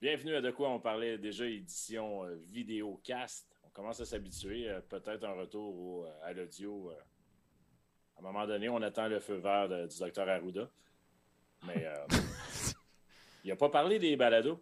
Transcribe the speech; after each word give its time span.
Bienvenue 0.00 0.36
à 0.36 0.40
De 0.40 0.50
quoi 0.50 0.68
on 0.70 0.78
parlait 0.78 1.18
déjà, 1.18 1.44
édition 1.46 2.24
euh, 2.24 2.36
vidéo 2.50 3.00
cast. 3.02 3.46
On 3.64 3.70
commence 3.70 4.00
à 4.00 4.04
s'habituer, 4.04 4.68
euh, 4.68 4.80
peut-être 4.80 5.24
un 5.24 5.32
retour 5.32 5.74
au- 5.76 6.04
euh, 6.04 6.10
à 6.24 6.32
l'audio. 6.32 6.90
euh. 6.90 6.94
à 8.16 8.20
un 8.20 8.22
moment 8.22 8.46
donné, 8.46 8.68
on 8.68 8.80
attend 8.82 9.08
le 9.08 9.18
feu 9.20 9.36
vert 9.36 9.68
de- 9.68 9.86
du 9.86 9.98
docteur 9.98 10.28
Arruda. 10.28 10.68
Mais 11.66 11.84
euh, 11.86 11.94
il 13.44 13.48
n'a 13.48 13.56
pas 13.56 13.68
parlé 13.68 13.98
des 13.98 14.16
balados. 14.16 14.60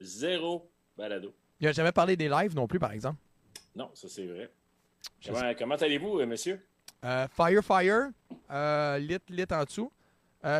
Zéro 0.00 0.70
balado. 0.96 1.34
Il 1.60 1.66
n'a 1.66 1.72
jamais 1.72 1.92
parlé 1.92 2.16
des 2.16 2.28
lives 2.28 2.54
non 2.54 2.66
plus, 2.66 2.78
par 2.78 2.92
exemple. 2.92 3.18
Non, 3.76 3.90
ça 3.94 4.08
c'est 4.08 4.26
vrai. 4.26 4.50
Je 5.20 5.30
Comment, 5.32 5.54
comment 5.54 5.74
allez-vous? 5.76 6.20
Euh, 7.04 7.28
fire, 7.28 7.62
fire, 7.64 8.08
lit, 8.98 9.18
lit 9.28 9.46
en 9.50 9.64
dessous. 9.64 9.92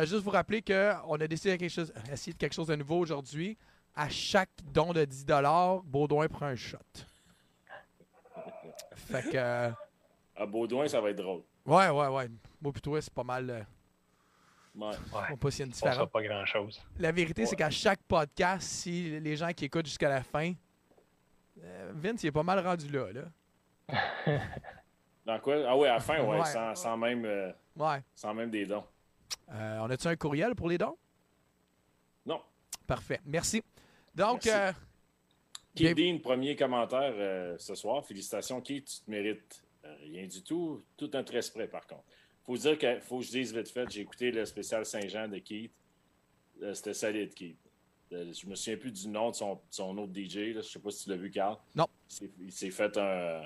Juste 0.01 0.23
vous 0.23 0.29
rappeler 0.29 0.61
qu'on 0.61 1.15
a 1.19 1.27
décidé 1.27 1.57
quelque 1.57 1.69
chose, 1.71 1.91
essayer 2.11 2.33
de 2.33 2.37
quelque 2.37 2.53
chose 2.53 2.67
de 2.67 2.75
nouveau 2.75 2.97
aujourd'hui. 2.99 3.57
À 3.95 4.09
chaque 4.09 4.49
don 4.71 4.91
de 4.93 5.05
10 5.05 5.25
Baudouin 5.85 6.27
prend 6.27 6.47
un 6.47 6.55
shot. 6.55 6.77
Fait 8.95 9.23
que, 9.29 9.37
euh, 9.37 9.69
À 10.35 10.45
Baudouin, 10.45 10.87
ça 10.87 10.99
va 11.01 11.09
être 11.11 11.17
drôle. 11.17 11.43
ouais, 11.65 11.89
ouais, 11.89 12.07
ouais. 12.07 12.27
Moi, 12.61 12.71
plutôt, 12.71 12.99
c'est 12.99 13.13
pas 13.13 13.23
mal. 13.23 13.49
euh, 13.49 13.61
Ouais. 14.75 14.89
on 15.31 15.37
pas 15.37 15.51
s'il 15.51 15.59
y 15.59 15.63
a 15.63 15.65
une 15.67 15.71
On 15.71 15.75
sera 15.75 15.89
différence. 15.91 16.09
pas 16.11 16.23
grand-chose. 16.23 16.81
La 16.97 17.11
vérité, 17.11 17.45
c'est 17.45 17.55
qu'à 17.55 17.69
chaque 17.69 18.01
podcast, 18.07 18.67
si 18.67 19.19
les 19.19 19.35
gens 19.35 19.51
qui 19.53 19.65
écoutent 19.65 19.85
jusqu'à 19.85 20.09
la 20.09 20.23
fin, 20.23 20.53
euh, 21.61 21.91
Vince, 21.93 22.23
il 22.23 22.27
est 22.27 22.31
pas 22.31 22.41
mal 22.41 22.65
rendu 22.65 22.89
là. 22.89 23.11
là. 23.11 23.21
Dans 25.25 25.39
quoi? 25.39 25.55
Ah 25.67 25.77
ouais, 25.77 25.87
à 25.89 25.93
la 25.93 25.99
fin, 25.99 26.19
ouais, 26.23 26.39
Ouais. 26.39 26.45
Sans, 26.45 26.73
sans 26.73 26.97
même, 26.97 27.23
euh, 27.23 27.51
Ouais. 27.75 28.01
sans 28.15 28.33
même 28.33 28.49
des 28.49 28.65
dons. 28.65 28.83
Euh, 29.51 29.77
on 29.81 29.89
a-tu 29.91 30.07
un 30.07 30.15
courriel 30.15 30.55
pour 30.55 30.67
les 30.69 30.79
dons? 30.79 30.97
Non. 32.25 32.41
Parfait. 32.87 33.21
Merci. 33.25 33.63
Donc, 34.15 34.45
euh, 34.47 34.71
Keith 35.75 35.97
Dean, 35.97 36.19
premier 36.19 36.55
commentaire 36.55 37.13
euh, 37.15 37.55
ce 37.57 37.75
soir. 37.75 38.05
Félicitations, 38.05 38.61
Keith, 38.61 38.85
tu 38.85 39.05
te 39.05 39.09
mérites 39.11 39.63
euh, 39.85 39.95
rien 40.01 40.27
du 40.27 40.41
tout. 40.43 40.83
Tout 40.97 41.09
un 41.13 41.23
très 41.23 41.39
près, 41.53 41.67
par 41.67 41.85
contre. 41.87 42.03
Faut 42.45 42.57
dire 42.57 42.77
que, 42.77 42.99
faut 42.99 43.19
que 43.19 43.25
je 43.25 43.31
dise 43.31 43.55
vite 43.55 43.69
fait, 43.69 43.89
j'ai 43.89 44.01
écouté 44.01 44.29
le 44.31 44.45
spécial 44.45 44.85
Saint-Jean 44.85 45.27
de 45.27 45.39
Keith. 45.39 45.71
Euh, 46.61 46.73
C'était 46.73 46.93
solide, 46.93 47.33
Keith. 47.33 47.57
Je 48.11 48.45
me 48.45 48.53
souviens 48.53 48.77
plus 48.77 48.91
du 48.91 49.07
nom 49.07 49.31
de 49.31 49.35
son, 49.35 49.55
de 49.55 49.59
son 49.71 49.97
autre 49.97 50.13
DJ. 50.13 50.53
Là. 50.53 50.61
Je 50.61 50.67
sais 50.67 50.77
pas 50.79 50.91
si 50.91 51.05
tu 51.05 51.09
l'as 51.09 51.15
vu, 51.15 51.31
Carl. 51.31 51.57
Non. 51.73 51.87
Il 52.39 52.51
s'est- 52.51 52.69
fait 52.69 52.95
un, 52.97 53.41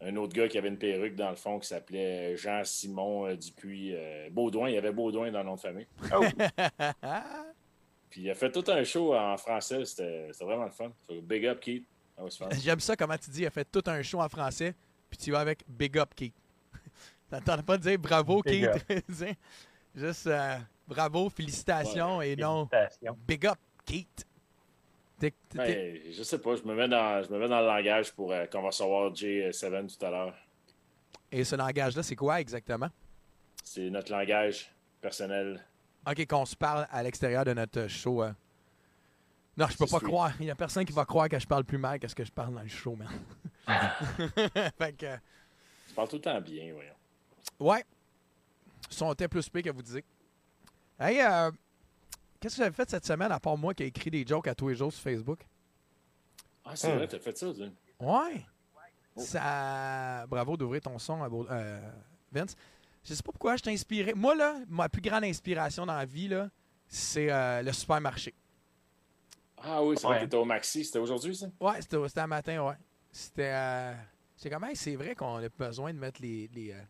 un 0.00 0.16
autre 0.16 0.32
gars 0.32 0.48
qui 0.48 0.56
avait 0.56 0.68
une 0.68 0.78
perruque 0.78 1.14
dans 1.14 1.28
le 1.28 1.36
fond 1.36 1.58
qui 1.58 1.68
s'appelait 1.68 2.34
Jean-Simon 2.38 3.34
Dupuis. 3.34 3.92
euh, 3.94 4.30
Baudouin. 4.30 4.70
Il 4.70 4.74
y 4.74 4.78
avait 4.78 4.92
Baudouin 4.92 5.30
dans 5.30 5.40
le 5.40 5.44
nom 5.44 5.56
de 5.56 5.60
famille. 5.60 5.86
Oh, 6.16 6.24
Puis 8.14 8.22
il 8.22 8.30
a 8.30 8.34
fait 8.36 8.52
tout 8.52 8.62
un 8.68 8.84
show 8.84 9.12
en 9.12 9.36
français. 9.36 9.84
C'était 9.84 10.30
vraiment 10.40 10.66
le 10.66 10.70
fun. 10.70 10.92
So, 11.08 11.20
big 11.20 11.46
up, 11.46 11.58
Keith. 11.58 11.84
J'aime 12.62 12.78
ça 12.78 12.94
comment 12.94 13.18
tu 13.18 13.28
dis, 13.28 13.40
il 13.40 13.46
a 13.46 13.50
fait 13.50 13.64
tout 13.64 13.82
un 13.86 14.00
show 14.02 14.20
en 14.20 14.28
français, 14.28 14.72
puis 15.10 15.18
tu 15.18 15.32
vas 15.32 15.40
avec 15.40 15.64
Big 15.66 15.98
Up 15.98 16.10
Keith. 16.14 16.32
T'entends 17.28 17.60
pas 17.64 17.76
dire 17.76 17.98
bravo 17.98 18.40
Big 18.40 18.70
Keith? 18.86 19.04
Juste 19.96 20.28
euh, 20.28 20.56
bravo, 20.86 21.28
félicitations 21.28 22.22
et 22.22 22.36
non 22.36 22.68
félicitations. 22.68 23.18
Big 23.26 23.44
Up 23.48 23.58
Keith. 23.84 24.24
T'es- 25.18 25.34
t'es- 25.48 25.56
Ben, 25.58 26.00
je 26.12 26.22
sais 26.22 26.38
pas, 26.38 26.54
je 26.54 26.62
me 26.62 26.72
mets 26.76 26.86
dans, 26.88 27.20
je 27.24 27.32
me 27.32 27.38
mets 27.40 27.48
dans 27.48 27.58
le 27.62 27.66
langage 27.66 28.12
pour 28.12 28.30
euh, 28.30 28.46
qu'on 28.46 28.60
va 28.62 28.68
recevoir 28.68 29.12
J7 29.12 29.98
tout 29.98 30.06
à 30.06 30.10
l'heure. 30.10 30.34
Et 31.32 31.42
ce 31.42 31.56
langage-là, 31.56 32.04
c'est 32.04 32.14
quoi 32.14 32.40
exactement? 32.40 32.90
C'est 33.64 33.90
notre 33.90 34.12
langage 34.12 34.70
personnel. 35.00 35.64
Ok, 36.06 36.26
qu'on 36.26 36.44
se 36.44 36.56
parle 36.56 36.86
à 36.90 37.02
l'extérieur 37.02 37.44
de 37.44 37.52
notre 37.54 37.86
show. 37.88 38.22
euh. 38.22 38.32
Non, 39.56 39.66
je 39.68 39.76
peux 39.76 39.86
pas 39.86 40.00
croire. 40.00 40.32
Il 40.40 40.46
y 40.46 40.50
a 40.50 40.54
personne 40.54 40.84
qui 40.84 40.92
va 40.92 41.04
croire 41.04 41.28
que 41.28 41.38
je 41.38 41.46
parle 41.46 41.64
plus 41.64 41.78
mal 41.78 41.98
que 42.00 42.08
ce 42.08 42.14
que 42.14 42.24
je 42.24 42.32
parle 42.32 42.54
dans 42.54 42.62
le 42.62 42.68
show, 42.68 42.96
man. 42.96 43.08
fait 44.78 44.96
que, 44.96 45.06
euh, 45.06 45.16
Tu 45.88 45.94
parles 45.94 46.08
tout 46.08 46.16
le 46.16 46.22
temps 46.22 46.40
bien, 46.40 46.72
voyons. 46.74 46.94
ouais. 47.60 47.84
Son 48.90 49.12
était 49.12 49.28
plus 49.28 49.48
pire 49.48 49.62
que 49.62 49.70
vous 49.70 49.82
disiez. 49.82 50.04
Hey, 50.98 51.20
euh, 51.22 51.50
qu'est-ce 52.38 52.56
que 52.56 52.62
j'avais 52.64 52.74
fait 52.74 52.88
cette 52.90 53.06
semaine 53.06 53.32
à 53.32 53.40
part 53.40 53.56
moi 53.56 53.72
qui 53.74 53.82
ai 53.84 53.86
écrit 53.86 54.10
des 54.10 54.26
jokes 54.26 54.46
à 54.48 54.54
tous 54.54 54.68
les 54.68 54.74
jours 54.74 54.92
sur 54.92 55.02
Facebook? 55.02 55.40
Ah, 56.64 56.76
c'est 56.76 56.94
vrai, 56.94 57.08
t'as 57.08 57.18
fait 57.18 57.36
ça, 57.36 57.46
tu. 57.54 57.62
Ouais. 58.00 58.44
Ça... 59.16 60.26
Bravo 60.28 60.56
d'ouvrir 60.56 60.80
ton 60.82 60.98
son, 60.98 61.22
à 61.22 61.28
Beau- 61.28 61.46
euh, 61.50 61.80
Vince. 62.32 62.56
Je 63.04 63.14
sais 63.14 63.22
pas 63.22 63.32
pourquoi 63.32 63.56
je 63.56 63.62
t'ai 63.62 63.70
inspiré. 63.72 64.14
Moi, 64.14 64.34
là, 64.34 64.56
ma 64.68 64.88
plus 64.88 65.02
grande 65.02 65.24
inspiration 65.24 65.84
dans 65.86 65.94
la 65.96 66.04
vie, 66.06 66.28
là, 66.28 66.48
c'est 66.88 67.30
euh, 67.30 67.62
le 67.62 67.72
supermarché. 67.72 68.32
Ah 69.62 69.82
oui, 69.82 69.96
c'est 69.96 70.02
vrai 70.06 70.14
Ouais. 70.14 70.20
que 70.20 70.24
t'étais 70.24 70.36
au 70.36 70.44
Maxi. 70.44 70.84
C'était 70.84 70.98
aujourd'hui, 70.98 71.34
ça? 71.36 71.46
Ouais, 71.60 71.80
c'était 71.80 71.96
c'était 72.08 72.20
un 72.20 72.26
matin, 72.26 72.62
ouais. 72.64 72.74
C'était. 73.12 73.52
Euh, 73.54 73.94
c'est 74.36 74.50
comme, 74.50 74.64
hey, 74.64 74.76
c'est 74.76 74.96
vrai 74.96 75.14
qu'on 75.14 75.36
a 75.36 75.48
besoin 75.48 75.92
de 75.94 75.98
mettre 75.98 76.20
les, 76.20 76.50
les, 76.54 76.72
euh, 76.72 76.80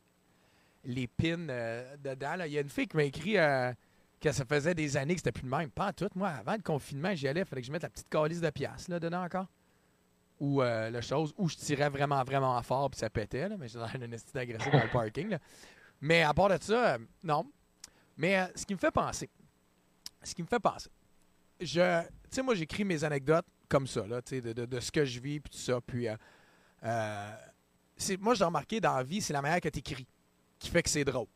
les 0.84 1.06
pins 1.06 1.48
euh, 1.48 1.96
dedans. 2.02 2.36
là. 2.36 2.46
Il 2.46 2.52
y 2.52 2.58
a 2.58 2.62
une 2.62 2.68
fille 2.70 2.88
qui 2.88 2.96
m'a 2.96 3.04
écrit 3.04 3.36
euh, 3.38 3.72
que 4.20 4.32
ça 4.32 4.44
faisait 4.44 4.74
des 4.74 4.96
années 4.96 5.14
que 5.14 5.20
c'était 5.20 5.32
plus 5.32 5.44
de 5.44 5.48
même. 5.54 5.70
Pas 5.70 5.88
en 5.88 5.92
tout. 5.92 6.08
Moi, 6.14 6.28
avant 6.30 6.54
le 6.54 6.62
confinement, 6.62 7.14
j'y 7.14 7.28
allais, 7.28 7.40
il 7.40 7.46
fallait 7.46 7.60
que 7.62 7.66
je 7.66 7.72
mette 7.72 7.82
la 7.82 7.90
petite 7.90 8.08
calice 8.08 8.40
de 8.40 8.50
pièces 8.50 8.88
là, 8.88 8.98
dedans 8.98 9.22
encore. 9.24 9.46
Ou 10.40 10.62
euh, 10.62 10.90
la 10.90 11.00
chose 11.00 11.32
où 11.36 11.48
je 11.48 11.54
tirais 11.56 11.88
vraiment, 11.90 12.24
vraiment 12.24 12.60
fort 12.62 12.90
puis 12.90 12.98
ça 12.98 13.08
pétait. 13.10 13.48
Là, 13.48 13.56
mais 13.58 13.68
dans 13.68 13.86
une 13.88 14.12
estime 14.14 14.40
agressif 14.40 14.72
dans 14.72 14.82
le 14.82 14.90
parking. 14.90 15.28
là. 15.28 15.38
Mais 16.04 16.22
à 16.22 16.34
part 16.34 16.50
de 16.50 16.58
ça, 16.62 16.94
euh, 16.94 16.98
non. 17.22 17.50
Mais 18.18 18.38
euh, 18.38 18.46
ce 18.54 18.66
qui 18.66 18.74
me 18.74 18.78
fait 18.78 18.90
penser, 18.90 19.30
ce 20.22 20.34
qui 20.34 20.42
me 20.42 20.46
fait 20.46 20.60
penser, 20.60 20.90
je, 21.60 22.02
tu 22.02 22.08
sais, 22.30 22.42
moi, 22.42 22.54
j'écris 22.54 22.84
mes 22.84 23.02
anecdotes 23.04 23.46
comme 23.70 23.86
ça, 23.86 24.06
là, 24.06 24.20
de, 24.20 24.40
de- 24.52 24.66
de 24.66 24.80
ce 24.80 24.92
que 24.92 25.04
je 25.06 25.18
vis, 25.18 25.40
puis 25.40 25.50
tout 25.50 25.58
ça. 25.58 25.80
Puis, 25.80 26.06
euh, 26.08 26.14
euh, 26.84 27.32
moi, 28.20 28.34
j'ai 28.34 28.44
remarqué 28.44 28.80
dans 28.82 28.96
la 28.96 29.02
vie, 29.02 29.22
c'est 29.22 29.32
la 29.32 29.40
manière 29.40 29.62
que 29.62 29.68
tu 29.70 29.78
écris 29.78 30.06
qui 30.58 30.68
fait 30.68 30.82
que 30.82 30.90
c'est 30.90 31.04
drôle. 31.04 31.26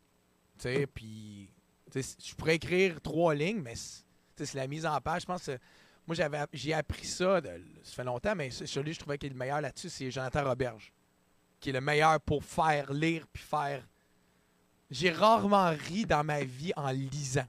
Tu 0.58 0.64
sais, 0.64 0.86
puis, 0.86 1.50
je 1.94 2.34
pourrais 2.34 2.56
écrire 2.56 3.00
trois 3.00 3.34
lignes, 3.34 3.62
mais 3.62 3.74
c'est 3.74 4.54
la 4.54 4.66
mise 4.66 4.84
en 4.84 5.00
page. 5.00 5.22
Je 5.22 5.26
pense 5.26 5.46
que 5.46 5.58
moi, 6.06 6.14
j'avais, 6.14 6.44
j'ai 6.52 6.74
appris 6.74 7.06
ça, 7.06 7.40
de- 7.40 7.62
ça 7.82 7.92
fait 7.94 8.04
longtemps, 8.04 8.34
mais 8.36 8.50
celui 8.50 8.90
que 8.90 8.94
je 8.96 9.00
trouvais 9.00 9.16
qui 9.16 9.26
est 9.26 9.30
le 9.30 9.34
meilleur 9.34 9.62
là-dessus, 9.62 9.88
c'est 9.88 10.10
Jonathan 10.10 10.44
Roberge, 10.44 10.92
qui 11.58 11.70
est 11.70 11.72
le 11.72 11.80
meilleur 11.80 12.20
pour 12.20 12.44
faire 12.44 12.92
lire 12.92 13.26
puis 13.32 13.42
faire. 13.42 13.82
J'ai 14.90 15.10
rarement 15.10 15.70
ri 15.88 16.04
dans 16.06 16.24
ma 16.24 16.42
vie 16.44 16.72
en 16.76 16.90
lisant. 16.90 17.46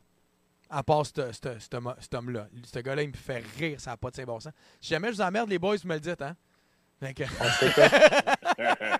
À 0.69 0.83
part 0.83 1.05
ce- 1.05 1.31
ce- 1.31 1.57
ce- 1.59 1.67
ce 1.71 1.77
mo- 1.77 1.93
cet 1.99 2.13
homme-là. 2.13 2.47
Ce 2.63 2.79
gars-là, 2.79 3.01
il 3.03 3.09
me 3.09 3.13
fait 3.15 3.43
rire, 3.57 3.79
ça 3.79 3.91
n'a 3.91 3.97
pas 3.97 4.11
de 4.11 4.23
bon 4.25 4.39
sens. 4.39 4.53
Si 4.79 4.89
jamais 4.89 5.07
je 5.07 5.13
vous 5.13 5.21
emmerde, 5.21 5.49
les 5.49 5.57
boys, 5.57 5.77
vous 5.77 5.87
me 5.87 5.95
le 5.95 5.99
dites, 5.99 6.21
hein? 6.21 6.35
S'écoute. 7.01 7.27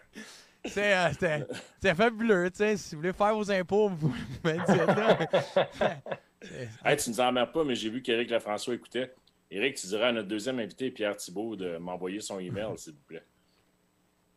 c'est, 0.66 0.98
euh, 0.98 1.94
fabuleux, 1.96 2.50
tu 2.52 2.58
sais. 2.58 2.78
Si 2.78 2.96
vous 2.96 3.02
voulez 3.02 3.14
faire 3.14 3.36
vos 3.36 3.52
impôts, 3.52 3.90
vous 3.90 4.14
me 4.44 4.52
le 4.54 4.60
dites, 4.66 6.00
Hey, 6.86 6.96
tu 6.98 7.10
nous 7.10 7.20
emmerdes 7.20 7.52
pas, 7.52 7.64
mais 7.66 7.76
j'ai 7.76 7.90
vu 7.90 8.02
qu'Éric 8.02 8.30
Lafrançois 8.30 8.74
écoutait. 8.76 9.14
Éric, 9.52 9.76
tu 9.76 9.88
diras 9.88 10.08
à 10.08 10.12
notre 10.14 10.28
deuxième 10.30 10.60
invité, 10.60 10.90
Pierre 10.92 11.18
Thibault, 11.18 11.56
de 11.56 11.78
m'envoyer 11.78 12.22
son 12.22 12.40
email, 12.40 12.68
s'il 12.78 12.94
vous 12.94 13.00
plaît. 13.08 13.24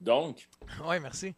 Donc, 0.01 0.49
Ouais, 0.84 0.99
merci. 0.99 1.34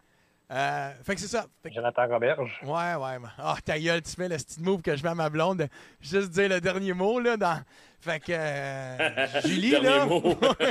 Euh, 0.54 0.92
fait 1.02 1.16
que 1.16 1.20
c'est 1.20 1.26
ça. 1.26 1.46
Que- 1.62 1.72
Jonathan 1.72 2.06
Roberge. 2.06 2.60
ouais, 2.62 2.94
ouais. 2.94 3.28
Ah, 3.38 3.56
ta 3.64 3.78
gueule, 3.78 4.02
tu 4.02 4.12
fais 4.12 4.28
le 4.28 4.36
petit 4.36 4.60
move 4.62 4.82
que 4.82 4.94
je 4.94 5.02
fais 5.02 5.08
à 5.08 5.14
ma 5.14 5.28
blonde. 5.28 5.58
de 5.58 5.68
Juste 6.00 6.30
dire 6.30 6.48
le 6.48 6.60
dernier 6.60 6.92
mot, 6.92 7.18
là. 7.18 7.36
Dans... 7.36 7.60
Fait 8.00 8.20
que. 8.20 8.32
euh, 8.32 9.40
Julie, 9.44 9.72
là. 9.72 10.06
mot. 10.06 10.22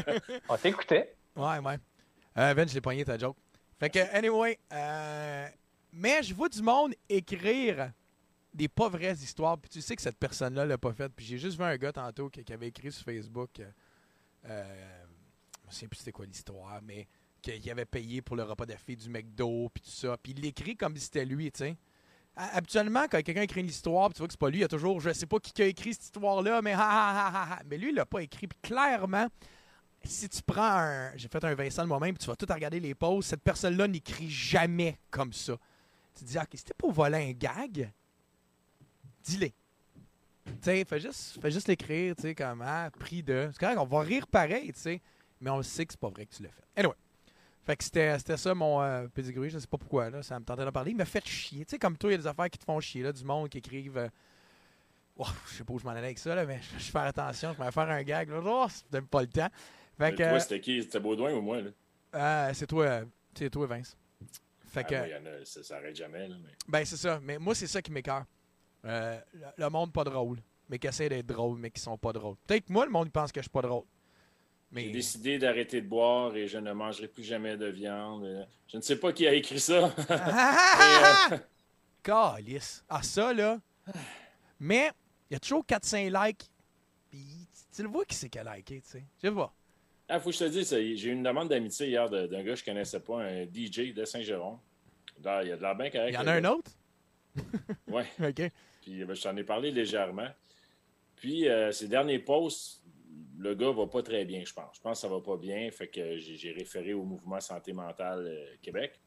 On 0.50 0.58
t'écoutait. 0.58 1.14
Ouais, 1.36 1.60
ouais. 1.60 1.78
Euh, 2.38 2.54
Vince, 2.56 2.70
je 2.70 2.76
l'ai 2.76 2.82
pogné 2.82 3.04
ta 3.04 3.18
joke. 3.18 3.36
Fait 3.80 3.90
que, 3.90 4.00
anyway, 4.16 4.58
euh, 4.72 5.48
mais 5.92 6.24
je 6.24 6.34
vois 6.34 6.48
du 6.50 6.62
monde 6.62 6.94
écrire 7.10 7.92
des 8.54 8.68
pas 8.68 8.88
vraies 8.88 9.14
histoires, 9.14 9.58
puis 9.58 9.70
tu 9.70 9.82
sais 9.82 9.96
que 9.96 10.02
cette 10.02 10.18
personne-là 10.18 10.66
l'a 10.66 10.78
pas 10.78 10.94
fait. 10.94 11.10
Puis 11.10 11.26
j'ai 11.26 11.38
juste 11.38 11.58
vu 11.58 11.64
un 11.64 11.76
gars 11.76 11.92
tantôt 11.92 12.30
qui, 12.30 12.54
avait 12.54 12.68
écrit 12.68 12.92
sur 12.92 13.04
Facebook, 13.04 13.60
euh, 13.60 13.66
euh, 14.46 15.04
je 15.64 15.68
me 15.68 15.72
souviens 15.72 15.88
plus 15.90 15.98
c'était 15.98 16.12
quoi 16.12 16.26
l'histoire, 16.26 16.80
mais 16.84 17.08
qu'il 17.44 17.70
avait 17.70 17.86
payé 17.86 18.22
pour 18.22 18.36
le 18.36 18.44
repas 18.44 18.66
de 18.66 18.74
fille 18.76 18.96
du 18.96 19.10
McDo, 19.10 19.70
puis 19.74 19.82
tout 19.84 19.92
ça. 19.92 20.18
Puis 20.18 20.34
il 20.36 20.42
l'écrit 20.42 20.76
comme 20.76 20.96
si 20.98 21.04
c'était 21.04 21.26
lui, 21.26 21.52
tu 21.52 21.60
sais. 21.60 21.78
Ha- 22.36 22.58
Habituellement, 22.58 23.04
quand 23.04 23.22
quelqu'un 23.22 23.44
écrit 23.44 23.62
une 23.62 23.68
histoire, 23.68 24.08
puis 24.10 24.16
tu 24.16 24.20
vois 24.20 24.28
que 24.28 24.34
c'est 24.34 24.40
pas 24.40 24.50
lui, 24.50 24.60
il 24.60 24.62
y 24.62 24.64
a 24.64 24.68
toujours, 24.68 25.00
je 25.00 25.12
sais 25.14 25.28
pas 25.28 25.38
qui 25.40 25.62
a 25.62 25.66
écrit 25.68 25.94
cette 25.94 26.06
histoire-là, 26.06 26.62
mais 26.64 26.74
ha 26.74 26.80
ha 26.80 27.28
ha 27.28 27.54
ha. 27.54 27.60
Mais 27.70 27.78
lui, 27.78 27.90
il 27.90 27.96
l'a 27.96 28.06
pas 28.08 28.22
écrit. 28.24 28.48
Puis 28.48 28.58
clairement, 28.64 29.28
si 30.04 30.28
tu 30.30 30.42
prends 30.42 30.62
un. 30.80 31.16
J'ai 31.16 31.28
fait 31.28 31.44
un 31.44 31.54
Vincent 31.54 31.84
de 31.84 31.88
moi-même, 31.90 32.16
puis 32.16 32.24
tu 32.24 32.28
vas 32.30 32.36
tout 32.36 32.48
regarder 32.52 32.80
les 32.80 32.96
pauses, 32.96 33.26
cette 33.26 33.44
personne-là 33.44 33.88
n'écrit 33.88 34.30
jamais 34.30 34.98
comme 35.12 35.32
ça. 35.34 35.58
Tu 36.16 36.24
te 36.26 36.30
dis, 36.30 36.38
OK, 36.38 36.48
c'était 36.54 36.74
pour 36.76 36.92
voler 36.92 37.30
un 37.30 37.32
gag, 37.34 37.92
dis-le. 39.24 39.50
Tu 40.46 40.52
sais, 40.62 40.86
fais 40.86 41.00
juste, 41.00 41.40
fais 41.42 41.52
juste 41.52 41.68
l'écrire, 41.68 42.16
tu 42.16 42.24
sais, 42.24 42.36
comme, 42.36 42.62
ah, 42.66 42.90
prix 43.00 43.24
de. 43.24 43.50
C'est 43.52 43.60
correct, 43.60 43.78
on 43.80 43.86
va 43.86 44.00
rire 44.02 44.28
pareil, 44.28 44.74
tu 44.74 44.80
sais, 44.80 45.02
mais 45.40 45.50
on 45.50 45.62
sait 45.64 45.86
que 45.86 45.94
c'est 45.94 46.00
pas 46.00 46.10
vrai 46.10 46.26
que 46.26 46.34
tu 46.36 46.44
l'as 46.44 46.50
fait. 46.50 46.64
Anyway. 46.76 46.96
Fait 47.66 47.78
que 47.78 47.84
c'était 47.84 48.18
ça 48.38 48.54
mon 48.54 48.82
euh, 48.82 49.08
pedigree, 49.08 49.50
je 49.50 49.58
sais 49.60 49.68
pas 49.68 49.78
pourquoi, 49.78 50.10
là, 50.10 50.22
ça 50.22 50.38
me 50.40 50.44
tentait 50.44 50.66
d'en 50.66 50.72
parler. 50.72 50.92
Il 50.92 50.98
m'a 50.98 51.06
fait 51.06 51.26
chier. 51.26 51.64
Tu 51.66 51.72
sais, 51.72 51.80
comme 51.80 51.98
toi, 51.98 52.10
il 52.10 52.14
y 52.14 52.16
a 52.16 52.18
des 52.18 52.28
affaires 52.28 52.50
qui 52.50 52.60
te 52.60 52.66
font 52.66 52.80
chier, 52.82 53.04
là, 53.04 53.14
du 53.14 53.24
monde 53.24 53.48
qui 53.50 53.60
écrivent. 53.60 53.98
euh, 53.98 54.10
Wow, 55.16 55.28
je 55.48 55.58
sais 55.58 55.64
pas 55.64 55.74
où 55.74 55.80
je 55.80 55.84
m'en 55.86 55.92
allais 55.92 56.00
avec 56.08 56.18
ça, 56.18 56.34
là, 56.36 56.46
mais 56.46 56.60
je 56.62 56.70
je 56.80 56.86
vais 56.86 56.92
faire 56.92 57.02
attention. 57.04 57.54
Je 57.58 57.64
vais 57.64 57.72
faire 57.72 57.90
un 57.90 58.02
gag. 58.04 58.30
Là. 58.30 58.42
Oh, 58.44 58.68
peut-être 58.90 59.08
pas 59.08 59.22
le 59.22 59.28
temps. 59.28 59.50
Fait 59.98 60.16
que, 60.16 60.28
Toi, 60.28 60.40
c'était 60.40 60.60
qui? 60.60 60.82
C'était 60.82 61.00
Baudouin 61.00 61.32
ou 61.34 61.42
moi? 61.42 61.62
Là? 61.62 61.70
euh, 62.16 62.52
c'est 62.54 62.66
toi, 62.68 62.86
euh, 62.86 63.06
c'est 63.36 63.50
toi, 63.50 63.68
Vince. 63.68 63.96
Fait 64.66 64.80
Ah, 64.80 64.84
que, 64.84 64.96
moi, 64.96 65.08
y 65.08 65.16
en 65.16 65.26
a, 65.28 65.46
ça 65.46 65.62
s'arrête 65.64 65.96
jamais. 65.96 66.28
Là, 66.28 66.36
mais... 66.44 66.50
ben, 66.68 66.84
c'est 66.84 66.98
ça. 66.98 67.20
Mais 67.22 67.38
moi, 67.38 67.54
c'est 67.54 67.68
ça 67.68 67.80
qui 67.82 67.92
m'écœure. 67.92 68.26
Euh, 68.86 69.20
le, 69.56 69.70
monde 69.70 69.94
pas 69.94 70.04
drôle, 70.04 70.40
mais 70.68 70.80
qui 70.80 70.88
essaie 70.88 71.08
d'être 71.08 71.28
drôle, 71.28 71.60
mais 71.60 71.70
qui 71.70 71.80
sont 71.80 71.98
pas 71.98 72.12
drôles. 72.12 72.36
Peut-être 72.48 72.66
que 72.66 72.74
moi, 72.74 72.84
le 72.86 72.92
monde 72.92 73.12
pense 73.12 73.32
que 73.32 73.40
je 73.40 73.44
suis 73.44 73.52
pas 73.52 73.62
drôle. 73.62 73.84
J'ai 74.76 74.90
décidé 74.90 75.38
d'arrêter 75.38 75.82
de 75.82 75.88
boire 75.88 76.36
et 76.36 76.48
je 76.48 76.58
ne 76.58 76.74
mangerai 76.74 77.08
plus 77.08 77.24
jamais 77.24 77.58
de 77.58 77.68
viande. 77.68 78.48
Je 78.68 78.78
ne 78.78 78.82
sais 78.82 78.98
pas 78.98 79.14
qui 79.14 79.28
a 79.28 79.34
écrit 79.34 79.60
ça. 79.60 79.94
Ah! 80.10 81.28
Mais, 81.30 81.36
euh, 81.36 81.40
Calice. 82.04 82.84
Ah, 82.90 83.04
ça, 83.04 83.34
là. 83.34 83.60
Mais, 84.60 84.92
il 85.30 85.34
y 85.34 85.36
a 85.36 85.40
toujours 85.40 85.66
400 85.66 86.10
likes. 86.10 86.50
Puis, 87.10 87.48
tu 87.76 87.84
le 87.84 87.90
vois 87.90 88.06
qui 88.06 88.16
c'est 88.16 88.30
qui 88.30 88.40
a 88.40 88.56
liké, 88.56 88.82
tu 88.82 88.90
sais. 88.90 89.04
Je 89.22 89.28
sais 89.30 89.34
pas. 89.34 89.54
Ah, 90.10 90.20
faut 90.20 90.30
que 90.30 90.36
je 90.36 90.40
te 90.40 90.50
dise, 90.50 90.70
j'ai 90.70 91.10
eu 91.10 91.12
une 91.12 91.24
demande 91.24 91.50
d'amitié 91.50 91.88
hier 91.88 92.10
d'un 92.10 92.28
gars 92.28 92.54
que 92.54 92.56
je 92.56 92.66
connaissais 92.66 93.00
pas, 93.00 93.24
un 93.24 93.46
DJ 93.46 93.94
de 93.94 94.06
Saint-Jérôme. 94.06 94.60
Il 95.20 95.48
y 95.48 95.52
a 95.52 95.58
de 95.58 95.62
la 95.62 95.74
bien 95.74 95.90
correct. 95.90 96.10
Il 96.10 96.16
y 96.16 96.18
en 96.18 96.28
a 96.28 96.34
un 96.34 96.46
autre? 96.46 96.72
Ouais. 97.88 98.06
OK. 98.20 98.52
Puis 98.82 99.06
ben, 99.06 99.14
je 99.14 99.22
t'en 99.22 99.36
ai 99.38 99.44
parlé 99.44 99.72
légèrement. 99.72 100.28
Puis 101.16 101.48
euh, 101.48 101.72
ces 101.72 101.88
derniers 101.88 102.20
posts, 102.20 102.83
le 103.38 103.56
gars 103.56 103.72
va 103.72 103.88
pas 103.88 104.02
très 104.04 104.26
bien, 104.26 104.44
je 104.46 104.54
pense. 104.54 104.76
Je 104.78 104.82
pense 104.82 105.00
que 105.02 105.08
ça 105.08 105.14
va 105.14 105.22
pas 105.22 105.38
bien. 105.38 105.70
Fait 105.72 105.88
que 105.88 106.18
j'ai 106.18 106.52
référé 106.52 106.94
au 106.94 107.04
mouvement 107.04 107.40
Santé 107.40 107.74
mentale 107.74 108.26
euh, 108.28 108.56
Québec. 108.62 109.00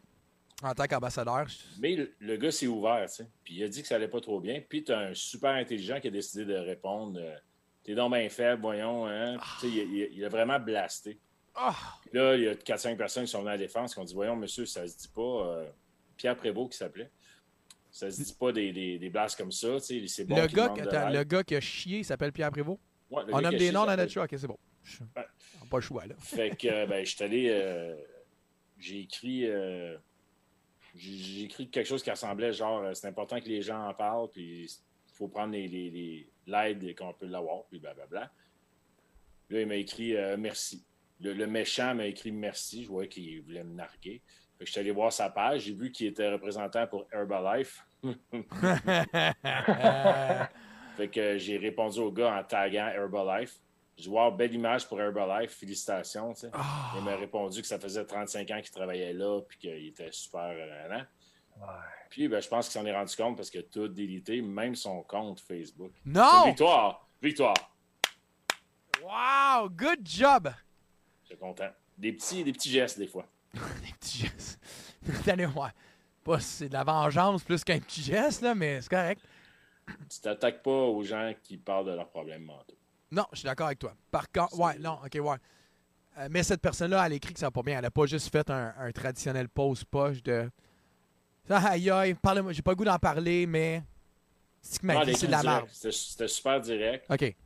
En 0.63 0.73
tant 0.73 0.87
qu'ambassadeur, 0.87 1.47
je- 1.49 1.59
Mais 1.81 1.95
le, 1.97 2.15
le 2.19 2.37
gars 2.37 2.51
s'est 2.51 2.67
ouvert, 2.67 3.07
tu 3.09 3.17
sais. 3.17 3.27
Puis 3.45 3.55
il 3.57 3.63
a 3.65 3.69
dit 3.69 3.83
que 3.83 3.89
ça 3.89 3.97
allait 3.97 4.09
pas 4.09 4.21
trop 4.21 4.41
bien. 4.41 4.63
Puis 4.67 4.85
tu 4.85 4.93
as 4.93 4.99
un 4.99 5.15
super 5.15 5.51
intelligent 5.51 6.01
qui 6.01 6.09
a 6.09 6.11
décidé 6.11 6.45
de 6.45 6.55
répondre 6.55 7.19
euh, 7.23 7.37
T'es 7.85 7.95
donc 7.95 8.13
bien 8.15 8.29
faible, 8.29 8.63
voyons. 8.63 9.07
Hein? 9.07 9.37
Il, 9.63 9.81
a- 9.81 10.09
il 10.13 10.25
a 10.25 10.29
vraiment 10.29 10.59
blasté. 10.59 11.19
Ah! 11.55 11.77
Là, 12.13 12.35
il 12.37 12.43
y 12.43 12.49
a 12.49 12.55
4-5 12.55 12.97
personnes 12.97 13.25
qui 13.27 13.31
sont 13.31 13.39
venues 13.41 13.51
à 13.51 13.53
la 13.53 13.59
défense 13.59 13.95
qui 13.95 14.01
ont 14.01 14.05
dit 14.05 14.15
Voyons, 14.15 14.35
monsieur, 14.37 14.67
ça 14.67 14.87
se 14.89 14.97
dit 14.97 15.09
pas. 15.09 15.21
euh, 15.23 15.71
Pierre 16.17 16.37
Prévost 16.37 16.73
qui 16.73 16.79
s'appelait. 16.79 17.11
Ça 17.91 18.11
se 18.11 18.23
dit 18.23 18.35
pas 18.39 18.53
des, 18.53 18.73
des, 18.73 18.99
des 18.99 19.09
blasts 19.11 19.39
comme 19.39 19.53
ça. 19.53 19.79
tu 19.81 20.07
sais, 20.09 20.25
bon 20.25 20.37
le, 20.37 20.47
gars, 20.49 20.73
attends, 20.81 21.09
le 21.11 21.23
gars 21.25 21.43
qui 21.45 21.55
a 21.55 21.61
chié, 21.61 21.99
il 21.99 22.05
s'appelle 22.05 22.33
Pierre 22.33 22.51
Prévost? 22.51 22.79
Ouais, 23.11 23.23
On 23.33 23.41
nomme 23.41 23.57
des 23.57 23.73
noms 23.73 23.87
dans 23.87 23.97
notre 23.97 24.13
show. 24.13 24.23
OK, 24.23 24.35
c'est 24.37 24.47
bon. 24.47 24.59
Pas 25.15 25.79
le 25.79 25.81
choix, 25.81 26.07
là. 26.07 26.15
Fait 26.19 26.51
que 26.57 26.69
euh, 26.69 26.87
ben, 26.87 27.05
je 27.05 27.15
suis 27.15 27.25
allé. 27.25 27.49
euh, 27.51 27.97
j'ai 28.79 29.01
écrit. 29.01 29.47
euh, 29.49 29.97
j'ai 30.95 31.43
écrit 31.45 31.69
quelque 31.69 31.87
chose 31.87 32.03
qui 32.03 32.11
ressemblait 32.11 32.53
genre 32.53 32.95
c'est 32.97 33.09
important 33.09 33.39
que 33.41 33.49
les 33.49 33.63
gens 33.63 33.89
en 33.89 33.95
parlent, 33.95 34.31
puis 34.31 34.65
il 34.65 35.15
faut 35.15 35.29
prendre 35.29 35.53
les- 35.53 35.69
les- 35.69 35.91
les- 35.91 36.29
l'aide 36.47 36.97
qu'on 36.97 37.13
peut 37.13 37.27
l'avoir, 37.27 37.65
puis 37.67 37.79
blablabla. 37.81 38.31
Là, 39.51 39.61
il 39.61 39.67
m'a 39.67 39.77
écrit 39.77 40.17
euh, 40.17 40.37
merci. 40.39 40.85
Le, 41.21 41.33
le 41.33 41.47
méchant 41.47 41.95
m'a 41.95 42.07
écrit 42.07 42.33
merci. 42.33 42.85
Je 42.85 42.89
voyais 42.89 43.09
qu'il 43.09 43.43
voulait 43.43 43.65
me 43.65 43.75
narguer. 43.75 44.23
Fait 44.59 44.65
que 44.65 44.67
je 44.67 44.73
suis 44.73 44.81
allé 44.81 44.91
voir 44.91 45.13
sa 45.13 45.31
page. 45.31 45.63
J'ai 45.63 45.75
vu 45.75 45.91
qu'il 45.93 46.07
était 46.09 46.31
représentant 46.31 46.87
pour 46.87 47.07
Herbalife. 47.13 47.85
Fait 50.97 51.09
que 51.09 51.37
j'ai 51.37 51.59
répondu 51.59 52.01
au 52.01 52.11
gars 52.11 52.39
en 52.39 52.43
taguant 52.43 52.89
Herbalife. 52.89 53.57
Je 53.99 54.11
wow, 54.11 54.31
belle 54.31 54.55
image 54.55 54.87
pour 54.87 55.01
Herbalife, 55.01 55.53
félicitations. 55.53 56.33
tu 56.35 56.41
sais. 56.41 56.51
Ah. 56.53 56.93
Il 56.97 57.03
m'a 57.03 57.17
répondu 57.17 57.63
que 57.63 57.67
ça 57.67 57.79
faisait 57.79 58.05
35 58.05 58.51
ans 58.51 58.61
qu'il 58.61 58.71
travaillait 58.71 59.13
là, 59.13 59.41
puis 59.43 59.59
qu'il 59.59 59.87
était 59.87 60.13
super. 60.13 60.41
euh. 60.43 60.99
Ouais. 61.59 61.67
Puis 62.11 62.29
ben, 62.29 62.41
je 62.41 62.49
pense 62.49 62.69
qu'il 62.69 62.81
s'en 62.81 62.87
est 62.87 62.95
rendu 62.95 63.15
compte 63.17 63.37
parce 63.37 63.55
a 63.55 63.63
tout 63.63 63.89
délité, 63.89 64.41
même 64.43 64.75
son 64.75 65.03
compte 65.03 65.41
Facebook. 65.41 65.93
non! 66.05 66.47
Victoire! 66.47 67.07
Victoire! 67.23 67.55
Wow! 69.03 69.69
Good 69.71 70.01
job! 70.05 70.53
Je 71.23 71.29
suis 71.29 71.39
content. 71.39 71.71
Des 71.97 72.13
petits, 72.13 72.45
des 72.45 72.53
petits 72.53 72.71
gestes, 72.71 72.99
des 72.99 73.07
fois. 73.07 73.27
Des 73.55 73.93
petits 73.99 74.19
gestes. 74.19 74.61
Attendez, 75.21 75.47
ouais. 75.47 75.71
Pas, 76.23 76.41
c'est 76.41 76.69
de 76.69 76.75
la 76.75 76.85
vengeance 76.85 77.43
plus 77.43 77.65
qu'un 77.65 77.79
petit 77.79 78.03
geste, 78.03 78.43
là, 78.43 78.55
mais 78.55 78.81
c'est 78.81 78.91
correct. 78.91 79.23
Tu 80.11 80.21
t'attaques 80.21 80.63
pas 80.63 80.71
aux 80.71 81.03
gens 81.03 81.33
qui 81.43 81.57
parlent 81.57 81.87
de 81.87 81.93
leurs 81.93 82.09
problèmes 82.09 82.45
mentaux. 82.45 82.77
Non, 83.13 83.25
je 83.33 83.39
suis 83.39 83.47
d'accord 83.47 83.67
avec 83.67 83.79
toi. 83.79 83.95
Par 84.11 84.31
contre, 84.31 84.59
ouais, 84.59 84.79
non, 84.79 84.99
ok, 85.05 85.15
ouais. 85.21 85.37
Euh, 86.19 86.29
mais 86.31 86.43
cette 86.43 86.61
personne-là, 86.61 87.07
elle 87.07 87.13
écrit 87.13 87.33
que 87.35 87.39
ça 87.41 87.47
va 87.47 87.51
pas 87.51 87.63
bien. 87.63 87.79
Elle 87.79 87.85
a 87.85 87.91
pas 87.91 88.07
juste 88.07 88.31
fait 88.33 88.49
un, 88.51 88.75
un 88.79 88.91
traditionnel 88.93 89.49
pause 89.49 89.85
poche 89.85 90.23
de. 90.23 90.51
Ah, 91.49 91.69
Aïe, 91.71 91.91
aïe, 91.91 92.15
parlez-moi. 92.15 92.53
J'ai 92.53 92.63
pas 92.63 92.73
le 92.73 92.77
goût 92.77 92.85
d'en 92.85 92.99
parler, 92.99 93.47
mais. 93.47 93.83
C'est 94.61 94.81
que 94.81 94.87
ma 94.87 95.05
vie, 95.05 95.15
c'est 95.15 95.27
de 95.27 95.33
la 95.33 95.43
merde. 95.45 95.69
C'était 95.71 96.27
super 96.27 96.61
direct. 96.61 97.07
Ok. 97.09 97.37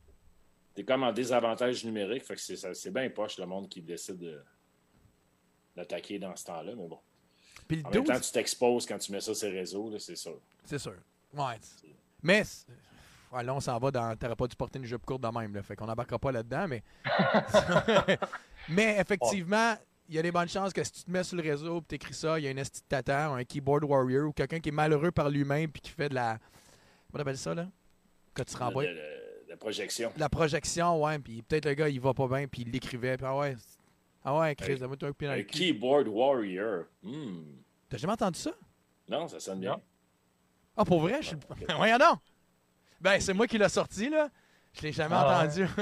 T'es 0.73 0.83
comme 0.85 1.03
en 1.03 1.11
désavantage 1.11 1.83
numérique, 1.85 2.23
fait 2.23 2.35
que 2.35 2.41
c'est 2.73 2.91
bien 2.91 3.09
poche 3.09 3.37
le 3.37 3.45
monde 3.45 3.67
qui 3.69 3.81
décide 3.81 4.17
de- 4.17 4.41
d'attaquer 5.75 6.17
dans 6.17 6.35
ce 6.35 6.45
temps-là, 6.45 6.73
mais 6.75 6.87
bon. 6.87 6.99
Puis 7.67 7.81
En 7.85 7.89
même 7.91 8.03
temps, 8.05 8.13
12, 8.13 8.21
tu 8.27 8.31
t'exposes 8.31 8.85
quand 8.85 8.97
tu 8.97 9.11
mets 9.11 9.19
ça 9.21 9.35
sur 9.35 9.49
les 9.49 9.59
réseaux, 9.59 9.97
c'est 9.99 10.15
sûr. 10.15 10.39
c'est 10.65 10.79
sûr. 10.79 10.95
Ouais. 11.33 11.59
Mais. 12.23 12.43
Ouais, 13.31 13.43
là, 13.43 13.53
on 13.55 13.59
s'en 13.59 13.77
va 13.79 13.91
dans. 13.91 14.15
T'aurais 14.15 14.35
pas 14.35 14.47
dû 14.47 14.55
porter 14.55 14.79
une 14.79 14.85
jupe 14.85 15.05
courte 15.05 15.21
de 15.21 15.27
même, 15.27 15.53
là. 15.55 15.63
Fait 15.63 15.75
qu'on 15.75 15.85
n'embarquera 15.85 16.19
pas 16.19 16.31
là-dedans, 16.31 16.67
mais. 16.67 16.83
mais 18.69 18.97
effectivement, 18.99 19.75
il 20.11 20.15
y 20.15 20.19
a 20.19 20.21
des 20.21 20.31
bonnes 20.31 20.49
chances 20.49 20.73
que 20.73 20.83
si 20.83 20.91
tu 20.91 21.03
te 21.03 21.11
mets 21.11 21.23
sur 21.23 21.37
le 21.37 21.43
réseau 21.43 21.79
et 21.79 21.83
t'écris 21.83 22.13
ça, 22.13 22.37
il 22.37 22.43
y 22.43 22.47
a 22.47 22.51
un 22.51 22.57
esti 22.57 22.81
un 23.07 23.43
keyboard 23.45 23.85
warrior 23.85 24.27
ou 24.27 24.33
quelqu'un 24.33 24.59
qui 24.59 24.67
est 24.67 24.73
malheureux 24.73 25.11
par 25.11 25.29
lui-même 25.29 25.71
puis 25.71 25.81
qui 25.81 25.91
fait 25.91 26.09
de 26.09 26.15
la. 26.15 26.37
Comment 27.09 27.23
t'appelles 27.23 27.37
ça, 27.37 27.53
là? 27.53 27.67
Que 28.33 28.43
tu 28.43 28.57
renvoies. 28.57 28.87
La, 29.47 29.57
projection. 29.57 30.11
La 30.17 30.29
projection, 30.29 31.03
ouais, 31.03 31.19
puis 31.19 31.41
peut-être 31.41 31.65
le 31.65 31.73
gars, 31.73 31.89
il 31.89 31.99
va 31.99 32.13
pas 32.13 32.27
bien, 32.27 32.47
puis 32.47 32.63
il 32.63 32.71
l'écrivait, 32.71 33.17
puis 33.17 33.25
ah 33.25 33.37
ouais. 33.37 33.55
Ah 34.23 34.37
ouais, 34.37 34.55
Chris, 34.55 34.73
Un- 34.73 34.87
donne-moi 34.87 34.97
un 35.01 35.27
Un 35.29 35.35
le 35.37 35.43
cul. 35.43 35.59
keyboard 35.59 36.07
warrior. 36.07 36.85
Hmm. 37.03 37.43
T'as 37.89 37.97
jamais 37.97 38.13
entendu 38.13 38.39
ça? 38.39 38.51
Non, 39.07 39.27
ça 39.27 39.39
sonne 39.39 39.61
bien. 39.61 39.81
Non. 40.81 40.83
Ah, 40.83 40.85
pour 40.85 41.01
vrai? 41.01 41.17
Je 41.21 41.27
suis 41.27 41.35
le... 41.67 41.75
Voyons 41.77 41.97
donc! 41.97 42.19
Ben, 42.99 43.19
c'est 43.19 43.33
moi 43.33 43.47
qui 43.47 43.57
l'ai 43.57 43.69
sorti, 43.69 44.09
là. 44.09 44.29
Je 44.73 44.81
l'ai 44.83 44.91
jamais 44.91 45.15
Ah 45.17 45.43
entendu. 45.43 45.65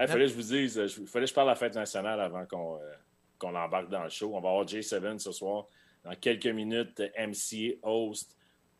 Il 0.00 0.06
fallait 0.06 0.26
que 0.26 0.30
je 0.30 0.34
vous 0.34 0.42
dise, 0.42 0.76
il 1.00 1.06
fallait 1.08 1.24
que 1.24 1.30
je 1.30 1.34
parle 1.34 1.48
à 1.48 1.52
la 1.52 1.56
fête 1.56 1.74
nationale 1.74 2.20
avant 2.20 2.46
qu'on 2.46 2.76
euh, 2.76 2.92
qu'on 3.36 3.52
embarque 3.56 3.88
dans 3.88 4.04
le 4.04 4.10
show. 4.10 4.30
On 4.32 4.40
va 4.40 4.48
avoir 4.50 4.64
J7 4.64 5.18
ce 5.18 5.32
soir. 5.32 5.66
Dans 6.04 6.14
quelques 6.14 6.46
minutes, 6.46 7.02
MC, 7.18 7.78
host, 7.82 8.36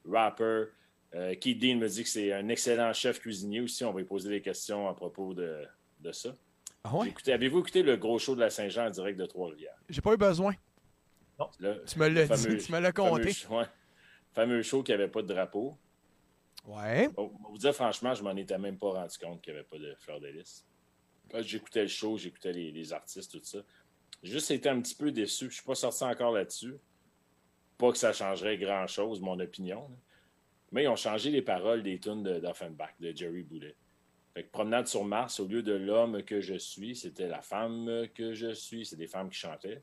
rapper. 0.09 0.67
Euh, 1.15 1.35
Keith 1.35 1.59
Dean 1.59 1.77
me 1.79 1.89
dit 1.89 2.05
que 2.05 2.09
c'est 2.09 2.33
un 2.33 2.49
excellent 2.49 2.93
chef 2.93 3.19
cuisinier 3.19 3.61
aussi. 3.63 3.85
On 3.85 3.93
va 3.93 3.99
lui 3.99 4.07
poser 4.07 4.29
des 4.31 4.41
questions 4.41 4.89
à 4.89 4.95
propos 4.95 5.35
de, 5.35 5.65
de 6.01 6.13
ça. 6.13 6.31
ah 6.85 6.95
ouais? 6.95 7.09
Écoutez, 7.09 7.33
Avez-vous 7.33 7.59
écouté 7.61 7.83
le 7.83 7.97
gros 7.97 8.19
show 8.21 8.37
de 8.37 8.41
la 8.41 8.51
Saint-Jean 8.51 8.87
en 8.87 8.91
direct 8.91 9.19
de 9.19 9.27
Trois-Rivières? 9.27 9.75
J'ai 9.89 10.01
pas 10.01 10.13
eu 10.13 10.17
besoin. 10.19 10.53
Tu 11.59 11.99
me 11.99 12.09
l'as 12.09 12.27
dit, 12.29 12.59
tu 12.59 12.71
me 12.73 12.79
l'as 12.79 12.93
fameux, 12.93 12.93
compté. 12.93 13.35
ouais. 13.51 13.65
Fameux 14.39 14.63
show 14.63 14.85
qui 14.85 14.93
n'avait 14.93 15.09
pas 15.09 15.23
de 15.23 15.27
drapeau. 15.27 15.77
Ouais. 16.65 17.09
Bon, 17.09 17.33
vous 17.51 17.59
dire 17.59 17.75
franchement, 17.75 18.15
je 18.15 18.23
m'en 18.23 18.37
étais 18.37 18.57
même 18.59 18.79
pas 18.79 18.91
rendu 18.93 19.19
compte 19.19 19.41
qu'il 19.43 19.53
n'y 19.53 19.59
avait 19.59 19.69
pas 19.69 19.79
de 19.79 19.95
fleur 19.99 20.21
de 20.21 20.29
lys. 20.29 20.65
Quand 21.31 21.43
j'écoutais 21.43 21.83
le 21.83 21.89
show, 21.89 22.17
j'écoutais 22.17 22.53
les, 22.53 22.71
les 22.71 22.93
artistes, 22.93 23.33
tout 23.33 23.41
ça. 23.43 23.59
Juste 24.23 24.51
été 24.53 24.69
un 24.69 24.81
petit 24.81 24.95
peu 24.95 25.11
déçu. 25.11 25.47
Je 25.51 25.55
suis 25.57 25.65
pas 25.65 25.75
sorti 25.75 26.05
encore 26.05 26.31
là-dessus. 26.33 26.77
Pas 27.79 27.91
que 27.91 27.99
ça 27.99 28.13
changerait 28.13 28.59
grand-chose, 28.59 29.21
mon 29.21 29.39
opinion. 29.41 29.89
là. 29.89 29.97
Mais 30.71 30.85
ils 30.85 30.89
ont 30.89 30.97
changé 30.97 31.31
les 31.31 31.43
paroles 31.43 31.83
des 31.83 31.99
tunes 31.99 32.23
de- 32.23 32.39
d'Offenbach, 32.39 32.95
de 33.01 33.11
Jerry 33.17 33.43
Boulet. 33.43 33.75
Fait 34.35 34.45
que 34.45 34.51
Promenade 34.51 34.87
sur 34.87 35.05
Mars, 35.05 35.41
au 35.41 35.47
lieu 35.49 35.63
de 35.63 35.73
l'homme 35.73 36.23
que 36.23 36.41
je 36.41 36.55
suis, 36.59 36.95
c'était 36.95 37.27
la 37.29 37.41
femme 37.43 38.07
que 38.15 38.35
je 38.35 38.53
suis. 38.53 38.85
C'est 38.87 38.97
des 38.97 39.07
femmes 39.09 39.31
qui 39.31 39.39
chantaient. 39.39 39.83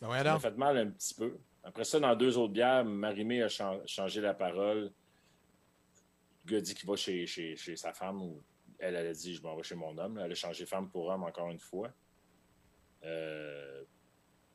Ben 0.00 0.06
voyons 0.06 0.24
Ça 0.24 0.32
m'a 0.32 0.40
fait 0.40 0.56
mal 0.56 0.78
un 0.78 0.90
petit 0.90 1.14
peu. 1.14 1.36
Après 1.64 1.84
ça, 1.84 1.98
dans 1.98 2.14
deux 2.14 2.36
autres 2.36 2.52
bières, 2.52 2.84
Marimé 2.84 3.42
a 3.42 3.48
chan- 3.48 3.80
changé 3.86 4.20
la 4.20 4.34
parole. 4.34 4.92
Le 6.44 6.50
gars 6.52 6.60
dit 6.60 6.74
qu'il 6.74 6.86
va 6.88 6.94
chez, 6.96 7.26
chez, 7.26 7.56
chez 7.56 7.74
sa 7.76 7.92
femme. 7.92 8.20
Elle, 8.78 8.96
elle 8.96 9.06
a 9.06 9.12
dit 9.14 9.34
Je 9.34 9.42
m'en 9.42 9.56
vais 9.56 9.62
chez 9.62 9.74
mon 9.74 9.96
homme. 9.96 10.20
Elle 10.22 10.30
a 10.30 10.34
changé 10.34 10.66
femme 10.66 10.90
pour 10.90 11.08
homme 11.08 11.24
encore 11.24 11.50
une 11.50 11.58
fois. 11.58 11.90
Euh, 13.04 13.82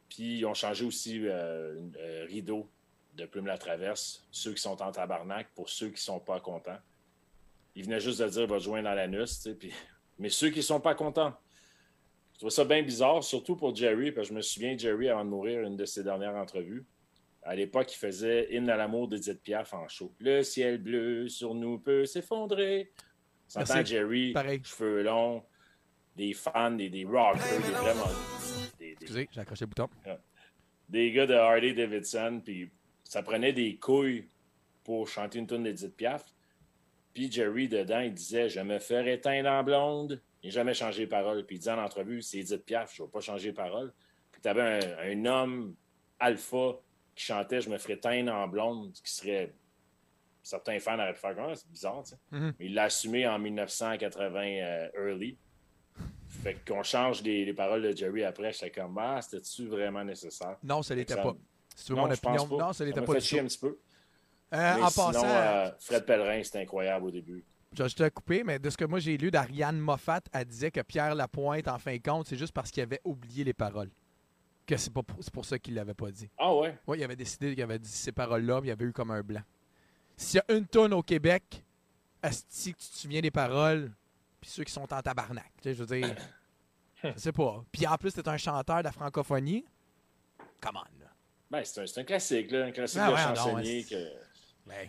Puis 0.07 0.39
ils 0.39 0.45
ont 0.45 0.53
changé 0.53 0.85
aussi 0.85 1.19
euh, 1.27 1.81
euh, 1.97 2.25
rideau 2.27 2.69
de 3.15 3.25
Plume 3.25 3.47
la 3.47 3.57
Traverse. 3.57 4.27
Ceux 4.31 4.53
qui 4.53 4.61
sont 4.61 4.79
en 4.81 4.91
tabarnak 4.91 5.49
pour 5.55 5.69
ceux 5.69 5.89
qui 5.89 6.01
sont 6.01 6.19
pas 6.19 6.39
contents. 6.39 6.79
Il 7.75 7.85
venait 7.85 7.99
juste 7.99 8.21
de 8.21 8.27
dire 8.27 8.45
Va 8.47 8.57
te 8.59 8.63
joindre 8.63 8.89
dans 8.89 8.93
l'anus. 8.95 9.47
Puis... 9.59 9.73
Mais 10.19 10.29
ceux 10.29 10.49
qui 10.51 10.61
sont 10.61 10.79
pas 10.79 10.93
contents. 10.95 11.33
Je 12.33 12.39
trouve 12.39 12.51
ça 12.51 12.63
bien 12.65 12.83
bizarre, 12.83 13.23
surtout 13.23 13.55
pour 13.55 13.75
Jerry, 13.75 14.11
parce 14.11 14.27
que 14.27 14.33
je 14.33 14.37
me 14.37 14.41
souviens, 14.41 14.77
Jerry, 14.77 15.09
avant 15.09 15.25
de 15.25 15.29
mourir, 15.29 15.61
une 15.61 15.75
de 15.75 15.83
ses 15.85 16.03
dernières 16.03 16.35
entrevues, 16.35 16.85
à 17.43 17.55
l'époque, 17.55 17.93
il 17.93 17.97
faisait 17.97 18.47
Hymne 18.53 18.69
à 18.69 18.77
l'amour 18.77 19.07
d'Edith 19.07 19.41
Piaf 19.41 19.73
en 19.73 19.87
show. 19.87 20.13
Le 20.19 20.43
ciel 20.43 20.77
bleu 20.77 21.27
sur 21.29 21.55
nous 21.55 21.79
peut 21.79 22.05
s'effondrer. 22.05 22.91
S'entend. 23.47 23.83
Jerry, 23.83 24.31
Pareil. 24.33 24.61
cheveux 24.63 25.01
longs, 25.03 25.43
des 26.15 26.33
fans, 26.33 26.71
des, 26.71 26.89
des 26.89 27.05
rockers, 27.05 27.41
des 27.61 27.71
vraiment. 27.71 28.05
Des, 28.77 28.85
des- 28.85 28.91
Excusez, 29.01 29.29
j'ai 29.31 29.39
accroché 29.41 29.65
le 29.65 29.69
bouton. 29.69 29.87
des 30.87 31.11
gars 31.11 31.25
de 31.25 31.33
Harley 31.33 31.73
Davidson, 31.73 32.41
puis 32.43 32.69
ça 33.03 33.23
prenait 33.23 33.53
des 33.53 33.77
couilles 33.77 34.27
pour 34.83 35.07
chanter 35.07 35.39
une 35.39 35.47
tune 35.47 35.63
d'Edith 35.63 35.95
Piaf. 35.95 36.23
Puis 37.13 37.27
Puis 37.27 37.31
Jerry, 37.31 37.67
dedans, 37.67 38.01
il 38.01 38.13
disait 38.13 38.49
Je 38.49 38.59
me 38.59 38.77
ferai 38.79 39.19
teindre 39.19 39.49
en 39.49 39.63
blonde. 39.63 40.21
Il 40.43 40.49
n'a 40.49 40.53
jamais 40.53 40.73
changé 40.73 41.05
de 41.05 41.09
parole. 41.09 41.45
Puis 41.45 41.55
il 41.55 41.59
disait 41.59 41.71
en 41.71 41.83
entrevue 41.83 42.21
C'est 42.21 42.37
Edith 42.39 42.65
Piaf, 42.65 42.93
je 42.95 43.01
ne 43.01 43.07
vais 43.07 43.11
pas 43.11 43.19
changer 43.21 43.51
de 43.51 43.55
parole. 43.55 43.91
Puis 44.31 44.41
tu 44.41 44.47
avais 44.47 44.61
un, 44.61 45.11
un, 45.11 45.25
homme 45.25 45.75
alpha 46.19 46.75
qui 47.19 47.25
chantait 47.25 47.59
Je 47.59 47.69
me 47.69 47.77
ferai 47.77 47.99
teindre 47.99 48.33
en 48.33 48.47
blonde, 48.47 48.93
qui 49.03 49.13
serait. 49.13 49.53
Certains 50.41 50.79
fans 50.79 50.95
auraient 50.97 51.13
pu 51.13 51.19
faire 51.19 51.35
comme 51.35 51.53
c'est 51.53 51.69
bizarre, 51.69 52.01
tu 52.03 52.11
sais. 52.11 52.17
Mhm. 52.31 52.53
Mais 52.57 52.65
il 52.67 52.73
l'a 52.73 52.83
assumé 52.83 53.27
en 53.27 53.37
1980 53.37 54.39
euh, 54.41 54.89
early. 54.97 55.37
Fait 56.29 56.55
qu'on 56.65 56.81
change 56.81 57.21
les, 57.23 57.43
les, 57.43 57.53
paroles 57.53 57.81
de 57.81 57.95
Jerry 57.95 58.23
après, 58.23 58.53
j'étais 58.53 58.71
comme 58.71 58.97
Ah, 58.97 59.19
c'était-tu 59.21 59.67
vraiment 59.67 60.03
nécessaire? 60.03 60.55
Non, 60.63 60.81
ça 60.81 60.95
l'était 60.95 61.15
Ça- 61.15 61.21
pas. 61.23 61.35
Si 61.75 61.85
tu 61.85 61.91
veux 61.91 61.97
Non, 61.97 62.07
mon 62.07 62.13
opinion, 62.13 62.47
pas. 62.47 62.65
non, 62.65 62.73
ça 62.73 62.85
l'était 62.85 63.01
pas 63.01 63.19
chier 63.19 63.39
tout. 63.39 63.43
un 63.45 63.47
petit 63.47 63.57
peu. 63.57 63.77
Euh, 64.53 64.73
en 64.75 64.89
sinon, 64.89 65.05
passant, 65.05 65.25
euh, 65.25 65.69
Fred 65.79 66.05
Pellerin, 66.05 66.43
c'était 66.43 66.61
incroyable 66.61 67.05
au 67.07 67.11
début. 67.11 67.43
je, 67.77 67.87
je 67.87 67.95
t'ai 67.95 68.09
coupé, 68.09 68.43
mais 68.43 68.59
de 68.59 68.69
ce 68.69 68.77
que 68.77 68.85
moi 68.85 68.99
j'ai 68.99 69.17
lu 69.17 69.29
d'Ariane 69.29 69.77
Moffat, 69.77 70.21
elle 70.33 70.45
disait 70.45 70.71
que 70.71 70.81
Pierre 70.81 71.15
Lapointe, 71.15 71.67
en 71.67 71.77
fin 71.77 71.95
de 71.95 72.01
compte, 72.01 72.27
c'est 72.27 72.37
juste 72.37 72.53
parce 72.53 72.71
qu'il 72.71 72.81
avait 72.81 73.01
oublié 73.03 73.43
les 73.43 73.53
paroles. 73.53 73.91
Que 74.69 74.77
c'est 74.77 74.93
pas 74.93 75.01
pour, 75.01 75.17
c'est 75.23 75.33
pour 75.33 75.45
ça 75.45 75.57
qu'il 75.57 75.73
l'avait 75.73 75.95
pas 75.95 76.11
dit. 76.11 76.29
Ah 76.37 76.53
ouais? 76.53 76.77
Oui, 76.85 76.99
il 76.99 77.03
avait 77.03 77.15
décidé 77.15 77.55
qu'il 77.55 77.63
avait 77.63 77.79
dit 77.79 77.89
ces 77.89 78.11
paroles-là, 78.11 78.61
mais 78.61 78.67
il 78.67 78.69
y 78.69 78.71
avait 78.71 78.85
eu 78.85 78.91
comme 78.93 79.09
un 79.09 79.23
blanc. 79.23 79.41
S'il 80.15 80.37
y 80.47 80.51
a 80.51 80.55
une 80.55 80.67
tonne 80.67 80.93
au 80.93 81.01
Québec, 81.01 81.63
Asti, 82.21 82.73
que 82.73 82.77
tu 82.79 82.87
te 82.89 82.95
souviens 82.97 83.21
des 83.21 83.31
paroles, 83.31 83.91
puis 84.39 84.51
ceux 84.51 84.63
qui 84.63 84.71
sont 84.71 84.93
en 84.93 85.01
tabarnak. 85.01 85.51
Tu 85.57 85.63
sais, 85.63 85.73
je 85.73 85.83
veux 85.83 85.97
dire, 85.99 86.15
je 87.03 87.09
sais 87.17 87.31
pas. 87.31 87.65
Puis 87.71 87.87
en 87.87 87.95
plus, 87.97 88.13
t'es 88.13 88.27
un 88.29 88.37
chanteur 88.37 88.77
de 88.79 88.83
la 88.83 88.91
francophonie. 88.91 89.65
Come 90.61 90.75
on, 90.77 90.99
là. 91.01 91.07
Ben, 91.49 91.63
c'est 91.65 91.81
un, 91.97 92.01
un 92.01 92.05
classique, 92.05 92.51
là, 92.51 92.65
un 92.65 92.71
classique 92.71 93.01
Ah 93.01 93.07
de 93.09 93.13
ouais, 93.15 93.25
non, 93.25 93.35
chansonnier. 93.35 93.81
c'est- 93.83 93.95
que... 93.95 94.09
Ben, 94.67 94.87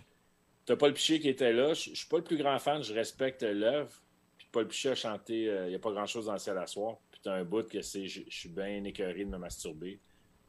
T'as 0.67 0.77
Paul 0.77 0.93
Piché 0.93 1.21
qui 1.21 1.31
était 1.31 1.55
là. 1.55 1.73
Je 1.73 1.89
je 1.91 1.95
suis 1.97 2.07
pas 2.09 2.19
le 2.19 2.25
plus 2.25 2.37
grand 2.37 2.59
fan, 2.59 2.83
je 2.83 2.93
respecte 2.93 3.43
l'œuvre. 3.43 3.93
Puis 4.37 4.47
Paul 4.53 4.69
Piché 4.69 4.91
a 4.91 4.95
chanté 4.95 5.49
euh, 5.49 5.67
Il 5.67 5.71
n'y 5.71 5.75
a 5.75 5.79
pas 5.79 5.91
grand-chose 5.91 6.27
dans 6.27 6.35
le 6.35 6.39
ciel 6.39 6.59
à 6.59 6.67
soir. 6.67 6.99
Puis 7.21 7.31
t'as 7.31 7.35
un 7.35 7.45
bout 7.45 7.69
que 7.69 7.83
c'est 7.83 8.07
Je 8.07 8.23
suis 8.29 8.49
bien 8.49 8.83
écœuré 8.85 9.25
de 9.25 9.31
me 9.31 9.37
masturber. 9.39 10.01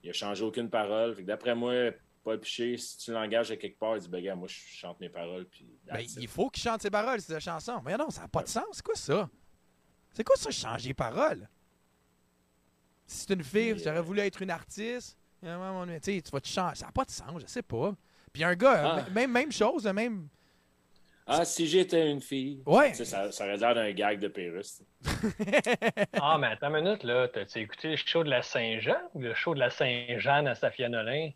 Il 0.04 0.10
a 0.10 0.14
changé 0.14 0.44
aucune 0.44 0.70
parole. 0.70 1.14
Fait 1.16 1.22
que 1.24 1.28
d'après 1.28 1.54
moi, 1.54 1.74
Paul 2.24 2.40
Piché, 2.40 2.78
si 2.78 2.98
tu 2.98 3.12
l'engages 3.12 3.52
à 3.52 3.58
quelque 3.58 3.78
part, 3.78 3.98
il 3.98 4.02
dit 4.02 4.08
Ben, 4.08 4.24
gars, 4.24 4.36
moi, 4.36 4.48
je 4.48 4.56
chante 4.56 5.00
mes 5.02 5.10
paroles. 5.10 5.46
Puis 5.46 5.68
ben, 5.86 6.00
il 6.18 6.28
faut 6.28 6.50
qu'il 6.50 6.64
chante 6.64 6.82
ses 6.82 6.90
paroles, 6.90 7.20
c'est 7.20 7.34
la 7.34 7.40
chanson. 7.42 7.82
Mais 7.84 7.98
non, 7.98 8.10
ça 8.10 8.22
n'a 8.22 8.28
pas 8.28 8.44
de 8.44 8.48
sens. 8.48 8.64
C'est 8.72 8.86
quoi 8.86 8.96
ça? 8.96 9.30
C'est 10.14 10.24
quoi 10.24 10.36
ça, 10.38 10.50
changer 10.52 10.90
les 10.90 10.94
paroles? 10.94 11.48
Si 13.06 13.26
c'est 13.26 13.34
une 13.34 13.44
fille, 13.44 13.78
j'aurais 13.78 13.98
euh, 13.98 14.02
voulu 14.02 14.20
être 14.22 14.42
une 14.42 14.50
artiste. 14.52 15.18
euh, 15.44 15.86
tu 16.00 16.14
sais, 16.16 16.22
tu 16.22 16.32
vas 16.32 16.40
te 16.40 16.48
changer. 16.48 16.76
Ça 16.76 16.86
n'a 16.86 16.92
pas 16.92 17.04
de 17.06 17.12
sens, 17.12 17.42
je 17.42 17.48
sais 17.48 17.62
pas. 17.62 17.96
Puis 18.32 18.44
un 18.44 18.56
gars, 18.56 19.04
Ah. 19.06 19.10
même, 19.10 19.32
même 19.32 19.52
chose, 19.52 19.86
même. 19.88 20.30
Ah, 21.40 21.46
si 21.46 21.66
j'étais 21.68 22.10
une 22.12 22.22
fille. 22.22 22.62
Ouais. 22.66 22.92
Tu 22.92 22.98
sais, 22.98 23.06
ça, 23.06 23.32
ça 23.32 23.46
aurait 23.46 23.58
l'air 23.58 23.74
d'un 23.76 23.92
gag 23.92 24.20
de 24.20 24.28
Pérus. 24.28 24.82
Ah, 26.14 26.38
mais 26.40 26.48
attends 26.48 26.74
une 26.76 26.84
minute, 26.84 27.04
là. 27.04 27.28
T'as-tu 27.28 27.60
écouté 27.60 27.90
le 27.92 27.96
show 27.96 28.24
de 28.24 28.30
la 28.30 28.42
Saint-Jean 28.42 28.98
ou 29.14 29.22
le 29.22 29.34
show 29.34 29.54
de 29.54 29.60
la 29.60 29.70
Saint-Jean 29.70 30.46
à 30.46 30.56
Safia 30.56 30.90
Nolin? 30.90 31.32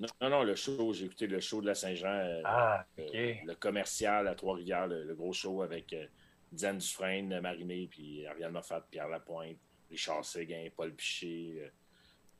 Non, 0.00 0.08
non, 0.22 0.28
non, 0.30 0.42
le 0.42 0.54
show, 0.56 0.92
j'ai 0.92 1.04
écouté 1.06 1.26
le 1.26 1.40
show 1.40 1.60
de 1.60 1.66
la 1.66 1.74
Saint-Jean. 1.74 2.08
euh, 2.08 2.40
Ah, 2.44 2.84
euh, 2.98 3.02
ok. 3.06 3.38
le 3.46 3.54
commercial 3.54 4.26
à 4.28 4.34
Trois-Rivières, 4.34 4.86
le, 4.86 5.04
le 5.04 5.14
gros 5.14 5.32
show 5.32 5.62
avec 5.62 5.92
euh, 5.92 6.06
Diane 6.52 6.78
Dufresne, 6.78 7.40
Marimé, 7.40 7.86
puis 7.90 8.26
Ariane 8.26 8.52
Moffat, 8.52 8.84
Pierre 8.90 9.08
Lapointe, 9.08 9.56
Richard 9.90 10.24
Séguin, 10.24 10.68
Paul 10.76 10.92
Piché, 10.92 11.58
euh, 11.60 11.68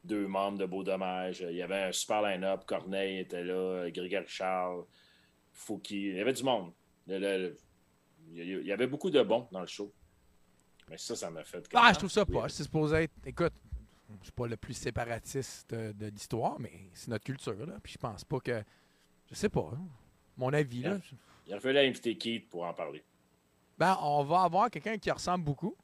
deux 0.02 0.26
membres 0.26 0.58
de 0.58 0.66
Beau 0.66 0.82
Dommage. 0.82 1.40
Il 1.48 1.56
y 1.56 1.62
avait 1.62 1.82
un 1.84 1.92
super 1.92 2.22
line-up. 2.22 2.64
Corneille 2.66 3.20
était 3.20 3.44
là, 3.44 3.88
Grégory 3.90 4.24
Charles, 4.26 4.84
Fouki. 5.54 6.08
Il 6.10 6.16
y 6.16 6.20
avait 6.20 6.32
du 6.34 6.42
monde. 6.42 6.72
Le- 7.06 7.18
le- 7.18 7.38
le- 7.38 7.58
il 8.32 8.36
y 8.36 8.40
a- 8.54 8.60
il 8.60 8.72
avait 8.72 8.86
beaucoup 8.86 9.10
de 9.10 9.22
bons 9.22 9.48
dans 9.52 9.60
le 9.60 9.66
show. 9.66 9.90
Mais 10.90 10.98
ça, 10.98 11.16
ça 11.16 11.30
m'a 11.30 11.42
fait. 11.44 11.66
Ah, 11.74 11.90
je 11.94 11.98
trouve 11.98 12.10
ça 12.10 12.24
Oui. 12.28 12.34
pas. 12.34 12.48
C'est 12.50 12.64
supposé 12.64 12.96
être. 13.04 13.12
Écoute, 13.24 13.52
je 14.18 14.24
suis 14.24 14.32
pas 14.32 14.46
le 14.46 14.56
plus 14.56 14.74
séparatiste 14.74 15.74
de, 15.74 16.06
l'histoire, 16.08 16.58
mais 16.60 16.90
c'est 16.92 17.08
notre 17.08 17.24
culture, 17.24 17.64
là. 17.66 17.78
Puis 17.82 17.94
je 17.94 17.98
pense 17.98 18.24
pas 18.24 18.40
que. 18.40 18.62
Je 19.30 19.34
sais 19.34 19.48
pas. 19.48 19.70
hein. 19.74 19.80
Mon 20.36 20.52
avis, 20.52 20.82
là. 20.82 20.98
Il 21.46 21.52
aurait 21.52 21.60
fallu 21.60 21.78
inviter 21.78 22.16
Keith 22.18 22.48
pour 22.50 22.64
en 22.64 22.74
parler. 22.74 23.02
Ben, 23.78 23.96
on 24.02 24.24
va 24.24 24.42
avoir 24.42 24.70
quelqu'un 24.70 24.98
qui 24.98 25.10
ressemble 25.10 25.44
beaucoup. 25.44 25.76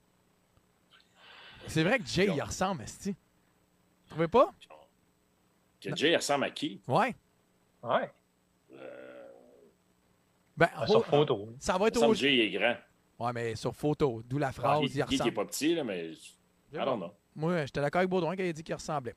C'est 1.66 1.82
vrai 1.84 1.98
que 1.98 2.06
Jay, 2.06 2.26
il 2.34 2.42
ressemble, 2.42 2.82
Esti. 2.82 3.10
Vous 3.10 4.10
trouvez 4.10 4.28
pas? 4.28 4.52
Que 5.80 5.94
Jay 5.96 6.14
ressemble 6.16 6.44
à 6.44 6.50
Keith? 6.50 6.82
Ouais. 6.88 7.14
Ouais. 7.82 8.10
Euh, 8.72 9.09
Ben, 10.60 10.68
Ah, 10.74 10.84
oh, 10.84 10.90
sur 10.90 11.06
photo. 11.06 11.48
ça 11.58 11.76
va 11.78 11.88
être 11.88 12.02
au. 12.06 12.14
il 12.14 12.24
est 12.40 12.50
grand. 12.50 12.76
Ouais, 13.18 13.32
mais 13.32 13.54
sur 13.56 13.74
photo, 13.74 14.22
d'où 14.24 14.38
la 14.38 14.52
phrase, 14.52 14.80
Keith, 14.80 14.90
il 14.90 14.96
il 14.96 15.00
est 15.00 15.04
ressemble. 15.04 15.32
pas 15.34 15.44
petit, 15.46 15.74
là, 15.74 15.82
mais. 15.84 16.10
I 16.12 16.76
don't 16.84 16.98
know. 16.98 17.12
Moi, 17.34 17.64
j'étais 17.66 17.80
d'accord 17.80 17.98
avec 18.00 18.10
Baudouin 18.10 18.36
quand 18.36 18.42
il 18.42 18.50
a 18.50 18.52
dit 18.52 18.62
qu'il 18.62 18.74
ressemblait. 18.74 19.14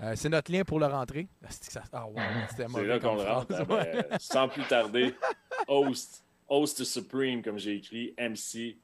Euh, 0.00 0.12
c'est 0.16 0.28
notre 0.28 0.50
lien 0.52 0.62
pour 0.64 0.78
le 0.78 0.86
rentrer. 0.86 1.28
Ah, 1.92 2.06
ouais, 2.08 2.22
c'était 2.50 2.62
C'est 2.62 2.68
mauvais 2.68 2.86
là 2.86 2.98
qu'on 2.98 3.16
le 3.16 3.22
rentre. 3.22 3.54
phrase. 3.54 3.60
hein, 3.60 3.74
Ouais. 3.74 4.06
ben, 4.10 4.18
sans 4.18 4.48
plus 4.48 4.64
tarder, 4.64 5.14
host, 5.68 6.24
host 6.48 6.84
supreme, 6.84 7.42
comme 7.42 7.58
j'ai 7.58 7.76
écrit, 7.76 8.14
MC, 8.18 8.78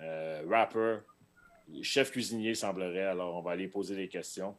euh, 0.00 0.42
rapper, 0.48 0.98
chef 1.82 2.10
cuisinier 2.10 2.54
semblerait. 2.54 3.04
Alors, 3.04 3.36
on 3.36 3.42
va 3.42 3.52
aller 3.52 3.68
poser 3.68 3.94
des 3.96 4.08
questions. 4.08 4.56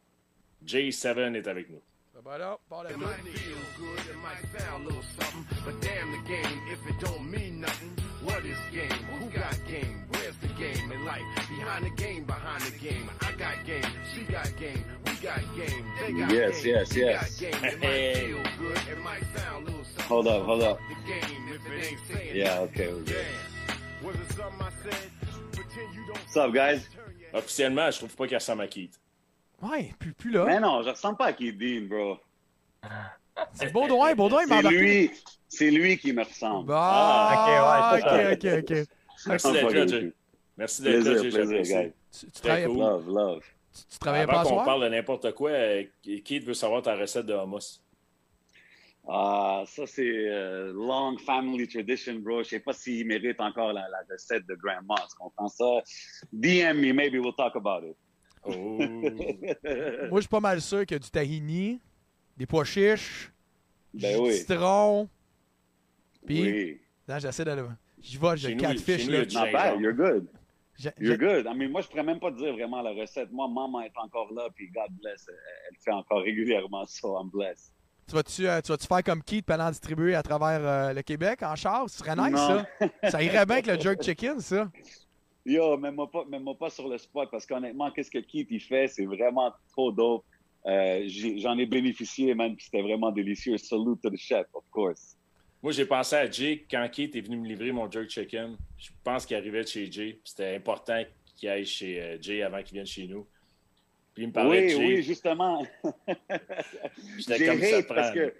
J7 0.64 1.34
est 1.34 1.46
avec 1.48 1.68
nous. 1.70 1.82
Ben 2.24 2.38
là, 2.38 2.58
par 2.68 2.82
la 2.84 2.90
It 2.90 2.98
might 2.98 3.22
feel 3.24 3.56
good, 3.78 3.98
it 4.10 4.16
might 4.16 4.58
sound 4.58 4.84
a 4.84 4.88
little 4.88 5.02
something, 5.20 5.44
but 5.64 5.80
damn 5.82 6.10
the 6.12 6.22
game 6.26 6.60
if 6.72 6.80
it 6.88 6.98
don't 7.00 7.30
mean 7.30 7.60
nothing. 7.60 7.92
What 8.22 8.44
is 8.44 8.58
game? 8.72 8.90
Who 9.20 9.26
got 9.30 9.54
game? 9.68 10.02
Where's 10.10 10.36
the 10.40 10.48
game 10.58 10.90
in 10.90 11.04
life? 11.04 11.22
Behind 11.48 11.84
the 11.84 11.90
game, 11.90 12.24
behind 12.24 12.62
the 12.62 12.78
game. 12.78 13.10
I 13.20 13.32
got 13.32 13.64
game, 13.66 13.84
she 14.14 14.22
got 14.32 14.50
game, 14.56 14.84
we 15.04 15.12
got 15.22 15.40
game, 15.56 15.84
they 16.00 16.12
got 16.12 16.32
Yes, 16.32 16.62
game. 16.62 16.74
yes, 16.74 16.94
we 16.94 17.00
yes. 17.02 17.40
Got 17.40 17.52
game. 17.52 17.64
It 17.64 17.80
might 17.80 18.16
feel 18.26 18.42
good, 18.58 18.80
it 18.90 18.98
might 19.04 19.24
sound 19.36 19.68
a 19.68 19.70
little 19.70 19.84
something. 19.84 20.04
Hold 20.06 20.26
up, 20.28 20.42
hold 20.44 20.62
up. 20.62 20.78
The 20.88 21.12
game 21.12 21.48
if 21.54 21.66
it 21.66 22.16
ain't 22.24 22.34
Yeah, 22.34 22.58
okay, 22.60 22.92
we're 22.92 23.00
good. 23.02 23.26
Yeah. 23.26 24.06
Was 24.06 24.16
it 24.16 24.32
something 24.32 24.60
I 24.62 24.70
said? 24.82 25.10
Pretend 25.52 25.94
you 25.94 26.06
don't 26.06 26.18
What's 26.24 26.36
up, 26.36 26.52
guys? 26.54 26.88
turn 26.94 27.12
Officiellement, 27.34 27.90
je 27.90 27.98
trouve 27.98 28.16
pas 28.16 28.26
qu'il 28.26 28.36
ressemble 28.36 28.62
à 28.62 28.68
Keith. 28.68 28.98
Ouais, 29.62 29.92
plus, 29.98 30.12
plus 30.12 30.30
là. 30.30 30.44
Mais 30.46 30.60
non, 30.60 30.82
je 30.82 30.90
ressemble 30.90 31.16
pas 31.16 31.26
à 31.26 31.32
Keith 31.32 31.56
Dean, 31.58 31.86
bro. 31.88 32.18
C'est 33.52 33.72
Baudouin, 33.72 34.14
Baudouin, 34.14 34.42
il 34.42 34.48
m'a 34.48 34.62
C'est 34.62 34.68
lui, 34.70 35.10
c'est 35.48 35.70
lui 35.70 35.98
qui 35.98 36.12
me 36.12 36.24
ressemble. 36.24 36.68
Bah, 36.68 37.98
ok, 37.98 38.02
ouais, 38.02 38.32
ok, 38.32 38.44
ok, 38.44 38.70
ok. 38.70 38.86
Merci 39.26 39.52
d'être 39.52 39.72
là, 39.74 39.86
Jay. 39.86 40.12
Merci 40.56 40.82
d'être 40.82 41.04
là, 41.04 41.22
Jay, 41.22 41.28
plaisir. 41.30 41.90
Tu, 42.12 42.26
tu 42.26 42.32
Très 42.32 42.40
travaillais, 42.40 42.66
cool. 42.66 42.78
pas, 42.78 42.84
Love, 42.90 43.08
love. 43.08 43.44
tu, 43.90 43.98
pas 43.98 44.12
Avant 44.12 44.38
à 44.40 44.44
qu'on 44.44 44.64
parle 44.64 44.82
de 44.84 44.88
n'importe 44.88 45.32
quoi, 45.32 45.50
euh, 45.50 45.84
Keith 46.02 46.44
veut 46.44 46.54
savoir 46.54 46.80
ta 46.82 46.94
recette 46.96 47.26
de 47.26 47.34
hummus. 47.34 47.82
Ah, 49.08 49.62
ça, 49.66 49.86
c'est 49.86 50.02
euh, 50.08 50.72
long 50.72 51.16
family 51.18 51.68
tradition, 51.68 52.14
bro. 52.14 52.42
Je 52.42 52.48
sais 52.48 52.60
pas 52.60 52.72
s'il 52.72 53.06
mérite 53.06 53.40
encore 53.40 53.72
la, 53.72 53.82
la 53.88 53.98
recette 54.10 54.46
de 54.46 54.54
grandma. 54.54 54.96
Tu 55.08 55.16
comprends 55.18 55.48
ça? 55.48 55.82
DM 56.32 56.80
me, 56.80 56.92
maybe 56.92 57.18
we'll 57.18 57.34
talk 57.34 57.54
about 57.54 57.84
it. 57.86 57.96
Oh. 58.48 58.78
Moi, 58.78 60.16
je 60.16 60.20
suis 60.20 60.28
pas 60.28 60.40
mal 60.40 60.60
sûr 60.60 60.80
qu'il 60.86 60.94
y 60.94 60.96
a 60.96 60.98
du 60.98 61.10
tahini, 61.10 61.80
des 62.36 62.46
pois 62.46 62.64
chiches, 62.64 63.32
Ben 63.94 64.16
du 64.16 64.22
oui. 64.22 64.32
citron. 64.34 65.08
Puis, 66.26 66.42
oui. 66.42 66.80
non, 67.08 67.18
j'essaie 67.18 67.44
d'aller. 67.44 67.62
Je 68.02 68.18
Chez 68.36 68.48
le 68.48 68.54
nous, 68.54 68.60
catfish, 68.60 69.06
là. 69.08 69.18
Not 69.20 69.24
bad, 69.24 69.52
gingembre. 69.74 69.80
you're 69.80 69.94
good. 69.94 70.26
J'ai- 70.78 70.92
You're 71.00 71.16
good. 71.16 71.46
I 71.46 71.56
mean, 71.56 71.70
moi, 71.70 71.80
je 71.80 71.88
pourrais 71.88 72.02
même 72.02 72.20
pas 72.20 72.30
te 72.30 72.36
dire 72.36 72.52
vraiment 72.52 72.82
la 72.82 72.90
recette. 72.92 73.32
Moi, 73.32 73.48
maman 73.48 73.80
est 73.80 73.92
encore 73.96 74.30
là, 74.34 74.48
puis 74.54 74.68
God 74.68 74.90
bless, 75.02 75.26
elle, 75.28 75.76
fait 75.82 75.90
encore 75.90 76.20
régulièrement 76.22 76.84
ça. 76.84 77.08
I'm 77.08 77.30
blessed. 77.30 77.72
Tu 78.06 78.14
vas-tu, 78.14 78.46
euh, 78.46 78.60
tu 78.60 78.70
vas-tu 78.70 78.86
faire 78.86 79.02
comme 79.02 79.22
Keith, 79.22 79.50
en 79.50 79.70
distribuer 79.70 80.14
à 80.14 80.22
travers 80.22 80.60
euh, 80.62 80.92
le 80.92 81.02
Québec 81.02 81.42
en 81.42 81.56
char? 81.56 81.88
Ce 81.88 81.98
serait 81.98 82.14
nice, 82.14 82.30
Non. 82.32 82.62
ça. 82.80 83.10
Ça 83.10 83.22
irait 83.22 83.46
bien 83.46 83.56
avec 83.56 83.66
le 83.66 83.80
jerk 83.80 84.02
chicken, 84.02 84.38
ça. 84.40 84.70
Yo, 85.46 85.76
mets-moi 85.76 86.10
pas, 86.10 86.24
pas 86.58 86.70
sur 86.70 86.88
le 86.88 86.98
spot 86.98 87.30
parce 87.30 87.46
qu'honnêtement, 87.46 87.92
qu'est-ce 87.92 88.10
que 88.10 88.18
Keith 88.18 88.48
il 88.50 88.60
fait, 88.60 88.88
c'est 88.88 89.06
vraiment 89.06 89.52
trop 89.70 89.92
dope. 89.92 90.24
Euh, 90.66 91.04
J'en 91.36 91.56
ai, 91.56 91.66
bénéficié, 91.66 92.34
man, 92.34 92.56
puis 92.56 92.64
c'était 92.64 92.82
vraiment 92.82 93.12
délicieux. 93.12 93.56
Salute 93.56 94.02
to 94.02 94.10
the 94.10 94.16
chef, 94.16 94.46
of 94.54 94.64
course. 94.72 95.16
Moi, 95.62 95.70
j'ai 95.70 95.86
pensé 95.86 96.16
à 96.16 96.28
Jay 96.28 96.66
quand 96.68 96.88
Keith 96.90 97.14
est 97.14 97.20
venu 97.20 97.36
me 97.36 97.46
livrer 97.46 97.70
mon 97.70 97.88
jerk 97.88 98.10
chicken. 98.10 98.56
Je 98.76 98.90
pense 99.04 99.24
qu'il 99.24 99.36
arrivait 99.36 99.62
de 99.62 99.68
chez 99.68 99.90
Jay. 99.90 100.18
C'était 100.24 100.56
important 100.56 101.00
qu'il 101.36 101.48
aille 101.48 101.64
chez 101.64 102.02
euh, 102.02 102.18
Jay 102.20 102.42
avant 102.42 102.60
qu'il 102.64 102.74
vienne 102.74 102.86
chez 102.86 103.06
nous. 103.06 103.24
Puis 104.14 104.24
il 104.24 104.28
me 104.28 104.32
parlait 104.32 104.66
Oui, 104.66 104.72
de 104.72 104.78
oui, 104.78 104.96
Jay. 104.96 105.02
justement. 105.02 105.64
J'étais 107.18 107.38
J'ai 107.38 107.46
comme 107.46 107.62
ça 107.62 107.82
parce 107.84 108.10
que 108.10 108.34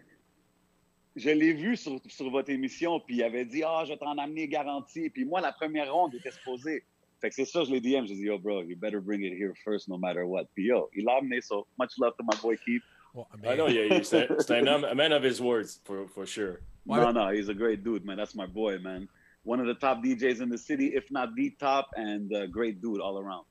je 1.14 1.30
l'ai 1.30 1.52
vu 1.52 1.76
sur, 1.76 2.00
sur 2.08 2.30
votre 2.30 2.50
émission, 2.50 2.98
puis 2.98 3.16
il 3.16 3.22
avait 3.22 3.44
dit 3.44 3.62
Ah, 3.64 3.84
je 3.84 3.92
vais 3.92 3.98
t'en 3.98 4.18
amener 4.18 4.48
garanti. 4.48 5.08
Puis 5.10 5.24
moi, 5.24 5.40
la 5.40 5.52
première 5.52 5.94
ronde 5.94 6.12
était 6.16 6.32
supposée. 6.32 6.84
Fait 7.20 7.28
que 7.30 7.34
c'est 7.34 7.44
ça, 7.46 7.64
je 7.64 7.70
l'ai 7.70 7.80
DM. 7.80 8.06
J'ai 8.06 8.14
dit 8.14 8.22
Yo, 8.24 8.38
bro, 8.38 8.62
you 8.62 8.76
better 8.76 9.00
bring 9.00 9.22
it 9.22 9.32
here 9.32 9.52
first, 9.64 9.88
no 9.88 9.96
matter 9.96 10.22
what. 10.24 10.44
Puis 10.54 10.66
yo, 10.66 10.88
il 10.94 11.04
l'a 11.04 11.16
amené, 11.18 11.40
so 11.40 11.66
much 11.78 11.92
love 11.98 12.14
to 12.18 12.24
my 12.24 12.36
boy 12.42 12.56
Keith. 12.64 12.82
Ouais, 13.14 13.24
Ah 13.32 13.36
mais- 13.42 13.56
non, 13.56 13.68
il 13.68 13.74
y 13.76 13.80
a- 13.80 14.02
c'est 14.04 14.30
un- 14.30 14.36
c'est 14.40 14.68
homme, 14.68 14.84
a 14.84 14.94
man 14.94 15.12
of 15.12 15.24
his 15.24 15.40
words, 15.40 15.80
for, 15.84 16.06
for 16.10 16.26
sure. 16.26 16.58
Ouais, 16.86 17.00
no, 17.00 17.10
no, 17.12 17.30
he's 17.30 17.48
a 17.48 17.54
great 17.54 17.82
dude, 17.82 18.04
man. 18.04 18.16
That's 18.16 18.34
my 18.34 18.46
boy, 18.46 18.78
man. 18.78 19.06
One 19.44 19.60
of 19.60 19.66
the 19.66 19.78
top 19.78 20.02
DJs 20.02 20.42
in 20.42 20.50
the 20.50 20.58
city, 20.58 20.92
if 20.94 21.10
not 21.10 21.28
the 21.36 21.50
top, 21.58 21.86
and 21.96 22.30
a 22.34 22.46
great 22.46 22.80
dude 22.82 23.00
all 23.00 23.16
around. 23.18 23.44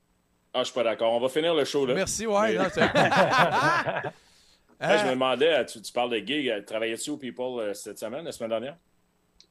Ah, 0.54 0.60
je 0.60 0.66
suis 0.66 0.74
pas 0.74 0.84
d'accord. 0.84 1.12
On 1.12 1.20
va 1.20 1.28
finir 1.28 1.54
le 1.54 1.64
show 1.64 1.84
là. 1.84 1.94
Merci, 1.94 2.26
ouais. 2.26 2.48
Mais- 2.48 2.54
là, 2.54 2.70
c'est- 2.70 2.80
Hey, 4.78 4.98
je 4.98 5.04
me 5.06 5.10
demandais, 5.12 5.64
tu, 5.66 5.80
tu 5.80 5.90
parles 5.92 6.10
de 6.10 6.18
gig, 6.18 6.48
euh, 6.50 6.60
travaillais-tu 6.60 7.08
au 7.10 7.16
People 7.16 7.60
euh, 7.60 7.72
cette 7.74 7.98
semaine, 7.98 8.24
la 8.26 8.32
semaine 8.32 8.50
dernière? 8.50 8.76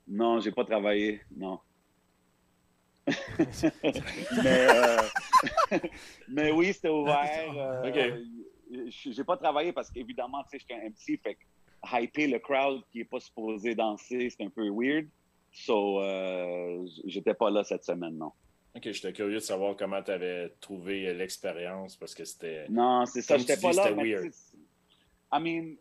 Non, 0.07 0.39
j'ai 0.39 0.51
pas 0.51 0.63
travaillé, 0.63 1.19
non. 1.35 1.59
mais, 4.43 4.67
euh, 4.69 4.97
mais 6.27 6.51
oui, 6.51 6.73
c'était 6.73 6.89
ouvert. 6.89 7.53
euh, 7.57 7.89
Ok. 7.89 8.79
J'ai 8.95 9.23
pas 9.23 9.37
travaillé 9.37 9.71
parce 9.73 9.91
qu'évidemment, 9.91 10.43
tu 10.43 10.57
sais, 10.57 10.65
j'étais 10.67 10.73
un 10.81 10.89
MC, 10.89 11.19
fait 11.21 11.35
que 11.35 12.03
hyper 12.03 12.27
le 12.29 12.39
crowd 12.39 12.81
qui 12.91 13.01
est 13.01 13.05
pas 13.05 13.19
supposé 13.19 13.75
danser, 13.75 14.29
c'est 14.29 14.43
un 14.43 14.49
peu 14.49 14.67
weird. 14.71 15.07
So, 15.51 16.01
euh, 16.01 16.85
j'étais 17.05 17.33
pas 17.35 17.49
là 17.51 17.63
cette 17.63 17.83
semaine, 17.83 18.17
non. 18.17 18.31
Ok, 18.75 18.91
j'étais 18.91 19.13
curieux 19.13 19.35
de 19.35 19.39
savoir 19.39 19.75
comment 19.77 20.01
tu 20.01 20.11
avais 20.11 20.49
trouvé 20.59 21.07
euh, 21.07 21.13
l'expérience 21.13 21.95
parce 21.95 22.13
que 22.13 22.25
c'était. 22.25 22.65
Non, 22.69 23.05
c'est 23.05 23.21
ça, 23.21 23.37
j'étais 23.37 23.55
pas 23.57 23.69
dis, 23.71 23.77
là. 23.77 23.91
weird. 23.91 24.33
I 25.31 25.39
mean, 25.39 25.75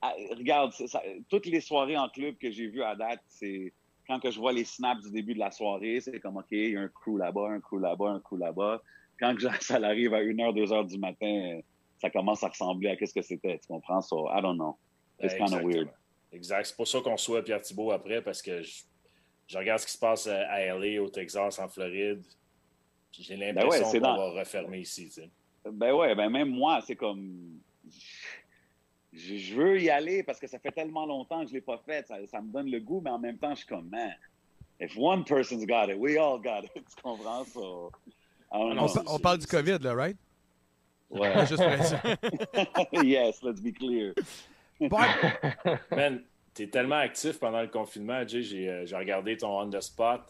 ah, 0.00 0.14
regarde, 0.30 0.72
ça- 0.72 1.02
toutes 1.28 1.46
les 1.46 1.60
soirées 1.60 1.96
en 1.98 2.08
club 2.08 2.36
que 2.38 2.50
j'ai 2.50 2.68
vues 2.68 2.82
à 2.82 2.94
date, 2.94 3.20
c'est 3.28 3.72
quand 4.08 4.18
que 4.20 4.30
je 4.30 4.38
vois 4.40 4.52
les 4.52 4.64
snaps 4.64 5.04
du 5.04 5.10
début 5.12 5.34
de 5.34 5.38
la 5.38 5.50
soirée, 5.50 6.00
c'est 6.00 6.18
comme, 6.18 6.38
OK, 6.38 6.46
il 6.50 6.70
y 6.70 6.76
a 6.76 6.80
un 6.80 6.88
crew 6.88 7.18
là-bas, 7.18 7.50
un 7.50 7.60
crew 7.60 7.78
là-bas, 7.78 8.08
un 8.10 8.20
crew 8.20 8.38
là-bas. 8.38 8.82
Quand 9.20 9.34
que 9.36 9.42
ça 9.62 9.76
arrive 9.76 10.14
à 10.14 10.22
1h, 10.22 10.54
2h 10.54 10.88
du 10.88 10.98
matin, 10.98 11.60
ça 12.00 12.08
commence 12.10 12.42
à 12.42 12.48
ressembler 12.48 12.90
à 12.90 13.06
ce 13.06 13.12
que 13.12 13.22
c'était, 13.22 13.58
tu 13.58 13.66
comprends? 13.68 14.00
So, 14.00 14.28
I 14.30 14.40
don't 14.40 14.56
know. 14.56 14.78
It's 15.20 15.34
kind 15.34 15.52
of 15.52 15.62
weird. 15.62 15.88
Exact. 16.32 16.66
C'est 16.66 16.76
pour 16.76 16.88
ça 16.88 17.00
qu'on 17.00 17.16
soit 17.16 17.42
Pierre 17.42 17.60
Thibault 17.60 17.90
après 17.90 18.22
parce 18.22 18.40
que 18.40 18.62
je, 18.62 18.82
je 19.46 19.58
regarde 19.58 19.80
ce 19.80 19.86
qui 19.86 19.92
se 19.92 19.98
passe 19.98 20.26
à 20.26 20.64
LA, 20.66 21.02
au 21.02 21.08
Texas, 21.08 21.58
en 21.58 21.68
Floride. 21.68 22.22
J'ai 23.12 23.36
l'impression 23.36 23.68
Ben 23.70 23.78
ouais, 23.78 23.84
c'est 23.90 23.98
qu'on 24.00 24.06
dans- 24.06 24.16
va 24.32 24.40
refermer 24.40 24.78
ici. 24.80 25.06
tu 25.06 25.10
sais. 25.22 25.30
Ben 25.70 25.92
ouais, 25.92 26.14
ben 26.14 26.30
même 26.30 26.50
moi, 26.50 26.80
c'est 26.86 26.96
comme. 26.96 27.58
Je, 27.90 28.17
je 29.12 29.54
veux 29.54 29.80
y 29.80 29.90
aller 29.90 30.22
parce 30.22 30.38
que 30.38 30.46
ça 30.46 30.58
fait 30.58 30.72
tellement 30.72 31.06
longtemps 31.06 31.42
que 31.42 31.48
je 31.48 31.54
l'ai 31.54 31.60
pas 31.60 31.78
fait. 31.78 32.06
Ça, 32.06 32.16
ça 32.26 32.40
me 32.40 32.52
donne 32.52 32.70
le 32.70 32.80
goût, 32.80 33.00
mais 33.02 33.10
en 33.10 33.18
même 33.18 33.38
temps, 33.38 33.50
je 33.50 33.60
suis 33.60 33.66
comme, 33.66 33.88
man, 33.88 34.14
if 34.80 34.96
one 34.96 35.24
person's 35.24 35.64
got 35.64 35.88
it, 35.90 35.98
we 35.98 36.18
all 36.18 36.38
got 36.38 36.64
it. 36.64 36.72
Tu 36.96 37.02
comprends? 37.02 37.44
So, 37.46 37.90
don't 38.52 38.72
Ah 38.72 38.74
know. 38.74 38.88
on, 39.06 39.18
parle 39.18 39.38
du 39.38 39.46
COVID, 39.46 39.78
là, 39.82 39.94
right? 39.94 40.16
Ouais. 41.10 41.46
Juste 41.46 41.62
yes, 43.02 43.42
let's 43.42 43.60
be 43.60 43.72
clear. 43.72 44.14
Man, 45.90 46.22
t'es 46.54 46.68
tellement 46.68 46.96
actif 46.96 47.38
pendant 47.38 47.62
le 47.62 47.68
confinement, 47.68 48.26
Jay. 48.26 48.42
J'ai 48.42 48.68
euh, 48.68 48.86
j'ai 48.86 48.96
regardé 48.96 49.36
ton 49.36 49.58
On 49.58 49.70
the 49.70 49.80
Spot, 49.80 50.20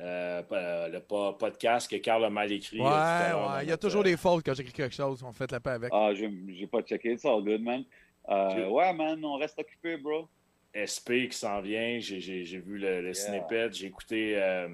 euh, 0.00 0.88
le 0.88 1.00
po- 1.00 1.32
podcast 1.34 1.90
que 1.90 1.96
Carl 1.96 2.24
a 2.24 2.30
mal 2.30 2.50
écrit. 2.50 2.80
ouais, 2.80 2.86
euh, 2.86 3.56
ouais. 3.56 3.64
Il 3.64 3.68
y 3.68 3.72
a 3.72 3.76
toujours 3.76 4.00
euh, 4.00 4.04
des 4.04 4.16
fautes 4.16 4.44
quand 4.44 4.54
j'écris 4.54 4.72
quelque 4.72 4.94
chose. 4.94 5.22
On 5.22 5.32
fait 5.32 5.50
la 5.52 5.60
paix 5.60 5.70
avec. 5.70 5.90
Ah, 5.92 6.10
j'ai 6.14 6.30
j'ai 6.48 6.66
pas 6.66 6.82
checké. 6.82 7.12
It's 7.12 7.24
all 7.24 7.42
good, 7.42 7.62
man. 7.62 7.84
Euh, 8.28 8.68
ouais, 8.68 8.92
man, 8.92 9.22
on 9.24 9.36
reste 9.36 9.58
occupé, 9.58 9.96
bro. 9.96 10.28
SP 10.72 11.26
qui 11.28 11.36
s'en 11.36 11.60
vient. 11.60 11.98
J'ai- 12.00 12.20
J'ai 12.20 12.44
j'ai 12.44 12.58
vu 12.58 12.78
le, 12.78 13.02
le 13.02 13.12
snippet. 13.14 13.72
J'ai 13.72 13.86
écouté 13.86 14.36
euh, 14.36 14.68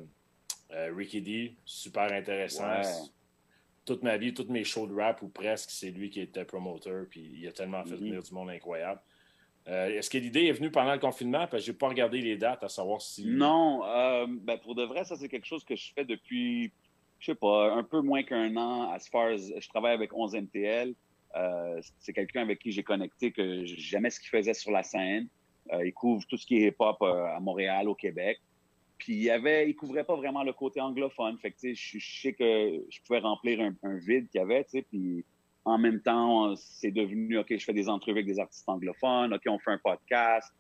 euh, 0.73 0.93
Ricky 0.95 1.21
D. 1.23 1.55
Super 1.65 2.13
intéressant. 2.13 2.69
Ouais. 2.69 2.83
Toute 3.85 4.03
ma 4.03 4.17
vie, 4.17 4.35
tous 4.35 4.49
mes 4.51 4.65
shows 4.65 4.87
de 4.89 4.95
rap 4.95 5.23
ou 5.23 5.29
presque, 5.29 5.71
c'est 5.71 5.91
lui 5.91 6.11
qui 6.11 6.21
était 6.21 6.45
promoteur. 6.45 7.07
Puis 7.09 7.39
il 7.41 7.47
a 7.49 7.53
tellement 7.53 7.85
fait 7.85 7.93
Mhm. 7.95 8.01
venir 8.01 8.23
du 8.23 8.35
monde 8.35 8.51
incroyable. 8.51 9.01
Euh, 9.69 9.89
Est-ce 9.89 10.11
que 10.11 10.19
l'idée 10.19 10.45
est 10.45 10.53
venue 10.53 10.71
pendant 10.71 10.93
le 10.93 10.99
confinement? 10.99 11.47
Parce 11.49 11.63
que 11.63 11.67
j'ai 11.67 11.73
pas 11.73 11.89
regardé 11.89 12.21
les 12.21 12.37
dates 12.37 12.63
à 12.63 12.69
savoir 12.69 13.03
si. 13.03 13.27
Non, 13.27 13.85
euh, 13.85 14.27
ben 14.29 14.59
pour 14.59 14.75
de 14.75 14.85
vrai, 14.85 15.05
ça 15.05 15.17
c'est 15.17 15.29
quelque 15.29 15.47
chose 15.47 15.65
que 15.65 15.75
je 15.75 15.93
fais 15.93 16.05
depuis, 16.05 16.73
je 17.19 17.27
sais 17.27 17.35
pas, 17.35 17.73
un 17.75 17.83
peu 17.83 18.01
moins 18.01 18.23
qu'un 18.23 18.57
an. 18.57 18.97
Je 18.99 19.69
travaille 19.69 19.95
avec 19.95 20.13
11 20.13 20.35
MTL, 20.35 20.95
euh, 21.35 21.81
c'est 21.99 22.13
quelqu'un 22.13 22.43
avec 22.43 22.61
qui 22.61 22.71
j'ai 22.71 22.85
connecté 22.85 23.33
que 23.33 23.65
j'aimais 23.65 24.11
ce 24.11 24.21
qu'il 24.21 24.31
faisait 24.31 24.55
sur 24.55 24.71
la 24.71 24.83
scène. 24.83 25.29
Il 25.85 25.93
couvre 25.93 26.25
tout 26.29 26.37
ce 26.37 26.47
qui 26.47 26.59
est 26.59 26.69
hip-hop 26.69 27.03
à 27.03 27.41
Montréal, 27.41 27.89
au 27.89 27.95
Québec. 27.97 28.39
Puis 28.99 29.15
il 29.15 29.23
y 29.25 29.31
avait, 29.31 29.69
il 29.69 29.75
couvrait 29.75 30.05
pas 30.05 30.15
vraiment 30.15 30.45
le 30.45 30.53
côté 30.53 30.81
anglophone. 30.81 31.37
Fait 31.39 31.53
je, 31.61 31.75
je 31.75 32.21
sais 32.23 32.33
que 32.33 32.85
je 32.89 33.01
pouvais 33.05 33.19
remplir 33.19 33.61
un, 33.61 33.75
un 33.83 33.99
vide 33.99 34.29
qu'il 34.29 34.39
y 34.39 34.43
avait, 34.43 34.63
tu 34.63 34.71
sais. 34.71 34.83
Puis 34.83 35.25
en 35.67 35.79
même 35.79 36.01
temps, 36.01 36.55
c'est 36.57 36.93
devenu, 36.93 37.39
ok, 37.39 37.47
je 37.51 37.65
fais 37.65 37.73
des 37.73 37.89
entrevues 37.89 38.19
avec 38.19 38.27
des 38.27 38.39
artistes 38.39 38.69
anglophones. 38.69 39.35
Ok, 39.35 39.43
on 39.49 39.59
fait 39.59 39.73
un 39.73 39.79
podcast. 39.79 40.55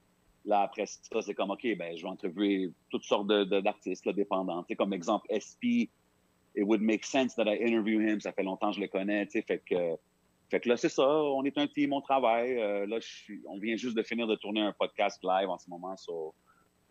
Là, 0.44 0.62
après 0.62 0.86
ça, 0.86 1.22
c'est 1.22 1.32
comme, 1.32 1.52
OK, 1.52 1.64
ben, 1.78 1.96
je 1.96 2.02
vais 2.02 2.08
entrevuer 2.08 2.72
toutes 2.90 3.04
sortes 3.04 3.28
de- 3.28 3.44
de- 3.44 3.60
d'artistes 3.60 4.04
là, 4.04 4.12
dépendants. 4.12 4.62
Tu 4.64 4.68
sais, 4.70 4.76
comme 4.76 4.92
exemple, 4.92 5.26
SP, 5.30 5.88
it 6.56 6.64
would 6.64 6.80
make 6.82 7.04
sense 7.04 7.36
that 7.36 7.44
I 7.46 7.56
interview 7.62 8.00
him. 8.00 8.20
Ça 8.20 8.32
fait 8.32 8.42
longtemps 8.42 8.70
que 8.70 8.76
je 8.76 8.80
le 8.80 8.88
connais. 8.88 9.24
Tu 9.26 9.32
sais, 9.32 9.42
fait 9.42 9.62
que, 9.64 9.94
fait 10.50 10.58
que 10.60 10.68
là, 10.68 10.76
c'est 10.76 10.88
ça. 10.88 11.08
On 11.08 11.44
est 11.44 11.56
un 11.56 11.68
team, 11.68 11.92
on 11.92 12.00
travaille. 12.00 12.58
Euh, 12.58 12.84
là, 12.86 12.98
on 13.48 13.58
vient 13.58 13.76
juste 13.76 13.96
de 13.96 14.02
finir 14.02 14.26
de 14.26 14.34
tourner 14.34 14.60
un 14.60 14.72
podcast 14.72 15.20
live 15.22 15.48
en 15.48 15.58
ce 15.58 15.70
moment. 15.70 15.94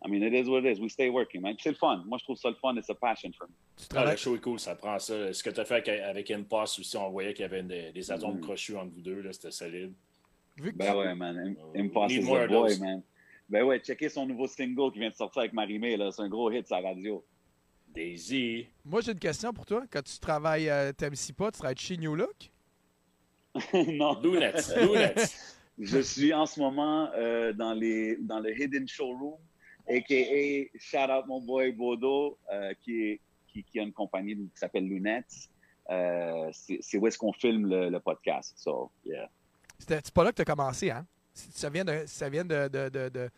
I 0.06 0.10
mean, 0.10 0.22
it 0.22 0.32
is 0.32 0.48
what 0.48 0.60
it 0.60 0.66
is. 0.76 0.80
We 0.80 0.88
stay 0.90 1.08
working, 1.08 1.40
man. 1.40 1.56
C'est 1.60 1.70
le 1.70 1.74
fun. 1.76 2.02
Moi, 2.06 2.18
je 2.18 2.24
trouve 2.24 2.36
ça 2.36 2.48
le 2.48 2.54
fun. 2.54 2.76
It's 2.76 2.88
a 2.90 2.94
passion 2.94 3.32
for 3.36 3.48
me. 3.48 3.54
Tu 3.76 3.84
Ah, 3.90 3.94
travailles. 3.94 4.12
le 4.12 4.16
show 4.18 4.36
est 4.36 4.40
cool, 4.40 4.60
ça 4.60 4.74
prend 4.76 4.98
ça. 4.98 5.32
Ce 5.32 5.42
que 5.42 5.50
tu 5.50 5.60
as 5.60 5.64
fait 5.64 5.74
avec, 5.74 5.88
avec 5.88 6.30
Impost 6.30 6.78
aussi, 6.78 6.96
on 6.96 7.10
voyait 7.10 7.32
qu'il 7.34 7.42
y 7.42 7.46
avait 7.46 7.62
des, 7.62 7.90
des 7.92 8.10
atomes 8.12 8.36
Mm. 8.36 8.40
crochus 8.40 8.76
entre 8.76 8.92
vous 8.94 9.00
deux, 9.02 9.20
là, 9.20 9.32
c'était 9.32 9.50
solide. 9.50 9.92
Vu 10.56 10.72
que 10.72 10.76
Ben 10.78 10.94
ouais, 10.96 11.14
man. 11.14 11.36
Im- 11.36 11.56
Uh, 11.74 11.80
Impossible 11.80 12.20
need 12.20 12.28
more 12.28 12.40
of 12.42 12.48
boy, 12.48 12.78
man. 12.78 13.02
Ben 13.48 13.62
ouais, 13.64 13.78
checker 13.80 14.08
son 14.08 14.26
nouveau 14.26 14.46
single 14.46 14.92
qui 14.92 14.98
vient 15.00 15.10
de 15.10 15.14
sortir 15.14 15.40
avec 15.40 15.52
Marie-Mé, 15.52 15.96
là. 15.96 16.10
C'est 16.10 16.22
un 16.22 16.28
gros 16.28 16.50
hit 16.50 16.68
la 16.70 16.80
radio. 16.80 17.24
Daisy. 17.88 18.66
Moi, 18.84 19.00
j'ai 19.00 19.12
une 19.12 19.18
question 19.18 19.52
pour 19.52 19.64
toi. 19.66 19.84
Quand 19.90 20.02
tu 20.02 20.18
travailles 20.18 20.68
à 20.68 20.92
Tamsipa, 20.92 21.50
tu 21.50 21.58
travailles 21.58 21.76
chez 21.78 21.96
New 21.96 22.14
Look? 22.14 22.50
non. 23.74 24.14
Donuts, 24.20 24.74
Donuts. 24.74 25.32
Je 25.78 25.98
suis 26.00 26.32
en 26.32 26.46
ce 26.46 26.58
moment 26.58 27.10
euh, 27.14 27.52
dans, 27.52 27.74
les, 27.74 28.16
dans 28.16 28.40
le 28.40 28.50
Hidden 28.58 28.88
Showroom, 28.88 29.34
a.k.a. 29.88 30.78
shout 30.78 31.10
out 31.10 31.26
mon 31.26 31.40
boy 31.40 31.72
Bodo, 31.72 32.38
euh, 32.52 32.72
qui, 32.82 33.02
est, 33.02 33.20
qui, 33.48 33.62
qui 33.64 33.78
a 33.78 33.82
une 33.82 33.92
compagnie 33.92 34.34
qui 34.36 34.50
s'appelle 34.54 34.86
Lunettes. 34.86 35.48
Euh, 35.90 36.50
c'est 36.52 36.98
où 36.98 37.06
est-ce 37.06 37.16
qu'on 37.18 37.32
filme 37.32 37.66
le, 37.66 37.90
le 37.90 38.00
podcast. 38.00 38.54
So, 38.56 38.90
yeah. 39.04 39.28
C'était- 39.78 40.00
C'est 40.02 40.12
pas 40.14 40.24
là 40.24 40.30
que 40.32 40.36
tu 40.36 40.42
as 40.42 40.44
commencé, 40.46 40.90
hein? 40.90 41.06
Ça 41.32 41.68
vient 41.70 41.84
de. 41.84 42.04
Ça 42.06 42.28
vient 42.28 42.44
de, 42.44 42.66
de- 42.68 42.88
de- 42.88 43.08
de- 43.10 43.30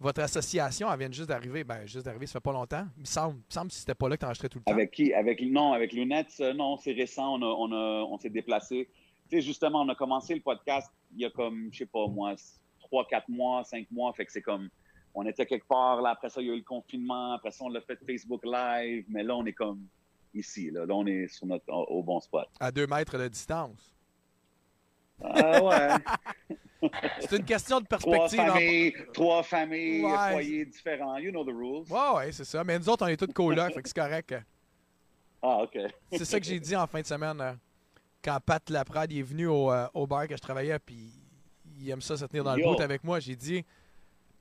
Votre 0.00 0.22
association, 0.22 0.90
elle 0.92 0.98
vient 0.98 1.10
juste 1.12 1.28
d'arriver. 1.28 1.62
Ben, 1.64 1.86
juste 1.86 2.04
d'arriver, 2.06 2.26
ça 2.26 2.34
fait 2.34 2.40
pas 2.40 2.52
longtemps. 2.52 2.86
Il 2.96 3.00
me 3.00 3.04
semble, 3.06 3.34
il 3.36 3.38
me 3.38 3.52
semble 3.52 3.68
que 3.70 3.74
c'était 3.76 3.94
pas 3.94 4.08
là 4.08 4.16
que 4.16 4.20
tu 4.20 4.24
enregistrais 4.26 4.48
tout 4.48 4.58
le 4.58 4.64
temps. 4.64 4.72
Avec 4.72 4.90
qui? 4.90 5.12
Avec, 5.12 5.40
non, 5.42 5.72
avec 5.74 5.92
Lunettes, 5.92 6.34
euh, 6.40 6.52
non, 6.54 6.76
c'est 6.78 6.92
récent. 6.92 7.34
On, 7.34 7.42
a- 7.42 7.46
on, 7.58 7.72
a- 7.72 8.04
on 8.04 8.18
s'est 8.18 8.30
déplacé. 8.30 8.88
Tu 9.30 9.36
sais, 9.36 9.42
justement, 9.42 9.82
on 9.82 9.88
a 9.88 9.94
commencé 9.94 10.34
le 10.34 10.40
podcast 10.40 10.90
il 11.14 11.20
y 11.20 11.24
a 11.26 11.30
comme, 11.30 11.68
je 11.72 11.78
sais 11.78 11.86
pas 11.86 12.06
moi, 12.08 12.34
3, 12.80 13.06
4 13.06 13.28
mois, 13.28 13.62
5 13.64 13.86
mois. 13.90 14.12
Fait 14.14 14.24
que 14.24 14.32
c'est 14.32 14.40
comme, 14.42 14.68
on 15.14 15.26
était 15.26 15.46
quelque 15.46 15.66
part. 15.66 16.00
Là, 16.02 16.10
après 16.10 16.28
ça, 16.30 16.40
il 16.40 16.46
y 16.46 16.50
a 16.50 16.54
eu 16.54 16.58
le 16.58 16.62
confinement. 16.64 17.32
Après 17.34 17.50
ça, 17.50 17.64
on 17.64 17.68
l'a 17.68 17.80
fait 17.80 17.98
Facebook 18.06 18.42
Live. 18.44 19.04
Mais 19.08 19.22
là, 19.22 19.36
on 19.36 19.44
est 19.44 19.52
comme 19.52 19.86
ici. 20.34 20.70
Là, 20.70 20.86
Là, 20.86 20.94
on 20.94 21.06
est 21.06 21.28
sur 21.28 21.46
notre, 21.46 21.70
au, 21.72 22.02
bon 22.02 22.20
spot. 22.20 22.48
À 22.60 22.70
deux 22.72 22.86
mètres 22.86 23.18
de 23.18 23.28
distance. 23.28 23.94
Ah 25.22 25.62
ouais. 25.62 25.88
C'est 27.20 27.36
une 27.36 27.44
question 27.44 27.80
de 27.80 27.86
trois 27.86 27.98
perspective. 28.18 28.40
en- 28.40 28.52
familles, 28.54 28.94
trois 29.12 29.42
familles, 29.44 30.04
Ouais. 30.04 30.30
foyers 30.32 30.64
différents. 30.66 31.16
You 31.18 31.30
know 31.30 31.44
the 31.44 31.54
rules. 31.54 31.84
Ouais, 31.88 32.16
ouais, 32.16 32.32
c'est 32.32 32.44
ça. 32.44 32.64
Mais 32.64 32.76
nous 32.78 32.88
autres, 32.88 33.04
on 33.04 33.08
est 33.08 33.16
tous 33.16 33.32
colocs, 33.32 33.72
fait 33.72 33.82
que 33.82 33.88
c'est 33.88 33.96
correct. 34.00 34.34
Ah, 35.40 35.62
OK. 35.62 35.78
C'est 36.12 36.24
ça 36.24 36.40
que 36.40 36.46
j'ai 36.46 36.58
dit 36.58 36.74
en 36.74 36.86
fin 36.88 37.00
de 37.00 37.06
semaine. 37.06 37.40
euh, 37.40 37.52
Quand 38.24 38.38
Pat 38.44 38.68
Laprade 38.70 39.12
est 39.12 39.22
venu 39.22 39.46
au, 39.46 39.70
euh, 39.70 39.86
au 39.94 40.06
bar 40.08 40.26
que 40.26 40.36
je 40.36 40.40
travaillais, 40.42 40.78
puis 40.80 41.10
il 41.80 41.88
aime 41.90 42.00
ça 42.00 42.16
se 42.16 42.24
tenir 42.24 42.42
dans 42.44 42.56
le 42.56 42.62
bout 42.62 42.80
avec 42.80 43.04
moi, 43.04 43.20
j'ai 43.20 43.36
dit 43.36 43.64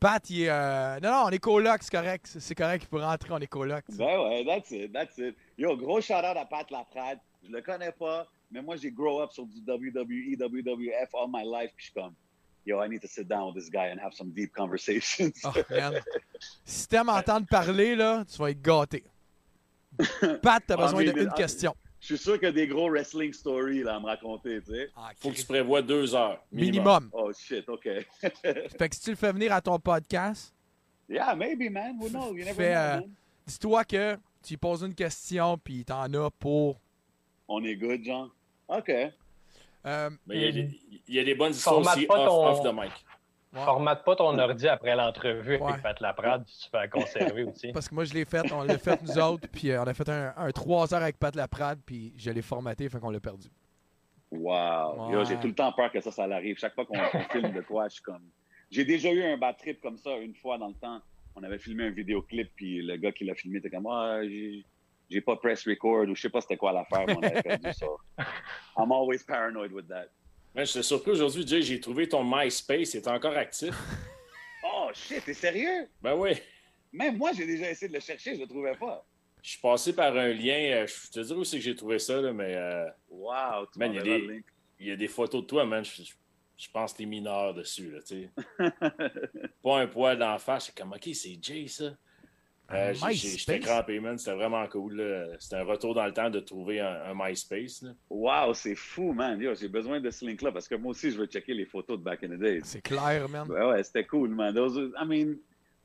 Pat, 0.01 0.27
il 0.31 0.41
est. 0.41 0.49
euh, 0.49 0.99
Non, 0.99 1.11
non, 1.11 1.23
on 1.27 1.29
est 1.29 1.37
colocs, 1.39 1.83
c'est 1.83 1.91
correct. 1.91 2.25
C'est- 2.39 2.55
correct, 2.55 2.83
il 2.83 2.89
peut 2.89 2.99
rentrer, 2.99 3.29
on 3.31 3.37
est 3.37 3.45
colocs. 3.47 3.85
Ben 3.91 4.19
ouais, 4.19 4.43
that's 4.43 4.71
it, 4.71 4.91
that's 4.91 5.15
it. 5.19 5.35
Yo, 5.59 5.77
gros 5.77 6.01
shout-out 6.01 6.35
à 6.35 6.45
Pat 6.45 6.69
Laprade. 6.71 7.19
Je 7.43 7.51
le 7.51 7.61
connais 7.61 7.91
pas, 7.91 8.27
mais 8.51 8.61
moi, 8.63 8.75
j'ai 8.77 8.91
grow 8.91 9.21
up 9.21 9.31
sur 9.31 9.45
du 9.45 9.59
WWE, 9.61 10.35
WWF 10.37 11.09
all 11.13 11.27
my 11.31 11.43
life. 11.45 11.71
Puis 11.75 11.85
je 11.85 11.91
suis 11.91 11.93
comme, 11.93 12.13
yo, 12.65 12.83
I 12.83 12.89
need 12.89 13.01
to 13.01 13.07
sit 13.07 13.27
down 13.27 13.47
with 13.53 13.55
this 13.63 13.69
guy 13.69 13.91
and 13.91 13.99
have 14.03 14.13
some 14.13 14.31
deep 14.31 14.51
conversations. 14.53 15.33
Oh, 15.43 15.51
man. 15.69 15.93
Si 16.65 16.87
t'aimes 16.87 17.09
entendre 17.19 17.45
parler, 17.47 17.95
là, 17.95 18.23
tu 18.25 18.37
vas 18.41 18.49
être 18.49 18.61
gâté. 18.61 19.03
Pat, 20.41 20.63
t'as 20.65 20.77
besoin 20.77 21.03
d'une 21.03 21.29
question. 21.33 21.75
Je 22.01 22.15
suis 22.15 22.17
sûr 22.17 22.33
qu'il 22.39 22.45
y 22.45 22.47
a 22.47 22.51
des 22.51 22.67
gros 22.67 22.89
wrestling 22.89 23.31
stories 23.31 23.83
là, 23.83 23.95
à 23.95 23.99
me 23.99 24.07
raconter, 24.07 24.59
tu 24.61 24.71
sais. 24.73 24.89
Faut 25.17 25.29
que 25.29 25.35
tu 25.35 25.45
prévois 25.45 25.81
deux 25.83 26.15
heures. 26.15 26.43
Minimum. 26.51 27.03
Minimum. 27.05 27.09
Oh 27.13 27.31
shit, 27.31 27.69
OK. 27.69 27.83
Fait 28.79 28.89
que 28.89 28.95
si 28.95 29.01
tu 29.01 29.09
le 29.11 29.15
fais 29.15 29.31
venir 29.31 29.53
à 29.53 29.61
ton 29.61 29.77
podcast, 29.79 30.51
yeah, 31.07 31.35
maybe, 31.35 31.69
man. 31.71 31.95
Who 32.01 32.09
knows? 32.09 32.33
You 32.35 32.43
never 32.45 32.53
know, 32.55 32.63
euh, 32.63 33.01
dis-toi 33.45 33.85
que 33.85 34.15
tu 34.43 34.53
lui 34.53 34.57
poses 34.57 34.81
une 34.81 34.95
question, 34.95 35.57
puis 35.59 35.85
t'en 35.85 36.11
as 36.11 36.31
pour. 36.31 36.79
On 37.47 37.63
est 37.63 37.75
good, 37.75 38.03
Jean. 38.03 38.29
OK. 38.67 38.89
Euh, 39.85 40.09
Mais 40.25 40.35
il 40.37 40.41
y, 40.41 40.47
a 40.47 40.51
des, 40.51 40.79
il 41.07 41.15
y 41.15 41.19
a 41.19 41.23
des 41.23 41.35
bonnes 41.35 41.51
histoires 41.51 41.77
aussi 41.79 42.05
pas 42.07 42.19
off, 42.19 42.27
ton- 42.27 42.47
off 42.47 42.63
the 42.63 42.75
mic. 42.75 42.91
Ouais. 43.53 43.63
Formate 43.65 44.03
pas 44.03 44.15
ton 44.15 44.37
ordi 44.37 44.67
après 44.67 44.95
l'entrevue 44.95 45.57
Ouais. 45.57 45.69
avec 45.71 45.81
Pat 45.83 45.99
Laprade, 45.99 46.45
tu 46.45 46.69
peux 46.69 46.77
la 46.77 46.87
conserver 46.87 47.43
aussi. 47.43 47.71
Parce 47.71 47.87
que 47.89 47.95
moi, 47.95 48.03
je 48.05 48.13
l'ai 48.13 48.25
fait, 48.25 48.51
on 48.51 48.63
l'a 48.63 48.77
fait 48.77 49.01
nous 49.01 49.17
autres, 49.19 49.47
puis 49.51 49.71
euh, 49.71 49.81
on 49.83 49.87
a 49.87 49.93
fait 49.93 50.07
un, 50.09 50.33
un 50.37 50.51
3 50.51 50.93
heures 50.93 51.01
avec 51.03 51.17
Pat 51.19 51.35
Laprade, 51.35 51.79
puis 51.85 52.13
je 52.17 52.29
l'ai 52.31 52.41
formaté, 52.41 52.87
fait 52.89 52.99
qu'on 52.99 53.09
l'a 53.11 53.19
perdu. 53.19 53.47
Wow. 54.31 55.09
Ouais. 55.17 55.25
J'ai 55.25 55.37
tout 55.37 55.47
le 55.47 55.55
temps 55.55 55.71
peur 55.73 55.91
que 55.91 55.99
ça, 55.99 56.11
ça 56.11 56.25
l'arrive. 56.27 56.57
Chaque 56.57 56.73
fois 56.73 56.85
qu'on 56.85 56.95
filme 57.31 57.51
de 57.51 57.61
quoi, 57.61 57.87
je 57.89 57.95
suis 57.95 58.03
comme. 58.03 58.23
J'ai 58.69 58.85
déjà 58.85 59.11
eu 59.11 59.21
un 59.23 59.37
bad 59.37 59.57
trip 59.57 59.81
comme 59.81 59.97
ça 59.97 60.15
une 60.17 60.35
fois 60.35 60.57
dans 60.57 60.69
le 60.69 60.73
temps. 60.75 61.01
On 61.35 61.43
avait 61.43 61.59
filmé 61.59 61.85
un 61.87 61.91
vidéoclip, 61.91 62.49
puis 62.55 62.81
le 62.81 62.95
gars 62.97 63.11
qui 63.11 63.25
l'a 63.25 63.35
filmé 63.35 63.57
était 63.59 63.69
comme 63.69 63.87
Ah, 63.87 64.19
j'ai 64.23 64.65
j'ai 65.09 65.19
pas 65.19 65.35
press 65.35 65.67
record 65.67 66.07
ou 66.07 66.15
je 66.15 66.21
sais 66.21 66.29
pas 66.29 66.39
c'était 66.39 66.55
quoi 66.55 66.71
l'affaire, 66.71 67.03
mais 67.05 67.17
on 67.17 67.21
avait 67.23 67.41
perdu 67.41 67.73
ça. 67.73 67.85
I'm 68.77 68.93
always 68.93 69.23
paranoid 69.27 69.73
with 69.73 69.89
that. 69.89 70.05
Mais 70.53 70.65
j'étais 70.65 70.83
surpris 70.83 71.11
aujourd'hui, 71.11 71.47
Jay, 71.47 71.61
j'ai 71.61 71.79
trouvé 71.79 72.07
ton 72.09 72.23
MySpace, 72.23 72.93
il 72.93 72.97
est 72.97 73.07
encore 73.07 73.35
actif. 73.37 73.73
Oh 74.63 74.89
shit, 74.93 75.25
t'es 75.25 75.33
sérieux? 75.33 75.87
Ben 76.03 76.13
oui. 76.15 76.33
Même 76.93 77.17
moi, 77.17 77.31
j'ai 77.33 77.47
déjà 77.47 77.71
essayé 77.71 77.87
de 77.89 77.93
le 77.95 77.99
chercher, 77.99 78.35
je 78.35 78.41
le 78.41 78.47
trouvais 78.47 78.75
pas. 78.75 79.03
Je 79.41 79.49
suis 79.51 79.59
passé 79.59 79.91
par 79.93 80.15
un 80.15 80.27
lien, 80.27 80.53
euh, 80.83 80.85
je 80.87 81.09
te 81.09 81.19
dirais 81.19 81.39
où 81.39 81.43
c'est 81.43 81.57
que 81.57 81.63
j'ai 81.63 81.75
trouvé 81.75 81.97
ça, 81.97 82.21
là, 82.21 82.31
mais 82.31 82.53
euh, 82.55 82.85
Wow, 83.09 83.65
tu 83.73 83.79
Man, 83.79 83.91
il 83.91 83.95
y 83.95 83.99
a 83.99 84.03
des- 84.03 84.43
il 84.79 84.87
y 84.87 84.91
a 84.91 84.95
des 84.95 85.07
photos 85.07 85.41
de 85.41 85.47
toi, 85.47 85.65
man. 85.65 85.83
Je, 85.83 86.03
je- 86.03 86.13
je 86.57 86.69
pense 86.71 86.93
que 86.93 86.99
t'es 86.99 87.05
mineur 87.05 87.55
dessus, 87.55 87.89
là, 87.89 87.99
tu 88.03 88.23
sais. 88.23 88.29
Pas 89.63 89.79
un 89.79 89.87
poil 89.87 90.17
d'en 90.19 90.37
face. 90.37 90.65
C'est 90.67 90.77
comme, 90.77 90.93
OK, 90.93 91.09
c'est 91.15 91.39
Jay, 91.41 91.65
ça. 91.67 91.91
Euh, 92.73 92.93
J'étais 93.11 93.59
crampé, 93.59 93.99
man. 93.99 94.17
C'était 94.17 94.35
vraiment 94.35 94.65
cool. 94.67 95.01
C'était 95.39 95.57
un 95.57 95.63
retour 95.63 95.93
dans 95.93 96.05
le 96.05 96.13
temps 96.13 96.29
de 96.29 96.39
trouver 96.39 96.79
un, 96.79 97.01
un 97.05 97.13
MySpace. 97.15 97.81
là. 97.81 97.91
Wow, 98.09 98.53
c'est 98.53 98.75
fou, 98.75 99.11
man. 99.13 99.39
Yo, 99.41 99.53
j'ai 99.55 99.67
besoin 99.67 99.99
de 99.99 100.09
ce 100.09 100.25
link-là 100.25 100.51
parce 100.51 100.67
que 100.67 100.75
moi 100.75 100.91
aussi, 100.91 101.11
je 101.11 101.17
veux 101.17 101.25
checker 101.27 101.53
les 101.53 101.65
photos 101.65 101.97
de 101.99 102.03
back 102.03 102.23
in 102.23 102.29
the 102.29 102.39
days. 102.39 102.61
C'est 102.63 102.81
clair, 102.81 103.27
man. 103.29 103.49
Ouais, 103.49 103.65
ouais, 103.65 103.83
c'était 103.83 104.05
cool, 104.05 104.29
man. 104.29 104.53
Those, 104.55 104.91
I 104.99 105.05
mean, 105.05 105.37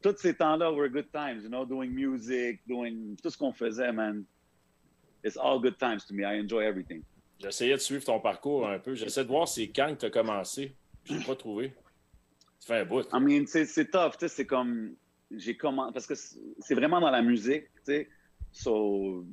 tous 0.03 0.17
ces 0.19 0.35
temps-là 0.35 0.71
were 0.73 0.89
good 0.89 1.11
times, 1.13 1.43
you 1.43 1.49
know, 1.49 1.65
doing 1.65 1.89
music, 1.91 2.61
doing 2.69 3.17
tout 3.23 3.31
ce 3.31 3.37
qu'on 3.39 3.53
faisait, 3.53 3.93
man. 3.93 4.25
It's 5.25 5.37
all 5.37 5.59
good 5.61 5.79
times 5.79 6.05
to 6.07 6.15
me. 6.15 6.23
I 6.23 6.39
enjoy 6.41 6.65
everything. 6.65 7.03
J'essayais 7.41 7.75
de 7.75 7.81
suivre 7.81 8.05
ton 8.05 8.21
parcours 8.21 8.69
un 8.69 8.79
peu. 8.79 8.95
J'essaie 8.95 9.25
de 9.25 9.29
voir 9.29 9.49
c'est 9.49 9.69
quand 9.69 9.93
que 9.95 10.01
tu 10.01 10.07
as 10.07 10.11
commencé. 10.11 10.73
Je 11.05 11.15
l'ai 11.15 11.25
pas 11.25 11.35
trouvé. 11.35 11.73
Ça 12.61 12.75
fait 12.75 12.81
un 12.81 12.85
bout. 12.85 13.03
I 13.13 13.21
mean, 13.21 13.45
c'est 13.47 13.65
c'est 13.67 13.91
tough, 13.91 14.13
tu 14.13 14.21
sais, 14.21 14.29
c'est 14.29 14.47
comme, 14.47 14.95
j'ai 15.31 15.57
commencé, 15.57 15.93
parce 15.93 16.07
que 16.07 16.15
c'est 16.15 16.75
vraiment 16.75 17.01
dans 17.01 17.11
la 17.11 17.23
musique, 17.23 17.65
tu 17.77 17.85
sais. 17.85 18.09
So, 18.53 19.25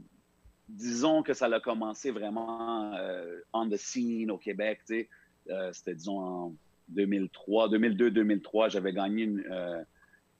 disons 0.68 1.24
que 1.24 1.34
ça 1.34 1.46
a 1.46 1.60
commencé 1.60 2.12
vraiment 2.12 2.94
euh, 2.94 3.40
on 3.54 3.70
the 3.70 3.78
scene 3.78 4.32
au 4.32 4.38
Québec, 4.38 4.82
tu 4.88 4.96
sais. 4.96 5.10
Euh, 5.50 5.72
C'était, 5.74 5.96
disons, 5.96 6.20
en 6.20 6.56
2003, 6.90 7.70
2002-2003, 7.70 8.72
j'avais 8.72 8.94
gagné 8.94 9.24
une, 9.24 9.44
euh, 9.52 9.84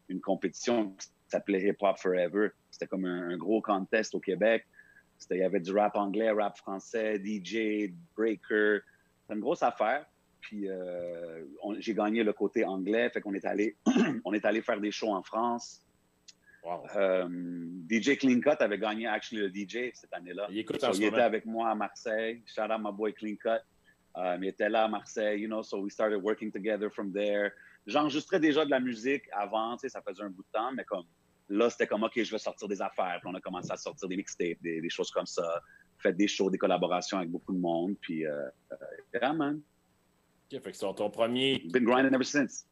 une 0.10 0.22
compétition 0.22 0.92
qui 0.92 1.08
s'appelait 1.28 1.68
Hip 1.68 1.78
Hop 1.82 1.98
Forever. 1.98 2.50
C'était 2.72 2.88
comme 2.88 3.06
un, 3.06 3.30
un 3.30 3.38
gros 3.38 3.62
contest 3.62 4.16
au 4.16 4.20
Québec. 4.20 4.66
Il 5.30 5.38
y 5.38 5.44
avait 5.44 5.60
du 5.60 5.72
rap 5.72 5.96
anglais, 5.96 6.32
rap 6.32 6.58
français, 6.58 7.22
DJ, 7.24 7.94
breaker. 8.16 8.80
C'était 9.22 9.36
une 9.36 9.40
grosse 9.40 9.64
affaire. 9.64 10.06
Puis 10.44 10.70
euh, 10.70 11.46
on- 11.62 11.80
j'ai 11.80 11.94
gagné 11.94 12.24
le 12.24 12.34
côté 12.34 12.64
anglais, 12.66 13.10
fait 13.10 13.22
qu'on 13.22 13.34
est 13.34 13.46
allé, 13.46 13.76
on 14.26 14.34
est 14.34 14.46
allé 14.46 14.62
faire 14.62 14.80
des 14.80 14.92
shows 14.92 15.12
en 15.14 15.24
France. 15.24 15.82
Wow. 16.64 16.84
Euh, 16.96 17.28
DJ 17.90 18.18
Clean 18.18 18.40
Cut 18.40 18.58
avait 18.62 18.78
gagné 18.78 19.08
actually 19.08 19.42
le 19.42 19.50
DJ 19.50 19.92
cette 19.94 20.14
année-là. 20.14 20.48
Il 20.50 20.66
So, 20.80 20.94
il 20.94 21.04
était 21.06 21.20
avec 21.22 21.46
moi 21.46 21.70
à 21.70 21.76
Marseille. 21.76 22.42
Shout 22.46 22.62
out 22.72 22.80
my 22.80 22.92
boy 22.94 23.14
Clean 23.14 23.36
Cut. 23.36 23.62
Euh, 24.18 24.38
il 24.42 24.48
était 24.48 24.70
là 24.70 24.84
à 24.84 24.88
Marseille, 24.88 25.42
you 25.42 25.48
know, 25.48 25.64
so 25.64 25.80
we 25.82 25.92
started 25.92 26.22
working 26.22 26.52
together 26.52 26.90
from 26.92 27.12
there. 27.12 27.52
J'enregistrais 27.88 28.40
déjà 28.40 28.64
de 28.64 28.70
la 28.70 28.80
musique 28.80 29.24
avant, 29.34 29.76
tu 29.76 29.82
sais, 29.82 29.90
ça 29.90 30.02
faisait 30.08 30.24
un 30.24 30.30
bout 30.30 30.44
de 30.44 30.52
temps, 30.54 30.72
mais 30.72 30.84
comme 30.86 31.04
là, 31.50 31.70
c'était 31.70 31.88
comme, 31.88 32.04
OK, 32.04 32.14
je 32.16 32.32
vais 32.32 32.38
sortir 32.38 32.68
des 32.68 32.82
affaires. 32.82 33.20
Puis 33.22 33.30
on 33.32 33.36
a 33.36 33.42
commencé 33.42 33.72
à 33.72 33.76
sortir 33.78 34.08
des 34.08 34.16
mixtapes, 34.16 34.62
des, 34.62 34.80
des 34.82 34.90
choses 34.90 35.12
comme 35.12 35.26
ça. 35.26 35.62
Fait 35.98 36.14
des 36.14 36.28
shows, 36.28 36.50
des 36.50 36.58
collaborations 36.58 37.18
avec 37.18 37.30
beaucoup 37.30 37.54
de 37.54 37.60
monde. 37.60 37.96
Puis, 38.00 38.26
euh, 38.26 38.48
euh, 38.72 38.76
yeah, 39.14 39.34
man. 39.34 39.62
Ok, 40.54 40.62
fait 40.62 40.72
que 40.72 40.78
ton, 40.78 40.94
ton 40.94 41.10
premier, 41.10 41.62
Been 41.72 41.84
grinding 41.86 42.14
ever 42.14 42.24
since. 42.24 42.66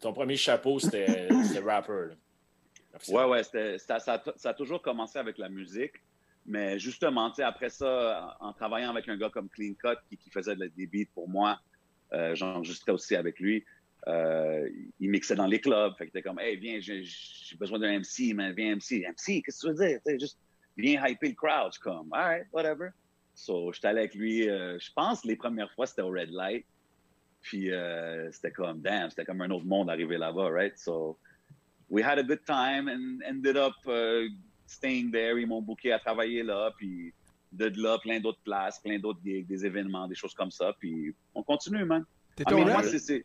ton 0.00 0.12
premier 0.12 0.36
chapeau, 0.36 0.78
c'était 0.78 1.28
rapper. 1.64 2.08
là. 2.10 2.14
Ouais, 3.08 3.24
ouais, 3.24 3.42
ça, 3.78 3.98
ça 3.98 4.14
a- 4.14 4.32
ça 4.36 4.50
a 4.50 4.54
toujours 4.54 4.82
commencé 4.82 5.18
avec 5.18 5.38
la 5.38 5.48
musique. 5.48 5.94
Mais 6.44 6.78
justement, 6.78 7.32
après 7.38 7.70
ça, 7.70 8.36
en 8.40 8.48
en 8.48 8.52
travaillant 8.52 8.90
avec 8.90 9.08
un 9.08 9.16
gars 9.16 9.30
comme 9.30 9.48
Clean 9.48 9.74
Cut 9.74 9.96
qui, 10.08 10.16
qui 10.16 10.30
faisait 10.30 10.56
de- 10.56 10.66
des 10.76 10.86
beats 10.86 11.10
pour 11.14 11.28
moi, 11.28 11.58
euh, 12.12 12.34
j'enregistrais 12.34 12.92
aussi 12.92 13.14
avec 13.16 13.38
lui. 13.40 13.64
Euh, 14.08 14.68
il 14.98 15.08
mixait 15.10 15.36
dans 15.36 15.46
les 15.46 15.60
clubs. 15.60 15.94
Fait 15.96 16.08
que 16.08 16.12
t'es 16.12 16.22
comme, 16.22 16.40
hey, 16.40 16.56
viens, 16.56 16.80
j'ai 16.80 17.04
besoin 17.58 17.78
d'un 17.78 17.92
MC, 18.00 18.34
man, 18.34 18.52
viens 18.54 18.72
MC. 18.76 19.04
MC, 19.06 19.42
qu'est-ce 19.42 19.62
que 19.66 19.72
tu 19.72 19.78
veux 19.80 19.86
dire? 19.86 20.00
Juste, 20.20 20.38
viens 20.76 21.06
hyper 21.06 21.30
le 21.30 21.34
crowd. 21.36 21.78
Comme, 21.78 22.12
all 22.12 22.24
right, 22.24 22.46
whatever. 22.52 22.88
So, 23.34 23.72
j'étais 23.72 23.86
allé 23.88 24.00
avec 24.00 24.14
lui, 24.14 24.48
euh, 24.50 24.78
je 24.78 24.90
pense, 24.92 25.24
les 25.24 25.36
premières 25.36 25.72
fois, 25.72 25.86
c'était 25.86 26.02
au 26.02 26.10
Red 26.10 26.30
Light. 26.30 26.66
Puis, 27.42 27.70
euh, 27.72 28.30
c'était 28.32 28.52
comme, 28.52 28.80
damn, 28.80 29.10
c'était 29.10 29.24
comme 29.24 29.40
un 29.42 29.50
autre 29.50 29.66
monde 29.66 29.90
arrivé 29.90 30.16
là-bas, 30.16 30.48
right? 30.50 30.78
So, 30.78 31.18
we 31.90 32.02
had 32.04 32.18
a 32.18 32.22
good 32.22 32.44
time 32.46 32.88
and 32.88 33.20
ended 33.28 33.56
up 33.56 33.74
uh, 33.86 34.28
staying 34.66 35.10
there. 35.10 35.38
Ils 35.40 35.46
m'ont 35.46 35.60
booké 35.62 35.92
à 35.92 35.98
travailler 35.98 36.42
là, 36.42 36.70
puis 36.76 37.12
de 37.52 37.66
là, 37.82 37.98
plein 37.98 38.20
d'autres 38.20 38.40
places, 38.44 38.78
plein 38.80 38.98
d'autres 38.98 39.20
gigs, 39.24 39.46
des 39.46 39.66
événements, 39.66 40.06
des 40.08 40.14
choses 40.14 40.34
comme 40.34 40.50
ça. 40.50 40.72
Puis 40.78 41.14
on 41.34 41.42
continue, 41.42 41.84
man. 41.84 42.04
T'étais 42.36 42.54
au 42.54 42.64
Red. 42.64 43.24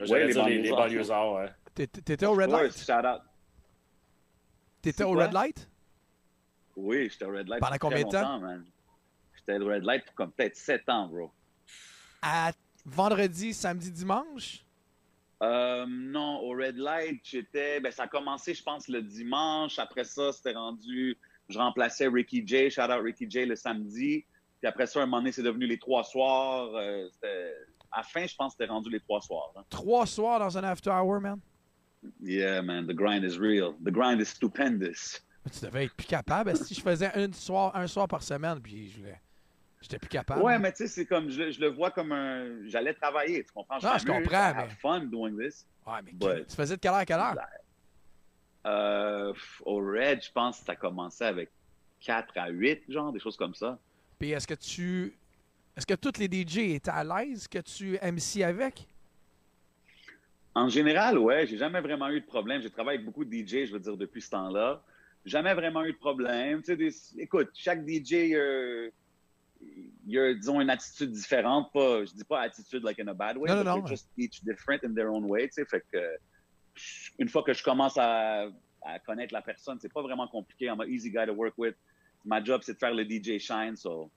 J'allais 0.00 0.36
Ouais, 0.38 0.58
les 0.62 0.70
banlieusards. 0.70 1.32
ouais. 1.34 1.48
t'étais- 1.74 2.00
t'étais 2.00 2.26
au 2.26 2.32
Red 2.34 2.50
Ouais, 2.50 2.62
Light? 2.62 2.78
shout 2.78 2.92
out. 2.92 3.20
T'étais 4.80 5.02
au? 5.04 5.10
Red 5.12 5.32
Light? 5.32 5.68
Oui, 6.76 7.08
j'étais 7.10 7.24
au 7.24 7.32
Red 7.32 7.48
Light 7.48 7.60
Pendant 7.60 7.72
pour 7.78 7.90
combien 7.90 8.04
de 8.04 8.10
temps? 8.10 8.40
J'étais 9.36 9.58
au 9.58 9.66
Red 9.66 9.82
Light 9.82 10.04
pour 10.06 10.14
comme 10.14 10.30
peut-être 10.32 10.54
7 10.56 10.88
ans, 10.88 11.08
bro. 11.08 11.32
À 12.22 12.52
vendredi, 12.90 13.52
samedi, 13.54 13.90
dimanche? 13.90 14.64
Euh, 15.42 15.86
non, 15.88 16.40
au 16.40 16.50
Red 16.50 16.76
Light, 16.76 17.20
j'étais. 17.22 17.80
Ben, 17.80 17.92
ça 17.92 18.04
a 18.04 18.08
commencé, 18.08 18.54
je 18.54 18.62
pense, 18.62 18.88
le 18.88 19.02
dimanche. 19.02 19.78
Après 19.78 20.04
ça, 20.04 20.32
c'était 20.32 20.52
rendu. 20.54 21.16
Je 21.48 21.58
remplaçais 21.58 22.08
Ricky 22.08 22.42
J. 22.46 22.70
Shout 22.70 22.82
out 22.82 23.02
Ricky 23.02 23.30
J 23.30 23.46
le 23.46 23.54
samedi. 23.56 24.24
Puis 24.60 24.68
après 24.68 24.86
ça, 24.86 25.00
un 25.00 25.06
moment 25.06 25.18
donné, 25.18 25.30
c'est 25.32 25.42
devenu 25.42 25.66
les 25.66 25.78
trois 25.78 26.02
soirs. 26.02 26.70
Euh, 26.74 27.08
à 27.92 27.98
la 27.98 28.02
fin, 28.02 28.26
je 28.26 28.34
pense 28.34 28.54
que 28.54 28.58
c'était 28.64 28.70
rendu 28.72 28.90
les 28.90 29.00
trois 29.00 29.20
soirs. 29.20 29.52
hein. 29.56 29.62
Trois 29.70 30.04
soirs 30.06 30.40
dans 30.40 30.58
un 30.58 30.64
after 30.64 30.90
hour, 30.90 31.20
man? 31.20 31.38
Yeah, 32.20 32.60
man, 32.62 32.86
the 32.86 32.94
grind 32.94 33.24
is 33.24 33.38
real. 33.38 33.74
The 33.84 33.90
grind 33.92 34.20
is 34.20 34.26
stupendous. 34.26 35.20
Tu 35.52 35.64
devais 35.64 35.84
être 35.84 35.94
plus 35.94 36.06
capable. 36.06 36.54
Si 36.56 36.74
je 36.74 36.80
faisais 36.82 37.10
une 37.14 37.32
soir, 37.32 37.74
un 37.74 37.86
soir 37.86 38.06
par 38.08 38.22
semaine, 38.22 38.60
puis 38.60 38.90
je 38.90 38.98
voulais- 38.98 39.20
j'étais 39.80 39.98
plus 39.98 40.08
capable. 40.08 40.42
Ouais, 40.42 40.58
mais 40.58 40.70
tu 40.72 40.78
sais, 40.78 40.88
c'est 40.88 41.06
comme. 41.06 41.30
Je, 41.30 41.50
je 41.50 41.60
le 41.60 41.68
vois 41.68 41.90
comme 41.90 42.12
un. 42.12 42.66
J'allais 42.66 42.94
travailler, 42.94 43.44
tu 43.44 43.52
comprends? 43.52 43.78
Non, 43.82 43.98
je 43.98 44.04
comprends, 44.06 44.54
mais- 44.54 44.68
fun 44.80 45.00
doing 45.00 45.36
this. 45.38 45.66
Ouais, 45.86 46.00
mais 46.04 46.12
tu 46.48 46.56
faisais 46.56 46.76
de 46.76 46.80
quelle 46.80 46.90
heure 46.92 46.96
à 46.98 47.06
quelle 47.06 47.18
heure? 47.20 47.36
Euh, 48.66 49.32
au 49.64 49.76
Red, 49.78 50.22
je 50.22 50.32
pense 50.32 50.58
que 50.60 50.66
ça 50.66 50.72
a 50.72 50.76
commencé 50.76 51.24
avec 51.24 51.50
4 52.00 52.36
à 52.36 52.48
8, 52.50 52.82
genre, 52.88 53.12
des 53.12 53.20
choses 53.20 53.36
comme 53.36 53.54
ça. 53.54 53.78
Puis 54.18 54.30
est-ce 54.32 54.46
que 54.46 54.54
tu. 54.54 55.16
Est-ce 55.76 55.86
que 55.86 55.94
tous 55.94 56.18
les 56.18 56.26
DJ 56.26 56.74
étaient 56.74 56.90
à 56.90 57.04
l'aise 57.04 57.46
que 57.46 57.58
tu 57.60 57.98
MC 58.02 58.42
avec? 58.42 58.88
En 60.54 60.68
général, 60.68 61.18
ouais, 61.18 61.46
j'ai 61.46 61.56
jamais 61.56 61.80
vraiment 61.80 62.08
eu 62.08 62.20
de 62.20 62.26
problème. 62.26 62.60
J'ai 62.60 62.70
travaillé 62.70 62.96
avec 62.98 63.06
beaucoup 63.06 63.24
de 63.24 63.30
DJ, 63.32 63.66
je 63.66 63.72
veux 63.72 63.78
dire, 63.78 63.96
depuis 63.96 64.20
ce 64.20 64.30
temps-là. 64.30 64.82
Jamais 65.24 65.54
vraiment 65.54 65.84
eu 65.84 65.92
de 65.92 65.98
problème. 65.98 66.60
Tu 66.62 66.66
sais, 66.66 66.76
des- 66.76 67.20
écoute, 67.22 67.50
chaque 67.54 67.86
DJ, 67.86 68.32
euh, 68.34 68.90
il 69.60 70.12
y 70.12 70.18
a, 70.18 70.34
disons, 70.34 70.60
une 70.60 70.70
attitude 70.70 71.10
différente. 71.10 71.72
Pas, 71.72 72.04
je 72.04 72.12
dis 72.12 72.24
pas 72.24 72.40
attitude 72.42 72.82
like 72.82 72.98
in 72.98 73.08
a 73.08 73.14
bad 73.14 73.36
way, 73.36 73.48
Non, 73.48 73.64
non, 73.64 73.74
but 73.74 73.80
non, 73.82 73.86
just 73.86 74.08
each 74.16 74.40
different 74.42 74.84
in 74.84 74.94
their 74.94 75.10
own 75.10 75.24
way. 75.24 75.48
Tu 75.48 75.54
sais, 75.54 75.64
fait 75.64 75.84
que 75.92 75.98
une 77.18 77.28
fois 77.28 77.42
que 77.42 77.52
je 77.52 77.62
commence 77.62 77.96
à, 77.98 78.46
à 78.82 78.98
connaître 79.00 79.34
la 79.34 79.42
personne, 79.42 79.78
c'est 79.80 79.92
pas 79.92 80.02
vraiment 80.02 80.28
compliqué. 80.28 80.66
I'm 80.66 80.80
an 80.80 80.86
easy 80.88 81.10
guy 81.10 81.26
to 81.26 81.32
work 81.32 81.54
with. 81.58 81.74
My 82.24 82.44
job, 82.44 82.62
c'est 82.62 82.74
de 82.74 82.78
faire 82.78 82.94
le 82.94 83.04
DJ 83.04 83.38
shine. 83.38 83.76
So, 83.76 84.10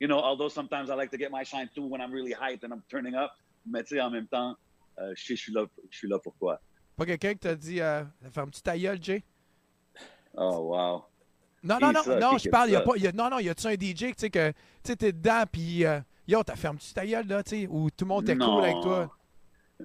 you 0.00 0.08
know, 0.08 0.18
although 0.18 0.48
sometimes 0.48 0.90
I 0.90 0.94
like 0.94 1.10
to 1.10 1.18
get 1.18 1.30
my 1.30 1.44
shine 1.44 1.68
too 1.74 1.86
when 1.86 2.00
I'm 2.00 2.12
really 2.12 2.34
hyped 2.34 2.64
and 2.64 2.72
I'm 2.72 2.82
turning 2.88 3.14
up. 3.14 3.32
Mais 3.66 3.82
tu 3.84 3.96
sais, 3.96 4.00
en 4.00 4.10
même 4.10 4.26
temps, 4.26 4.56
euh, 4.98 5.12
je 5.16 5.24
sais, 5.24 5.36
je 5.36 5.42
suis 5.42 5.52
là, 5.52 5.66
je 5.90 5.96
suis 5.96 6.08
là 6.08 6.18
pourquoi. 6.18 6.60
Pas 6.96 7.06
quelqu'un 7.06 7.32
qui 7.34 7.40
t'a 7.40 7.54
dit 7.54 7.80
euh, 7.80 8.04
ferme-tu 8.32 8.60
ta 8.60 8.76
gueule, 8.76 9.02
Jay? 9.02 9.22
Oh, 10.34 10.70
wow. 10.70 11.04
Non, 11.62 11.78
non, 11.80 11.92
non, 11.92 12.02
ça? 12.02 12.18
non, 12.20 12.38
je 12.38 12.48
parle, 12.48 12.70
y 12.70 12.76
a 12.76 12.80
pas, 12.80 12.96
y 12.96 13.06
a- 13.06 13.12
non, 13.12 13.28
non, 13.30 13.38
y 13.38 13.48
a-tu 13.48 13.66
un 13.66 13.74
DJ, 13.74 13.94
tu 13.96 14.14
sais, 14.16 14.30
que, 14.30 14.52
tu 14.84 14.96
t'es 14.96 15.12
dedans, 15.12 15.42
puis 15.50 15.84
euh, 15.84 16.00
yo, 16.26 16.42
t'as 16.44 16.56
ferme-tu 16.56 16.92
ta 16.92 17.04
gueule, 17.04 17.26
là, 17.26 17.42
tu 17.42 17.50
sais, 17.50 17.66
ou 17.68 17.90
tout 17.90 18.04
le 18.04 18.08
monde 18.08 18.22
était 18.22 18.36
cool 18.36 18.64
avec 18.64 18.80
toi? 18.80 19.14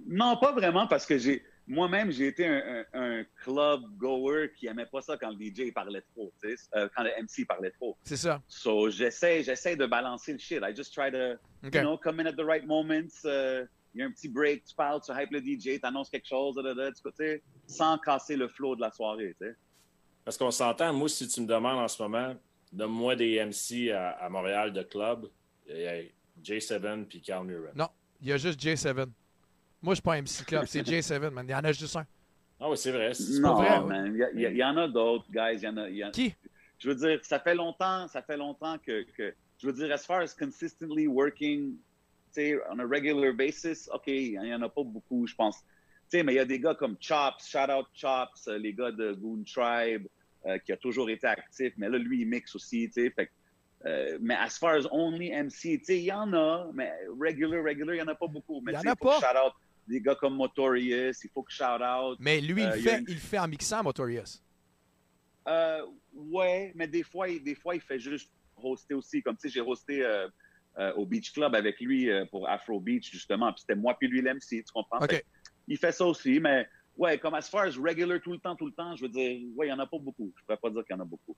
Non, 0.08 0.38
pas 0.38 0.52
vraiment, 0.52 0.88
parce 0.88 1.06
que 1.06 1.18
j'ai 1.18 1.44
moi-même, 1.66 2.12
j'ai 2.12 2.28
été 2.28 2.46
un, 2.46 2.84
un, 2.94 3.20
un 3.20 3.24
club 3.44 3.82
goer 3.98 4.52
qui 4.56 4.68
aimait 4.68 4.86
pas 4.86 5.02
ça 5.02 5.18
quand 5.18 5.30
le 5.32 5.38
DJ 5.38 5.72
parlait 5.74 6.02
trop, 6.14 6.32
tu 6.42 6.50
sais, 6.56 6.64
euh, 6.76 6.90
quand 6.96 7.04
le 7.04 7.10
MC 7.22 7.46
parlait 7.48 7.72
trop. 7.72 7.98
C'est 8.04 8.18
ça. 8.18 8.42
So, 8.48 8.90
j'essaie, 8.90 9.44
j'essaie 9.44 9.76
de 9.76 9.86
balancer 9.86 10.34
le 10.34 10.40
shit. 10.40 10.62
I 10.62 10.76
just 10.76 10.94
try 10.94 11.10
to, 11.12 11.18
you 11.64 11.82
know, 11.82 11.98
come 11.98 12.20
in 12.20 12.26
at 12.28 12.34
the 12.34 12.44
right 12.46 12.66
moments. 12.66 13.24
euh, 13.26 13.66
Il 13.96 14.00
y 14.00 14.04
a 14.04 14.08
un 14.08 14.12
petit 14.12 14.28
break, 14.28 14.66
tu 14.66 14.74
parles, 14.76 15.00
tu 15.06 15.12
hype 15.12 15.30
le 15.32 15.40
DJ, 15.40 15.80
tu 15.80 15.86
annonces 15.86 16.10
quelque 16.10 16.28
chose, 16.28 16.56
tu 16.62 17.12
sais, 17.16 17.44
sans 17.68 17.98
casser 18.00 18.36
le 18.36 18.48
flow 18.48 18.76
de 18.76 18.82
la 18.82 18.92
soirée, 18.92 19.36
tu 19.40 19.48
sais. 19.48 19.56
Parce 20.26 20.38
qu'on 20.38 20.52
s'entend, 20.52 20.94
moi, 20.94 21.10
si 21.10 21.28
tu 21.28 21.42
me 21.42 21.48
demandes 21.48 21.80
en 21.80 21.88
ce 21.88 22.02
moment, 22.02 22.36
donne-moi 22.72 23.16
des 23.16 23.44
MC 23.44 23.92
à, 23.92 24.12
à 24.12 24.30
Montréal 24.30 24.72
de 24.72 24.82
club, 24.84 25.28
il 25.68 25.78
y 25.78 25.88
a 25.88 26.02
J7 26.42 27.06
puis 27.06 27.22
Carl 27.22 27.46
Muren. 27.46 27.72
Non, 27.76 27.90
il 28.22 28.30
y 28.30 28.32
a 28.32 28.38
juste 28.38 28.60
J7. 28.60 28.94
Moi, 29.82 29.94
je 29.94 29.96
suis 29.96 30.02
pas 30.02 30.14
un 30.14 30.22
MC 30.22 30.46
Club, 30.46 30.66
c'est 30.66 30.82
J7, 30.82 31.30
man. 31.30 31.46
Il 31.48 31.52
y 31.52 31.56
en 31.56 31.64
a 31.64 31.72
juste 31.74 31.96
un. 31.98 32.06
Ah 32.60 32.70
oui, 32.70 32.78
c'est 32.78 32.92
vrai. 32.92 33.14
c'est- 33.14 33.40
Non, 33.42 33.56
vrai, 33.56 33.82
man, 33.82 34.18
il 34.36 34.42
y, 34.56 34.64
en 34.64 34.78
a 34.78 34.88
d'autres, 34.88 35.26
guys. 35.30 35.58
Il 35.58 35.64
y 35.64 35.68
en 35.68 35.76
a, 35.78 35.90
il 35.90 35.98
y 35.98 36.04
a- 36.04 36.12
Qui? 36.12 36.34
je 36.80 36.90
veux 36.90 36.96
dire, 36.96 37.20
ça 37.24 37.40
fait 37.40 37.54
longtemps, 37.56 38.08
ça 38.08 38.22
fait 38.22 38.38
longtemps 38.38 38.78
que, 38.78 39.04
que 39.18 39.34
je 39.58 39.68
veux 39.68 39.74
dire, 39.74 39.92
as 39.92 40.06
far 40.06 40.22
as 40.22 40.34
consistently 40.34 41.06
working, 41.08 41.72
tu 41.74 41.78
sais, 42.32 42.58
on 42.72 42.80
a 42.80 42.84
regular 42.86 43.34
basis, 43.34 43.90
OK, 43.94 44.08
il 44.08 44.40
n'y 44.40 44.54
en 44.54 44.62
a 44.62 44.70
pas 44.70 44.84
beaucoup, 44.84 45.28
je 45.28 45.36
pense. 45.36 45.58
Tu 46.10 46.18
sais, 46.20 46.24
mais 46.24 46.34
il 46.34 46.36
y 46.36 46.39
a 46.39 46.46
des 46.46 46.60
gars 46.60 46.76
comme 46.76 46.96
Chops, 47.00 47.48
shout 47.48 47.72
out 47.72 47.88
Chops, 47.94 48.48
euh, 48.48 48.58
les 48.58 48.74
gars 48.74 48.92
de 48.92 49.13
Goon 49.13 49.44
Tribe, 49.46 50.08
euh, 50.46 50.58
qui 50.60 50.72
a 50.72 50.78
toujours 50.78 51.10
été 51.10 51.26
actif, 51.28 51.74
mais 51.78 51.89
là, 51.89 51.98
lui, 51.98 52.22
il 52.22 52.28
mixe 52.28 52.54
aussi, 52.56 52.88
tu 52.94 53.04
sais, 53.04 53.10
fait 53.12 53.30
euh, 53.86 54.18
mais 54.22 54.36
as 54.36 54.58
far 54.58 54.76
as 54.76 54.86
only 54.92 55.30
MC, 55.32 55.78
tu 55.80 55.84
sais, 55.86 55.98
il 55.98 56.04
y 56.06 56.12
en 56.12 56.32
a, 56.34 56.70
mais 56.74 56.94
regular, 57.20 57.62
regular, 57.63 57.96
il 57.96 57.98
n'y 57.98 58.04
en 58.04 58.08
a 58.08 58.16
pas 58.16 58.28
beaucoup. 58.28 58.62
Mais 58.62 58.72
Il 58.72 58.76
y 58.76 58.78
en 58.78 58.82
a 58.92 58.96
faut 58.96 58.96
que 58.96 59.04
pas. 59.04 59.20
Shout 59.20 59.38
out 59.48 59.54
des 59.88 60.00
gars 60.00 60.16
comme 60.16 60.36
Motorius, 60.36 61.22
il 61.26 61.30
faut 61.32 61.44
que 61.44 61.52
shout 61.52 61.63
out. 61.84 62.18
Mais 62.22 62.39
lui, 62.39 62.62
Euh, 62.63 62.78
il, 62.78 62.82
fait, 62.82 63.00
une- 63.00 63.06
il 63.10 63.18
fait 63.20 63.39
en 63.39 63.48
mixant, 63.50 63.84
Motorius. 63.84 64.42
Euh, 65.48 65.82
ouais, 66.13 66.72
mais 66.76 66.88
des 66.88 67.04
fois, 67.04 67.28
il- 67.28 67.44
des 67.44 67.56
fois, 67.56 67.76
il 67.76 67.82
fait 67.82 68.00
juste 68.00 68.32
hoster 68.56 68.94
aussi. 68.94 69.22
Comme 69.22 69.36
tu 69.36 69.50
sais, 69.50 69.54
j'ai 69.56 69.62
hosté 69.62 70.02
euh, 70.06 70.30
euh, 70.78 70.94
au 70.94 71.06
Beach 71.06 71.34
Club 71.34 71.54
avec 71.54 71.80
lui 71.82 72.10
pour 72.32 72.48
Afro 72.48 72.80
Beach, 72.80 73.12
justement. 73.12 73.52
Puis 73.52 73.62
c'était 73.62 73.76
moi 73.76 73.96
puis 74.00 74.08
lui 74.08 74.22
l'MC, 74.22 74.39
tu 74.63 74.72
comprends? 74.74 75.00
Il 75.67 75.78
fait 75.78 75.91
ça 75.91 76.06
aussi, 76.06 76.39
mais 76.39 76.67
ouais, 76.97 77.17
comme 77.17 77.34
as 77.36 77.49
far 77.49 77.63
as 77.65 77.78
regular 77.78 78.19
tout 78.21 78.32
le 78.34 78.39
temps, 78.39 78.56
tout 78.56 78.65
le 78.65 78.71
temps, 78.73 78.95
je 78.95 79.04
veux 79.04 79.10
dire, 79.10 79.41
ouais, 79.56 79.67
il 79.67 79.69
n'y 79.69 79.73
en 79.73 79.80
a 79.80 79.88
pas 79.88 79.97
beaucoup. 79.99 80.32
Je 80.38 80.43
pourrais 80.43 80.58
pas 80.58 80.69
dire 80.69 80.84
qu'il 80.86 80.95
y 80.95 80.99
en 80.99 81.02
a 81.02 81.06
beaucoup. 81.06 81.36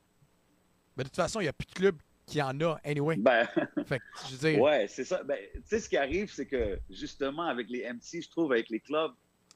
Mais 0.97 1.03
de 1.03 1.09
toute 1.09 1.15
façon, 1.15 1.39
il 1.39 1.43
n'y 1.43 1.49
a 1.49 1.53
plus 1.53 1.67
de 1.67 1.73
club 1.73 1.97
qui 2.25 2.41
en 2.41 2.59
a, 2.61 2.79
anyway. 2.83 3.17
Ben, 3.17 3.45
Fait 3.85 3.99
que, 3.99 4.05
je 4.29 4.35
veux 4.35 4.49
dire, 4.51 4.61
ouais, 4.61 4.87
c'est 4.87 5.03
ça. 5.03 5.23
Ben, 5.23 5.37
tu 5.53 5.61
sais, 5.65 5.79
ce 5.79 5.89
qui 5.89 5.97
arrive, 5.97 6.31
c'est 6.31 6.45
que 6.47 6.79
justement, 6.89 7.43
avec 7.43 7.69
les 7.69 7.83
MC, 7.91 8.21
je 8.23 8.29
trouve, 8.29 8.51
avec 8.53 8.69
les 8.69 8.79
clubs, 8.79 9.11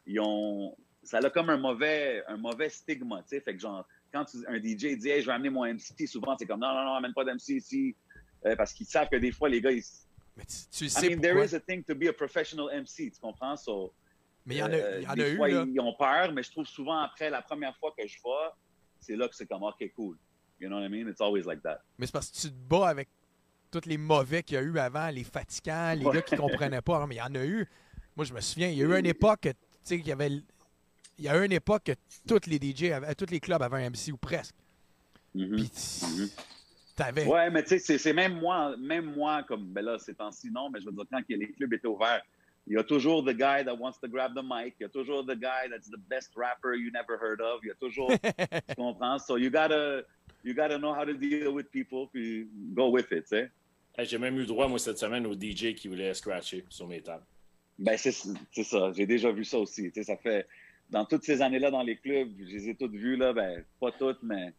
ils 0.05 0.19
ont. 0.19 0.75
Ça 1.01 1.17
a 1.19 1.29
comme 1.29 1.49
un 1.49 1.58
mauvais, 1.58 2.23
un 2.27 2.38
mauvais 2.38 2.69
stigma, 2.69 3.21
tu 3.23 3.29
sais. 3.29 3.41
Fait 3.41 3.55
que 3.55 3.60
genre, 3.62 3.88
quand 4.13 4.25
tu- 4.25 4.45
un 4.47 4.58
DJ 4.58 4.97
dit, 4.97 5.10
hey, 5.10 5.21
je 5.21 5.25
vais 5.27 5.32
amener 5.32 5.49
mon 5.49 5.65
MC, 5.65 6.05
souvent, 6.05 6.36
c'est 6.38 6.45
comme, 6.45 6.60
non, 6.60 6.73
non, 6.73 6.84
non, 6.86 6.93
amène 6.95 7.13
pas 7.13 7.23
d'MC 7.23 7.55
ici. 7.55 7.95
Euh, 8.45 8.55
parce 8.55 8.73
qu'ils 8.73 8.86
savent 8.86 9.10
que 9.10 9.15
des 9.15 9.32
fois, 9.32 9.49
les 9.49 9.62
gars, 9.62 9.71
ils. 9.71 9.84
mais 10.38 10.43
tu, 10.45 10.55
tu 10.71 10.86
I 10.86 10.89
sais 10.89 11.10
mean, 11.10 11.19
there 11.21 11.43
is 11.43 11.55
a 11.55 11.60
thing 11.60 11.84
to 11.84 11.95
be 11.95 12.08
a 12.10 12.13
professional 12.13 12.69
MC, 12.69 13.12
tu 13.12 13.19
comprends? 13.21 13.55
So, 13.58 13.93
Mais 14.45 14.56
il 14.56 14.58
y 14.60 14.63
en 14.63 14.67
a, 14.71 14.75
euh, 14.75 15.02
y 15.02 15.08
en 15.08 15.13
des 15.13 15.23
a 15.23 15.30
eu, 15.30 15.36
fois, 15.38 15.47
là. 15.49 15.65
ils 15.67 15.80
ont 15.80 15.93
peur, 15.93 16.32
mais 16.32 16.43
je 16.43 16.52
trouve 16.52 16.65
souvent 16.65 16.99
après 16.99 17.30
la 17.30 17.41
première 17.41 17.75
fois 17.78 17.93
que 17.97 18.08
je 18.08 18.15
vais, 18.23 18.49
c'est 18.99 19.15
là 19.15 19.28
que 19.28 19.36
c'est 19.36 19.45
comme, 19.45 19.63
OK, 19.63 19.84
cool. 19.95 20.17
You 20.60 20.67
know 20.69 20.78
what 20.78 20.86
I 20.86 20.89
mean? 20.89 21.10
It's 21.10 21.21
always 21.21 21.43
like 21.43 21.62
that. 21.63 21.82
Mais 21.97 22.06
c'est 22.06 22.12
parce 22.12 22.30
que 22.32 22.38
tu 22.38 22.49
te 22.49 22.54
bats 22.69 22.89
avec 22.89 23.10
tous 23.71 23.86
les 23.86 23.97
mauvais 23.97 24.43
qu'il 24.43 24.56
y 24.56 24.58
a 24.58 24.62
eu 24.62 24.78
avant, 24.80 25.10
les 25.10 25.23
fatigants, 25.23 25.93
les 25.97 26.06
Ouais. 26.06 26.15
gars 26.15 26.21
qui 26.21 26.36
comprenaient 26.36 26.82
pas. 26.82 27.06
Mais 27.08 27.15
il 27.15 27.19
y 27.19 27.21
en 27.21 27.36
a 27.36 27.45
eu. 27.45 27.67
Moi, 28.15 28.25
je 28.25 28.34
me 28.34 28.41
souviens, 28.41 28.67
il 28.69 28.78
y 28.78 28.84
a 28.84 28.86
eu 28.86 28.99
une 28.99 29.06
époque, 29.06 29.41
que, 29.41 29.49
tu 29.49 29.56
sais, 29.84 29.97
qu'il 29.99 30.08
y 30.08 30.12
avait. 30.12 30.30
Il 31.17 31.25
y 31.25 31.30
a 31.30 31.38
eu 31.38 31.45
une 31.45 31.52
époque 31.52 31.84
que 31.84 31.91
tous 32.28 32.47
les 32.49 32.58
DJ, 32.60 32.91
avaient, 32.91 33.13
tous 33.15 33.30
les 33.30 33.39
clubs 33.39 33.62
avaient 33.62 33.84
un 33.86 33.89
MC 33.89 34.12
ou 34.12 34.17
presque. 34.17 34.56
Mhm. 35.36 35.56
Puis 35.56 35.71
Mhm. 36.04 36.30
t'avais. 36.95 37.25
Ouais, 37.25 37.49
mais 37.52 37.62
tu 37.63 37.69
sais, 37.69 37.80
c'est- 37.80 37.97
c'est 37.97 38.13
même 38.13 38.39
moi, 38.39 38.75
même 38.78 39.13
moi, 39.13 39.43
comme, 39.43 39.65
ben 39.71 39.86
là, 39.86 39.97
ces 39.99 40.15
temps-ci, 40.15 40.49
non, 40.52 40.69
mais 40.69 40.80
je 40.82 40.86
veux 40.88 40.91
dire, 40.93 41.06
quand 41.10 41.21
les 41.30 41.52
clubs 41.54 41.73
étaient 41.73 41.88
ouverts, 41.88 42.21
il 42.69 42.75
y 42.75 42.77
a 42.77 42.84
toujours 42.84 43.23
the 43.23 43.34
guy 43.34 43.63
that 43.63 43.75
wants 43.75 43.97
to 43.99 44.08
grab 44.08 44.36
the 44.36 44.43
mic, 44.43 44.75
il 44.79 44.84
y 44.84 44.86
a 44.86 44.89
toujours 44.89 45.25
the 45.25 45.36
guy 45.36 45.67
that's 45.69 45.89
the 45.89 45.97
best 46.08 46.29
rapper 46.36 46.75
you 46.75 46.91
never 46.91 47.17
heard 47.17 47.41
of, 47.41 47.62
il 47.63 47.69
y 47.69 47.71
a 47.71 47.75
toujours, 47.75 48.12
tu 48.69 48.75
comprends? 48.75 49.17
So 49.25 49.38
you 49.38 49.49
gotta, 49.49 50.03
you 50.43 50.53
gotta 50.53 50.77
know 50.77 50.93
how 50.93 51.03
to 51.03 51.13
deal 51.13 51.51
with 51.51 51.71
people, 51.71 52.08
puis 52.13 52.47
go 52.75 52.89
with 52.89 53.12
it, 53.12 53.23
tu 53.23 53.38
sais. 53.38 53.51
Hey, 53.97 54.05
J'ai 54.05 54.19
même 54.19 54.38
eu 54.39 54.45
droit, 54.45 54.67
moi, 54.67 54.77
cette 54.77 54.99
semaine, 54.99 55.25
au 55.25 55.34
DJ 55.34 55.73
qui 55.73 55.88
voulait 55.88 56.13
scratcher 56.13 56.63
sur 56.69 56.88
mes 56.88 57.01
tables. 57.01 57.25
Ben, 57.79 57.97
c'est 57.97 58.12
ça, 58.12 58.91
j'ai 58.95 59.08
déjà 59.08 59.32
vu 59.32 59.43
ça 59.43 59.58
aussi, 59.58 59.91
tu 59.91 59.91
sais, 59.95 60.03
ça 60.03 60.17
fait, 60.17 60.47
dans 60.91 61.05
toutes 61.05 61.23
ces 61.23 61.41
années-là 61.41 61.71
dans 61.71 61.82
les 61.82 61.95
clubs, 61.97 62.29
je 62.38 62.51
les 62.53 62.69
ai 62.69 62.75
toutes 62.75 62.93
vues, 62.93 63.15
là, 63.15 63.34
ben, 63.34 63.65
pas 63.79 63.91
toutes, 63.93 64.21
mais 64.21 64.53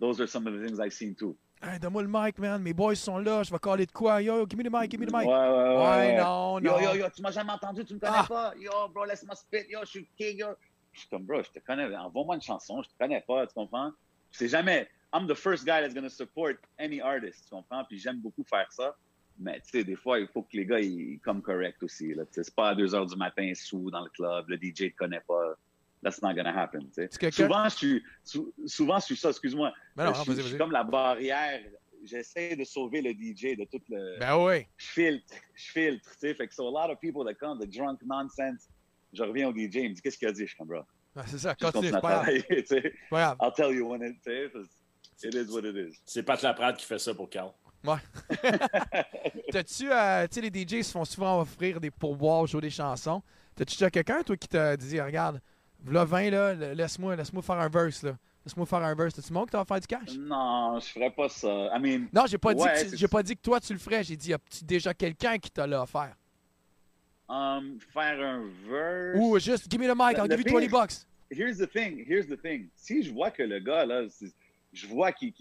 those 0.00 0.20
are 0.20 0.28
some 0.28 0.48
of 0.48 0.54
the 0.54 0.66
things 0.66 0.80
I've 0.80 0.92
seen 0.92 1.14
too. 1.14 1.36
Hey, 1.66 1.78
donne-moi 1.78 2.02
le 2.02 2.08
mic, 2.10 2.38
man. 2.38 2.60
Mes 2.62 2.74
boys 2.74 2.94
sont 2.94 3.16
là. 3.18 3.42
Je 3.42 3.50
vais 3.50 3.58
caller 3.58 3.86
de 3.86 3.92
quoi? 3.92 4.20
Yo, 4.20 4.46
give 4.46 4.58
me 4.58 4.64
the 4.64 4.70
mic, 4.70 4.90
give 4.90 5.00
me 5.00 5.06
the 5.06 5.12
mic. 5.12 5.26
Ouais, 5.26 5.32
ouais, 5.32 5.48
ouais. 5.48 5.96
Ouais, 5.96 6.16
non, 6.18 6.60
non. 6.60 6.78
Yo, 6.78 6.78
yo, 6.78 6.94
yo, 6.96 7.06
tu 7.08 7.22
m'as 7.22 7.30
jamais 7.30 7.52
entendu, 7.52 7.84
tu 7.86 7.94
me 7.94 7.98
connais 7.98 8.18
Ah. 8.18 8.26
pas. 8.28 8.52
Yo, 8.58 8.70
bro, 8.92 9.06
laisse-moi 9.06 9.34
spit. 9.34 9.64
Yo, 9.70 9.80
je 9.84 9.86
suis 9.86 10.08
king, 10.18 10.38
yo. 10.40 10.48
Je 10.92 11.00
suis 11.00 11.08
comme, 11.08 11.22
bro, 11.24 11.42
je 11.42 11.50
te 11.50 11.64
connais. 11.64 11.84
Envoie-moi 11.96 12.34
une 12.34 12.42
chanson, 12.42 12.82
je 12.82 12.88
te 12.90 12.94
connais 13.00 13.24
pas, 13.26 13.46
tu 13.46 13.54
comprends? 13.54 13.92
C'est 14.30 14.48
jamais. 14.48 14.86
I'm 15.14 15.26
the 15.26 15.34
first 15.34 15.64
guy 15.64 15.80
that's 15.80 15.94
gonna 15.94 16.10
support 16.10 16.56
any 16.78 17.00
artist, 17.00 17.44
tu 17.44 17.50
comprends? 17.54 17.84
Puis 17.84 17.98
j'aime 17.98 18.20
beaucoup 18.20 18.44
faire 18.44 18.70
ça. 18.70 18.94
Mais 19.38 19.60
tu 19.60 19.78
sais, 19.78 19.84
des 19.84 19.96
fois, 19.96 20.20
il 20.20 20.28
faut 20.28 20.42
que 20.42 20.56
les 20.56 20.66
gars, 20.66 20.80
ils, 20.80 21.14
ils 21.14 21.20
comme 21.20 21.40
correct 21.40 21.82
aussi. 21.82 22.14
Sais, 22.30 22.42
c'est 22.42 22.54
pas 22.54 22.70
à 22.70 22.74
2 22.74 22.86
h 22.88 23.08
du 23.10 23.16
matin 23.16 23.50
sous 23.54 23.90
dans 23.90 24.04
le 24.04 24.10
club, 24.10 24.48
le 24.48 24.56
DJ 24.56 24.90
te 24.92 24.96
connaît 24.96 25.22
pas. 25.26 25.54
That's 26.04 26.20
not 26.22 26.34
gonna 26.34 26.56
happen. 26.56 26.80
tu 26.80 26.92
sais. 26.92 27.08
C'est 27.10 27.18
quelqu'un- 27.18 27.44
Souvent, 27.46 27.64
je 27.64 27.74
suis, 27.76 28.02
sou- 28.22 28.52
souvent, 28.66 28.98
je 29.00 29.04
suis 29.06 29.16
ça, 29.16 29.30
excuse-moi. 29.30 29.72
Ben 29.96 30.04
non, 30.04 30.12
je, 30.14 30.18
non, 30.30 30.36
suis- 30.36 30.48
je 30.50 30.56
comme 30.56 30.70
la 30.72 30.84
barrière. 30.84 31.60
J'essaie 32.04 32.54
de 32.54 32.64
sauver 32.64 33.00
le 33.00 33.12
DJ 33.12 33.56
de 33.56 33.64
tout 33.64 33.82
le 33.88 34.18
Ben 34.20 34.36
oui. 34.36 34.66
je 34.76 34.86
filtre, 34.86 35.34
je 35.54 35.64
filtre, 35.72 36.10
tu 36.10 36.16
sais. 36.18 36.34
Fait 36.34 36.46
que 36.46 36.54
so 36.54 36.68
a 36.68 36.70
lot 36.86 36.92
of 36.92 37.00
people 37.00 37.24
that 37.24 37.34
come, 37.36 37.58
the 37.58 37.66
drunk 37.66 38.00
nonsense. 38.04 38.68
Je 39.14 39.22
reviens 39.22 39.48
au 39.48 39.52
DJ, 39.52 39.76
il 39.76 39.88
me 39.90 39.94
dit 39.94 40.02
qu'est-ce 40.02 40.18
qu'il 40.18 40.28
a 40.28 40.32
dit, 40.32 40.42
je 40.42 40.48
suis 40.48 40.56
comme 40.58 40.68
bro. 40.68 40.80
Ah, 41.16 41.22
c'est 41.26 41.38
ça. 41.38 41.54
Continue 41.54 41.88
c'est 41.92 42.00
pas 42.02 42.26
grave. 43.10 43.36
I'll 43.40 43.52
tell 43.56 43.74
you 43.74 43.88
when 43.88 44.02
it, 44.02 44.16
tu 44.22 44.30
sais. 44.30 44.48
parce- 44.50 44.66
It 45.22 45.32
is 45.34 45.50
what 45.50 45.60
it 45.62 45.74
is. 45.76 45.98
C'est 46.04 46.22
Pat 46.24 46.42
Laprade 46.42 46.76
qui 46.76 46.84
fait 46.84 46.98
ça 46.98 47.14
pour 47.14 47.30
Carl. 47.30 47.52
Ouais. 47.84 47.96
T'as-tu, 49.52 49.90
euh, 49.90 50.26
tu 50.26 50.40
sais, 50.42 50.50
les 50.50 50.50
DJ 50.66 50.82
se 50.82 50.90
font 50.92 51.04
souvent 51.04 51.40
offrir 51.40 51.80
des 51.80 51.90
pourboires, 51.90 52.46
jouer 52.46 52.60
des 52.62 52.70
chansons. 52.70 53.22
T'as-tu 53.54 53.74
déjà 53.76 53.90
quelqu'un, 53.90 54.22
toi, 54.22 54.36
qui 54.36 54.48
t'a 54.48 54.76
dit, 54.76 55.00
regarde, 55.00 55.40
là, 55.92 56.04
20, 56.04 56.30
là, 56.30 56.54
laisse-moi 56.74 57.16
laisse 57.16 57.30
faire 57.30 57.58
un 57.58 57.68
verse, 57.68 58.02
là. 58.02 58.16
Laisse-moi 58.44 58.66
faire 58.66 58.82
un 58.82 58.94
verse. 58.94 59.14
T'as-tu 59.14 59.32
monde 59.32 59.46
qui 59.46 59.52
t'a 59.52 59.64
faire 59.64 59.80
du 59.80 59.86
cash? 59.86 60.14
Non, 60.18 60.78
je 60.78 60.86
ferais 60.86 61.10
pas 61.10 61.28
ça. 61.30 61.48
I 61.74 61.80
mean, 61.80 62.08
Non, 62.12 62.26
j'ai 62.26 62.36
pas, 62.36 62.52
dit 62.54 62.62
que 62.62 63.06
pas 63.06 63.22
dit 63.22 63.36
que 63.36 63.40
toi, 63.42 63.58
tu 63.60 63.72
le 63.72 63.78
ferais. 63.78 64.04
J'ai 64.04 64.16
dit, 64.16 64.30
y 64.30 64.34
a-tu 64.34 64.64
déjà 64.64 64.92
quelqu'un 64.92 65.38
qui 65.38 65.50
t'a 65.50 65.66
l'a 65.66 65.82
offert? 65.82 66.14
um, 67.28 67.78
faire 67.92 68.20
un 68.20 68.50
verse. 68.68 69.16
Ou 69.18 69.38
juste, 69.38 69.70
give 69.70 69.80
me 69.80 69.86
the 69.86 69.96
mic, 69.96 70.18
I'll 70.18 70.28
give 70.28 70.40
you 70.40 70.44
20 70.44 70.60
pire- 70.68 70.70
bucks. 70.70 71.06
Here's 71.30 71.56
the 71.56 71.66
thing, 71.66 72.04
here's 72.06 72.26
the 72.28 72.36
thing. 72.40 72.68
Si 72.76 73.02
je 73.02 73.12
vois 73.12 73.30
que 73.30 73.42
le 73.42 73.58
gars, 73.60 73.86
là, 73.86 74.02
je 74.72 74.86
vois 74.86 75.10
qu'il- 75.12 75.32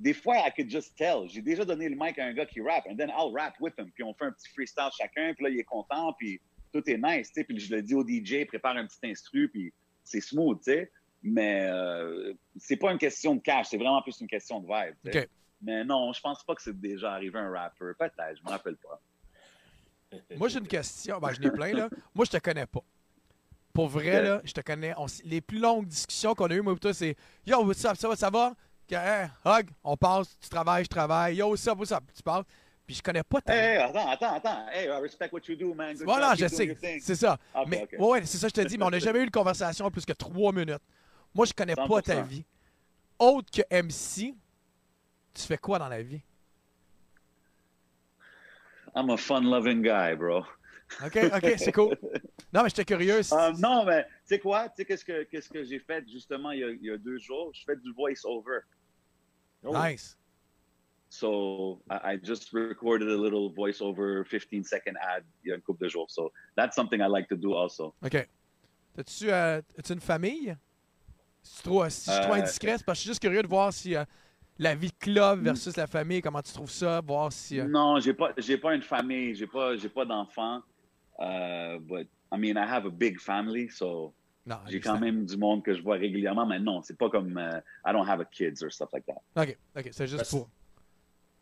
Des 0.00 0.14
fois, 0.14 0.36
I 0.46 0.52
could 0.54 0.70
just 0.70 0.94
tell. 0.96 1.28
J'ai 1.28 1.42
déjà 1.42 1.64
donné 1.64 1.88
le 1.88 1.96
mic 1.98 2.16
à 2.20 2.26
un 2.26 2.32
gars 2.32 2.46
qui 2.46 2.60
rappe, 2.60 2.86
and 2.88 2.96
then 2.96 3.10
I'll 3.10 3.32
rap 3.34 3.54
with 3.60 3.74
him. 3.76 3.90
Puis 3.92 4.04
on 4.04 4.14
fait 4.14 4.26
un 4.26 4.30
petit 4.32 4.48
freestyle 4.50 4.90
chacun, 4.96 5.34
puis 5.34 5.42
là, 5.44 5.50
il 5.50 5.58
est 5.58 5.64
content, 5.64 6.12
puis 6.16 6.40
tout 6.72 6.88
est 6.88 6.98
nice, 6.98 7.28
tu 7.28 7.34
sais. 7.34 7.44
Puis 7.44 7.58
je 7.58 7.74
le 7.74 7.82
dis 7.82 7.94
au 7.94 8.06
DJ, 8.06 8.46
prépare 8.46 8.76
un 8.76 8.86
petit 8.86 8.98
instru, 9.04 9.48
puis 9.48 9.72
c'est 10.04 10.20
smooth, 10.20 10.58
tu 10.58 10.72
sais. 10.72 10.90
Mais 11.22 11.66
euh, 11.68 12.32
c'est 12.56 12.76
pas 12.76 12.92
une 12.92 12.98
question 12.98 13.34
de 13.34 13.40
cash, 13.40 13.68
c'est 13.70 13.76
vraiment 13.76 14.00
plus 14.02 14.20
une 14.20 14.28
question 14.28 14.60
de 14.60 14.66
vibe. 14.66 15.26
Mais 15.60 15.84
non, 15.84 16.12
je 16.12 16.20
pense 16.20 16.44
pas 16.44 16.54
que 16.54 16.62
c'est 16.62 16.78
déjà 16.78 17.12
arrivé 17.12 17.38
un 17.38 17.50
rapper. 17.50 17.92
Peut-être, 17.98 18.38
je 18.38 18.44
me 18.44 18.48
rappelle 18.48 18.76
pas. 18.76 19.00
Moi, 20.36 20.48
j'ai 20.48 20.60
une 20.60 20.68
question. 20.68 21.18
Ben, 21.18 21.32
je 21.32 21.40
n'ai 21.40 21.50
plein, 21.50 21.72
là. 21.72 21.88
Moi, 22.14 22.24
je 22.24 22.30
te 22.30 22.38
connais 22.38 22.66
pas. 22.66 22.82
Pour 23.72 23.88
vrai, 23.88 24.22
là, 24.22 24.40
je 24.44 24.52
te 24.52 24.60
connais. 24.60 24.94
On 24.96 25.06
les 25.24 25.40
plus 25.40 25.58
longues 25.58 25.86
discussions 25.86 26.34
qu'on 26.34 26.46
a 26.46 26.54
eues, 26.54 26.62
moi 26.62 26.72
et 26.72 26.78
toi, 26.78 26.92
c'est 26.92 27.14
Yo, 27.46 27.64
what's 27.64 27.84
up, 27.84 27.96
ça 27.96 28.08
va, 28.08 28.16
ça 28.16 28.30
va? 28.30 28.54
Hein, 28.90 29.28
hug, 29.44 29.68
on 29.84 29.96
passe, 29.96 30.36
tu 30.40 30.48
travailles, 30.48 30.84
je 30.84 30.88
travaille. 30.88 31.36
Yo, 31.36 31.50
what's 31.50 31.66
up, 31.68 31.78
what's 31.78 31.92
up? 31.92 32.02
Tu 32.12 32.22
parles. 32.22 32.44
Puis 32.88 32.94
je 32.96 33.02
connais 33.02 33.22
pas 33.22 33.42
ta 33.42 33.54
Hey, 33.54 33.76
attends, 33.76 34.08
attends, 34.08 34.32
attends. 34.36 34.66
Hey, 34.70 34.86
I 34.86 34.98
respect 35.02 35.28
what 35.30 35.42
you 35.46 35.54
do, 35.56 35.74
man. 35.74 35.94
Good 35.94 36.04
Voilà, 36.06 36.34
job, 36.34 36.48
je 36.48 36.54
sais. 36.54 37.00
C'est 37.02 37.16
ça. 37.16 37.36
Ok, 37.54 37.66
mais 37.68 37.86
ouais, 37.98 38.24
c'est 38.24 38.38
ça 38.38 38.48
que 38.48 38.56
je 38.56 38.62
te 38.62 38.66
dis, 38.66 38.78
mais 38.78 38.84
on 38.86 38.90
n'a 38.90 38.98
jamais 38.98 39.18
eu 39.18 39.24
une 39.24 39.30
conversation 39.30 39.84
en 39.84 39.90
plus 39.90 40.06
que 40.06 40.14
trois 40.14 40.52
minutes. 40.54 40.80
Moi, 41.34 41.44
je 41.44 41.52
connais 41.52 41.74
pas 41.76 42.00
ta 42.00 42.22
100%. 42.22 42.26
vie. 42.26 42.46
Autre 43.18 43.50
que 43.50 43.60
MC, 43.70 44.34
tu 45.34 45.42
fais 45.42 45.58
quoi 45.58 45.78
dans 45.78 45.88
la 45.90 46.00
vie? 46.02 46.22
I'm 48.96 49.10
a 49.10 49.18
fun-loving 49.18 49.82
guy, 49.82 50.16
bro. 50.16 50.38
OK, 51.04 51.18
OK, 51.34 51.54
c'est 51.58 51.72
cool. 51.72 51.94
Non, 52.54 52.62
mais 52.62 52.70
j'étais 52.70 52.86
curieux. 52.86 53.20
Euh, 53.32 53.52
non, 53.58 53.84
mais 53.84 54.04
tu 54.04 54.10
sais 54.24 54.38
quoi? 54.38 54.70
Tu 54.70 54.76
sais 54.76 54.84
qu'est-ce 54.86 55.04
que, 55.04 55.24
que 55.52 55.62
j'ai 55.64 55.78
fait 55.80 56.08
justement 56.08 56.52
il 56.52 56.60
y, 56.60 56.64
a, 56.64 56.70
il 56.70 56.84
y 56.84 56.90
a 56.90 56.96
deux 56.96 57.18
jours? 57.18 57.50
Je 57.52 57.64
fais 57.66 57.76
du 57.76 57.92
voice-over. 57.92 58.60
Oh. 59.62 59.76
Nice. 59.76 60.17
So 61.10 61.80
I, 61.90 62.12
I 62.12 62.16
just 62.22 62.52
recorded 62.52 63.08
a 63.08 63.16
little 63.16 63.50
voice-over 63.50 64.24
15-second 64.24 64.96
ad 65.00 65.24
il 65.44 65.48
y 65.48 65.52
a 65.52 65.56
une 65.56 65.62
couple 65.62 65.84
de 65.84 65.88
jours. 65.88 66.10
So 66.10 66.32
that's 66.56 66.74
something 66.76 67.00
I 67.00 67.06
like 67.08 67.28
to 67.28 67.36
do 67.36 67.54
also. 67.54 67.94
OK. 68.04 68.28
As-tu 68.98 69.30
euh, 69.30 69.60
as-tu 69.78 69.92
une 69.94 70.00
famille? 70.00 70.56
Si, 71.42 71.56
tu 71.56 71.62
trouves, 71.68 71.88
si 71.88 72.10
je 72.10 72.14
suis 72.16 72.22
trop 72.22 72.32
Euh, 72.34 72.36
indiscret, 72.42 72.72
parce 72.72 72.82
que 72.84 72.92
je 72.94 73.00
suis 73.00 73.08
juste 73.10 73.20
curieux 73.22 73.42
de 73.42 73.48
voir 73.48 73.72
si 73.72 73.94
euh, 73.96 74.04
la 74.58 74.74
vie 74.74 74.88
de 74.88 74.96
club 74.98 75.40
versus 75.44 75.76
la 75.76 75.86
famille, 75.86 76.20
comment 76.20 76.42
tu 76.42 76.52
trouves 76.52 76.70
ça, 76.70 77.00
voir 77.00 77.32
si. 77.32 77.58
euh, 77.58 77.64
Non, 77.68 78.00
j'ai 78.00 78.12
pas, 78.12 78.32
j'ai 78.36 78.58
pas 78.58 78.74
une 78.74 78.82
famille, 78.82 79.34
j'ai 79.34 79.46
pas, 79.46 79.76
j'ai 79.76 79.88
pas 79.88 80.04
d'enfants. 80.04 80.60
Euh, 81.20 81.78
but 81.78 82.06
I 82.32 82.36
mean, 82.38 82.56
I 82.58 82.66
have 82.68 82.84
a 82.86 82.90
big 82.90 83.18
family, 83.18 83.70
so 83.70 84.12
non, 84.44 84.56
j'ai 84.66 84.76
I 84.78 84.80
quand 84.80 84.98
même 84.98 85.24
du 85.24 85.36
monde 85.38 85.62
que 85.64 85.74
je 85.74 85.80
vois 85.82 85.96
régulièrement. 85.96 86.44
Mais 86.44 86.58
non, 86.58 86.82
c'est 86.82 86.98
pas 86.98 87.08
comme 87.08 87.38
euh, 87.38 87.60
I 87.86 87.92
don't 87.92 88.06
have 88.06 88.20
a 88.20 88.24
kids 88.26 88.62
or 88.62 88.70
stuff 88.70 88.90
like 88.92 89.06
that. 89.06 89.22
Ok, 89.42 89.56
ok, 89.76 89.88
c'est 89.92 90.06
juste 90.06 90.18
Parce- 90.18 90.30
pour. 90.30 90.50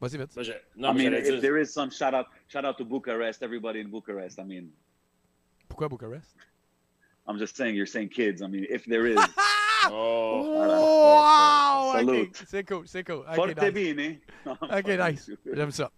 Vas-y, 0.01 0.19
vite. 0.19 0.31
I 0.37 0.61
mais 0.77 0.93
mean, 0.95 1.15
if 1.15 1.25
dire. 1.25 1.41
there 1.41 1.57
is 1.61 1.73
some 1.73 1.91
shout 1.91 2.13
out, 2.15 2.27
shout 2.49 2.65
out 2.67 2.77
to 2.79 2.85
Bucharest, 2.85 3.43
everybody 3.43 3.81
in 3.81 3.91
Bucharest. 3.91 4.39
I 4.39 4.45
mean, 4.45 4.71
Pourquoi 5.69 5.89
Bucharest? 5.89 6.35
I'm 7.27 7.39
just 7.39 7.57
saying, 7.57 7.75
you're 7.75 7.87
saying 7.87 8.11
kids. 8.11 8.41
I 8.43 8.47
mean, 8.47 8.67
if 8.69 8.85
there 8.87 9.07
is, 9.07 9.19
Oh, 9.89 10.53
Wow! 10.53 11.93
Ok, 11.95 11.97
Salute. 12.07 12.43
c'est 12.49 12.65
cool, 12.65 12.87
c'est 12.89 13.05
cool. 13.05 13.25
Ok, 13.29 13.35
forte 13.37 13.57
nice. 13.63 13.73
bene. 13.73 14.21
Ok, 14.63 14.87
nice. 14.89 15.31
J'aime 15.55 15.71
ça. 15.71 15.91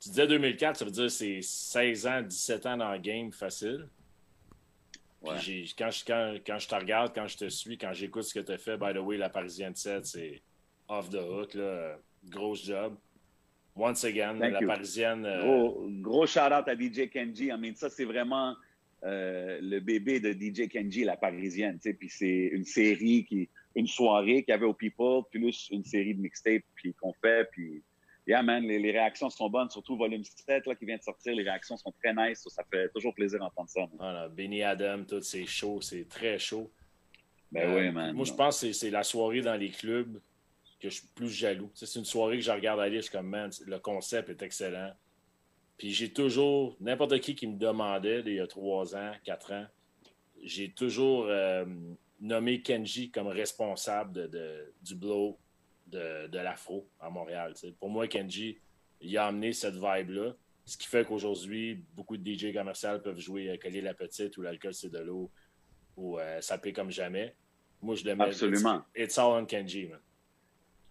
tu 0.00 0.08
disais 0.10 0.26
2004, 0.26 0.76
ça 0.78 0.84
veut 0.84 0.90
dire 0.90 1.10
c'est 1.10 1.40
16 1.42 2.06
ans, 2.06 2.22
17 2.22 2.66
ans 2.66 2.76
dans 2.76 2.92
le 2.92 2.98
game 2.98 3.32
facile. 3.32 3.88
Puis 5.22 5.30
Ouais. 5.32 5.38
j'ai- 5.40 5.66
quand, 5.76 5.90
je, 5.90 6.04
quand, 6.04 6.34
quand 6.46 6.58
je 6.58 6.68
te 6.68 6.74
regarde, 6.74 7.12
quand 7.14 7.26
je 7.26 7.36
te 7.36 7.48
suis, 7.48 7.76
quand 7.78 7.92
j'écoute 7.92 8.22
ce 8.24 8.34
que 8.34 8.40
tu 8.40 8.52
as 8.52 8.58
fait, 8.58 8.76
by 8.76 8.92
the 8.94 8.98
way, 8.98 9.16
la 9.16 9.28
Parisienne 9.30 9.74
7, 9.74 10.04
c'est 10.06 10.42
off 10.88 11.08
the 11.10 11.16
hook, 11.16 11.54
là. 11.54 11.98
Gros 12.28 12.56
job. 12.56 12.96
Once 13.74 14.04
again, 14.04 14.38
Thank 14.38 14.52
la 14.54 14.60
you. 14.60 14.66
Parisienne. 14.66 15.24
euh, 15.26 15.42
Gros, 15.42 15.86
gros 16.00 16.26
shout 16.26 16.40
out 16.52 16.66
à 16.66 16.74
DJ 16.74 17.10
Kenji. 17.10 17.46
I 17.48 17.56
mean, 17.58 17.74
ça, 17.74 17.90
c'est 17.90 18.06
vraiment 18.06 18.54
euh, 19.04 19.58
le 19.60 19.80
bébé 19.80 20.18
de 20.18 20.32
DJ 20.32 20.68
Kenji, 20.68 21.04
la 21.04 21.16
parisienne. 21.16 21.78
Puis 21.78 22.08
c'est 22.08 22.48
une 22.52 22.64
série, 22.64 23.24
qui, 23.26 23.48
une 23.74 23.86
soirée 23.86 24.42
qu'il 24.42 24.52
y 24.52 24.54
avait 24.54 24.64
au 24.64 24.72
People, 24.72 25.24
plus 25.30 25.68
une 25.70 25.84
série 25.84 26.14
de 26.14 26.20
mixtapes 26.22 26.62
qu'on 26.98 27.12
fait. 27.22 27.50
Puis, 27.52 27.82
yeah, 28.26 28.42
man, 28.42 28.64
les, 28.64 28.78
les 28.78 28.92
réactions 28.92 29.28
sont 29.28 29.50
bonnes, 29.50 29.68
surtout 29.68 29.96
volume 29.98 30.24
7 30.24 30.66
là, 30.66 30.74
qui 30.74 30.86
vient 30.86 30.96
de 30.96 31.02
sortir. 31.02 31.34
Les 31.34 31.42
réactions 31.42 31.76
sont 31.76 31.92
très 32.02 32.14
nice. 32.14 32.42
ça 32.48 32.64
fait 32.72 32.88
toujours 32.94 33.14
plaisir 33.14 33.38
d'entendre 33.40 33.68
ça. 33.68 33.82
voilà, 33.98 34.28
Benny 34.28 34.62
Adam, 34.62 35.04
tout, 35.06 35.20
c'est 35.20 35.44
chaud, 35.44 35.82
c'est 35.82 36.08
très 36.08 36.38
chaud. 36.38 36.70
Ben 37.52 37.68
Euh, 37.68 37.78
oui, 37.78 37.90
man. 37.92 38.14
Moi, 38.16 38.24
je 38.24 38.32
pense 38.32 38.62
que 38.62 38.72
c'est 38.72 38.90
la 38.90 39.02
soirée 39.02 39.42
dans 39.42 39.54
les 39.54 39.68
clubs 39.68 40.18
que 40.80 40.88
je 40.90 40.96
suis 41.00 41.08
plus 41.14 41.28
jaloux. 41.30 41.70
Tu 41.74 41.80
sais, 41.80 41.86
c'est 41.86 41.98
une 41.98 42.04
soirée 42.04 42.36
que 42.36 42.42
je 42.42 42.50
regarde 42.50 42.80
aller, 42.80 42.96
je 42.96 43.02
suis 43.02 43.12
comme, 43.12 43.28
man, 43.28 43.50
le 43.66 43.78
concept 43.78 44.28
est 44.28 44.42
excellent. 44.42 44.92
Puis 45.78 45.92
j'ai 45.92 46.12
toujours, 46.12 46.76
n'importe 46.80 47.18
qui 47.20 47.34
qui 47.34 47.46
me 47.46 47.58
demandait, 47.58 48.20
il 48.26 48.34
y 48.34 48.40
a 48.40 48.46
trois 48.46 48.94
ans, 48.96 49.12
quatre 49.24 49.52
ans, 49.52 49.66
j'ai 50.42 50.72
toujours 50.72 51.26
euh, 51.28 51.64
nommé 52.20 52.62
Kenji 52.62 53.10
comme 53.10 53.26
responsable 53.28 54.12
de, 54.12 54.26
de- 54.26 54.74
du 54.82 54.94
blow 54.94 55.38
de, 55.86 56.26
de 56.28 56.38
l'afro 56.38 56.88
à 57.00 57.10
Montréal. 57.10 57.52
tu 57.54 57.60
sais. 57.68 57.72
Pour 57.78 57.88
moi, 57.90 58.06
Kenji, 58.08 58.58
il 59.00 59.16
a 59.18 59.26
amené 59.26 59.52
cette 59.52 59.74
vibe-là. 59.76 60.34
Ce 60.64 60.76
qui 60.76 60.86
fait 60.88 61.04
qu'aujourd'hui, 61.06 61.84
beaucoup 61.94 62.16
de 62.16 62.28
DJ 62.28 62.52
commerciaux 62.52 62.98
peuvent 62.98 63.18
jouer 63.20 63.48
euh, 63.50 63.56
Coller 63.56 63.80
la 63.82 63.94
Petite 63.94 64.36
ou 64.36 64.42
L'alcool, 64.42 64.74
c'est 64.74 64.90
de 64.90 64.98
l'eau 64.98 65.30
ou 65.96 66.18
euh, 66.18 66.40
Ça 66.40 66.58
paie 66.58 66.72
comme 66.72 66.90
jamais. 66.90 67.34
Moi, 67.82 67.94
je 67.94 68.04
le 68.04 68.16
mets. 68.16 68.24
Absolument. 68.24 68.82
It's, 68.94 69.10
it's 69.10 69.18
all 69.18 69.32
on 69.42 69.46
Kenji, 69.46 69.86
man. 69.88 70.00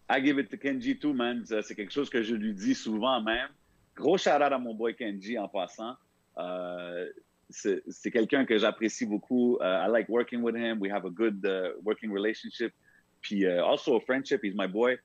I 0.09 0.21
give 0.21 0.39
it 0.39 0.49
to 0.51 0.57
Kenji 0.57 0.99
too, 0.99 1.13
man. 1.13 1.43
C'est 1.45 1.75
quelque 1.75 1.91
chose 1.91 2.09
que 2.09 2.21
je 2.21 2.35
lui 2.35 2.53
dis 2.53 2.75
souvent 2.75 3.21
même. 3.21 3.49
Gros 3.95 4.17
shout 4.17 4.41
out 4.41 4.51
à 4.51 4.59
mon 4.59 4.75
boy 4.75 4.95
Kenji 4.95 5.37
en 5.37 5.47
passant. 5.47 5.95
Euh, 6.37 7.07
c'est 7.49 8.11
quelqu'un 8.11 8.45
que 8.45 8.57
j'apprécie 8.57 9.05
beaucoup. 9.05 9.57
Uh, 9.61 9.85
I 9.85 9.87
like 9.87 10.09
working 10.09 10.41
with 10.41 10.55
him. 10.55 10.79
We 10.79 10.91
have 10.91 11.05
a 11.05 11.09
good 11.09 11.45
uh, 11.45 11.79
working 11.83 12.11
relationship. 12.11 12.73
Puis 13.21 13.45
uh, 13.45 13.63
also 13.63 13.95
a 13.95 14.01
friendship. 14.01 14.41
He's 14.43 14.55
my 14.55 14.67
boy. 14.67 14.97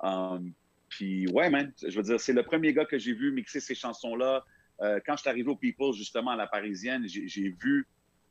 Um, 0.00 0.54
puis 0.88 1.28
ouais, 1.28 1.50
man. 1.50 1.72
Je 1.86 1.94
veux 1.96 2.02
dire, 2.02 2.20
c'est 2.20 2.32
le 2.32 2.42
premier 2.42 2.72
gars 2.72 2.84
que 2.84 2.98
j'ai 2.98 3.12
vu 3.12 3.32
mixer 3.32 3.60
ces 3.60 3.74
chansons-là. 3.74 4.44
Euh, 4.80 5.00
quand 5.04 5.16
je 5.16 5.22
suis 5.22 5.30
arrivé 5.30 5.50
au 5.50 5.56
People, 5.56 5.92
justement, 5.92 6.32
à 6.32 6.36
la 6.36 6.46
Parisienne, 6.46 7.04
j'ai 7.06 7.50
vu 7.50 7.86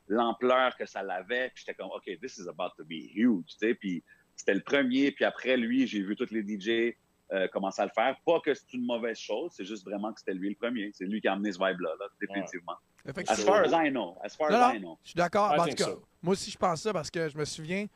l'ampleur 0.08 0.76
que 0.78 0.86
ça 0.86 1.04
l'avait. 1.04 1.50
Puis 1.54 1.64
j'étais 1.66 1.74
comme, 1.74 1.92
OK, 1.92 2.10
this 2.22 2.38
is 2.38 2.48
about 2.48 2.72
to 2.78 2.86
be 2.86 3.12
huge. 3.14 3.56
Puis 3.80 4.04
c'était 4.38 4.54
le 4.54 4.62
premier. 4.62 5.12
Puis 5.12 5.26
après, 5.26 5.58
lui, 5.58 5.86
j'ai 5.88 6.02
vu 6.02 6.16
tous 6.16 6.32
les 6.32 6.42
DJ 6.42 6.96
euh, 7.34 7.48
commencer 7.50 7.82
à 7.82 7.86
le 7.86 7.92
faire. 7.94 8.16
Pas 8.26 8.40
que 8.40 8.54
c'est 8.54 8.72
une 8.74 8.86
mauvaise 8.86 9.18
chose, 9.18 9.52
c'est 9.56 9.66
juste 9.66 9.84
vraiment 9.84 10.14
que 10.14 10.20
c'était 10.20 10.34
lui 10.34 10.50
le 10.50 10.56
premier. 10.56 10.92
C'est 10.94 11.04
lui 11.06 11.20
qui 11.20 11.28
a 11.28 11.34
amené 11.34 11.52
ce 11.52 11.58
vibe-là, 11.58 11.90
là, 12.00 12.06
définitivement. 12.22 12.74
As 13.06 13.10
Effectivement. 13.10 13.46
far 13.46 13.64
as 13.66 13.86
I 13.86 13.90
know. 13.92 14.18
As 14.24 14.36
far 14.36 14.50
Non, 14.52 14.58
as 14.62 14.76
I 14.76 14.80
know. 14.80 14.98
je 15.04 15.10
suis 15.10 15.18
d'accord. 15.18 15.52
En 15.52 15.66
tout 15.66 15.76
cas, 15.76 15.84
so. 15.86 16.04
moi 16.22 16.34
aussi, 16.34 16.52
je 16.52 16.58
pense 16.58 16.82
ça 16.82 16.94
parce 16.94 17.10
que 17.12 17.28
je 17.28 17.38
me 17.38 17.44
souviens, 17.46 17.88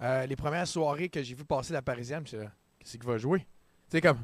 euh, 0.00 0.24
les 0.26 0.36
premières 0.36 0.66
soirées 0.66 1.08
que 1.10 1.22
j'ai 1.22 1.34
vu 1.34 1.44
passer 1.44 1.72
la 1.74 1.82
Parisienne, 1.82 2.26
je 2.26 2.36
me 2.36 2.42
suis 2.42 2.46
dit, 2.48 2.52
qu'est-ce 2.78 2.92
qu'il 2.98 3.06
va 3.06 3.18
jouer? 3.18 3.40
Tu 3.40 3.46
sais, 3.90 4.00
comme, 4.00 4.22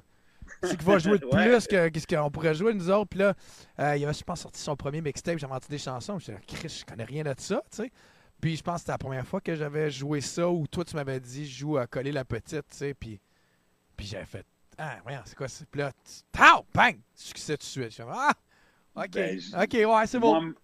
c'est 0.62 0.76
qu'il 0.78 0.86
va 0.86 0.98
jouer 0.98 1.18
de 1.18 1.26
Ouais. 1.26 1.48
plus 1.50 1.66
que 1.66 1.88
qu'est-ce 1.88 2.06
qu'on 2.06 2.30
pourrait 2.30 2.54
jouer 2.54 2.72
nous 2.74 2.90
autres? 2.90 3.08
Puis 3.10 3.18
là, 3.20 3.34
euh, 3.80 3.96
il 3.96 4.04
avait, 4.04 4.14
je 4.14 4.24
pense, 4.24 4.40
sorti 4.40 4.60
son 4.60 4.76
premier 4.76 5.00
mixtape, 5.02 5.38
j'avais 5.38 5.52
entendu 5.52 5.70
des 5.70 5.78
chansons. 5.78 6.18
Je 6.18 6.32
me 6.32 6.36
suis 6.38 6.46
dit, 6.46 6.54
Chris, 6.56 6.78
je 6.80 6.84
connais 6.86 7.04
rien 7.04 7.22
de 7.22 7.34
ça, 7.36 7.62
tu 7.70 7.76
sais. 7.82 7.92
Puis 8.40 8.56
je 8.56 8.62
pense 8.62 8.74
que 8.76 8.80
c'était 8.80 8.92
la 8.92 8.98
première 8.98 9.26
fois 9.26 9.40
que 9.40 9.54
j'avais 9.54 9.90
joué 9.90 10.20
ça 10.20 10.48
où 10.48 10.66
toi, 10.66 10.84
tu 10.84 10.94
m'avais 10.94 11.18
dit, 11.20 11.46
je 11.46 11.58
joue 11.58 11.76
à 11.76 11.86
coller 11.86 12.12
la 12.12 12.24
petite, 12.24 12.68
tu 12.68 12.76
sais. 12.76 12.94
Puis, 12.94 13.20
puis 13.96 14.06
j'avais 14.06 14.26
fait, 14.26 14.46
ah, 14.76 14.98
voyons, 15.02 15.20
c'est 15.24 15.36
quoi 15.36 15.48
ça? 15.48 15.64
Puis 15.70 15.80
là, 15.80 15.90
Tao! 16.30 16.64
bang! 16.72 16.98
Succès 17.14 17.56
tout 17.56 17.64
de 17.66 17.88
suite. 17.90 18.00
Ah! 18.08 18.32
OK, 18.94 19.10
Ben, 19.10 19.38
OK, 19.60 19.72
ouais, 19.74 20.06
c'est 20.06 20.18
bon. 20.20 20.40
Moi- 20.40 20.54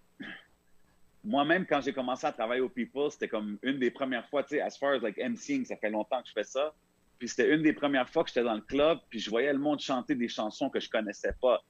Moi-même, 1.23 1.65
quand 1.65 1.81
j'ai 1.81 1.91
commencé 1.93 2.25
à 2.27 2.31
travailler 2.31 2.61
au 2.61 2.69
People, 2.69 3.09
c'était 3.11 3.27
comme 3.27 3.57
une 3.63 3.79
des 3.79 3.89
premières 3.91 4.27
fois, 4.29 4.43
tu 4.43 4.49
sais, 4.55 4.61
as 4.61 4.77
far 4.77 4.91
as 4.93 4.99
like 4.99 5.17
MCing, 5.17 5.65
ça 5.65 5.75
fait 5.75 5.89
longtemps 5.89 6.21
que 6.21 6.27
je 6.27 6.33
fais 6.33 6.43
ça. 6.43 6.73
Puis 7.17 7.29
c'était 7.29 7.53
une 7.55 7.63
des 7.63 7.73
premières 7.73 8.07
fois 8.09 8.23
que 8.23 8.29
j'étais 8.29 8.43
dans 8.43 8.53
le 8.53 8.61
club, 8.61 8.99
puis 9.09 9.19
je 9.19 9.29
voyais 9.29 9.51
le 9.51 9.57
monde 9.59 9.79
chanter 9.79 10.15
des 10.15 10.27
chansons 10.27 10.69
que 10.69 10.79
je 10.79 10.89
connaissais 10.89 11.33
pas. 11.41 11.63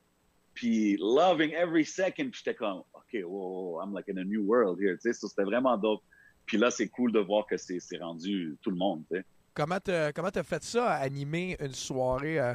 Puis 0.53 0.97
loving 0.99 1.51
every 1.53 1.85
second, 1.85 2.29
puis 2.29 2.41
j'étais 2.43 2.55
comme, 2.55 2.83
OK, 3.07 3.21
wow, 3.23 3.81
I'm 3.81 3.93
like 3.93 4.09
in 4.09 4.17
a 4.17 4.23
new 4.23 4.43
world 4.43 4.79
here, 4.79 4.97
tu 4.97 5.13
sais, 5.13 5.27
c'était 5.27 5.43
vraiment 5.43 5.77
dope. 5.77 6.01
Puis 6.45 6.57
là, 6.57 6.69
c'est 6.69 6.87
cool 6.89 7.11
de 7.11 7.19
voir 7.19 7.45
que 7.47 7.57
c'est 7.57 7.79
rendu 7.99 8.57
tout 8.61 8.69
le 8.69 8.77
monde, 8.77 9.03
tu 9.09 9.17
sais. 9.17 9.25
Comment 9.53 9.79
t'as 9.79 10.11
comment 10.11 10.31
t'as 10.31 10.43
fait 10.43 10.63
ça, 10.63 10.93
animer 10.95 11.55
une 11.61 11.73
soirée 11.73 12.39
euh, 12.39 12.53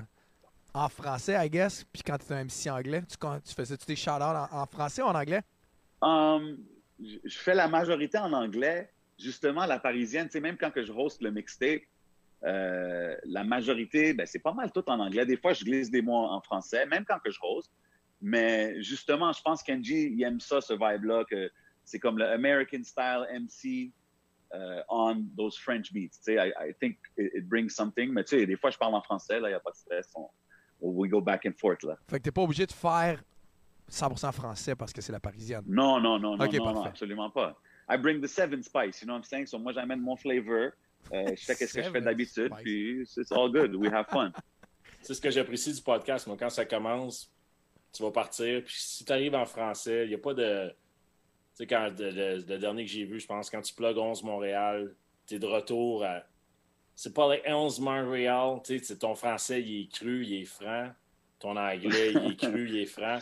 en 0.75 0.89
français, 0.89 1.35
I 1.35 1.49
guess, 1.49 1.85
puis 1.85 2.03
quand 2.03 2.19
t'es 2.19 2.35
un 2.35 2.45
MC 2.45 2.71
anglais, 2.71 3.03
tu, 3.09 3.55
faisais-tu 3.55 3.87
tes 3.87 3.97
shout 3.97 4.11
en, 4.11 4.49
en 4.53 4.67
français 4.67 5.03
ou 5.03 5.07
en 5.07 5.15
anglais? 5.15 5.41
Um, 6.03 6.59
je 7.03 7.17
je 7.25 7.39
fais 7.39 7.55
la 7.55 7.69
majorité 7.69 8.19
en 8.19 8.33
anglais. 8.33 8.91
Justement, 9.19 9.67
la 9.67 9.79
parisienne, 9.79 10.27
tu 10.27 10.33
sais, 10.33 10.41
même 10.41 10.57
quand 10.57 10.71
que 10.71 10.83
je 10.83 10.93
host 10.93 11.21
le 11.23 11.31
mixtape, 11.31 11.83
euh, 12.45 13.17
la 13.25 13.45
majorité, 13.45 14.15
ben, 14.15 14.27
c'est 14.27 14.39
pas 14.39 14.53
mal 14.53 14.73
tout 14.73 14.89
en 14.89 14.99
anglais. 14.99 15.27
Des 15.27 15.37
fois, 15.37 15.53
je 15.53 15.65
glisse 15.65 15.91
des 15.91 16.01
mots 16.01 16.25
en 16.25 16.41
français, 16.41 16.87
même 16.87 17.05
quand 17.05 17.19
que 17.19 17.31
je 17.31 17.39
host. 17.43 17.71
Mais 18.21 18.83
justement, 18.83 19.33
je 19.33 19.43
pense 19.43 19.63
qu'Angie, 19.63 20.13
il 20.13 20.23
aime 20.23 20.41
ça, 20.41 20.61
ce 20.61 20.73
vibe-là, 20.73 21.25
que 21.25 21.51
c'est 21.85 21.99
comme 21.99 22.19
le 22.19 22.27
American 22.27 22.83
style 22.85 23.27
MC 23.33 23.93
euh, 24.55 24.83
on 24.89 25.27
those 25.37 25.57
French 25.57 25.93
beats. 25.93 26.19
Tu 26.25 26.35
sais, 26.35 26.37
I, 26.37 26.53
I 26.59 26.73
think 26.81 26.99
it, 27.17 27.33
it 27.35 27.49
brings 27.49 27.71
something. 27.71 28.13
Mais 28.13 28.25
tu 28.25 28.39
sais, 28.39 28.47
des 28.47 28.57
fois, 28.57 28.71
je 28.71 28.79
parle 28.79 28.95
en 28.95 29.03
français, 29.03 29.39
là, 29.39 29.49
il 29.49 29.53
n'y 29.53 29.57
a 29.57 29.61
pas 29.61 29.71
de 29.71 29.77
stress. 29.77 30.11
On, 30.15 30.29
we 30.81 31.09
go 31.09 31.21
back 31.21 31.47
and 31.47 31.53
forth, 31.57 31.83
là. 31.83 31.97
Fait 32.09 32.19
que 32.19 32.25
t'es 32.25 32.33
pas 32.33 32.43
obligé 32.43 32.67
de 32.67 32.73
faire 32.73 33.23
100% 33.91 34.33
français 34.33 34.75
parce 34.75 34.93
que 34.93 35.01
c'est 35.01 35.13
la 35.13 35.21
parisienne. 35.21 35.63
Non, 35.67 36.01
non, 36.01 36.19
non, 36.19 36.37
non, 36.37 36.49
non, 36.49 36.85
absolument 36.85 37.31
pas. 37.31 37.57
I 37.89 37.97
bring 37.97 38.21
the 38.21 38.29
seven 38.29 38.63
spice, 38.63 39.01
you 39.01 39.07
know 39.07 39.15
what 39.15 39.21
I'm 39.21 39.25
saying? 39.25 39.47
So 39.47 39.59
moi, 39.59 39.73
j'amène 39.73 40.01
mon 40.01 40.17
flavor. 40.17 40.71
Euh, 41.13 41.35
je 41.35 41.45
fais 41.45 41.57
qu'est-ce 41.57 41.75
que 41.75 41.83
je 41.83 41.91
fais 41.91 42.01
d'habitude, 42.01 42.53
puis 42.63 43.01
it's 43.03 43.33
all 43.33 43.51
good. 43.51 43.75
We 43.75 43.91
have 43.93 44.07
fun. 44.09 44.33
C'est 45.03 45.15
ce 45.15 45.21
que 45.21 45.31
j'apprécie 45.31 45.73
du 45.73 45.81
podcast. 45.81 46.27
Moi, 46.27 46.37
quand 46.39 46.51
ça 46.51 46.65
commence, 46.65 47.33
tu 47.93 48.03
vas 48.03 48.11
partir. 48.11 48.63
Puis 48.65 48.75
si 48.77 49.05
tu 49.05 49.13
arrives 49.13 49.35
en 49.35 49.47
français, 49.47 50.05
il 50.05 50.09
n'y 50.09 50.15
a 50.15 50.19
pas 50.19 50.35
de. 50.35 50.69
Tu 50.69 50.75
sais, 51.55 51.67
quand 51.67 51.91
le, 51.99 52.59
dernier 52.59 52.85
que 52.85 52.91
j'ai 52.91 53.05
vu, 53.05 53.21
je 53.21 53.27
pense, 53.27 53.51
quand 53.51 53.61
tu 53.61 53.75
plugues 53.75 53.99
11 53.99 54.23
Montréal, 54.23 54.95
tu 55.27 55.35
es 55.35 55.39
de 55.39 55.47
retour 55.47 56.05
à. 56.05 56.23
C'est 56.95 57.15
pas 57.15 57.35
les 57.35 57.43
11 57.47 57.81
Montréal. 57.81 58.61
Tu 58.65 58.79
sais, 58.79 58.97
ton 58.97 59.15
français, 59.15 59.63
il 59.63 59.83
est 59.83 59.93
cru, 59.93 60.25
il 60.25 60.43
est 60.43 60.45
franc. 60.45 60.91
Ton 61.39 61.57
anglais, 61.57 62.13
il 62.13 62.33
est 62.33 62.37
cru, 62.37 62.69
il 62.69 62.77
est 62.77 62.87
franc. 62.87 63.19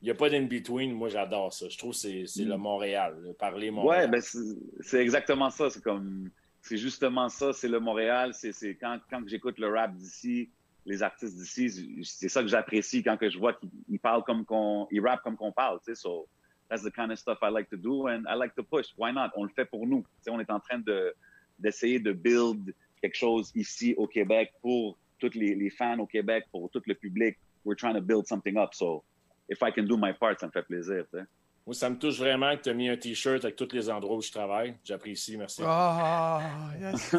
Il 0.00 0.06
n'y 0.06 0.10
a 0.10 0.14
pas 0.14 0.30
d'in-between. 0.30 0.92
Moi, 0.92 1.10
j'adore 1.10 1.52
ça. 1.52 1.68
Je 1.68 1.76
trouve 1.76 1.90
que 1.90 1.98
c'est 1.98 2.26
c'est 2.26 2.44
le 2.44 2.56
Montréal. 2.56 3.18
le 3.22 3.32
parler 3.34 3.70
Montréal. 3.70 4.04
Ouais, 4.04 4.08
ben 4.08 4.20
c'est 4.20 4.38
c'est 4.80 5.00
exactement 5.00 5.50
ça. 5.50 5.68
C'est 5.68 5.82
comme, 5.82 6.30
c'est 6.62 6.78
justement 6.78 7.28
ça. 7.28 7.52
C'est 7.52 7.68
le 7.68 7.80
Montréal. 7.80 8.32
C'est 8.32 8.52
c'est 8.52 8.76
quand, 8.76 8.98
quand 9.10 9.22
j'écoute 9.26 9.58
le 9.58 9.68
rap 9.68 9.94
d'ici, 9.94 10.50
les 10.86 11.02
artistes 11.02 11.36
d'ici, 11.36 12.04
c'est 12.04 12.28
ça 12.28 12.42
que 12.42 12.48
j'apprécie 12.48 13.02
quand 13.02 13.16
que 13.16 13.28
je 13.28 13.38
vois 13.38 13.54
qu'ils 13.54 13.70
ils 13.88 13.98
parlent 13.98 14.24
comme 14.24 14.44
qu'on, 14.44 14.88
ils 14.90 15.00
rappent 15.00 15.22
comme 15.22 15.36
qu'on 15.36 15.52
parle. 15.52 15.78
Tu 15.80 15.94
sais, 15.94 15.94
so 15.94 16.26
that's 16.68 16.82
the 16.82 16.90
kind 16.90 17.10
of 17.10 17.18
stuff 17.18 17.38
I 17.42 17.50
like 17.50 17.68
to 17.70 17.76
do 17.76 18.08
and 18.08 18.24
I 18.28 18.36
like 18.36 18.54
to 18.54 18.62
push. 18.62 18.88
Why 18.96 19.12
not? 19.12 19.30
On 19.36 19.44
le 19.44 19.50
fait 19.50 19.66
pour 19.66 19.86
nous. 19.86 20.00
Tu 20.00 20.22
sais, 20.22 20.30
on 20.30 20.40
est 20.40 20.50
en 20.50 20.60
train 20.60 20.78
de 20.78 21.14
d'essayer 21.58 22.00
de 22.00 22.12
build 22.12 22.74
quelque 23.02 23.16
chose 23.16 23.50
ici 23.54 23.94
au 23.98 24.06
Québec 24.06 24.52
pour 24.62 24.96
tous 25.18 25.34
les, 25.34 25.54
les 25.54 25.68
fans 25.68 25.98
au 25.98 26.06
Québec, 26.06 26.46
pour 26.50 26.70
tout 26.70 26.82
le 26.86 26.94
public. 26.94 27.36
We're 27.64 27.76
trying 27.76 27.94
to 27.94 28.00
build 28.00 28.26
something 28.26 28.56
up. 28.56 28.74
So 28.74 29.04
if 29.48 29.62
I 29.62 29.70
can 29.70 29.84
do 29.84 29.98
my 29.98 30.12
part, 30.12 30.40
ça 30.40 30.46
me 30.46 30.52
fait 30.52 30.62
plaisir. 30.62 31.04
Tu 31.10 31.18
sais. 31.18 31.24
Moi, 31.66 31.74
ça 31.74 31.90
me 31.90 31.98
touche 31.98 32.18
vraiment 32.18 32.56
que 32.56 32.62
tu 32.62 32.70
as 32.70 32.74
mis 32.74 32.88
un 32.88 32.96
T-shirt 32.96 33.44
avec 33.44 33.56
tous 33.56 33.72
les 33.72 33.90
endroits 33.90 34.16
où 34.16 34.22
je 34.22 34.32
travaille. 34.32 34.74
J'apprécie, 34.82 35.36
merci. 35.36 35.62
Oh, 35.64 36.38
yes. 36.80 37.14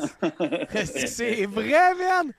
c'est 1.05 1.45
vrai, 1.45 1.93
man! 1.95 2.33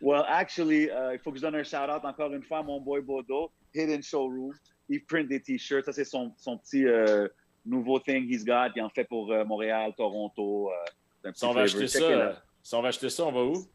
Well, 0.00 0.24
actually, 0.28 0.84
uh, 0.86 1.12
il 1.12 1.18
faut 1.18 1.30
que 1.30 1.36
je 1.38 1.42
donne 1.42 1.56
un 1.56 1.62
shout-out 1.62 2.04
encore 2.04 2.32
une 2.32 2.42
fois 2.42 2.58
à 2.58 2.62
mon 2.62 2.80
boy 2.80 3.02
Bodo, 3.02 3.50
Hidden 3.74 4.02
Showroom. 4.02 4.54
Il 4.88 5.04
print 5.04 5.28
des 5.28 5.40
t-shirts. 5.40 5.84
Ça, 5.84 5.92
c'est 5.92 6.04
son, 6.04 6.32
son 6.36 6.56
petit 6.58 6.86
euh, 6.86 7.28
nouveau 7.66 7.98
thing 8.00 8.26
he's 8.28 8.44
got. 8.44 8.70
Il 8.74 8.82
en 8.82 8.88
fait 8.88 9.04
pour 9.04 9.30
euh, 9.30 9.44
Montréal, 9.44 9.92
Toronto. 9.96 10.70
Euh, 10.70 11.28
un 11.28 11.32
petit 11.32 11.40
Si 11.40 11.44
on, 11.44 11.52
va 11.52 11.60
acheter 11.62 11.86
ça, 11.86 12.42
si 12.62 12.74
on 12.74 12.82
va 12.82 12.88
acheter 12.88 13.10
ça, 13.10 13.24
on 13.24 13.32
va 13.32 13.44
où? 13.44 13.66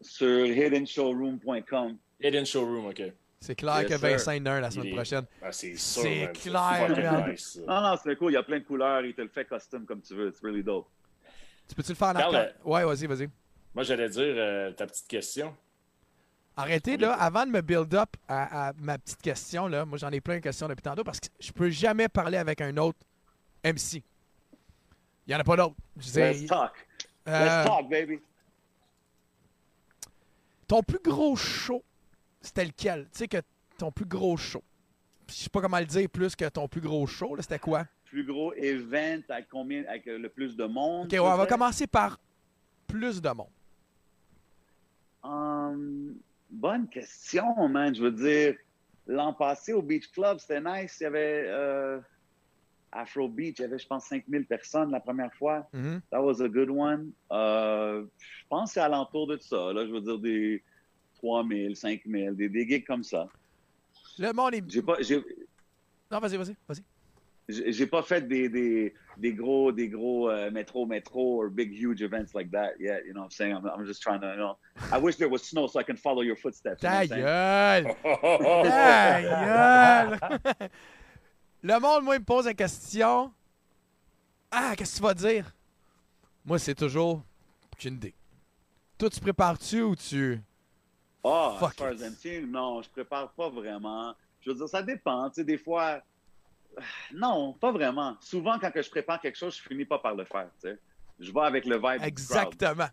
Sur 0.00 0.46
hiddenshowroom.com. 0.46 1.98
Hidden 2.20 2.46
Showroom, 2.46 2.86
OK. 2.86 3.02
C'est 3.40 3.54
clair 3.54 3.82
Yes, 3.82 3.90
que. 3.90 3.96
Vincent 3.96 4.40
Nerd 4.40 4.62
la 4.62 4.70
semaine 4.70 4.88
est- 4.88 4.94
prochaine. 4.94 5.24
Ben, 5.40 5.52
c'est 5.52 5.76
sûr, 5.76 6.02
C'est 6.02 6.32
clair, 6.32 7.28
nice. 7.28 7.60
Non, 7.66 7.82
non, 7.82 7.94
c'est 8.02 8.16
cool. 8.16 8.32
Il 8.32 8.34
y 8.34 8.38
a 8.38 8.42
plein 8.42 8.58
de 8.58 8.64
couleurs. 8.64 9.04
Il 9.04 9.14
te 9.14 9.20
le 9.20 9.28
fait 9.28 9.44
custom 9.44 9.84
comme 9.84 10.00
tu 10.00 10.14
veux. 10.14 10.28
It's 10.28 10.40
really 10.42 10.62
dope. 10.62 10.88
Tu 11.68 11.74
peux-tu 11.74 11.90
le 11.90 11.96
faire 11.96 12.08
en 12.08 12.16
arcade? 12.16 12.56
Ouais, 12.64 12.84
vas-y, 12.84 13.06
vas-y. 13.06 13.28
Moi, 13.74 13.84
j'allais 13.84 14.08
dire 14.08 14.22
euh, 14.36 14.72
ta 14.72 14.86
petite 14.86 15.06
question. 15.06 15.54
Arrêtez, 16.58 16.96
là, 16.96 17.12
avant 17.14 17.44
de 17.44 17.50
me 17.50 17.60
build 17.60 17.92
up 17.94 18.16
à, 18.28 18.68
à 18.68 18.72
ma 18.78 18.96
petite 18.98 19.20
question, 19.20 19.68
là, 19.68 19.84
moi 19.84 19.98
j'en 19.98 20.10
ai 20.10 20.20
plein 20.22 20.36
de 20.36 20.40
questions 20.40 20.66
depuis 20.68 20.82
tantôt 20.82 21.04
parce 21.04 21.20
que 21.20 21.26
je 21.38 21.52
peux 21.52 21.68
jamais 21.68 22.08
parler 22.08 22.38
avec 22.38 22.60
un 22.62 22.74
autre 22.78 22.98
MC. 23.62 24.02
Il 25.26 25.30
n'y 25.30 25.34
en 25.34 25.40
a 25.40 25.44
pas 25.44 25.56
d'autre. 25.56 25.74
Je 25.96 26.02
disais, 26.02 26.32
Let's 26.32 26.46
talk. 26.46 26.72
euh, 27.28 27.44
Let's 27.44 27.66
talk, 27.66 27.90
baby. 27.90 28.20
ton 30.66 30.82
plus 30.82 30.98
gros 31.04 31.36
show, 31.36 31.82
c'était 32.40 32.64
lequel? 32.64 33.04
Tu 33.12 33.18
sais 33.18 33.28
que 33.28 33.38
ton 33.76 33.92
plus 33.92 34.06
gros 34.06 34.36
show. 34.38 34.62
Je 35.28 35.34
sais 35.34 35.50
pas 35.50 35.60
comment 35.60 35.78
le 35.78 35.84
dire 35.86 36.08
plus 36.08 36.34
que 36.36 36.48
ton 36.48 36.68
plus 36.68 36.80
gros 36.80 37.06
show, 37.06 37.34
là, 37.36 37.42
c'était 37.42 37.58
quoi? 37.58 37.84
Plus 38.06 38.24
gros 38.24 38.54
event 38.54 39.20
avec 39.28 39.48
combien, 39.50 39.84
avec 39.88 40.06
le 40.06 40.28
plus 40.28 40.56
de 40.56 40.64
monde. 40.64 41.06
Ok, 41.06 41.12
ouais, 41.12 41.18
on 41.18 41.36
va 41.36 41.46
commencer 41.46 41.86
par 41.86 42.18
plus 42.86 43.20
de 43.20 43.28
monde. 43.30 43.48
Hum, 45.24 46.14
bonne 46.56 46.88
question, 46.88 47.68
man. 47.68 47.94
Je 47.94 48.02
veux 48.02 48.12
dire, 48.12 48.56
l'an 49.06 49.32
passé 49.32 49.72
au 49.72 49.82
Beach 49.82 50.10
Club, 50.12 50.38
c'était 50.38 50.60
nice. 50.60 50.96
Il 51.00 51.04
y 51.04 51.06
avait 51.06 51.44
euh, 51.46 52.00
Afro 52.92 53.28
Beach, 53.28 53.56
il 53.58 53.62
y 53.62 53.64
avait, 53.64 53.78
je 53.78 53.86
pense, 53.86 54.06
5000 54.06 54.46
personnes 54.46 54.90
la 54.90 55.00
première 55.00 55.32
fois. 55.34 55.68
Mhm. 55.72 56.00
That 56.10 56.22
was 56.22 56.42
a 56.42 56.48
good 56.48 56.70
one. 56.70 57.12
Euh, 57.32 58.04
je 58.18 58.46
pense 58.48 58.70
que 58.70 58.74
c'est 58.74 58.80
alentour 58.80 59.26
de 59.26 59.38
ça. 59.38 59.72
Là, 59.72 59.86
je 59.86 59.92
veux 59.92 60.00
dire 60.00 60.18
des 60.18 60.62
3000, 61.18 61.76
5000, 61.76 62.34
des, 62.34 62.48
des 62.48 62.68
gigs 62.68 62.86
comme 62.86 63.04
ça. 63.04 63.28
Le 64.18 64.32
monde 64.32 64.54
est. 64.54 64.70
J'ai 64.70 64.82
pas, 64.82 64.96
Non, 66.10 66.18
vas-y, 66.20 66.36
vas-y, 66.36 66.56
vas-y. 66.66 66.82
J'ai 67.48 67.86
pas 67.86 68.02
fait 68.02 68.26
des, 68.26 68.48
des, 68.48 68.92
des 69.18 69.32
gros, 69.32 69.70
des 69.70 69.88
gros 69.88 70.28
euh, 70.28 70.50
métro, 70.50 70.84
métro 70.86 71.42
or 71.42 71.50
big, 71.50 71.72
huge 71.72 72.02
events 72.02 72.34
like 72.34 72.50
that 72.50 72.72
yet. 72.80 73.04
You 73.06 73.12
know 73.12 73.20
what 73.20 73.26
I'm 73.26 73.30
saying? 73.30 73.52
I'm, 73.54 73.66
I'm 73.66 73.86
just 73.86 74.02
trying 74.02 74.20
to, 74.20 74.28
you 74.28 74.36
know. 74.36 74.56
I 74.92 74.98
wish 74.98 75.16
there 75.16 75.28
was 75.28 75.42
snow 75.42 75.66
so 75.68 75.78
I 75.78 75.84
can 75.84 75.96
follow 75.96 76.22
your 76.22 76.36
footsteps. 76.36 76.82
you 76.82 76.88
know 76.88 77.06
Ta 77.06 77.16
gueule! 77.16 77.96
Ta 78.64 79.20
gueule! 79.22 80.70
Le 81.62 81.80
monde, 81.80 82.04
moi, 82.04 82.16
il 82.16 82.20
me 82.20 82.24
pose 82.24 82.46
la 82.46 82.54
question. 82.54 83.32
Ah, 84.50 84.74
qu'est-ce 84.76 84.92
que 84.92 84.96
tu 84.98 85.02
vas 85.02 85.14
dire? 85.14 85.54
Moi, 86.44 86.58
c'est 86.58 86.74
toujours. 86.74 87.22
J'ai 87.78 87.88
une 87.88 87.96
idée. 87.96 88.14
Toi, 88.98 89.10
tu 89.10 89.20
prépares-tu 89.20 89.82
ou 89.82 89.94
tu. 89.96 90.40
Ah, 91.24 91.54
as 91.56 91.58
Fuck 91.58 91.80
as 91.80 91.94
MC, 91.94 92.46
non, 92.46 92.82
je 92.82 92.88
prépare 92.88 93.30
pas 93.32 93.48
vraiment. 93.50 94.14
Je 94.40 94.50
veux 94.50 94.56
dire, 94.56 94.68
ça 94.68 94.82
dépend. 94.82 95.28
Tu 95.28 95.36
sais, 95.36 95.44
des 95.44 95.58
fois, 95.58 96.00
non, 97.12 97.52
pas 97.54 97.72
vraiment. 97.72 98.16
Souvent, 98.20 98.58
quand 98.58 98.70
que 98.70 98.82
je 98.82 98.90
prépare 98.90 99.20
quelque 99.20 99.36
chose, 99.36 99.56
je 99.56 99.62
finis 99.62 99.84
pas 99.84 99.98
par 99.98 100.14
le 100.14 100.24
faire. 100.24 100.48
Je 101.18 101.32
vais 101.32 101.40
avec 101.40 101.64
le 101.64 101.76
vibe. 101.76 102.02
Exactement. 102.02 102.88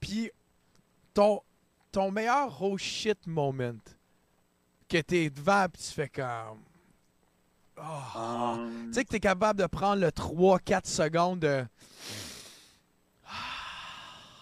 Puis, 0.00 0.30
ton, 1.14 1.42
ton 1.90 2.10
meilleur 2.10 2.62
oh 2.62 2.76
shit 2.76 3.26
moment, 3.26 3.80
que 4.88 4.98
t'es 4.98 5.30
devant 5.30 5.66
pis 5.68 5.82
tu 5.82 5.94
fais 5.94 6.08
comme. 6.08 6.62
Oh. 7.78 8.18
Um, 8.18 8.86
Tu 8.88 8.92
sais 8.92 9.04
que 9.04 9.10
t'es 9.10 9.20
capable 9.20 9.60
de 9.60 9.66
prendre 9.66 10.00
le 10.00 10.08
3-4 10.08 10.86
secondes 10.86 11.40
de. 11.40 11.64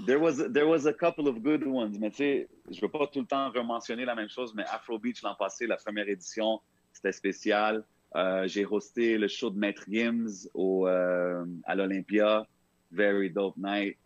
There 0.07 0.19
was 0.19 0.39
there 0.51 0.67
was 0.67 0.87
a 0.87 0.95
couple 0.95 1.29
of 1.29 1.43
good 1.43 1.63
ones, 1.67 1.99
mais 1.99 2.11
tu 2.11 2.17
sais, 2.17 2.49
je 2.71 2.81
veux 2.81 2.89
pas 2.89 3.07
tout 3.07 3.21
le 3.21 3.27
temps 3.27 3.51
rementionner 3.51 4.07
la 4.07 4.15
même 4.15 4.31
chose, 4.31 4.55
mais 4.55 4.65
Afro 4.65 4.99
Beach 4.99 5.23
l'an 5.23 5.35
passé, 5.35 5.67
la 5.67 5.77
première 5.77 6.09
édition, 6.09 6.61
c'était 6.91 7.13
spécial. 7.13 7.85
Euh, 8.17 8.47
J'ai 8.47 8.67
hosté 8.67 9.19
le 9.19 9.29
show 9.29 9.51
de 9.51 9.59
Maître 9.59 9.85
Gims 9.89 10.49
au, 10.55 10.89
euh, 10.89 11.45
à 11.65 11.75
l'Olympia, 11.75 12.47
very 12.91 13.31
dope 13.31 13.57
night. 13.57 13.97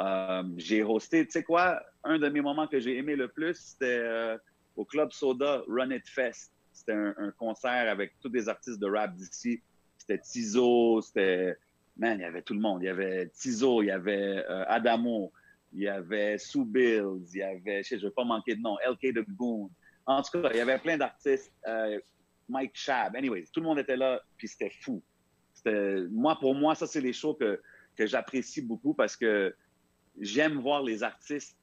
Euh, 0.00 0.42
j'ai 0.56 0.82
hosté, 0.82 1.24
tu 1.26 1.32
sais 1.32 1.42
quoi, 1.42 1.80
un 2.02 2.18
de 2.18 2.28
mes 2.28 2.40
moments 2.40 2.66
que 2.66 2.80
j'ai 2.80 2.96
aimé 2.96 3.14
le 3.14 3.28
plus, 3.28 3.54
c'était 3.54 4.36
au 4.74 4.84
Club 4.84 5.12
Soda 5.12 5.62
Run 5.68 5.90
It 5.90 6.08
Fest. 6.08 6.52
C'était 6.72 6.92
un, 6.94 7.30
concert 7.36 7.90
avec 7.90 8.18
tous 8.20 8.30
des 8.30 8.48
artistes 8.48 8.80
de 8.80 8.86
rap 8.86 9.14
d'ici. 9.14 9.62
C'était 9.98 10.18
Tizo, 10.18 11.02
c'était 11.02 11.56
man, 11.96 12.18
il 12.18 12.22
y 12.22 12.24
avait 12.24 12.42
tout 12.42 12.54
le 12.54 12.60
monde. 12.60 12.82
Il 12.82 12.86
y 12.86 12.88
avait 12.88 13.28
Tizo, 13.28 13.82
il 13.82 13.86
y 13.86 13.90
avait 13.90 14.42
Adamo, 14.66 15.30
il 15.74 15.82
y 15.82 15.88
avait 15.88 16.38
Sue 16.38 16.64
Bills, 16.64 17.28
il 17.34 17.38
y 17.38 17.42
avait, 17.42 17.82
je 17.82 17.96
je 17.96 18.06
vais 18.06 18.12
pas 18.12 18.24
manquer 18.24 18.56
de 18.56 18.62
nom, 18.62 18.76
LK 18.90 19.14
The 19.14 19.28
Boone. 19.28 19.68
En 20.06 20.22
tout 20.22 20.40
cas, 20.40 20.48
il 20.52 20.56
y 20.56 20.60
avait 20.60 20.78
plein 20.78 20.96
d'artistes. 20.96 21.52
Mike 22.48 22.72
Shab. 22.74 23.16
Anyways, 23.16 23.44
tout 23.52 23.60
le 23.60 23.66
monde 23.66 23.78
était 23.78 23.96
là, 23.96 24.20
puis 24.36 24.48
c'était 24.48 24.70
fou. 24.80 25.02
Moi, 26.10 26.36
pour 26.40 26.54
moi, 26.54 26.74
ça, 26.74 26.86
c'est 26.86 27.00
les 27.00 27.12
shows 27.12 27.34
que, 27.34 27.60
que 27.96 28.06
j'apprécie 28.06 28.62
beaucoup 28.62 28.94
parce 28.94 29.16
que 29.16 29.54
j'aime 30.20 30.60
voir 30.60 30.82
les 30.82 31.02
artistes 31.02 31.56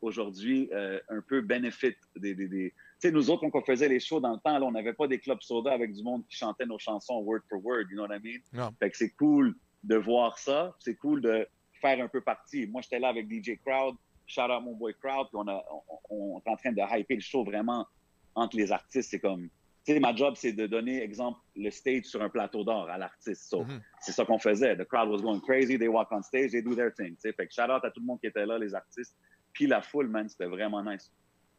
aujourd'hui 0.00 0.68
euh, 0.72 1.00
un 1.08 1.20
peu 1.20 1.40
benefit 1.40 1.94
des. 2.16 2.34
des, 2.34 2.48
des- 2.48 2.70
Tu 2.70 3.08
sais, 3.08 3.10
nous 3.10 3.30
autres, 3.30 3.48
quand 3.48 3.58
on 3.60 3.64
faisait 3.64 3.88
les 3.88 4.00
shows 4.00 4.20
dans 4.20 4.32
le 4.32 4.38
temps, 4.40 4.58
là, 4.58 4.64
on 4.66 4.72
n'avait 4.72 4.92
pas 4.92 5.06
des 5.08 5.18
clubs 5.18 5.40
soda 5.40 5.72
avec 5.72 5.92
du 5.92 6.02
monde 6.02 6.22
qui 6.28 6.36
chantait 6.36 6.66
nos 6.66 6.78
chansons 6.78 7.18
word 7.20 7.40
for 7.48 7.64
word, 7.64 7.84
you 7.90 7.96
know 7.96 8.06
what 8.06 8.16
I 8.16 8.20
mean? 8.22 8.40
Non. 8.52 8.70
Fait 8.78 8.90
que 8.90 8.96
c'est 8.96 9.10
cool 9.10 9.54
de 9.84 9.96
voir 9.96 10.38
ça. 10.38 10.74
C'est 10.80 10.96
cool 10.96 11.20
de 11.20 11.46
faire 11.80 12.02
un 12.02 12.08
peu 12.08 12.20
partie. 12.20 12.66
Moi, 12.66 12.82
j'étais 12.82 12.98
là 12.98 13.08
avec 13.08 13.26
DJ 13.30 13.58
Crowd. 13.64 13.94
Shout 14.26 14.40
out 14.50 14.62
mon 14.62 14.74
boy 14.74 14.94
Crowd. 15.00 15.28
Puis 15.28 15.36
on, 15.36 15.46
a, 15.48 15.64
on, 16.10 16.34
on 16.34 16.38
est 16.40 16.50
en 16.50 16.56
train 16.56 16.72
de 16.72 16.80
hyper 16.98 17.16
le 17.16 17.22
show 17.22 17.44
vraiment 17.44 17.86
entre 18.34 18.56
les 18.56 18.72
artistes. 18.72 19.10
C'est 19.10 19.20
comme, 19.20 19.48
sais, 19.92 20.00
ma 20.00 20.14
job, 20.14 20.34
c'est 20.36 20.52
de 20.52 20.66
donner, 20.66 21.02
exemple, 21.02 21.38
le 21.54 21.70
stage 21.70 22.04
sur 22.04 22.22
un 22.22 22.28
plateau 22.28 22.64
d'or 22.64 22.88
à 22.88 22.98
l'artiste. 22.98 23.48
So, 23.48 23.64
Mhm. 23.64 23.80
C'est 24.00 24.12
ça 24.12 24.24
qu'on 24.24 24.38
faisait. 24.38 24.76
The 24.76 24.84
crowd 24.84 25.08
was 25.08 25.22
going 25.22 25.40
crazy. 25.40 25.78
They 25.78 25.88
walk 25.88 26.08
on 26.12 26.22
stage. 26.22 26.50
They 26.52 26.62
do 26.62 26.74
their 26.74 26.92
thing. 26.94 27.14
tu 27.14 27.20
sais. 27.20 27.32
Fait 27.32 27.46
que 27.46 27.52
shout 27.54 27.70
out 27.70 27.84
à 27.84 27.90
tout 27.90 28.00
le 28.00 28.06
monde 28.06 28.20
qui 28.20 28.26
était 28.26 28.46
là, 28.46 28.58
les 28.58 28.74
artistes. 28.74 29.16
Puis 29.52 29.66
la 29.66 29.80
foule, 29.82 30.08
man, 30.08 30.28
c'était 30.28 30.46
vraiment 30.46 30.82
nice. 30.82 31.10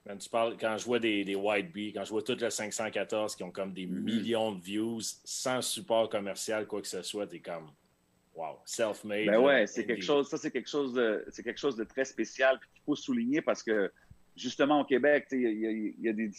Man, 0.06 0.18
tu 0.20 0.30
parles, 0.30 0.56
quand 0.58 0.78
je 0.78 0.86
vois 0.86 1.00
des, 1.00 1.26
des 1.26 1.36
White 1.36 1.74
Bee, 1.74 1.92
quand 1.94 2.06
je 2.06 2.12
vois 2.12 2.22
toutes 2.22 2.42
les 2.42 2.50
514 2.50 3.36
qui 3.36 3.44
ont 3.44 3.52
comme 3.52 3.74
des 3.74 3.86
Mhm. 3.88 4.00
millions 4.04 4.52
de 4.54 4.62
views 4.62 5.02
sans 5.24 5.62
support 5.62 6.10
commercial, 6.10 6.66
quoi 6.68 6.82
que 6.82 6.88
ce 6.88 7.02
soit, 7.02 7.28
t'es 7.28 7.40
comme, 7.40 7.72
wow, 8.36 8.60
self-made. 8.66 9.26
Ben 9.28 9.40
ouais, 9.40 9.68
c'est 9.68 9.82
indie. 9.82 9.88
quelque 9.88 10.04
chose, 10.06 10.30
ça 10.30 10.38
c'est 10.38 10.52
quelque 10.52 10.70
chose 10.70 10.94
de, 10.94 11.26
c'est 11.30 11.44
quelque 11.44 11.60
chose 11.60 11.76
de 11.76 11.84
très 11.84 12.06
spécial 12.06 12.58
qu'il 12.60 12.84
faut 12.86 12.96
souligner 12.96 13.42
parce 13.42 13.64
que 13.64 13.92
justement 14.38 14.82
au 14.82 14.86
Québec, 14.86 15.26
tu 15.30 15.42
sais, 15.44 15.52
il 15.52 15.60
y, 15.60 15.68
a- 15.68 15.72
il 15.72 16.02
y 16.02 16.10
a 16.10 16.14
des 16.14 16.32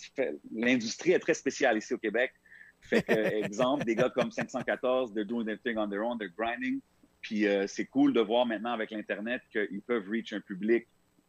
l'industrie 0.54 1.12
est 1.12 1.18
très 1.18 1.34
spéciale 1.34 1.76
ici 1.78 1.92
au 1.94 1.98
Québec. 1.98 2.32
Fait 2.80 3.02
que 3.02 3.12
exemple, 3.44 3.84
des 3.84 3.94
gars 3.96 4.10
comme 4.10 4.30
514, 4.30 5.12
they're 5.14 5.26
doing 5.26 5.44
their 5.44 5.58
thing 5.60 5.76
on 5.78 5.88
their 5.88 6.02
own, 6.04 6.18
they're 6.18 6.32
grinding. 6.36 6.80
Puis 7.20 7.46
euh, 7.46 7.66
c'est 7.66 7.86
cool 7.86 8.12
de 8.12 8.20
voir 8.20 8.46
maintenant 8.46 8.72
avec 8.72 8.90
l'internet 8.92 9.42
qu'ils 9.52 9.82
peuvent 9.82 10.08
reach 10.08 10.32
un 10.32 10.40
public 10.40 10.86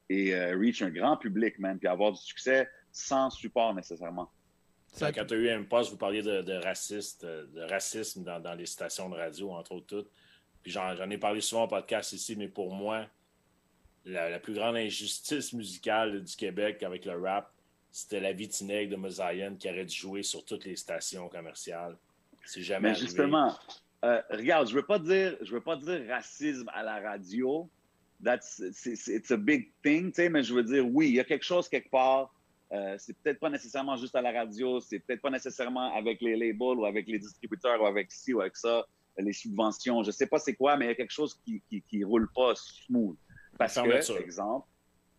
et 0.09 0.33
euh, 0.35 0.55
reach 0.57 0.81
un 0.81 0.89
grand 0.91 1.17
public, 1.17 1.57
man, 1.59 1.77
puis 1.79 1.87
avoir 1.87 2.11
du 2.11 2.19
succès 2.21 2.69
sans 2.91 3.29
support 3.29 3.73
nécessairement. 3.73 4.29
Ça- 4.93 5.11
Quand 5.11 5.25
tu 5.25 5.33
as 5.35 5.37
eu 5.37 5.49
un 5.49 5.63
poste, 5.63 5.91
vous 5.91 5.97
parliez 5.97 6.21
de, 6.21 6.41
de 6.41 6.53
raciste, 6.53 7.23
de 7.25 7.61
racisme 7.69 8.23
dans, 8.23 8.39
dans 8.39 8.53
les 8.55 8.65
stations 8.65 9.09
de 9.09 9.15
radio, 9.15 9.51
entre 9.51 9.73
autres 9.73 9.85
toutes. 9.87 10.11
Puis 10.63 10.71
j'en 10.71 10.95
j'en 10.95 11.09
ai 11.09 11.17
parlé 11.17 11.41
souvent 11.41 11.63
au 11.63 11.67
podcast 11.67 12.11
ici, 12.13 12.35
mais 12.35 12.47
pour 12.47 12.73
moi, 12.73 13.07
la, 14.09 14.29
la 14.29 14.39
plus 14.39 14.53
grande 14.53 14.75
injustice 14.75 15.53
musicale 15.53 16.23
du 16.23 16.35
Québec 16.35 16.83
avec 16.83 17.05
le 17.05 17.19
rap, 17.19 17.51
c'était 17.91 18.19
la 18.19 18.33
Vitinègue 18.33 18.89
de 18.89 18.95
Mosaïen 18.95 19.55
qui 19.55 19.69
aurait 19.69 19.85
dû 19.85 19.95
jouer 19.95 20.23
sur 20.23 20.43
toutes 20.45 20.65
les 20.65 20.75
stations 20.75 21.27
commerciales. 21.29 21.97
C'est 22.45 22.61
jamais 22.61 22.89
Mais 22.89 22.89
arrivé. 22.89 23.05
justement, 23.07 23.55
euh, 24.05 24.21
regarde, 24.29 24.67
je 24.69 24.75
veux 24.75 24.85
pas 24.85 24.99
dire, 24.99 25.35
je 25.41 25.51
veux 25.53 25.61
pas 25.61 25.75
dire 25.75 26.01
racisme 26.07 26.69
à 26.73 26.83
la 26.83 26.99
radio. 26.99 27.69
That's, 28.23 28.61
c'est, 28.73 28.95
c'est- 28.95 29.15
it's 29.15 29.31
a 29.31 29.37
big 29.37 29.71
thing, 29.83 30.07
tu 30.11 30.15
sais, 30.15 30.29
mais 30.29 30.43
je 30.43 30.53
veux 30.53 30.63
dire, 30.63 30.85
oui, 30.87 31.09
il 31.09 31.15
y 31.15 31.19
a 31.19 31.23
quelque 31.23 31.45
chose 31.45 31.67
quelque 31.69 31.89
part. 31.89 32.33
Euh, 32.71 32.95
c'est 32.99 33.17
peut-être 33.17 33.39
pas 33.39 33.49
nécessairement 33.49 33.95
juste 33.97 34.15
à 34.15 34.21
la 34.21 34.31
radio, 34.31 34.79
c'est 34.79 34.99
peut-être 34.99 35.21
pas 35.21 35.31
nécessairement 35.31 35.95
avec 35.95 36.21
les 36.21 36.35
labels 36.35 36.77
ou 36.77 36.85
avec 36.85 37.07
les 37.07 37.17
distributeurs 37.17 37.81
ou 37.81 37.85
avec 37.87 38.11
ci 38.11 38.33
ou 38.33 38.41
avec 38.41 38.55
ça, 38.55 38.85
les 39.17 39.33
subventions. 39.33 40.03
Je 40.03 40.11
sais 40.11 40.27
pas 40.27 40.37
c'est 40.37 40.53
quoi, 40.53 40.77
mais 40.77 40.85
il 40.85 40.87
y 40.89 40.91
a 40.91 40.95
quelque 40.95 41.11
chose 41.13 41.39
qui, 41.45 41.61
qui, 41.67 41.81
qui 41.81 42.03
roule 42.03 42.29
pas 42.35 42.53
smooth. 42.55 43.17
Parce 43.59 43.75
que, 43.75 44.19
exemple, 44.23 44.67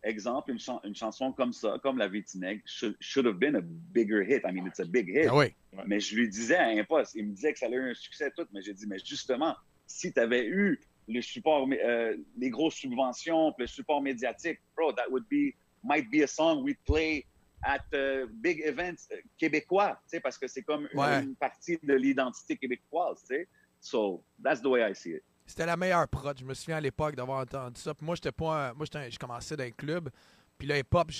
exemple, 0.03 0.51
une, 0.51 0.59
chan- 0.59 0.81
une 0.83 0.95
chanson 0.95 1.31
comme 1.31 1.53
ça, 1.53 1.77
comme 1.81 1.97
La 1.97 2.07
Vie 2.07 2.23
Tineg, 2.23 2.61
should, 2.65 2.97
should 2.99 3.25
have 3.25 3.37
been 3.39 3.55
a 3.55 3.61
bigger 3.61 4.23
hit. 4.23 4.41
I 4.45 4.51
mean, 4.51 4.65
it's 4.67 4.79
a 4.79 4.85
big 4.85 5.07
hit. 5.07 5.27
Ah 5.29 5.35
oui. 5.37 5.53
Mais 5.85 5.99
je 5.99 6.15
lui 6.15 6.27
disais 6.27 6.55
à 6.57 6.67
Impost, 6.69 7.13
il 7.15 7.27
me 7.27 7.33
disait 7.33 7.53
que 7.53 7.59
ça 7.59 7.67
allait 7.67 7.77
eu 7.77 7.91
un 7.91 7.93
succès 7.93 8.31
tout, 8.35 8.47
mais 8.51 8.61
j'ai 8.61 8.73
dit, 8.73 8.85
mais 8.87 8.97
justement, 8.99 9.55
si 9.87 10.11
tu 10.11 10.19
avais 10.19 10.45
eu 10.45 10.79
le 11.07 11.21
support, 11.21 11.67
euh, 11.71 12.17
les 12.37 12.49
grosses 12.49 12.75
subventions, 12.75 13.53
le 13.57 13.67
support 13.67 14.01
médiatique, 14.01 14.59
bro, 14.75 14.91
that 14.93 15.09
would 15.11 15.25
be, 15.29 15.53
might 15.83 16.09
be 16.11 16.23
a 16.23 16.27
song 16.27 16.63
we'd 16.63 16.77
play 16.85 17.25
at 17.63 17.81
uh, 17.93 18.25
big 18.41 18.61
events 18.65 19.07
euh, 19.11 19.17
québécois, 19.37 19.99
tu 20.03 20.09
sais, 20.17 20.19
parce 20.19 20.37
que 20.37 20.47
c'est 20.47 20.63
comme 20.63 20.87
Ouais. 20.95 21.21
une 21.23 21.35
partie 21.35 21.77
de 21.83 21.93
l'identité 21.93 22.57
québécoise, 22.57 23.19
tu 23.21 23.35
sais. 23.35 23.47
So, 23.79 24.23
that's 24.43 24.61
the 24.61 24.67
way 24.67 24.81
I 24.83 24.93
see 24.95 25.11
it. 25.13 25.23
C'était 25.51 25.65
la 25.65 25.75
meilleure 25.75 26.07
prod. 26.07 26.37
Je 26.39 26.45
me 26.45 26.53
souviens 26.53 26.77
à 26.77 26.79
l'époque 26.79 27.13
d'avoir 27.13 27.41
entendu 27.41 27.77
ça. 27.81 27.93
Puis 27.93 28.05
moi, 28.05 28.15
j'étais 28.15 28.31
pas. 28.31 28.69
un- 28.69 28.73
Moi, 28.73 28.85
un- 28.93 29.09
je 29.09 29.19
commençais 29.19 29.57
dans 29.57 29.65
un 29.65 29.71
club. 29.71 30.09
Puis 30.57 30.65
le 30.65 30.77
hip-hop, 30.77 31.11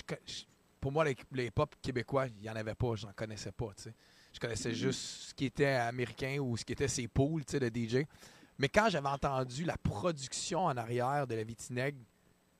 pour 0.79 0.89
moi, 0.93 1.03
le, 1.03 1.13
le 1.31 1.47
hip-hop 1.47 1.75
québécois, 1.81 2.27
il 2.27 2.35
n'y 2.43 2.49
en 2.49 2.55
avait 2.55 2.73
pas. 2.73 2.95
Je 2.95 3.05
n'en 3.07 3.11
connaissais 3.11 3.51
pas. 3.51 3.73
tu 3.75 3.83
sais. 3.83 3.93
Je 4.31 4.39
connaissais 4.39 4.73
juste 4.73 5.01
ce 5.01 5.33
qui 5.33 5.47
était 5.47 5.65
américain 5.65 6.37
ou 6.39 6.55
ce 6.55 6.63
qui 6.63 6.71
était 6.71 6.87
ses 6.87 7.09
tu 7.09 7.43
sais, 7.45 7.59
de 7.59 7.67
DJ. 7.67 8.05
Mais 8.57 8.69
quand 8.69 8.87
j'avais 8.89 9.09
entendu 9.09 9.65
la 9.65 9.75
production 9.75 10.63
en 10.63 10.77
arrière 10.77 11.27
de 11.27 11.35
la 11.35 11.43
Vitineg, 11.43 11.97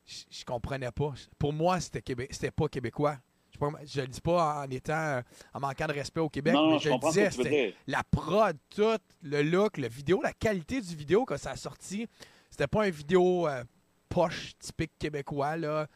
je, 0.06 0.24
je 0.30 0.44
comprenais 0.44 0.92
pas. 0.92 1.14
Pour 1.40 1.54
moi, 1.54 1.80
c'était 1.80 2.02
Québé- 2.02 2.28
c'était 2.32 2.52
pas 2.52 2.68
québécois. 2.68 3.18
Je, 3.62 3.72
pas- 3.76 3.80
je 3.86 4.02
le 4.02 4.08
dis 4.08 4.22
pas 4.22 4.64
en 4.64 4.70
étant 4.70 4.94
euh, 4.94 5.22
en 5.54 5.60
manquant 5.60 5.88
de 5.88 5.94
respect 5.94 6.20
au 6.20 6.30
Québec, 6.30 6.54
non, 6.54 6.72
mais 6.72 6.80
je 6.80 6.86
je 6.86 6.90
le 6.90 7.00
disais, 7.00 7.32
c'était 7.32 7.76
la 7.88 8.04
prod, 8.04 8.58
tout, 8.76 8.98
le 9.24 9.42
look, 9.44 9.78
le 9.78 9.88
vidéo, 9.88 10.22
la 10.22 10.34
qualité 10.34 10.82
du 10.82 10.96
vidéo 10.96 11.26
quand 11.26 11.38
ça 11.38 11.52
a 11.52 11.56
sorti. 11.56 12.08
C'était 12.50 12.68
pas 12.68 12.84
un 12.86 12.90
vidéo 12.90 13.48
euh, 13.48 13.64
poche 14.10 14.54
typique 14.60 14.92
québécois, 15.00 15.56
là. 15.58 15.88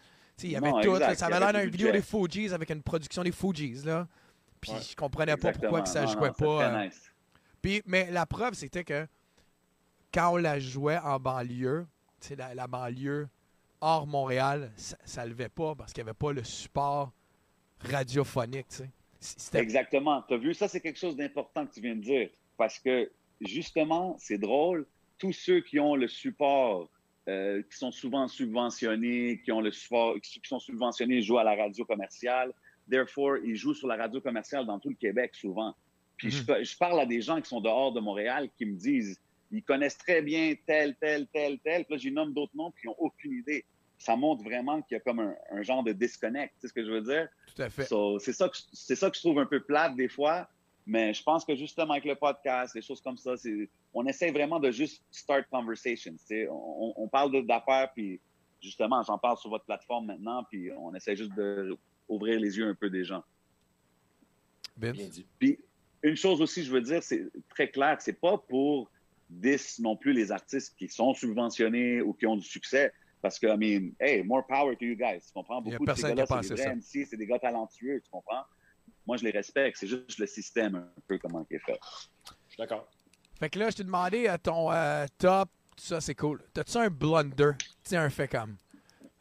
Il 0.43 0.51
y 0.51 0.55
avait 0.55 0.70
Non, 0.72 0.82
tout. 0.82 0.93
exact, 0.95 1.07
là, 1.07 1.16
ça 1.16 1.26
avait 1.28 1.39
l'air 1.39 1.47
avait 1.49 1.59
d'un 1.59 1.66
du 1.66 1.72
vidéo 1.72 1.91
des 1.91 2.01
Fugees 2.01 2.53
avec 2.53 2.70
une 2.70 2.84
production 2.84 3.24
des 3.24 3.32
Fugees, 3.32 3.84
là. 3.86 4.07
Puis 4.61 4.72
Ouais. 4.72 4.80
je 4.82 4.95
comprenais 4.95 5.38
pas 5.38 5.51
pourquoi 5.53 5.82
que 5.82 5.89
ça 5.89 6.03
Exactement. 6.03 6.34
jouait 6.34 6.57
pas. 6.57 6.63
euh, 6.82 6.86
nice. 6.86 7.01
puis, 7.61 7.82
mais 7.86 8.09
la 8.11 8.26
preuve, 8.26 8.53
c'était 8.53 8.84
que 8.84 9.07
quand 10.13 10.32
on 10.34 10.38
la 10.38 10.59
jouait 10.59 10.97
en 10.99 11.20
banlieue, 11.20 11.86
la, 12.38 12.53
la 12.55 12.68
banlieue 12.68 13.28
hors 13.82 14.07
Montréal, 14.07 14.72
ça, 14.78 14.97
ça 15.05 15.26
levait 15.26 15.49
pas 15.49 15.76
parce 15.76 15.93
qu'il 15.93 16.03
n'y 16.03 16.09
avait 16.09 16.16
pas 16.18 16.32
le 16.34 16.43
support 16.43 17.11
radiophonique, 17.86 18.68
tu 18.70 18.84
sais. 19.20 19.60
Exactement. 19.60 20.22
Tu 20.28 20.34
as 20.34 20.38
vu, 20.38 20.54
ça, 20.54 20.68
c'est 20.68 20.80
quelque 20.80 21.00
chose 21.00 21.16
d'important 21.16 21.66
que 21.66 21.74
tu 21.74 21.82
viens 21.82 21.96
de 21.96 22.02
dire. 22.02 22.30
Parce 22.58 22.80
que, 22.80 23.12
justement, 23.42 24.16
c'est 24.20 24.38
drôle, 24.38 24.86
tous 25.18 25.34
ceux 25.34 25.62
qui 25.62 25.80
ont 25.80 25.96
le 25.96 26.08
support, 26.08 26.90
euh, 27.28 27.64
qui 27.64 27.78
sont 27.78 27.92
souvent 27.92 28.28
subventionnés, 28.28 29.42
qui 29.44 29.52
ont 29.52 29.62
le 29.62 29.72
support, 29.72 30.20
qui 30.22 30.40
sont 30.44 30.60
subventionnés, 30.60 31.22
jouent 31.22 31.40
à 31.40 31.44
la 31.44 31.56
radio 31.56 31.84
commerciale. 31.86 32.54
Therefore, 32.90 33.38
ils 33.38 33.56
jouent 33.56 33.74
sur 33.74 33.88
la 33.88 33.96
radio 33.96 34.22
commerciale 34.22 34.66
dans 34.66 34.80
tout 34.80 34.90
le 34.90 34.96
Québec, 34.96 35.34
souvent. 35.34 35.76
Puis 36.18 36.30
je, 36.32 36.44
je 36.44 36.78
parle 36.78 37.00
à 37.00 37.06
des 37.06 37.22
gens 37.22 37.42
qui 37.42 37.50
sont 37.50 37.62
dehors 37.62 37.92
de 37.92 38.00
Montréal 38.00 38.50
qui 38.58 38.66
me 38.66 38.78
disent, 38.78 39.20
ils 39.52 39.64
connaissent 39.64 39.98
très 39.98 40.22
bien 40.22 40.54
tel, 40.66 40.96
tel, 41.00 41.28
tel, 41.34 41.60
tel. 41.60 41.86
Puis 41.86 41.96
là, 41.96 41.98
j'y 41.98 42.12
nomme 42.12 42.34
d'autres 42.34 42.56
noms, 42.56 42.72
puis 42.72 42.84
ils 42.86 42.88
n'ont 42.88 42.96
aucune 43.00 43.34
idée. 43.40 43.66
Ça 43.98 44.16
montre 44.16 44.43
vraiment 44.43 44.82
qu'il 44.82 44.96
y 44.96 44.98
a 44.98 45.00
comme 45.00 45.20
un, 45.20 45.36
un 45.52 45.62
genre 45.64 45.84
de 45.84 45.93
disconnect. 45.93 46.54
Tu 46.56 46.62
sais 46.62 46.68
ce 46.68 46.74
que 46.74 46.86
je 46.86 46.91
veux 46.91 47.02
dire? 47.02 47.28
tout 47.56 47.62
à 47.62 47.70
fait. 47.70 47.86
So, 47.86 48.20
c'est 48.20 48.34
ça 48.34 48.50
que 48.50 48.58
c'est 48.74 48.96
ça 48.96 49.10
que 49.10 49.16
je 49.16 49.22
trouve 49.22 49.39
un 49.39 49.46
peu 49.46 49.62
plate 49.62 49.96
des 49.96 50.10
fois, 50.10 50.48
mais 50.86 51.14
je 51.14 51.24
pense 51.24 51.46
que 51.46 51.56
justement 51.56 51.93
avec 51.93 52.06
le 52.06 52.16
podcast, 52.16 52.76
les 52.76 52.82
choses 52.82 53.02
comme 53.02 53.18
ça, 53.18 53.38
c'est 53.38 53.70
on 53.93 54.06
essaie 54.06 54.32
vraiment 54.32 54.60
de 54.60 54.72
juste 54.72 55.04
start 55.12 55.46
conversations. 55.50 56.14
tu 56.14 56.26
sais. 56.26 56.48
On, 56.50 56.93
on 56.98 57.08
parle 57.08 57.46
d'affaires 57.46 57.91
puis 57.93 58.20
justement 58.62 59.02
j'en 59.04 59.18
parle 59.18 59.38
sur 59.38 59.50
votre 59.50 59.66
plateforme 59.66 60.08
maintenant 60.08 60.43
puis 60.43 60.72
on 60.78 60.93
essaie 60.93 61.16
juste 61.16 61.34
de 61.36 61.78
ouvrir 62.10 62.39
les 62.39 62.58
yeux 62.58 62.68
un 62.68 62.76
peu 62.76 62.89
des 62.89 63.04
gens. 63.04 63.24
Vince? 64.78 64.98
Bien 64.98 65.08
dit. 65.08 65.26
Puis 65.39 65.60
une 66.04 66.16
chose 66.16 66.41
aussi, 66.41 66.64
je 66.64 66.72
veux 66.72 66.82
dire, 66.82 67.02
c'est 67.02 67.26
très 67.50 67.70
clair, 67.70 67.98
c'est 68.00 68.20
pas 68.20 68.38
pour 68.38 68.91
10 69.30 69.80
non 69.80 69.96
plus 69.96 70.14
les 70.14 70.32
artistes 70.32 70.76
qui 70.78 70.88
sont 70.88 71.14
subventionnés 71.14 72.02
ou 72.02 72.14
qui 72.14 72.28
ont 72.28 72.36
du 72.36 72.46
succès. 72.46 72.93
Parce 73.26 73.39
que, 73.39 73.47
I 73.47 73.57
mean, 73.57 73.95
hey, 73.99 74.21
more 74.21 74.43
power 74.45 74.76
to 74.76 74.86
you 74.86 74.95
guys. 74.95 75.26
Tu 75.26 75.34
comprends? 75.34 75.59
Beaucoup 75.59 75.84
de 75.84 75.93
ces 75.95 76.13
gars-là, 76.13 76.28
c'est 76.43 76.53
des 76.53 76.61
vrais 76.61 76.76
MC, 76.76 77.07
c'est 77.09 77.17
des 77.17 77.26
gars 77.26 77.39
talentueux, 77.39 77.99
tu 77.99 78.11
comprends? 78.11 78.43
Moi, 79.07 79.17
je 79.17 79.23
les 79.23 79.32
respecte. 79.32 79.78
C'est 79.80 79.88
juste 79.88 80.19
le 80.19 80.28
système 80.28 80.76
un 80.76 81.01
peu 81.07 81.17
comment 81.17 81.43
il 81.49 81.55
est 81.55 81.59
fait. 81.65 81.80
Je 82.23 82.53
suis 82.53 82.57
d'accord. 82.59 82.88
Fait 83.39 83.49
que 83.49 83.57
là, 83.57 83.71
je 83.71 83.78
t'ai 83.78 83.84
demandé 83.84 84.28
à 84.28 84.38
ton 84.38 84.71
euh, 84.71 85.07
top, 85.17 85.49
tout 85.76 85.84
ça, 85.84 86.01
c'est 86.01 86.13
cool. 86.13 86.39
T'as-tu 86.53 86.78
un 86.78 86.91
blunder? 86.91 87.53
Tu 87.57 87.67
sais, 87.82 87.97
un 87.97 88.11
fait 88.11 88.28
comme. 88.28 88.57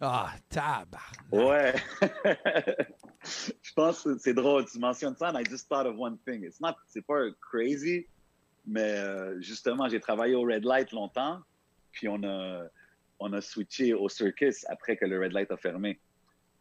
Ah, 0.02 0.34
tabarnak. 0.50 1.32
Ouais. 1.32 1.74
je 3.22 3.72
pense 3.74 4.02
que 4.02 4.18
c'est 4.18 4.34
drôle. 4.34 4.66
Tu 4.66 4.78
mentionnes 4.78 5.16
ça, 5.16 5.30
and 5.30 5.38
I 5.38 5.44
just 5.48 5.66
thought 5.66 5.86
of 5.86 5.96
one 5.96 6.18
thing. 6.26 6.44
It's 6.44 6.60
not, 6.60 6.74
c'est 6.88 7.06
pas 7.06 7.30
crazy, 7.40 8.06
mais 8.66 8.98
euh, 8.98 9.40
justement, 9.40 9.88
j'ai 9.88 9.98
travaillé 9.98 10.34
au 10.34 10.42
Red 10.42 10.66
Light 10.66 10.92
longtemps, 10.92 11.40
puis 11.90 12.06
on 12.06 12.22
a, 12.22 12.66
on 13.20 13.32
a 13.32 13.40
switché 13.40 13.94
au 13.94 14.08
Circus 14.08 14.64
après 14.68 14.96
que 14.96 15.04
le 15.04 15.20
Red 15.20 15.32
Light 15.32 15.50
a 15.50 15.56
fermé. 15.56 16.00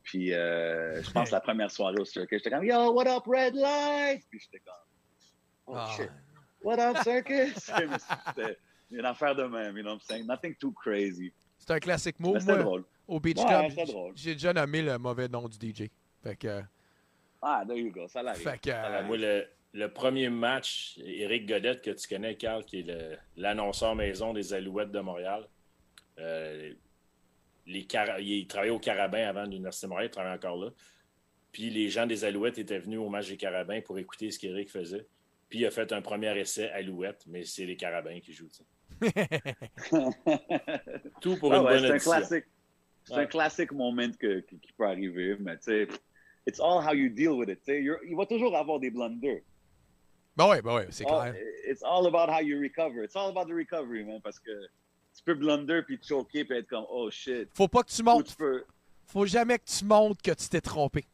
Puis 0.03 0.33
euh, 0.33 1.01
je 1.01 1.11
pense 1.11 1.31
la 1.31 1.39
première 1.39 1.71
soirée 1.71 1.99
au 1.99 2.05
Circus, 2.05 2.39
j'étais 2.43 2.49
comme 2.55 2.65
Yo, 2.65 2.91
what 2.93 3.07
up, 3.07 3.23
Red 3.25 3.55
Light? 3.55 4.23
Puis 4.29 4.39
j'étais 4.39 4.59
comme 4.65 4.73
Oh 5.65 5.73
Ah. 5.77 5.93
shit, 5.95 6.09
what 6.61 6.77
up, 6.79 6.97
Circus? 7.03 7.53
C'était 8.27 8.57
une 8.91 9.05
affaire 9.05 9.35
de 9.35 9.43
même, 9.43 9.75
you 9.77 9.81
know 9.83 9.91
what 9.91 9.95
I'm 9.95 10.01
saying? 10.01 10.27
Nothing 10.27 10.55
too 10.55 10.71
crazy. 10.73 11.31
C'est 11.57 11.71
un 11.71 11.79
classique 11.79 12.17
c'était 12.19 12.41
Moi, 12.53 12.57
drôle. 12.63 12.83
au 13.07 13.19
Beach 13.21 13.37
Ouais, 13.37 13.45
Club, 13.73 13.85
j'ai 14.15 14.33
déjà 14.33 14.51
nommé 14.51 14.81
le 14.81 14.97
mauvais 14.97 15.29
nom 15.29 15.47
du 15.47 15.57
DJ. 15.71 15.89
Fait 16.21 16.35
que. 16.35 16.61
Ah, 17.41 17.63
there 17.65 17.77
you 17.77 17.91
go, 17.91 18.07
ça 18.09 18.21
l'arrive. 18.21 18.41
Fait 18.43 18.59
que, 18.59 18.69
euh, 18.69 18.73
l'arrive. 18.81 19.07
Moi, 19.07 19.17
le, 19.17 19.47
le 19.73 19.87
premier 19.93 20.29
match, 20.29 20.97
Éric 21.03 21.47
Godette, 21.47 21.81
que 21.81 21.91
tu 21.91 22.07
connais, 22.09 22.35
Carl, 22.35 22.65
qui 22.65 22.79
est 22.79 22.83
le- 22.83 23.17
l'annonceur 23.37 23.95
maison 23.95 24.33
des 24.33 24.53
Alouettes 24.53 24.91
de 24.91 24.99
Montréal. 24.99 25.47
Euh, 26.19 26.73
les 27.65 27.87
il 28.19 28.47
travaillait 28.47 28.71
au 28.71 28.79
Carabin 28.79 29.27
avant 29.27 29.43
l'Université 29.43 29.87
de 29.87 29.89
Montréal, 29.89 30.09
il 30.09 30.11
travaillait 30.11 30.35
encore 30.37 30.57
là. 30.57 30.69
Puis 31.51 31.69
les 31.69 31.89
gens 31.89 32.05
des 32.05 32.25
Alouettes 32.25 32.57
étaient 32.57 32.79
venus 32.79 32.99
au 32.99 33.09
match 33.09 33.29
des 33.29 33.37
Carabins 33.37 33.79
pour 33.81 33.97
écouter 33.99 34.31
ce 34.31 34.39
qu'Éric 34.39 34.69
faisait. 34.69 35.05
Puis 35.49 35.59
il 35.59 35.65
a 35.65 35.71
fait 35.71 35.91
un 35.93 36.01
premier 36.01 36.37
essai 36.37 36.69
Alouette, 36.71 37.23
mais 37.27 37.45
c'est 37.45 37.65
les 37.65 37.75
Carabins 37.77 38.19
qui 38.19 38.33
jouent. 38.33 38.49
Tout 41.21 41.37
pour 41.37 41.53
Ah 41.53 41.57
une 41.57 41.63
ouais, 41.65 41.79
bonne 41.81 41.81
c'est 41.81 41.91
un 41.93 41.99
classique. 41.99 42.45
C'est 43.05 43.13
un 43.15 43.25
classique 43.25 43.71
moment 43.73 44.09
que- 44.17 44.39
qui, 44.41 44.59
qui 44.59 44.71
peut 44.73 44.85
arriver, 44.85 45.35
mais 45.39 45.57
tu 45.57 45.63
sais, 45.63 45.87
it's 46.47 46.59
all 46.59 46.81
how 46.85 46.93
you 46.93 47.09
deal 47.09 47.31
with 47.31 47.49
it. 47.49 47.59
tu 47.59 47.65
sais. 47.71 47.81
You're- 47.81 47.99
Il 48.05 48.15
va 48.15 48.25
toujours 48.25 48.55
avoir 48.55 48.79
des 48.79 48.91
blunders. 48.91 49.41
Ben 50.37 50.47
ouais, 50.47 50.61
ben 50.61 50.75
ouais, 50.75 50.87
c'est 50.89 51.05
All- 51.05 51.31
clair. 51.31 51.43
it's 51.67 51.83
all 51.83 52.07
about 52.07 52.31
how 52.31 52.39
you 52.41 52.59
recover. 52.59 53.03
It's 53.03 53.15
all 53.15 53.29
about 53.29 53.45
the 53.45 53.53
recovery, 53.55 54.03
man, 54.03 54.21
parce 54.21 54.39
que 54.39 54.51
tu 55.15 55.23
peux 55.23 55.35
blunder 55.35 55.81
puis 55.83 55.99
te 55.99 56.05
choquer 56.07 56.43
puis 56.45 56.57
être 56.57 56.67
comme 56.67 56.85
oh 56.89 57.09
shit. 57.11 57.49
Faut 57.53 57.67
pas 57.67 57.83
que 57.83 57.89
tu 57.91 58.03
montes. 58.03 58.27
tu 58.27 58.35
peux 58.35 58.63
Faut 59.05 59.25
jamais 59.25 59.59
que 59.59 59.65
tu 59.65 59.85
montres 59.85 60.21
que 60.21 60.31
tu 60.31 60.49
t'es 60.49 60.61
trompé. 60.61 61.05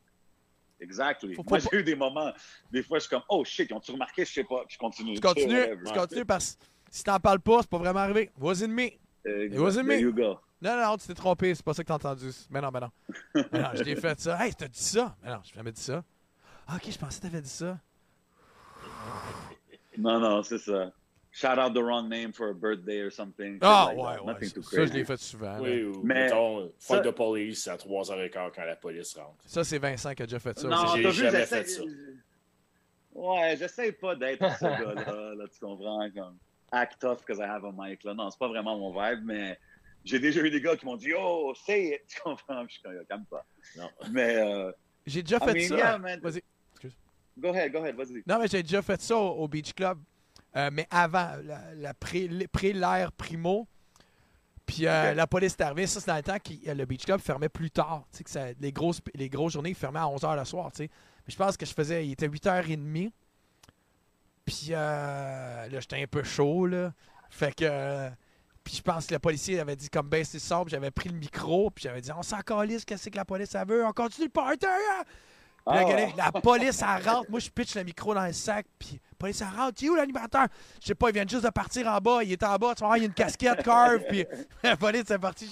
exactly. 0.80 1.36
Faut- 1.36 1.44
Moi 1.48 1.60
pas- 1.60 1.66
j'ai 1.72 1.80
eu 1.80 1.84
des 1.84 1.96
moments, 1.96 2.32
des 2.72 2.84
fois 2.84 2.98
je 3.00 3.04
suis 3.04 3.10
comme 3.10 3.24
oh 3.30 3.44
shit, 3.44 3.70
ils 3.70 3.74
ont-tu 3.74 3.92
remarqué, 3.92 4.26
je 4.26 4.32
sais 4.34 4.44
pas, 4.44 4.64
puis 4.66 4.76
je 4.76 4.78
continue. 4.80 5.14
Tu 5.16 5.22
continues, 5.22 5.66
tu 5.86 5.94
continues 5.94 6.26
parce 6.26 6.56
que 6.56 6.64
si 6.92 7.04
t'en 7.04 7.20
parles 7.20 7.40
pas, 7.42 7.60
c'est 7.62 7.70
pas 7.70 7.78
vraiment 7.78 8.00
arrivé. 8.00 8.32
Wasn't 8.40 8.70
me? 8.70 8.92
Exact. 9.26 9.76
It 9.76 9.84
me. 9.84 9.88
There 9.90 10.00
you 10.02 10.14
go. 10.14 10.40
Non, 10.62 10.76
non, 10.76 10.86
non, 10.88 10.98
tu 10.98 11.08
t'es 11.08 11.14
trompé, 11.14 11.54
c'est 11.56 11.64
pas 11.64 11.74
ça 11.74 11.84
que 11.84 11.88
t'as 11.88 11.96
entendu. 11.96 12.32
Mais 12.50 12.60
non, 12.62 12.70
ben 12.70 12.80
non. 12.82 12.92
Ben 13.52 13.62
non, 13.62 13.70
je 13.76 13.84
t'ai 13.84 13.96
fait 13.96 14.20
ça. 14.20 14.46
Hey, 14.46 14.54
t'as 14.54 14.68
dit 14.68 14.80
ça? 14.84 15.16
Mais 15.24 15.30
non, 15.30 15.40
j'ai 15.44 15.56
jamais 15.56 15.72
dit 15.72 15.82
ça. 15.82 16.04
Ah, 16.68 16.76
ok, 16.76 16.92
je 16.92 16.98
pensais 16.98 17.18
que 17.20 17.24
t'avais 17.28 17.42
dit 17.42 17.50
ça. 17.50 17.78
Non 19.98 20.20
non, 20.20 20.44
c'est 20.44 20.58
ça. 20.58 20.92
Shout 21.40 21.58
out 21.58 21.74
the 21.74 21.82
wrong 21.82 22.10
name 22.10 22.34
for 22.34 22.50
a 22.50 22.54
birthday 22.54 23.00
or 23.00 23.10
something. 23.12 23.60
Ah, 23.62 23.88
Shit 23.90 23.98
like 23.98 24.06
ouais, 24.08 24.14
that. 24.16 24.22
ouais. 24.26 24.34
Nothing 24.34 24.50
Ça, 24.50 24.54
too 24.56 24.62
ça, 24.64 24.70
je 24.72 24.76
crazy. 24.76 24.94
l'ai 24.94 25.06
fait 25.06 25.18
souvent. 25.20 25.60
Oui, 25.62 25.84
ou 25.84 26.02
Mais- 26.04 26.24
mettons, 26.26 26.60
euh, 26.60 26.74
fuck 26.78 26.98
ça- 27.06 27.12
the 27.12 27.16
police 27.16 27.68
à 27.70 27.78
3h15 27.78 28.52
quand 28.54 28.66
la 28.66 28.76
police 28.76 29.16
rentre. 29.16 29.36
Ça, 29.46 29.64
c'est 29.64 29.78
Vincent 29.80 30.14
qui 30.14 30.24
a 30.24 30.26
déjà 30.26 30.40
fait 30.40 30.60
ça. 30.60 30.68
Non, 30.68 30.96
j'ai 30.96 31.04
t'as 31.04 31.10
vu, 31.12 31.16
jamais 31.16 31.40
j'essaie- 31.40 31.64
fait 31.64 31.70
ça. 31.70 31.82
Ouais, 33.14 33.56
j'essaie 33.58 33.92
pas 33.94 34.16
d'être 34.16 34.58
ce 34.60 34.66
gars-là, 34.66 35.36
là, 35.36 35.46
tu 35.52 35.60
comprends, 35.60 36.10
comme 36.12 36.38
act 36.72 37.00
tough 37.00 37.20
because 37.26 37.40
I 37.40 37.44
have 37.44 37.64
a 37.66 37.72
mic, 37.76 38.04
là. 38.04 38.14
Non, 38.14 38.30
c'est 38.30 38.40
pas 38.40 38.48
vraiment 38.50 38.78
mon 38.78 38.92
vibe, 38.92 39.22
mais 39.24 39.58
j'ai 40.04 40.20
déjà 40.20 40.42
eu 40.42 40.50
des 40.50 40.62
gars 40.62 40.76
qui 40.76 40.86
m'ont 40.86 40.96
dit, 40.98 41.12
oh, 41.18 41.54
say 41.66 41.96
it, 41.96 42.02
tu 42.08 42.20
comprends, 42.22 42.66
je 42.68 42.74
suis 42.74 42.82
comme, 42.82 43.06
calme 43.08 43.26
pas. 43.30 43.46
Non. 43.78 43.90
Mais, 44.12 44.36
euh, 44.36 44.72
J'ai 45.06 45.24
déjà 45.24 45.38
I 45.38 45.46
fait 45.46 45.54
mean, 45.54 45.68
ça. 45.70 45.76
yeah. 45.78 45.98
Vas-y. 46.22 46.44
go 47.40 47.50
ahead, 47.50 47.72
go 47.72 47.80
ahead, 47.80 47.96
vas-y. 47.96 48.24
Non, 48.28 48.40
mais 48.40 48.48
j'ai 48.48 48.62
déjà 48.62 48.82
fait 48.82 49.02
ça 49.02 49.16
au, 49.18 49.30
au 49.44 49.48
Beach 49.48 49.74
Club. 49.74 49.98
Euh, 50.56 50.70
mais 50.74 50.88
avant, 50.90 51.32
la, 51.44 51.74
la 51.76 51.94
pré- 51.94 52.48
pré-l'ère 52.52 53.12
primo. 53.12 53.68
Puis 54.66 54.86
euh, 54.88 55.14
la 55.14 55.26
police 55.28 55.54
est 55.54 55.62
arrivée. 55.62 55.88
Ça, 55.88 56.00
c'est 56.00 56.08
dans 56.12 56.16
le 56.18 56.24
temps 56.24 56.38
que 56.40 56.72
le 56.72 56.86
Beach 56.86 57.06
Club 57.06 57.20
fermait 57.22 57.50
plus 57.50 57.72
tard. 57.72 58.04
Que 58.24 58.30
ça- 58.30 58.52
les, 58.60 58.72
grosses, 58.72 59.02
les 59.16 59.30
grosses 59.30 59.54
journées 59.54 59.74
fermaient 59.74 60.00
à 60.00 60.06
11h 60.08 60.36
le 60.38 60.46
soir. 60.46 60.72
Mais 60.80 60.90
je 61.28 61.36
pense 61.36 61.58
que 61.58 61.66
je 61.66 61.74
faisais. 61.74 62.06
Il 62.06 62.12
était 62.12 62.28
8h30. 62.28 63.12
Puis 64.46 64.68
euh, 64.72 65.68
là, 65.70 65.80
j'étais 65.80 66.02
un 66.02 66.08
peu 66.08 66.24
chaud. 66.24 66.66
Là. 66.66 66.94
Fait 67.30 67.54
que. 67.56 67.66
euh, 67.66 68.10
Puis 68.64 68.76
je 68.78 68.82
pense 68.82 69.06
que 69.08 69.14
le 69.14 69.20
policier 69.20 69.60
avait 69.60 69.76
dit 69.76 69.90
comme 69.90 70.10
baisser 70.10 70.38
le 70.38 70.42
son, 70.42 70.64
puis 70.66 70.72
j'avais 70.72 70.92
pris 70.92 71.10
le 71.10 71.16
micro, 71.18 71.70
puis 71.72 71.84
j'avais 71.84 72.02
dit 72.02 72.12
on 72.12 72.24
s'en 72.24 72.40
calisse, 72.42 72.86
qu'est-ce 72.86 73.10
que 73.10 73.16
la 73.18 73.26
police 73.26 73.54
elle 73.56 73.68
veut, 73.68 73.86
on 73.86 73.92
continue 73.94 74.26
le 74.28 74.32
party. 74.32 74.66
hein? 74.66 75.04
Puis 75.66 75.76
là, 75.76 75.84
regardez, 75.84 76.14
la 76.18 76.32
police 76.32 76.82
elle 76.82 77.08
rentre, 77.08 77.30
moi 77.30 77.40
je 77.40 77.50
pitch 77.50 77.76
le 77.76 77.84
micro 77.84 78.14
dans 78.14 78.26
le 78.26 78.34
sac, 78.34 78.66
puis 78.78 79.00
police 79.20 79.44
rentre, 79.44 79.82
il 79.82 79.86
est 79.86 79.90
où 79.90 79.96
l'animateur? 79.96 80.48
Je 80.82 80.88
sais 80.88 80.96
pas, 80.96 81.10
il 81.10 81.14
vient 81.14 81.28
juste 81.28 81.44
de 81.44 81.50
partir 81.50 81.88
en 81.88 81.98
bas, 82.00 82.24
il 82.24 82.32
est 82.32 82.44
en 82.44 82.56
bas, 82.56 82.74
tu 82.74 82.84
voir, 82.84 82.98
il 82.98 83.02
y 83.02 83.04
a 83.04 83.08
une 83.08 83.14
casquette 83.14 83.62
carve, 83.64 84.02
puis 84.08 84.26
la 84.64 84.78
police 84.78 85.12
est 85.12 85.20
partie. 85.20 85.52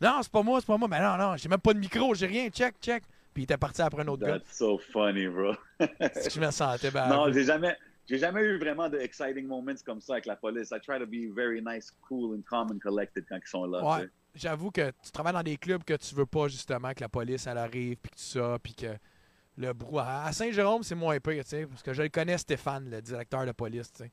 Non, 0.00 0.20
c'est 0.22 0.30
pas 0.30 0.42
moi, 0.42 0.60
c'est 0.60 0.66
pas 0.66 0.76
moi, 0.76 0.88
mais 0.88 1.00
non, 1.00 1.16
non, 1.16 1.36
j'ai 1.36 1.48
même 1.48 1.60
pas 1.60 1.72
de 1.72 1.78
micro, 1.78 2.14
j'ai 2.14 2.26
rien, 2.26 2.48
check, 2.48 2.74
check. 2.80 3.04
Puis 3.32 3.42
il 3.42 3.44
était 3.44 3.56
parti 3.56 3.82
après 3.82 4.02
un 4.02 4.08
autre 4.08 4.24
gars. 4.24 4.38
That's 4.38 4.56
so 4.56 4.78
funny, 4.78 5.26
bro. 5.26 5.54
C'est 5.80 6.28
que 6.28 6.30
je 6.30 6.40
me 6.40 6.50
sentais 6.52 6.92
ben, 6.92 7.08
non, 7.08 7.32
j'ai 7.32 7.44
jamais, 7.44 7.76
j'ai 8.06 8.18
jamais 8.18 8.42
eu 8.42 8.58
vraiment 8.58 8.88
de 8.88 8.96
exciting 8.98 9.46
moments 9.46 9.74
comme 9.84 10.00
ça 10.00 10.14
avec 10.14 10.26
la 10.26 10.36
police. 10.36 10.70
I 10.70 10.78
try 10.80 11.00
to 11.00 11.06
be 11.06 11.34
very 11.34 11.60
nice, 11.60 11.92
cool 12.06 12.36
and 12.36 12.42
calm 12.48 12.70
and 12.70 12.78
collected 12.78 13.24
quand 13.28 13.38
ils 13.44 13.48
sont 13.48 13.64
là. 13.64 13.82
Ouais. 13.82 14.08
J'avoue 14.36 14.70
que 14.70 14.92
tu 15.02 15.10
travailles 15.12 15.32
dans 15.32 15.42
des 15.42 15.56
clubs 15.56 15.82
que 15.82 15.94
tu 15.94 16.14
veux 16.14 16.26
pas 16.26 16.46
justement 16.46 16.92
que 16.92 17.00
la 17.00 17.08
police 17.08 17.46
elle 17.46 17.58
arrive 17.58 17.96
puis 17.96 18.10
que 18.10 18.16
tout 18.16 18.40
ça 18.40 18.58
puis 18.62 18.74
que 18.74 18.86
le 19.56 19.72
brouhaha. 19.72 20.24
À 20.24 20.32
Saint-Jérôme, 20.32 20.82
c'est 20.82 20.94
moins 20.94 21.18
pire, 21.20 21.44
tu 21.44 21.50
sais, 21.50 21.66
parce 21.66 21.82
que 21.82 21.92
je 21.92 22.02
le 22.02 22.08
connais 22.08 22.38
Stéphane, 22.38 22.88
le 22.90 23.00
directeur 23.02 23.46
de 23.46 23.52
police, 23.52 23.92
tu 23.92 24.04
sais. 24.04 24.12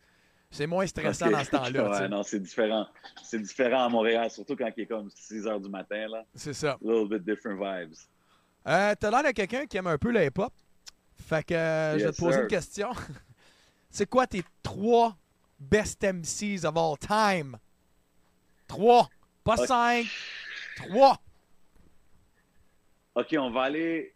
C'est 0.54 0.68
moins 0.68 0.86
stressant 0.86 1.28
Ok. 1.28 1.32
dans 1.32 1.44
ce 1.46 1.50
temps-là, 1.52 1.90
ouais, 2.02 2.10
non, 2.10 2.24
c'est 2.24 2.40
différent. 2.42 2.86
C'est 3.24 3.40
différent 3.40 3.86
à 3.86 3.90
Montréal, 3.90 4.30
surtout 4.30 4.56
quand 4.58 4.70
il 4.76 4.84
est 4.84 4.86
comme 4.86 5.10
6 5.10 5.48
heures 5.48 5.62
du 5.62 5.70
matin, 5.70 6.08
là. 6.10 6.26
C'est 6.36 6.54
ça. 6.54 6.72
A 6.74 6.78
little 6.82 7.08
bit 7.08 7.24
different 7.24 7.56
vibes. 7.56 7.94
Euh, 8.68 8.94
T'as 9.00 9.10
l'air 9.10 9.24
de 9.24 9.32
quelqu'un 9.32 9.66
qui 9.66 9.78
aime 9.78 9.88
un 9.88 9.98
peu 9.98 10.12
le 10.12 10.26
hip-hop. 10.26 10.52
Fait 11.16 11.44
que 11.44 11.54
euh, 11.54 11.98
je 12.00 12.06
vais 12.06 12.12
te 12.12 12.18
poser 12.18 12.34
sir. 12.34 12.42
une 12.42 12.48
question. 12.48 12.90
c'est 13.90 14.10
quoi 14.10 14.28
tes 14.28 14.44
trois 14.62 15.16
best 15.58 16.04
MCs 16.04 16.66
of 16.66 16.76
all 16.76 16.98
time? 16.98 17.58
Trois. 18.68 19.10
Pas 19.46 19.56
cinq. 19.58 20.06
Trois. 20.76 21.18
OK, 23.16 23.36
on 23.40 23.52
va 23.52 23.64
aller... 23.64 24.14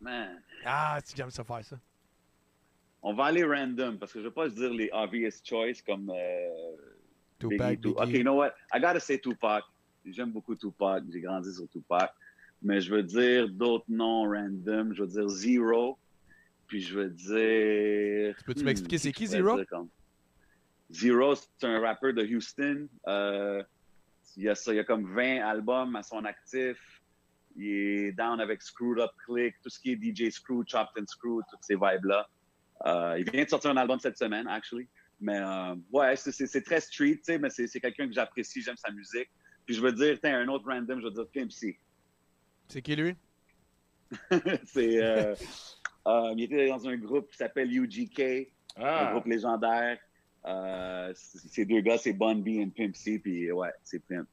Man, 0.00 0.40
Ah, 0.64 0.98
si 1.04 1.14
j'aime 1.16 1.30
ça 1.30 1.44
faire 1.44 1.64
ça. 1.64 1.78
on 3.02 3.12
va 3.14 3.24
aller 3.26 3.44
random, 3.44 3.98
parce 3.98 4.12
que 4.12 4.18
je 4.20 4.24
ne 4.24 4.28
vais 4.28 4.34
pas 4.34 4.48
dire 4.48 4.70
les 4.72 4.90
obvious 4.92 5.30
choice 5.44 5.82
comme... 5.84 6.10
euh, 6.14 6.76
Tupac, 7.38 7.78
Biggie, 7.80 7.80
Tu-. 7.94 8.02
OK, 8.02 8.08
you 8.12 8.22
know 8.22 8.34
what? 8.36 8.52
I 8.72 8.80
gotta 8.80 9.00
say 9.00 9.18
Tupac. 9.18 9.64
J'aime 10.04 10.30
beaucoup 10.32 10.54
Tupac. 10.54 11.04
J'ai 11.10 11.20
grandi 11.20 11.52
sur 11.54 11.68
Tupac. 11.68 12.12
Mais 12.62 12.80
je 12.80 12.94
veux 12.94 13.02
dire 13.02 13.48
d'autres 13.48 13.86
noms 13.88 14.24
random. 14.30 14.92
Je 14.94 15.02
veux 15.02 15.08
dire 15.08 15.28
Zero. 15.28 15.98
Puis 16.66 16.82
je 16.82 16.94
veux 16.98 17.08
dire. 17.10 18.36
Peux-tu 18.44 18.60
Hmm, 18.62 18.64
m'expliquer 18.66 18.98
c'est 18.98 19.08
je 19.10 19.14
qui, 19.14 19.26
Zero? 19.26 19.58
comme- 19.66 19.88
Zero, 20.90 21.34
c'est 21.34 21.66
un 21.66 21.80
rappeur 21.80 22.12
de 22.12 22.22
Houston. 22.24 22.88
Euh, 23.06 23.62
il, 24.36 24.42
y 24.44 24.48
a 24.48 24.54
ça, 24.54 24.72
il 24.72 24.76
y 24.76 24.80
a 24.80 24.84
comme 24.84 25.10
20 25.14 25.40
albums 25.42 25.94
à 25.96 26.02
son 26.02 26.24
actif. 26.24 26.99
Il 27.56 27.66
est 27.66 28.12
down 28.12 28.40
avec 28.40 28.62
Screwed 28.62 28.98
Up 29.00 29.10
Click, 29.26 29.54
tout 29.62 29.68
ce 29.70 29.78
qui 29.80 29.92
est 29.92 29.96
DJ 29.96 30.30
Screw, 30.30 30.62
Chopped 30.66 31.00
and 31.02 31.06
Screw, 31.06 31.40
toutes 31.50 31.62
ces 31.62 31.74
vibes-là. 31.74 32.28
Euh, 32.86 33.16
il 33.18 33.30
vient 33.30 33.44
de 33.44 33.48
sortir 33.48 33.70
un 33.70 33.76
album 33.76 33.98
cette 34.00 34.16
semaine, 34.16 34.46
actually. 34.48 34.88
Mais 35.20 35.38
euh, 35.38 35.74
ouais, 35.92 36.16
c'est- 36.16 36.60
très 36.62 36.80
street, 36.80 37.16
tu 37.16 37.24
sais, 37.24 37.38
mais 37.38 37.50
c'est 37.50 37.66
c'est 37.66 37.80
quelqu'un 37.80 38.06
que 38.06 38.14
j'apprécie, 38.14 38.62
j'aime 38.62 38.76
sa 38.78 38.90
musique. 38.90 39.28
Puis 39.66 39.74
je 39.74 39.82
veux 39.82 39.92
dire, 39.92 40.18
tiens, 40.22 40.40
un 40.40 40.48
autre 40.48 40.64
random, 40.66 41.00
je 41.00 41.04
veux 41.06 41.10
dire 41.12 41.26
Pimp 41.34 41.52
C. 41.52 41.78
C'est 42.68 42.80
qui 42.82 42.96
lui? 42.96 43.14
c'est, 44.64 45.02
euh, 45.02 45.34
euh, 46.06 46.32
il 46.36 46.42
était 46.44 46.68
dans 46.68 46.88
un 46.88 46.96
groupe 46.96 47.30
qui 47.30 47.36
s'appelle 47.36 47.70
UGK, 47.70 48.20
un 48.76 48.82
Ah, 48.82 49.10
groupe 49.12 49.26
légendaire. 49.26 49.98
Euh, 50.46 51.12
ces 51.14 51.66
deux 51.66 51.80
gars, 51.80 51.98
c'est 51.98 52.14
Bun 52.14 52.36
B 52.36 52.48
et 52.48 52.66
Pimp 52.66 52.96
C, 52.96 53.18
puis 53.18 53.52
ouais, 53.52 53.70
c'est 53.84 53.98
Pimp. 54.06 54.26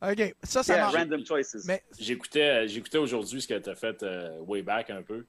OK. 0.00 0.34
Ça, 0.44 0.62
ça 0.62 0.74
Yeah, 0.74 0.82
marche. 0.84 0.94
random 0.96 1.26
choices. 1.26 1.64
Mais 1.66 1.82
j'écoutais 1.98 2.68
j'écoutais 2.68 2.98
aujourd'hui 2.98 3.40
ce 3.42 3.48
que 3.48 3.58
tu 3.58 3.68
as 3.70 3.74
fait 3.74 4.02
euh, 4.02 4.38
way 4.40 4.62
back 4.62 4.90
un 4.90 5.02
peu. 5.02 5.24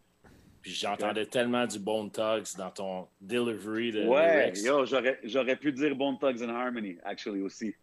Puis 0.61 0.71
j'entendais 0.73 1.25
tellement 1.25 1.65
du 1.65 1.79
Bone 1.79 2.11
Tugs 2.11 2.57
dans 2.57 2.69
ton 2.69 3.07
delivery 3.21 3.91
de 3.93 4.05
ouais, 4.05 4.51
lyrics. 4.51 4.63
yo, 4.63 4.85
j'aurais 4.85 5.19
j'aurais 5.23 5.55
pu 5.55 5.71
dire 5.71 5.95
Bone 5.95 6.19
Thugs 6.19 6.43
and 6.43 6.49
Harmony, 6.49 6.97
actually, 7.03 7.41
aussi. 7.41 7.73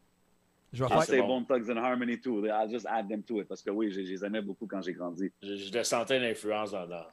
je 0.72 0.84
vais 0.84 0.90
I'll 0.94 1.02
faire. 1.02 1.26
bon. 1.26 1.40
Bone 1.40 1.46
Thugs 1.46 1.70
and 1.70 1.78
Harmony 1.78 2.20
too. 2.20 2.44
I'll 2.46 2.70
just 2.70 2.86
add 2.86 3.08
them 3.08 3.22
to 3.24 3.40
it, 3.40 3.48
parce 3.48 3.62
que 3.62 3.70
oui, 3.70 3.90
je 3.90 4.02
je 4.02 4.10
les 4.12 4.24
aimais 4.24 4.42
beaucoup 4.42 4.66
quand 4.66 4.82
j'ai 4.82 4.92
grandi. 4.92 5.32
Je, 5.42 5.56
je 5.56 5.72
le 5.72 5.84
sentais 5.84 6.18
l'influence 6.20 6.70
dans, 6.72 6.86
dans, 6.86 7.06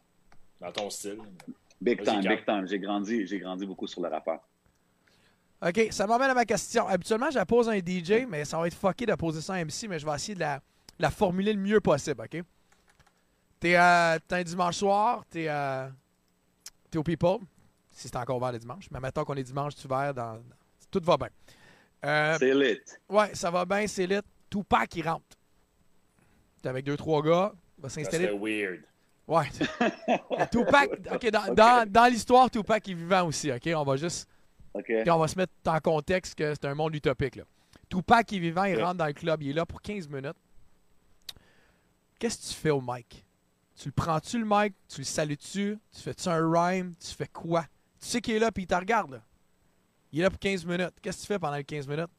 dans 0.60 0.72
ton 0.74 0.90
style. 0.90 1.18
Big 1.82 2.02
Vas-y, 2.04 2.22
time, 2.22 2.30
big 2.36 2.46
time. 2.46 2.68
J'ai 2.68 2.80
grandi, 2.80 3.26
j'ai 3.26 3.40
grandi 3.40 3.66
beaucoup 3.66 3.88
sur 3.88 4.02
le 4.02 4.10
rappeur. 4.10 4.40
OK, 5.66 5.88
ça 5.92 6.06
m'amène 6.08 6.30
à 6.30 6.34
ma 6.34 6.46
question. 6.46 6.88
Habituellement, 6.88 7.30
je 7.32 7.36
la 7.38 7.46
pose 7.46 7.70
à 7.70 7.72
un 7.72 7.78
DJ, 7.78 8.26
mais 8.28 8.44
ça 8.44 8.58
va 8.58 8.68
être 8.68 8.76
fucké 8.76 9.06
de 9.06 9.16
poser 9.16 9.42
ça 9.42 9.54
à 9.54 9.58
un 9.58 9.66
MC, 9.66 9.88
mais 9.88 9.98
je 9.98 10.06
vais 10.06 10.14
essayer 10.14 10.36
de 10.36 10.42
la, 10.42 11.10
formuler 11.10 11.54
le 11.54 11.60
mieux 11.60 11.80
possible, 11.80 12.22
OK? 12.22 12.44
T'es 13.60 13.78
euh, 13.78 14.18
t'es 14.28 14.36
un 14.36 14.44
dimanche 14.44 14.76
soir, 14.76 15.24
t'es 15.30 15.46
euh, 15.48 15.88
t'es 16.92 16.98
au 16.98 17.04
People, 17.04 17.38
si 17.90 18.10
c'est 18.10 18.16
encore 18.18 18.36
ouvert 18.38 18.52
le 18.52 18.60
dimanche, 18.60 18.90
mais 18.92 19.00
mettons 19.00 19.24
qu'on 19.24 19.36
est 19.36 19.44
dimanche, 19.44 19.76
tu 19.76 19.88
verres, 19.88 20.14
dans, 20.14 20.34
dans- 20.34 20.42
tout 20.92 21.00
va 21.04 21.16
bien. 21.18 21.30
Euh, 22.06 22.36
C'est 22.38 22.54
lit. 22.54 22.80
ouais, 23.08 23.34
ça 23.34 23.50
va 23.50 23.64
bien, 23.64 23.88
c'est 23.88 24.06
lit. 24.06 24.20
Tupac, 24.50 24.94
il 24.98 25.08
rentre. 25.08 25.24
T'es 26.62 26.68
avec 26.70 26.84
deux, 26.86 26.98
trois 26.98 27.22
gars, 27.22 27.54
va 27.78 27.88
s'installer. 27.88 28.28
serait 28.28 28.38
weird. 28.38 28.82
Ouais. 29.26 29.46
Tupac, 30.52 30.90
OK, 31.14 31.30
dans, 31.30 31.54
dans, 31.56 31.90
dans 31.90 32.12
l'histoire, 32.12 32.52
Tupac 32.52 32.88
est 32.90 32.94
vivant 32.94 33.28
aussi, 33.28 33.50
OK? 33.50 33.70
On 33.74 33.84
va 33.86 33.96
juste 33.96 34.28
Puis 34.84 35.10
on 35.12 35.20
va 35.20 35.28
se 35.28 35.38
mettre 35.38 35.54
en 35.68 35.80
contexte 35.80 36.36
que 36.36 36.54
c'est 36.54 36.66
un 36.66 36.74
monde 36.76 36.96
utopique. 36.96 37.36
Là. 37.36 37.44
Tupac 37.90 38.32
est 38.34 38.40
vivant, 38.40 38.64
il 38.64 38.76
Ouais. 38.78 38.84
rentre 38.84 38.98
dans 38.98 39.06
le 39.06 39.14
club, 39.14 39.44
il 39.44 39.50
est 39.52 39.54
là 39.54 39.66
pour 39.66 39.82
15 39.82 40.08
minutes. 40.10 40.34
Qu'est-ce 42.20 42.38
que 42.50 42.54
tu 42.54 42.60
fais 42.60 42.70
au 42.72 42.82
mic? 42.82 43.26
Tu 43.76 43.90
le 43.90 43.92
prends-tu 43.94 44.40
le 44.40 44.46
mic? 44.48 44.74
Tu 44.88 45.02
le 45.02 45.06
salues-tu? 45.06 45.78
Tu 45.92 46.02
fais-tu 46.02 46.30
un 46.30 46.52
rhyme? 46.52 46.94
Tu 47.00 47.14
fais 47.14 47.28
quoi? 47.28 47.64
Tu 48.00 48.08
sais 48.08 48.22
qu'il 48.22 48.36
est 48.36 48.40
là 48.40 48.52
puis 48.52 48.64
il 48.64 48.68
te 48.68 48.76
regarde. 48.76 49.12
Là. 49.14 49.22
Il 50.12 50.20
est 50.20 50.24
là 50.24 50.30
pour 50.30 50.40
15 50.40 50.66
minutes. 50.66 50.94
Qu'est-ce 51.02 51.18
que 51.18 51.22
tu 51.22 51.28
fais 51.28 51.40
pendant 51.40 51.56
les 51.58 51.64
15 51.64 51.88
minutes? 51.88 52.10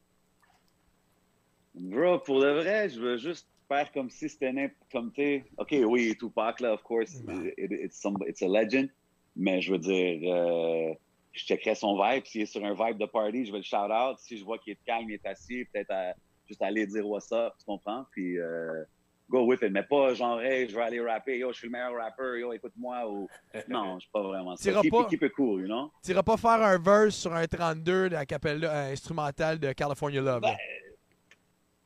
Bro, 1.73 2.19
pour 2.19 2.41
de 2.41 2.47
vrai, 2.51 2.89
je 2.89 2.99
veux 2.99 3.17
juste 3.17 3.47
faire 3.67 3.91
comme 3.91 4.09
si 4.09 4.29
c'était 4.29 4.53
n'importe 4.53 4.91
comme 4.91 5.11
t'es. 5.11 5.43
OK, 5.57 5.75
oui, 5.85 6.15
Tupac, 6.17 6.59
là, 6.61 6.73
of 6.73 6.83
course, 6.83 7.15
it- 7.57 7.71
it's, 7.71 7.99
some- 7.99 8.17
it's 8.27 8.41
a 8.41 8.47
legend. 8.47 8.89
Mais 9.35 9.59
je 9.61 9.71
veux 9.73 9.79
dire, 9.79 10.19
euh, 10.33 10.93
je 11.35 11.45
checkerais 11.45 11.75
son 11.75 12.01
vibe. 12.01 12.25
S'il 12.25 12.41
est 12.41 12.45
sur 12.45 12.63
un 12.63 12.73
vibe 12.73 12.97
de 12.97 13.05
party, 13.05 13.45
je 13.45 13.51
vais 13.51 13.59
le 13.59 13.63
shout 13.63 13.75
out. 13.75 14.17
Si 14.19 14.37
je 14.37 14.45
vois 14.45 14.57
qu'il 14.57 14.73
est 14.73 14.79
calme, 14.85 15.09
il 15.09 15.15
est 15.15 15.25
assis, 15.25 15.65
peut-être 15.65 15.91
à- 15.91 16.13
juste 16.47 16.61
aller 16.61 16.87
dire 16.87 17.07
what's 17.07 17.31
up, 17.31 17.53
tu 17.59 17.65
comprends? 17.65 18.05
Puis 18.11 18.39
euh, 18.39 18.83
go 19.29 19.45
with 19.45 19.61
it. 19.61 19.71
Mais 19.71 19.83
pas 19.83 20.13
genre, 20.13 20.41
hey, 20.41 20.69
je 20.69 20.75
vais 20.75 20.81
aller 20.81 21.01
rapper, 21.01 21.37
yo, 21.37 21.51
je 21.51 21.57
suis 21.57 21.67
le 21.67 21.71
meilleur 21.73 21.93
rappeur, 21.95 22.35
yo, 22.37 22.53
écoute-moi. 22.53 23.09
Ou... 23.09 23.27
Non, 23.67 23.95
je 23.95 24.01
suis 24.01 24.11
pas 24.11 24.21
vraiment 24.21 24.55
ça. 24.55 24.81
Keep, 24.81 24.91
pas. 24.91 25.05
keep 25.05 25.23
it 25.23 25.33
cool, 25.33 25.61
you 25.61 25.67
know? 25.67 25.91
Tu 26.03 26.13
pas 26.13 26.37
faire 26.37 26.61
un 26.61 26.77
verse 26.77 27.15
sur 27.15 27.33
un 27.33 27.45
32 27.45 28.09
de 28.09 28.13
la 28.15 28.25
capella 28.25 28.71
euh, 28.71 28.91
instrumentale 28.93 29.59
de 29.59 29.73
California 29.73 30.21
Love. 30.21 30.41
Ben, 30.41 30.55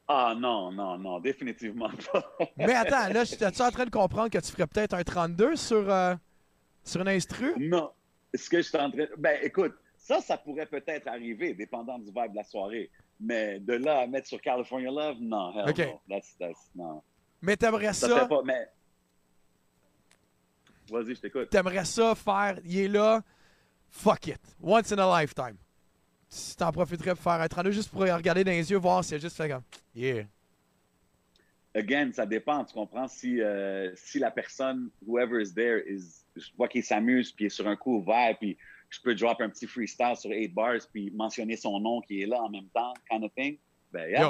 Ah 0.08 0.36
non, 0.38 0.72
non, 0.72 0.98
non, 0.98 1.20
définitivement 1.20 1.90
pas. 2.14 2.36
Mais 2.58 2.76
attends, 2.76 3.10
là, 3.14 3.22
es-tu 3.24 3.62
en 3.62 3.72
train 3.72 3.86
de 3.86 3.90
comprendre 3.92 4.30
que 4.30 4.40
tu 4.40 4.52
ferais 4.52 4.68
peut-être 4.68 4.94
un 4.94 5.04
32 5.04 5.56
sur, 5.56 5.90
euh, 5.90 6.16
sur 6.84 7.02
un 7.02 7.08
instru? 7.08 7.54
Non. 7.58 7.92
Ce 8.34 8.50
que 8.50 8.58
je 8.58 8.64
suis 8.64 8.78
en 8.78 8.92
train. 8.92 9.08
Ben, 9.18 9.40
écoute, 9.42 9.74
ça, 9.98 10.22
ça 10.22 10.38
pourrait 10.38 10.66
peut-être 10.66 11.08
arriver, 11.08 11.54
dépendant 11.54 12.00
du 12.00 12.08
vibe 12.08 12.32
de 12.32 12.36
la 12.36 12.44
soirée. 12.44 12.90
Mais 13.20 13.60
de 13.60 13.74
là 13.74 14.00
à 14.00 14.08
mettre 14.08 14.28
sur 14.28 14.42
California 14.42 14.90
Love, 14.90 15.18
non, 15.20 15.54
hell 15.54 15.70
OK. 15.70 15.78
no. 15.80 16.02
That's, 16.10 16.38
that's, 16.38 16.70
non. 16.74 17.02
Mais 17.42 17.58
t'aimerais 17.58 17.94
Ça, 17.94 18.08
ça, 18.08 18.26
pas. 18.26 18.42
Mais. 18.44 18.70
Vas-y, 20.90 21.16
je 21.16 21.22
t'écoute. 21.22 21.50
t'aimerais 21.50 21.86
ça 21.86 22.16
faire, 22.16 22.60
il 22.66 22.80
est 22.80 22.88
là, 22.88 23.22
fuck 23.90 24.28
it, 24.28 24.40
once 24.62 24.92
in 24.92 24.98
a 24.98 25.22
lifetime. 25.22 25.56
Si 26.28 26.56
t'en 26.56 26.72
profiterais 26.72 27.14
pour 27.16 27.24
faire 27.24 27.42
un 27.42 27.48
32 27.48 27.72
juste 27.72 27.90
pour 27.90 28.02
regarder 28.02 28.44
dans 28.44 28.52
les 28.52 28.72
yeux, 28.72 28.78
voir 28.78 29.04
s'il 29.04 29.16
a 29.16 29.20
juste 29.20 29.36
fait 29.36 29.50
comme, 29.50 29.64
yeah. 29.96 30.24
Again, 31.76 32.12
ça 32.14 32.26
dépend, 32.26 32.66
tu 32.66 32.74
comprends? 32.74 33.08
Si, 33.08 33.42
euh, 33.42 33.92
si 33.96 34.18
la 34.18 34.32
personne, 34.32 34.90
whoever 35.06 35.40
is 35.40 35.54
there, 35.54 35.82
is, 35.88 36.26
je 36.40 36.50
vois 36.58 36.68
qu'il 36.68 36.84
s'amuse, 36.84 37.32
puis 37.32 37.46
il 37.46 37.48
est 37.48 37.50
sur 37.52 37.68
un 37.68 37.76
coup 37.76 38.04
vert, 38.04 38.36
puis 38.40 38.58
je 38.90 39.00
peux 39.02 39.14
drop 39.14 39.40
un 39.42 39.50
petit 39.50 39.68
freestyle 39.68 40.16
sur 40.16 40.32
8 40.32 40.48
bars, 40.54 40.80
puis 40.92 41.12
mentionner 41.12 41.56
son 41.56 41.80
nom 41.80 42.02
qui 42.02 42.22
est 42.22 42.26
là 42.26 42.42
en 42.42 42.50
même 42.50 42.68
temps, 42.74 42.94
kind 43.10 43.24
of 43.24 43.32
thing. 43.36 43.58
Ben, 43.92 44.08
yeah, 44.10 44.22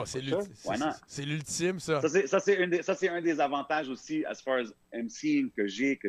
c'est 1.07 1.25
l'ultime, 1.25 1.79
ça. 1.79 1.99
Ça, 2.01 2.39
c'est- 2.39 2.57
un, 3.09 3.15
un 3.15 3.21
des 3.21 3.39
avantages 3.41 3.89
aussi, 3.89 4.23
as 4.25 4.41
far 4.41 4.59
as 4.59 4.71
MCing 4.93 5.51
que 5.51 5.67
j'ai, 5.67 5.97
que 5.97 6.07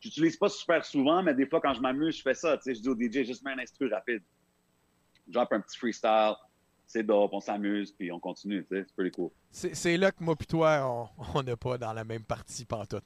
j'utilise 0.00 0.36
pas 0.36 0.48
super 0.48 0.84
souvent, 0.84 1.22
mais 1.22 1.34
des 1.34 1.46
fois, 1.46 1.60
quand 1.60 1.72
je 1.74 1.80
m'amuse, 1.80 2.16
je 2.16 2.22
fais 2.22 2.34
ça. 2.34 2.56
Tu 2.58 2.64
sais, 2.64 2.74
je 2.74 2.80
dis 2.80 2.88
au 2.88 2.94
DJ, 2.96 3.24
juste 3.24 3.44
mets 3.44 3.52
un 3.52 3.58
instru 3.60 3.88
rapide. 3.92 4.22
Drop 5.28 5.52
un 5.52 5.60
petit 5.60 5.78
freestyle, 5.78 6.34
c'est 6.86 7.04
dope, 7.04 7.30
on 7.32 7.38
s'amuse, 7.40 7.92
puis 7.92 8.10
on 8.10 8.18
continue. 8.18 8.64
tu 8.68 8.76
sais, 8.76 8.84
C'est 8.88 8.94
pretty 8.96 9.12
cool. 9.12 9.30
C'est 9.52 9.96
là 9.96 10.10
que 10.10 10.22
moi 10.24 10.34
pis 10.34 10.46
toi, 10.46 11.08
on- 11.16 11.38
on 11.38 11.42
n'est 11.44 11.54
pas 11.56 11.78
dans 11.78 11.92
la 11.92 12.02
même 12.04 12.24
partie 12.24 12.64
pantoute. 12.64 13.04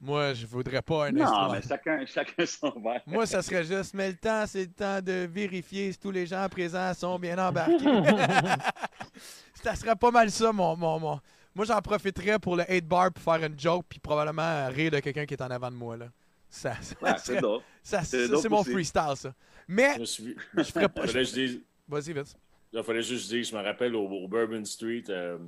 Moi, 0.00 0.32
je 0.32 0.46
voudrais 0.46 0.80
pas 0.80 1.06
un 1.08 1.12
Non, 1.12 1.52
mais 1.52 1.60
chacun, 1.60 2.06
chacun 2.06 2.46
son 2.46 2.70
verre. 2.80 3.02
Moi, 3.06 3.26
ça 3.26 3.42
serait 3.42 3.64
juste, 3.64 3.92
mais 3.92 4.08
le 4.08 4.16
temps, 4.16 4.44
c'est 4.46 4.62
le 4.64 4.72
temps 4.72 5.02
de 5.02 5.28
vérifier 5.30 5.92
si 5.92 5.98
tous 5.98 6.10
les 6.10 6.26
gens 6.26 6.48
présents 6.48 6.94
sont 6.94 7.18
bien 7.18 7.36
embarqués. 7.38 7.76
ça 9.62 9.74
serait 9.74 9.96
pas 9.96 10.10
mal 10.10 10.30
ça, 10.30 10.52
mon. 10.52 10.76
mon, 10.76 10.98
mon- 10.98 11.20
Moi, 11.54 11.66
j'en 11.66 11.80
profiterais 11.82 12.38
pour 12.38 12.56
le 12.56 12.64
8 12.68 12.80
bar 12.86 13.12
pour 13.12 13.22
faire 13.22 13.44
une 13.46 13.58
joke, 13.58 13.84
puis 13.88 13.98
probablement 13.98 14.68
rire 14.68 14.90
de 14.90 15.00
quelqu'un 15.00 15.26
qui 15.26 15.34
est 15.34 15.42
en 15.42 15.50
avant 15.50 15.70
de 15.70 15.76
moi. 15.76 15.96
Là. 15.96 16.06
Ça, 16.48 16.74
ça 16.80 16.94
Ouais, 17.02 17.18
serait- 17.18 17.40
ça- 17.82 18.02
c'est 18.02 18.22
ça, 18.26 18.28
dope 18.32 18.42
c'est 18.42 18.48
mon 18.48 18.64
freestyle, 18.64 19.14
ça. 19.16 19.34
Mais, 19.68 19.94
Je 19.96 20.00
me 20.00 20.04
suis 20.06 20.24
vu. 20.24 20.36
je 20.56 20.62
ferais 20.64 20.88
pas. 20.88 21.06
Je 21.06 21.60
Vas-y, 21.88 22.12
vite. 22.12 22.36
Il 22.72 22.82
fallait 22.84 23.02
juste 23.02 23.28
dire, 23.28 23.42
je 23.42 23.54
me 23.54 23.60
rappelle 23.62 23.94
au, 23.96 24.06
au 24.06 24.28
Bourbon 24.28 24.64
Street, 24.64 25.02
euh, 25.08 25.38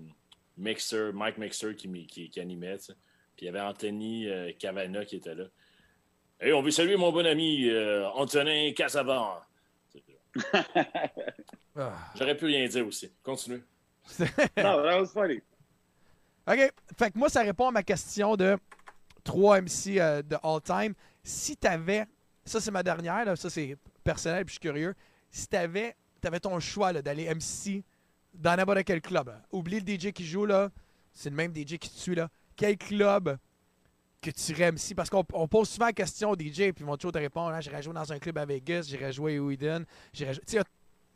Mixer, 0.58 1.12
Mike 1.14 1.38
Mixer 1.38 1.74
qui, 1.76 1.88
qui, 2.06 2.28
qui 2.28 2.40
animait, 2.40 2.76
tu 2.78 2.86
sais. 2.86 2.94
Puis 3.36 3.44
il 3.44 3.46
y 3.46 3.48
avait 3.48 3.60
Anthony 3.60 4.28
euh, 4.28 4.52
Cavana 4.58 5.04
qui 5.04 5.16
était 5.16 5.34
là. 5.34 5.44
Et 6.40 6.52
on 6.52 6.62
veut 6.62 6.70
saluer 6.70 6.96
mon 6.96 7.12
bon 7.12 7.24
ami 7.26 7.68
euh, 7.68 8.08
Antonin 8.10 8.72
Casavant. 8.72 9.40
Ah. 11.74 11.90
J'aurais 12.14 12.36
pu 12.36 12.44
rien 12.44 12.68
dire 12.68 12.86
aussi. 12.86 13.10
Continuez. 13.22 13.62
Non, 14.58 14.82
that 14.82 15.00
was 15.00 15.06
funny. 15.06 15.40
OK. 16.46 16.72
Fait 16.98 17.10
que 17.10 17.18
moi, 17.18 17.30
ça 17.30 17.40
répond 17.40 17.68
à 17.68 17.70
ma 17.70 17.82
question 17.82 18.36
de 18.36 18.58
3 19.24 19.62
MC 19.62 19.98
euh, 19.98 20.20
de 20.20 20.36
all 20.42 20.60
time. 20.60 20.94
Si 21.22 21.56
t'avais. 21.56 22.04
Ça, 22.44 22.60
c'est 22.60 22.70
ma 22.70 22.82
dernière, 22.82 23.24
là, 23.24 23.36
ça, 23.36 23.48
c'est 23.48 23.76
personnel, 24.04 24.44
puis 24.44 24.54
je 24.54 24.60
suis 24.60 24.68
curieux. 24.68 24.94
Si 25.30 25.46
t'avais 25.46 25.96
avais 26.24 26.40
ton 26.40 26.60
choix 26.60 26.92
là, 26.92 27.02
d'aller 27.02 27.32
MC 27.34 27.82
dans 28.34 28.56
n'importe 28.56 28.84
quel 28.84 29.00
club, 29.00 29.28
là. 29.28 29.42
oublie 29.50 29.80
le 29.80 29.86
DJ 29.86 30.12
qui 30.12 30.26
joue, 30.26 30.44
là. 30.44 30.70
C'est 31.12 31.30
le 31.30 31.36
même 31.36 31.54
DJ 31.54 31.78
qui 31.78 31.90
te 31.90 31.98
suit, 31.98 32.14
là. 32.14 32.28
Quel 32.62 32.78
club 32.78 33.38
que 34.20 34.30
tu 34.30 34.52
irais 34.52 34.70
MC? 34.70 34.94
Parce 34.94 35.10
qu'on 35.10 35.24
on 35.32 35.48
pose 35.48 35.68
souvent 35.68 35.86
la 35.86 35.92
question 35.92 36.30
aux 36.30 36.36
DJ, 36.36 36.70
puis 36.70 36.74
ils 36.78 36.84
vont 36.84 36.96
toujours 36.96 37.10
te 37.10 37.18
répondre. 37.18 37.50
Ah, 37.52 37.60
j'irais 37.60 37.82
jouer 37.82 37.92
dans 37.92 38.12
un 38.12 38.20
club 38.20 38.38
à 38.38 38.44
Vegas, 38.44 38.86
j'irais 38.88 39.12
jouer 39.12 39.36
à 39.36 39.52
Eden, 39.52 39.84
j'irais 40.12 40.34
jouer. 40.34 40.44
Tu 40.46 40.58
sais, 40.58 40.62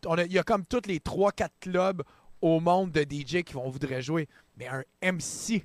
on 0.07 0.18
a- 0.18 0.24
il 0.24 0.32
y 0.32 0.40
a 0.40 0.42
comme 0.42 0.66
tous 0.66 0.88
les 0.88 0.99
3-4 0.99 1.55
clubs 1.61 2.03
au 2.40 2.59
monde 2.59 2.90
de 2.90 3.05
DJ 3.05 3.44
qui 3.44 3.53
vont 3.53 3.68
voudrait 3.68 4.03
jouer. 4.03 4.26
Mais 4.57 4.66
un 4.66 4.82
MC, 5.01 5.64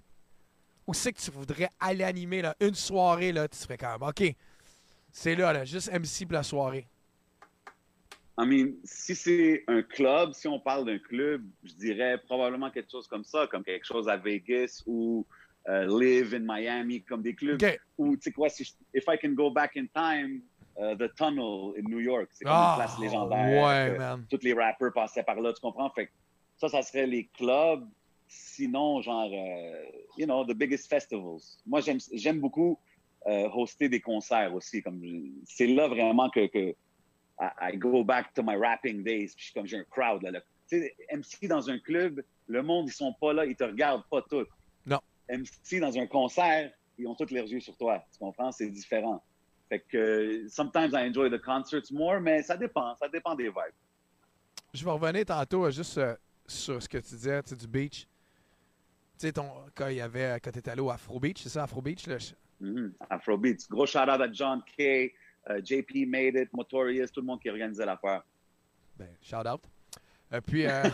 où 0.86 0.94
c'est 0.94 1.14
que 1.14 1.20
tu 1.20 1.32
voudrais 1.32 1.70
aller 1.80 2.04
animer 2.04 2.44
là, 2.44 2.56
une 2.60 2.76
soirée, 2.76 3.32
là, 3.32 3.48
tu 3.48 3.58
serais 3.58 3.80
quand 3.80 3.98
même 3.98 4.08
OK. 4.08 4.36
C'est 5.12 5.34
là, 5.34 5.52
là, 5.52 5.66
juste 5.66 5.90
MC 5.92 6.28
pour 6.28 6.34
la 6.34 6.44
soirée. 6.44 6.88
I 8.38 8.46
mean, 8.46 8.74
si 8.84 9.16
c'est 9.16 9.64
un 9.68 9.82
club, 9.82 10.34
si 10.34 10.48
on 10.48 10.60
parle 10.60 10.86
d'un 10.86 11.00
club, 11.00 11.44
je 11.64 11.74
dirais 11.74 12.20
probablement 12.20 12.70
quelque 12.70 12.92
chose 12.92 13.08
comme 13.08 13.24
ça, 13.24 13.48
comme 13.48 13.64
quelque 13.64 13.86
chose 13.88 14.08
à 14.08 14.16
Vegas 14.16 14.84
ou 14.86 15.26
euh, 15.70 16.00
Live 16.00 16.34
in 16.34 16.40
Miami, 16.42 17.04
comme 17.04 17.22
des 17.22 17.36
clubs 17.36 17.62
OK. 17.62 17.80
où, 17.98 18.16
tu 18.16 18.24
sais 18.24 18.32
quoi, 18.32 18.50
si 18.50 18.64
je- 18.64 18.74
if 18.94 19.04
I 19.08 19.18
can 19.22 19.34
go 19.34 19.52
back 19.52 19.78
in 19.78 19.86
time, 19.94 20.42
euh, 20.80 20.96
The 20.96 21.14
Tunnel 21.16 21.74
in 21.78 21.84
New 21.90 22.00
York, 22.00 22.30
c'est 22.32 22.46
comme 22.46 22.54
Ah, 22.58 22.74
une 22.76 22.84
place 22.84 23.00
légendaire. 23.00 23.64
ouais, 23.64 23.98
man. 23.98 24.26
Tous 24.30 24.40
les 24.44 24.54
rappers 24.54 24.92
passaient 24.94 25.24
par 25.24 25.40
là, 25.40 25.54
tu 25.54 25.62
comprends? 25.62 25.90
Fait 25.92 26.08
que 26.08 26.12
ça, 26.58 26.68
ça 26.70 26.82
serait 26.82 27.06
les 27.08 27.28
clubs. 27.28 27.88
Sinon, 28.28 29.02
genre, 29.02 29.30
euh, 29.34 29.84
you 30.18 30.26
know, 30.26 30.46
the 30.46 30.54
biggest 30.56 30.88
festivals. 30.90 31.42
Moi, 31.66 31.82
j'aime 32.14 32.40
beaucoup 32.40 32.80
euh, 33.28 33.50
hoster 33.54 33.90
des 33.90 34.00
concerts 34.00 34.56
aussi. 34.56 34.82
Comme 34.82 35.02
C'est 35.46 35.68
là 35.68 35.88
vraiment 35.90 36.30
que, 36.30 36.48
que 36.48 36.74
I, 37.40 37.50
I 37.74 37.78
go 37.78 38.04
back 38.04 38.34
to 38.34 38.42
my 38.42 38.56
rapping 38.56 39.04
days. 39.04 39.34
Puis 39.36 39.52
comme 39.54 39.68
j'ai 39.68 39.78
un 39.78 39.84
crowd 39.84 40.24
là. 40.24 40.32
là. 40.32 40.42
Tu 40.70 40.80
sais, 40.80 40.96
MC 41.12 41.48
dans 41.50 41.70
un 41.70 41.78
club, 41.80 42.24
le 42.48 42.64
monde 42.64 42.88
ils 42.88 42.94
sont 42.94 43.14
pas 43.20 43.34
là, 43.34 43.46
ils 43.46 43.56
te 43.56 43.64
regardent 43.66 44.06
pas 44.10 44.22
tout. 44.30 44.46
MC 45.30 45.80
dans 45.80 45.98
un 45.98 46.08
concert, 46.08 46.72
ils 46.98 47.08
ont 47.08 47.16
tous 47.16 47.32
les 47.34 47.42
yeux 47.52 47.60
sur 47.60 47.76
toi. 47.78 48.04
Tu 48.12 48.20
comprends? 48.20 48.52
C'est 48.52 48.70
différent. 48.70 49.24
Fait 49.70 49.80
que 49.80 49.98
euh, 49.98 50.48
sometimes 50.50 50.92
I 50.94 51.08
enjoy 51.10 51.30
the 51.30 51.42
concerts 51.42 51.92
more, 51.92 52.20
mais 52.20 52.44
ça 52.44 52.58
dépend, 52.58 52.96
ça 52.98 53.08
dépend 53.08 53.36
des 53.36 53.46
vibes. 53.50 53.76
Je 54.74 54.84
vais 54.84 54.92
revenir 54.92 55.26
tantôt 55.26 55.66
euh, 55.66 55.72
juste 55.72 55.98
euh, 55.98 56.16
sur 56.48 56.82
ce 56.82 56.90
que 56.90 56.98
tu 56.98 57.16
disais, 57.16 57.42
tu 57.44 57.50
sais, 57.52 57.56
du 57.56 57.68
beach. 57.68 58.02
Tu 59.20 59.28
sais, 59.28 59.32
ton, 59.34 59.50
quand 59.76 59.88
il 59.88 59.98
y 59.98 60.02
avait, 60.02 60.40
quand 60.44 60.52
tu 60.52 60.60
étais 60.60 60.72
allé 60.72 60.82
au 60.82 60.90
Afro 60.90 61.20
Beach, 61.20 61.42
c'est 61.44 61.50
ça, 61.50 61.64
Afro 61.64 61.82
Beach? 61.82 62.08
Là, 62.08 62.18
je- 62.18 62.34
Mhm. 62.60 62.94
Afrobeats. 63.10 63.66
Gros 63.72 63.88
shout 63.88 63.98
out 64.04 64.22
à 64.22 64.32
John 64.32 64.62
Kay, 64.78 65.12
euh, 65.50 65.60
JP 65.64 66.06
Made 66.08 66.36
It, 66.36 66.54
Motorious, 66.54 67.08
tout 67.12 67.22
le 67.22 67.26
monde 67.26 67.42
qui 67.42 67.50
organisait 67.50 67.86
l'affaire. 67.88 68.22
ben, 68.98 69.08
shout 69.20 69.48
out. 69.48 69.62
Euh, 70.32 70.42
puis, 70.42 70.68
euh, 70.68 70.84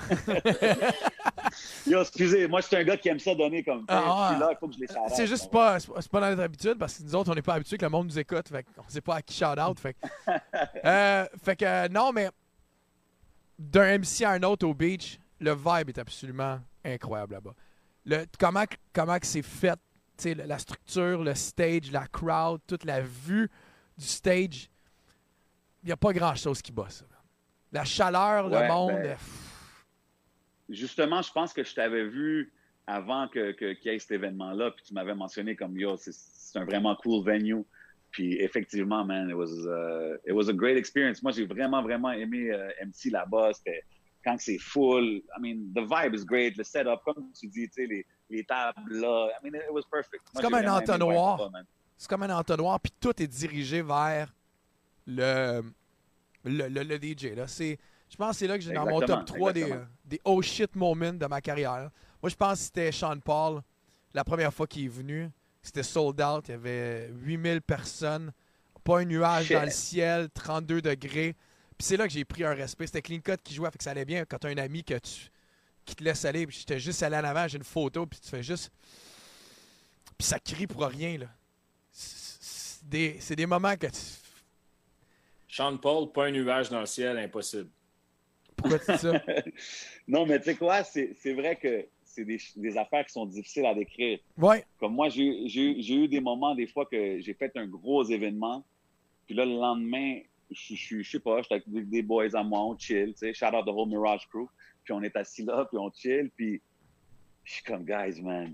Yo, 1.88 2.02
excusez, 2.02 2.48
moi, 2.48 2.62
je 2.62 2.68
suis 2.68 2.76
un 2.76 2.84
gars 2.84 2.98
qui 2.98 3.10
aime 3.10 3.20
ça 3.20 3.36
donner 3.36 3.64
comme. 3.64 3.86
Ah, 3.88 4.38
là, 4.40 4.50
il 4.52 4.58
faut 4.58 4.68
que 4.68 4.74
je 4.76 4.80
les 4.80 4.88
c'est 5.16 5.28
juste 5.28 5.52
pas, 5.52 5.80
c'est 5.80 6.10
pas- 6.10 6.20
dans 6.22 6.30
notre 6.30 6.42
habitude 6.44 6.76
parce 6.78 6.98
que 6.98 7.04
nous 7.04 7.16
autres, 7.16 7.32
on 7.32 7.36
n'est 7.36 7.42
pas 7.42 7.56
habitués 7.56 7.78
que 7.78 7.86
le 7.86 7.90
monde 7.90 8.08
nous 8.08 8.20
écoute. 8.20 8.48
Fait 8.50 8.64
qu'on 8.64 8.88
sait 8.88 9.02
pas 9.02 9.16
à 9.16 9.22
qui 9.22 9.36
shout 9.36 9.60
out. 9.60 9.80
Fait, 9.80 9.96
Euh, 10.86 11.26
fait 11.44 11.56
que 11.56 11.66
euh, 11.66 11.88
non, 11.90 12.12
mais 12.12 12.30
d'un 13.58 13.98
MC 14.00 14.24
à 14.24 14.32
un 14.32 14.44
autre 14.44 14.66
au 14.68 14.74
beach, 14.74 15.20
le 15.40 15.54
vibe 15.54 15.90
est 15.90 15.98
absolument 16.00 16.60
incroyable 16.84 17.34
là-bas. 17.34 17.54
Le, 18.06 18.26
comment, 18.40 18.64
comment 18.94 19.18
c'est 19.22 19.42
fait, 19.42 19.80
la 20.26 20.58
structure, 20.58 21.24
le 21.24 21.36
stage, 21.36 21.92
la 21.92 22.08
crowd, 22.08 22.62
toute 22.66 22.86
la 22.86 23.02
vue 23.02 23.50
du 23.98 24.06
stage, 24.06 24.70
il 25.84 25.88
n'y 25.88 25.92
a 25.92 25.98
pas 25.98 26.14
grand-chose 26.14 26.62
qui 26.62 26.74
ça. 26.90 27.06
La 27.72 27.84
chaleur, 27.84 28.48
le 28.50 28.68
monde. 28.68 28.92
ben, 28.94 29.16
pff, 29.16 29.47
Justement, 30.70 31.22
je 31.22 31.32
pense 31.32 31.54
que 31.54 31.64
je 31.64 31.74
t'avais 31.74 32.06
vu 32.06 32.52
avant 32.86 33.28
que, 33.28 33.52
que- 33.52 33.74
qu'il 33.74 33.92
y 33.92 33.96
ait 33.96 34.00
cet 34.00 34.12
événement-là, 34.12 34.72
puis 34.72 34.84
tu 34.86 34.94
m'avais 34.94 35.16
mentionné 35.16 35.56
comme 35.56 35.78
yo, 35.78 35.98
c'est, 35.98 36.14
c'est 36.14 36.60
un 36.60 36.66
vraiment 36.66 36.96
cool 36.98 37.24
venue. 37.26 37.64
Puis 38.12 38.36
effectivement, 38.42 39.04
man, 39.06 39.30
it 39.30 39.36
was, 39.36 39.52
uh, 39.66 40.16
it 40.26 40.34
was 40.34 40.50
a 40.50 40.54
great 40.54 40.78
experience. 40.78 41.22
Moi, 41.22 41.34
j'ai 41.34 41.46
vraiment, 41.46 41.82
vraiment 41.84 42.12
aimé 42.12 42.50
euh, 42.52 42.70
MC 42.86 43.12
là-bas. 43.12 43.52
C'était 43.54 43.84
quand 44.24 44.38
c'est 44.40 44.58
full. 44.58 45.22
I 45.38 45.42
mean, 45.42 45.74
the 45.76 45.82
vibe 45.82 46.16
is 46.16 46.24
great. 46.26 46.56
Le 46.58 46.64
setup, 46.64 47.02
comme 47.04 47.32
tu 47.38 47.48
dis, 47.48 47.68
tu 47.68 47.74
sais, 47.74 47.86
les, 47.86 48.06
les 48.30 48.44
tables 48.46 48.94
là. 49.00 49.30
I 49.42 49.44
mean, 49.50 49.56
it 49.60 49.70
was 49.72 49.84
perfect. 49.92 50.24
Moi, 50.34 50.42
comme 50.44 50.54
un 50.56 50.68
entonnoir. 50.78 51.52
c'est 51.98 52.10
comme 52.10 52.24
un 52.24 52.38
entonnoir, 52.38 52.80
puis 52.80 52.94
tout 53.00 53.22
est 53.22 53.28
dirigé 53.28 53.82
vers 53.82 54.34
le, 55.06 55.62
le, 56.46 56.68
le- 56.70 56.84
le 56.84 56.98
DJ. 56.98 57.36
Là. 57.36 57.48
C'est, 57.48 57.78
je 58.10 58.16
pense 58.16 58.32
que 58.32 58.36
c'est 58.38 58.48
là 58.48 58.58
que 58.58 58.64
j'ai 58.64 58.74
dans 58.74 58.86
mon 58.86 59.00
top 59.02 59.10
Exactement, 59.10 59.38
3 59.38 59.54
des, 59.54 59.60
exactement. 59.62 59.88
Des 60.08 60.22
oh 60.24 60.42
shit 60.42 60.76
moments 60.76 61.14
de 61.14 61.26
ma 61.26 61.42
carrière. 61.42 61.92
Moi, 62.22 62.30
je 62.30 62.36
pense 62.36 62.60
que 62.60 62.66
c'était 62.66 62.92
Sean 62.92 63.20
Paul, 63.20 63.62
la 64.14 64.24
première 64.24 64.54
fois 64.54 64.66
qu'il 64.66 64.86
est 64.86 64.90
venu. 64.90 65.30
C'était 65.62 65.84
sold 65.84 66.22
out. 66.22 66.46
Il 66.48 66.52
y 66.52 66.54
avait 66.54 67.10
8000 67.10 67.62
personnes. 67.62 68.32
Pas 68.84 69.00
un 69.00 69.06
nuage 69.06 69.48
Shit. 69.48 69.58
dans 69.58 69.64
le 69.64 69.70
ciel, 69.70 70.30
32 70.34 70.82
degrés. 70.82 71.36
Puis 71.78 71.86
c'est 71.86 71.98
là 71.98 72.08
que 72.08 72.14
j'ai 72.14 72.24
pris 72.24 72.46
un 72.46 72.54
respect. 72.54 72.88
C'était 72.88 73.02
Clean 73.02 73.20
Cut 73.20 73.38
qui 73.44 73.54
jouait, 73.54 73.70
fait 73.70 73.78
que 73.78 73.84
ça 73.84 73.92
allait 73.92 74.06
bien 74.06 74.24
quand 74.26 74.40
tu 74.40 74.48
as 74.48 74.50
un 74.50 74.58
ami 74.58 74.84
que 74.84 74.98
tu, 74.98 75.30
qui 75.86 75.96
te 75.96 76.04
laisse 76.04 76.24
aller. 76.24 76.48
Puis 76.48 76.60
j'étais 76.60 76.80
juste 76.80 77.04
allé 77.04 77.18
en 77.18 77.24
avant, 77.26 77.48
j'ai 77.48 77.58
une 77.58 77.66
photo, 77.66 78.06
puis 78.06 78.20
tu 78.20 78.30
fais 78.30 78.42
juste. 78.42 78.72
Puis 80.18 80.26
ça 80.26 80.40
crie 80.40 80.68
pour 80.68 80.84
rien, 80.86 81.18
là. 81.18 81.28
C'est 81.92 82.88
des, 82.88 83.18
c'est 83.20 83.36
des 83.36 83.46
moments 83.46 83.76
que 83.76 83.88
tu. 83.88 84.00
Sean 85.50 85.78
Paul, 85.78 86.12
pas 86.12 86.26
un 86.26 86.32
nuage 86.32 86.70
dans 86.70 86.80
le 86.80 86.86
ciel, 86.86 87.18
impossible. 87.18 87.70
Pourquoi 88.56 88.80
tu 88.80 88.92
dis 88.92 88.98
ça? 88.98 89.12
non, 90.08 90.26
mais 90.26 90.40
tu 90.40 90.46
sais 90.46 90.56
quoi, 90.56 90.84
c'est, 90.84 91.14
vrai 91.34 91.56
que 91.58 91.86
c'est 92.06 92.24
des, 92.26 92.40
des 92.56 92.78
affaires 92.78 93.06
qui 93.06 93.12
sont 93.14 93.26
difficiles 93.26 93.66
à 93.66 93.74
décrire. 93.76 94.20
Ouais, 94.38 94.64
Comme 94.80 94.94
moi, 94.94 95.10
j'ai 95.10 95.24
eu- 95.24 96.08
des 96.08 96.20
moments, 96.22 96.56
des 96.56 96.68
fois, 96.68 96.86
que 96.86 97.20
j'ai 97.20 97.34
fait 97.34 97.52
un 97.56 97.68
gros 97.68 98.04
événement. 98.06 98.64
Puis 99.26 99.36
là, 99.36 99.46
le 99.46 99.54
lendemain, 99.56 100.20
je 100.50 100.76
je- 100.76 101.02
je 101.02 101.10
sais 101.12 101.20
pas, 101.20 101.42
j'étais 101.42 101.56
avec 101.56 101.90
des- 101.90 102.02
boys 102.02 102.34
à 102.34 102.44
moi, 102.44 102.62
on 102.64 102.78
chill, 102.78 103.12
tu 103.14 103.18
sais, 103.20 103.34
shout 103.34 103.54
out 103.54 103.66
the 103.66 103.70
whole 103.70 103.90
Mirage 103.90 104.26
crew. 104.30 104.48
Puis 104.84 104.94
on 104.94 105.04
est 105.04 105.16
assis 105.18 105.44
là, 105.44 105.66
puis 105.66 105.78
on 105.78 105.92
chill. 105.92 106.32
Puis 106.36 106.62
je 107.44 107.54
suis 107.56 107.64
comme, 107.64 107.84
guys, 107.84 108.22
man, 108.22 108.54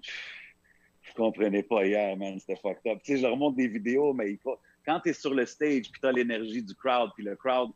je 1.04 1.14
comprenais 1.14 1.62
pas 1.64 1.86
hier, 1.86 2.18
man, 2.18 2.40
c'était 2.40 2.56
fucked 2.56 2.92
up. 2.92 3.00
Tu 3.04 3.14
sais, 3.14 3.18
je 3.18 3.24
leur 3.28 3.38
montre 3.38 3.58
des 3.58 3.68
vidéos, 3.68 4.14
mais 4.14 4.32
il 4.32 4.38
faut- 4.40 4.58
quand 4.86 5.00
tu 5.02 5.10
es 5.10 5.14
sur 5.14 5.34
le 5.34 5.46
stage, 5.46 5.92
puis 5.92 6.02
tu 6.02 6.08
as 6.08 6.12
l'énergie 6.12 6.64
du 6.64 6.74
crowd, 6.74 7.12
puis 7.16 7.24
le 7.24 7.36
crowd, 7.36 7.70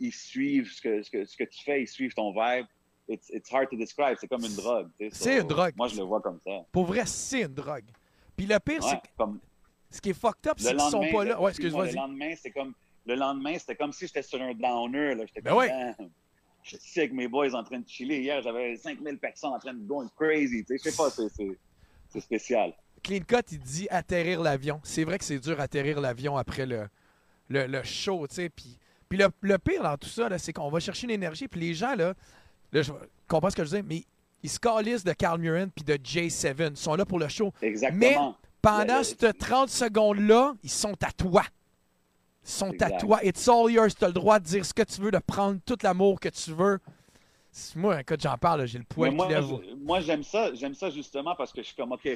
ils 0.00 0.12
suivent 0.12 0.70
ce 0.70 0.80
que, 0.82 1.02
ce, 1.02 1.10
que, 1.10 1.24
ce 1.24 1.36
que 1.36 1.44
tu 1.44 1.62
fais, 1.62 1.82
ils 1.82 1.86
suivent 1.88 2.14
ton 2.14 2.32
vibe. 2.32 2.66
It's, 3.12 3.28
it's 3.30 3.52
hard 3.52 3.68
to 3.70 3.76
describe, 3.76 4.16
c'est 4.20 4.28
comme 4.28 4.44
une 4.44 4.54
drogue. 4.54 4.88
sais. 4.98 5.08
C'est 5.12 5.36
So, 5.36 5.42
une 5.42 5.48
drogue. 5.48 5.72
Moi, 5.76 5.88
je 5.88 5.96
le 5.96 6.02
vois 6.04 6.20
comme 6.20 6.38
ça. 6.46 6.52
pour 6.70 6.84
vrai, 6.84 7.02
c'est 7.06 7.40
une 7.42 7.54
drogue. 7.54 7.84
Puis 8.36 8.46
le 8.46 8.58
pire, 8.60 8.82
c'est 8.82 8.96
que 8.96 9.08
comme, 9.16 9.40
ce 9.90 10.00
qui 10.00 10.10
est 10.10 10.14
fucked 10.14 10.46
up, 10.46 10.54
c'est 10.58 10.70
qu'ils 10.70 10.80
sont 10.90 11.04
pas 11.12 11.24
là. 11.24 11.40
Ouais, 11.40 11.50
excuse-moi, 11.50 11.86
le 11.86 11.92
lendemain, 11.92 12.32
c'était 12.36 12.52
comme 12.52 12.72
le 13.06 13.14
lendemain, 13.16 13.58
c'était 13.58 13.74
comme 13.76 13.92
si 13.92 14.06
j'étais 14.06 14.22
sur 14.22 14.40
un 14.40 14.54
downer 14.54 15.14
là, 15.16 15.26
j'étais 15.26 15.40
Ben 15.40 15.50
comme 15.50 15.58
ouais. 15.58 15.94
Je 16.62 16.76
suis 16.76 17.00
avec 17.00 17.12
mes 17.12 17.26
boys 17.26 17.54
en 17.54 17.64
train 17.64 17.78
de 17.80 17.88
chiller 17.88 18.20
hier, 18.20 18.42
j'avais 18.42 18.76
5000 18.76 19.18
personnes 19.18 19.52
en 19.54 19.58
train 19.58 19.72
de 19.74 19.82
going 19.86 20.08
crazy, 20.16 20.62
sais, 20.68 20.76
je 20.78 20.90
sais 20.90 20.96
pas, 20.96 21.10
c'est 21.10 21.28
c'est 21.30 21.58
c'est 22.10 22.20
spécial. 22.20 22.72
Clean 23.02 23.20
Cut, 23.26 23.50
il 23.52 23.58
dit 23.60 23.86
atterrir 23.90 24.40
l'avion. 24.42 24.80
C'est 24.84 25.04
vrai 25.04 25.18
que 25.18 25.24
c'est 25.24 25.38
dur 25.38 25.58
atterrir 25.58 26.00
l'avion 26.00 26.36
après 26.36 26.66
le, 26.66 26.86
le, 27.48 27.66
le 27.66 27.82
show, 27.82 28.26
tu 28.28 28.34
sais. 28.34 28.48
Puis, 28.50 28.78
puis 29.08 29.18
le, 29.18 29.28
le 29.40 29.58
pire 29.58 29.82
dans 29.82 29.96
tout 29.96 30.08
ça, 30.08 30.28
c'est 30.38 30.52
qu'on 30.52 30.68
va 30.70 30.80
chercher 30.80 31.04
une 31.04 31.12
énergie. 31.12 31.48
Puis 31.48 31.60
les 31.60 31.72
gens, 31.72 31.94
là, 31.94 32.14
là 32.72 32.82
je 32.82 32.92
comprends 33.28 33.50
ce 33.50 33.56
que 33.56 33.64
je 33.64 33.76
dis, 33.76 33.82
mais 33.82 34.04
ils 34.42 34.50
se 34.50 34.58
calissent 34.58 35.04
de 35.04 35.12
Carl 35.12 35.38
Murin 35.40 35.68
puis 35.68 35.84
de 35.84 35.94
J7. 35.94 36.70
Ils 36.72 36.76
sont 36.76 36.94
là 36.94 37.04
pour 37.04 37.18
le 37.18 37.28
show. 37.28 37.52
Exactement. 37.62 38.36
Pendant 38.62 38.98
Le- 38.98 39.04
ces 39.04 39.16
30 39.32 39.68
secondes-là, 39.70 40.54
ils 40.62 40.70
sont 40.70 40.94
à 41.02 41.12
toi. 41.12 41.42
Ils 42.44 42.50
sont 42.50 42.82
à 42.82 42.90
toi. 42.92 43.20
It's 43.24 43.48
all 43.48 43.70
yours. 43.70 43.94
Tu 43.94 44.04
as 44.04 44.08
le 44.08 44.12
droit 44.14 44.38
de 44.38 44.44
dire 44.44 44.64
ce 44.64 44.72
que 44.74 44.82
tu 44.82 45.00
veux, 45.00 45.10
de 45.10 45.18
prendre 45.18 45.58
tout 45.64 45.76
l'amour 45.82 46.18
que 46.20 46.28
tu 46.28 46.52
veux. 46.52 46.78
C'est- 47.52 47.76
Moi, 47.76 48.02
quand 48.04 48.20
j'en 48.20 48.36
parle, 48.38 48.66
j'ai 48.66 48.78
le 48.78 48.84
Mais 48.90 48.94
poil 48.94 49.10
moi, 49.14 49.26
qui 49.26 49.32
lève. 49.32 49.44
je- 49.44 49.74
moi, 49.76 50.00
j'aime 50.00 50.22
ça. 50.22 50.54
J'aime 50.54 50.74
ça 50.74 50.88
justement 50.90 51.34
parce 51.34 51.52
que 51.52 51.62
je 51.62 51.66
suis 51.68 51.76
comme, 51.76 51.92
OK, 51.92 52.08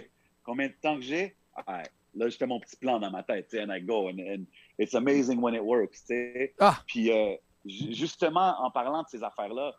combien 0.42 0.68
de 0.68 0.74
temps 0.80 0.96
que 0.96 1.02
j'ai? 1.02 1.34
Alright. 1.54 1.90
Là, 2.14 2.28
je 2.28 2.36
fais 2.36 2.46
mon 2.46 2.60
petit 2.60 2.76
plan 2.76 3.00
dans 3.00 3.10
ma 3.10 3.22
tête, 3.22 3.54
and 3.54 3.74
I 3.74 3.80
go. 3.82 4.08
And, 4.08 4.18
and 4.18 4.44
it's 4.78 4.94
amazing 4.94 5.40
when 5.40 5.54
it 5.54 5.62
works. 5.62 6.04
Ah. 6.60 6.78
Puis, 6.86 7.10
euh, 7.10 7.34
ju- 7.66 7.92
justement, 7.92 8.54
en 8.62 8.70
parlant 8.70 9.02
de 9.02 9.08
ces 9.08 9.22
affaires-là, 9.22 9.74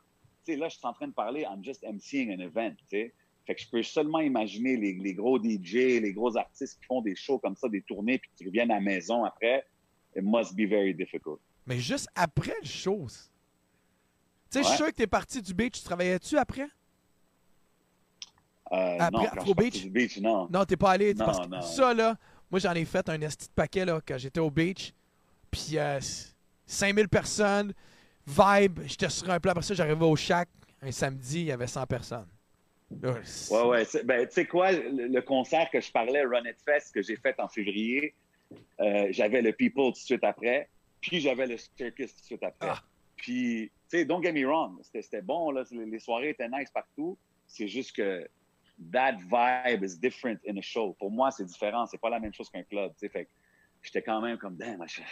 sais, 0.54 0.56
là, 0.58 0.68
je 0.70 0.78
suis 0.78 0.86
en 0.86 0.94
train 0.94 1.08
de 1.08 1.14
parler, 1.14 1.42
I'm 1.42 1.64
just 1.64 1.84
emceeing 1.84 2.32
an 2.34 2.40
event, 2.40 2.76
tu 2.78 2.86
sais. 2.90 3.14
Fait 3.46 3.54
que 3.54 3.62
je 3.62 3.70
peux 3.70 3.84
seulement 3.84 4.22
imaginer 4.22 4.76
les, 4.76 4.94
les 4.94 5.14
gros 5.14 5.38
DJ, 5.38 5.74
les 6.02 6.14
gros 6.14 6.36
artistes 6.36 6.80
qui 6.80 6.86
font 6.86 7.02
des 7.02 7.16
shows 7.16 7.38
comme 7.38 7.56
ça, 7.56 7.70
des 7.70 7.82
tournées, 7.84 8.18
puis 8.18 8.30
qui 8.36 8.46
reviennent 8.46 8.72
à 8.72 8.76
la 8.76 8.82
maison 8.82 9.24
après. 9.24 9.66
It 10.16 10.24
must 10.24 10.56
be 10.56 10.68
very 10.68 10.94
difficult. 10.96 11.40
Mais 11.68 11.78
juste 11.80 12.08
après 12.16 12.56
le 12.62 12.68
show. 12.68 13.06
Tu 13.08 13.14
sais, 14.50 14.64
je 14.64 14.68
suis 14.68 14.78
sûr 14.78 14.88
que 14.88 14.92
t'es 14.92 15.08
parti 15.08 15.42
du 15.42 15.54
beach. 15.54 15.74
Tu 15.80 15.84
travaillais-tu 15.84 16.38
après? 16.38 16.68
Euh, 18.72 18.98
Après 19.00 19.12
non, 19.12 19.30
quand 19.36 19.46
je 19.46 19.54
Beach? 19.54 19.82
du 19.84 19.90
beach, 19.90 20.18
non. 20.18 20.48
Non, 20.52 20.66
t'es 20.66 20.78
pas 20.78 20.92
allé. 20.92 21.14
Non, 21.14 21.26
parce 21.26 21.40
que 21.40 21.48
non. 21.48 21.62
ça, 21.62 21.94
là, 21.94 22.18
moi, 22.50 22.60
j'en 22.60 22.74
ai 22.74 22.86
fait 22.86 23.08
un 23.10 23.22
esti 23.22 23.48
de 23.48 23.54
paquet 23.54 23.86
là, 23.86 24.02
quand 24.06 24.18
j'étais 24.18 24.40
au 24.40 24.50
beach. 24.50 24.94
Puis 25.52 25.78
euh, 25.78 26.00
5000 26.66 27.08
personnes, 27.08 27.74
vibe. 28.28 28.80
J'étais 28.86 29.10
sur 29.10 29.30
un 29.30 29.40
plat. 29.40 29.52
Après 29.52 29.64
ça, 29.64 29.74
j'arrivais 29.74 30.06
au 30.06 30.16
shack. 30.16 30.50
Un 30.82 30.92
samedi, 30.92 31.42
il 31.42 31.46
y 31.48 31.52
avait 31.52 31.68
100 31.68 31.86
personnes. 31.88 32.28
Là, 33.02 33.16
Ouais, 33.52 33.64
ouais. 33.64 33.84
Ben, 34.04 34.28
tu 34.28 34.34
sais 34.34 34.46
quoi, 34.46 34.72
le, 34.72 35.08
le 35.08 35.22
concert 35.22 35.70
que 35.72 35.82
je 35.82 35.92
parlais, 35.92 36.24
Run 36.24 36.46
It 36.46 36.58
Fest, 36.64 36.94
que 36.94 37.02
j'ai 37.02 37.16
fait 37.16 37.36
en 37.40 37.48
février, 37.48 38.14
euh, 38.80 39.08
j'avais 39.10 39.42
le 39.42 39.52
People 39.54 39.86
tout 39.86 39.92
de 39.94 39.96
suite 39.98 40.24
après, 40.24 40.70
puis 41.02 41.20
j'avais 41.20 41.48
le 41.48 41.58
Circus 41.58 42.14
tout 42.14 42.22
de 42.22 42.26
suite 42.26 42.44
après. 42.44 42.70
Ah. 42.70 42.82
Puis, 43.16 43.72
tu 43.90 43.98
sais, 43.98 44.06
don't 44.06 44.22
get 44.22 44.34
me 44.34 44.46
wrong, 44.46 44.78
c'était 44.84 45.02
c'était 45.02 45.22
bon, 45.24 45.50
là, 45.52 45.64
les, 45.72 45.86
les 45.86 46.00
soirées 46.00 46.30
étaient 46.30 46.48
nice 46.50 46.70
partout. 46.72 47.18
C'est 47.48 47.68
juste 47.68 47.96
que 47.96 48.28
that 48.92 49.14
vibe 49.18 49.84
is 49.84 49.98
different 49.98 50.38
in 50.48 50.58
a 50.58 50.62
show. 50.62 50.94
Pour 51.00 51.10
moi, 51.10 51.32
c'est 51.32 51.46
différent, 51.46 51.88
c'est 51.88 52.00
pas 52.00 52.10
la 52.12 52.20
même 52.20 52.34
chose 52.34 52.50
qu'un 52.52 52.64
club, 52.64 52.92
tu 52.94 53.00
sais. 53.00 53.10
Fait 53.10 53.26
que 53.26 53.32
j'étais 53.82 54.04
quand 54.04 54.22
même 54.22 54.38
comme, 54.38 54.56
damn, 54.58 54.80
should- 54.88 55.04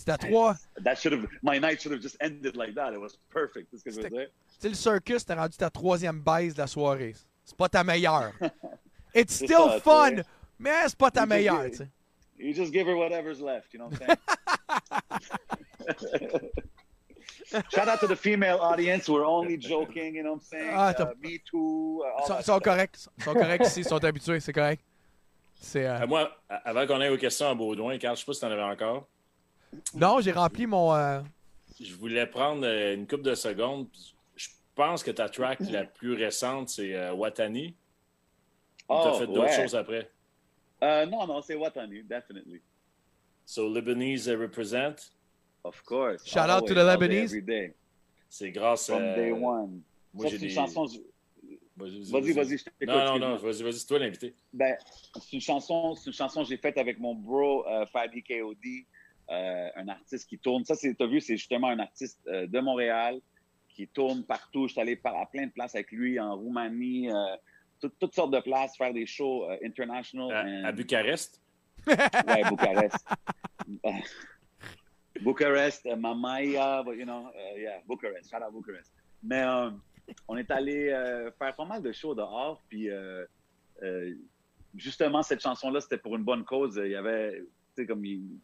C'était 0.00 0.12
à 0.12 0.18
trois. 0.18 0.56
that 0.82 0.96
should 0.96 1.12
have, 1.12 1.26
my 1.42 1.60
night 1.60 1.80
should 1.80 1.92
have 1.92 2.00
just 2.02 2.16
ended 2.20 2.56
like 2.56 2.74
that. 2.74 2.92
It 2.92 2.98
was 3.00 3.18
perfect. 3.32 3.68
C'est 3.70 3.78
ce 3.78 3.84
que 3.84 3.90
je 3.90 3.96
veux 3.96 4.02
C'était- 4.02 4.16
dire. 4.16 4.28
Tu 4.28 4.60
sais, 4.60 4.68
le 4.70 4.74
circus, 4.74 5.24
t'as 5.24 5.34
rendu 5.36 5.56
ta 5.56 5.70
troisième 5.70 6.20
baise 6.20 6.54
de 6.54 6.60
la 6.60 6.66
soirée. 6.66 7.14
C'est 7.44 7.56
pas 7.56 7.68
ta 7.68 7.84
meilleure. 7.84 8.32
It's 9.14 9.34
C'est 9.34 9.44
still 9.46 9.56
ça, 9.70 9.80
fun, 9.80 10.16
mais 10.58 10.70
c'est 10.88 10.96
pas 10.96 11.10
ta 11.10 11.20
You 11.22 11.26
just 11.26 11.28
meilleure, 11.34 11.70
tu 11.70 11.76
sais. 11.76 11.88
You 12.38 12.54
just 12.54 12.72
give 12.72 12.86
her 12.88 12.96
whatever's 12.96 13.40
left, 13.40 13.74
you 13.74 13.78
know 13.80 13.88
what 13.90 13.98
I'm 14.00 14.16
saying? 16.30 16.40
Shout 17.74 17.88
out 17.88 17.98
to 18.00 18.06
the 18.06 18.16
female 18.16 18.58
audience. 18.60 19.08
We're 19.08 19.24
only 19.26 19.56
joking, 19.58 20.14
you 20.14 20.22
know 20.22 20.34
what 20.34 20.42
I'm 20.42 20.60
saying? 20.60 20.70
Ah, 20.72 20.94
Uh, 20.98 21.12
me 21.20 21.38
too. 21.50 22.02
uh, 22.04 22.26
sont, 22.26 22.42
sont 22.42 22.60
corrects. 22.60 23.08
Ils 23.18 23.24
sont 23.24 23.34
corrects 23.34 23.66
ici, 23.66 23.80
ils 23.80 23.84
sont 23.88 24.02
habitués, 24.04 24.40
c'est 24.40 24.52
correct. 24.52 24.82
C'est, 25.60 25.84
euh, 25.86 26.00
Euh, 26.02 26.06
moi, 26.06 26.30
avant 26.48 26.86
qu'on 26.86 27.00
aille 27.00 27.10
aux 27.10 27.18
questions 27.18 27.48
à 27.50 27.54
Baudouin, 27.54 27.98
Carl, 27.98 28.16
je 28.16 28.20
sais 28.20 28.26
pas 28.26 28.32
si 28.32 28.40
tu 28.40 28.46
en 28.46 28.50
avais 28.52 28.62
encore. 28.62 29.06
Non, 29.94 30.20
j'ai 30.20 30.32
rempli 30.32 30.66
mon. 30.66 30.92
euh, 30.94 31.20
Je 31.80 31.94
voulais 31.94 32.26
prendre 32.26 32.64
euh, 32.66 32.94
une 32.94 33.06
couple 33.06 33.22
de 33.22 33.34
secondes. 33.34 33.86
Je 34.36 34.48
pense 34.74 35.02
que 35.02 35.10
ta 35.10 35.28
track 35.28 35.60
la 35.70 35.84
plus 35.84 36.14
récente, 36.14 36.68
c'est 36.70 36.94
euh, 36.94 37.12
Watani. 37.12 37.74
Ou 38.88 38.94
t'as 38.94 39.10
Oh, 39.12 39.18
fait 39.18 39.26
d'autres 39.26 39.40
ouais. 39.42 39.56
choses 39.62 39.74
après? 39.76 40.10
Uh, 40.82 41.06
no, 41.08 41.26
no, 41.26 41.40
c'est 41.42 41.54
Watani, 41.54 42.02
definitely. 42.02 42.60
So, 43.44 43.68
Lebanese 43.68 44.26
uh, 44.28 44.36
Represent, 44.36 45.12
Of 45.62 45.82
course. 45.84 46.24
Shout 46.26 46.48
out 46.48 46.66
to 46.66 46.72
the 46.74 46.78
Lebanese. 46.82 47.24
Every 47.34 47.42
day. 47.42 47.74
c'est 48.30 48.50
grâce 48.50 48.86
From 48.86 49.02
à. 49.02 49.14
day 49.14 49.30
one. 49.30 49.82
Moi, 50.14 50.26
j'ai 50.26 50.30
c'est 50.30 50.36
une 50.44 50.48
des. 50.48 50.54
chanson. 50.54 50.86
Vas-y, 51.76 52.32
vas-y, 52.32 52.58
je 52.58 52.64
t'écoute. 52.64 52.88
Non, 52.88 53.04
non, 53.04 53.18
non, 53.18 53.36
vas-y, 53.36 53.62
vas-y, 53.62 53.74
c'est 53.74 53.86
toi 53.86 53.98
l'invité. 53.98 54.34
Ben, 54.52 54.76
c'est 55.20 55.32
une 55.34 55.40
chanson, 55.40 55.94
c'est 55.94 56.06
une 56.08 56.12
chanson 56.14 56.42
que 56.42 56.48
j'ai 56.48 56.56
faite 56.58 56.76
avec 56.78 56.98
mon 56.98 57.14
bro 57.14 57.66
euh, 57.66 57.86
Fadi 57.86 58.22
KOD, 58.22 58.56
euh, 58.66 58.80
un 59.76 59.88
artiste 59.88 60.28
qui 60.28 60.38
tourne. 60.38 60.64
Ça, 60.64 60.74
c'est, 60.74 60.94
t'as 60.94 61.06
vu, 61.06 61.20
c'est 61.20 61.36
justement 61.36 61.68
un 61.68 61.78
artiste 61.78 62.18
euh, 62.26 62.46
de 62.46 62.60
Montréal 62.60 63.20
qui 63.68 63.86
tourne 63.88 64.24
partout. 64.24 64.66
Je 64.66 64.72
suis 64.72 64.80
allé 64.80 65.00
à 65.04 65.26
plein 65.26 65.46
de 65.46 65.52
places 65.52 65.74
avec 65.74 65.90
lui, 65.92 66.18
en 66.18 66.36
Roumanie, 66.36 67.10
euh, 67.10 67.36
tout- 67.80 67.92
toutes 68.00 68.14
sortes 68.14 68.32
de 68.32 68.40
places, 68.40 68.76
faire 68.76 68.92
des 68.92 69.06
shows 69.06 69.48
euh, 69.50 69.56
international. 69.64 70.32
À, 70.32 70.42
and- 70.44 70.64
à 70.64 70.72
Bucarest? 70.72 71.40
Ouais, 71.86 72.42
Bucarest. 72.50 73.06
Bucarest, 75.22 75.86
uh, 75.86 75.96
Mamaya, 75.96 76.82
but 76.84 76.96
you 76.96 77.04
know, 77.04 77.28
uh, 77.34 77.56
yeah, 77.58 77.80
Bucarest, 77.88 78.30
shout 78.30 78.42
out 78.42 78.52
Bucarest. 78.52 78.92
Mais 79.22 79.42
euh, 79.42 79.70
on 80.28 80.36
est 80.36 80.50
allé 80.50 80.88
euh, 80.88 81.30
faire 81.32 81.54
pas 81.54 81.64
mal 81.64 81.82
de 81.82 81.92
shows 81.92 82.14
dehors, 82.14 82.62
puis 82.68 82.88
euh, 82.90 83.24
euh, 83.82 84.14
justement, 84.74 85.22
cette 85.22 85.42
chanson-là, 85.42 85.80
c'était 85.80 85.98
pour 85.98 86.16
une 86.16 86.22
bonne 86.24 86.44
cause. 86.44 86.80
Il 86.82 86.90
y 86.90 86.96
avait, 86.96 87.38
tu 87.38 87.46
comme 87.86 88.04
il- 88.04 88.40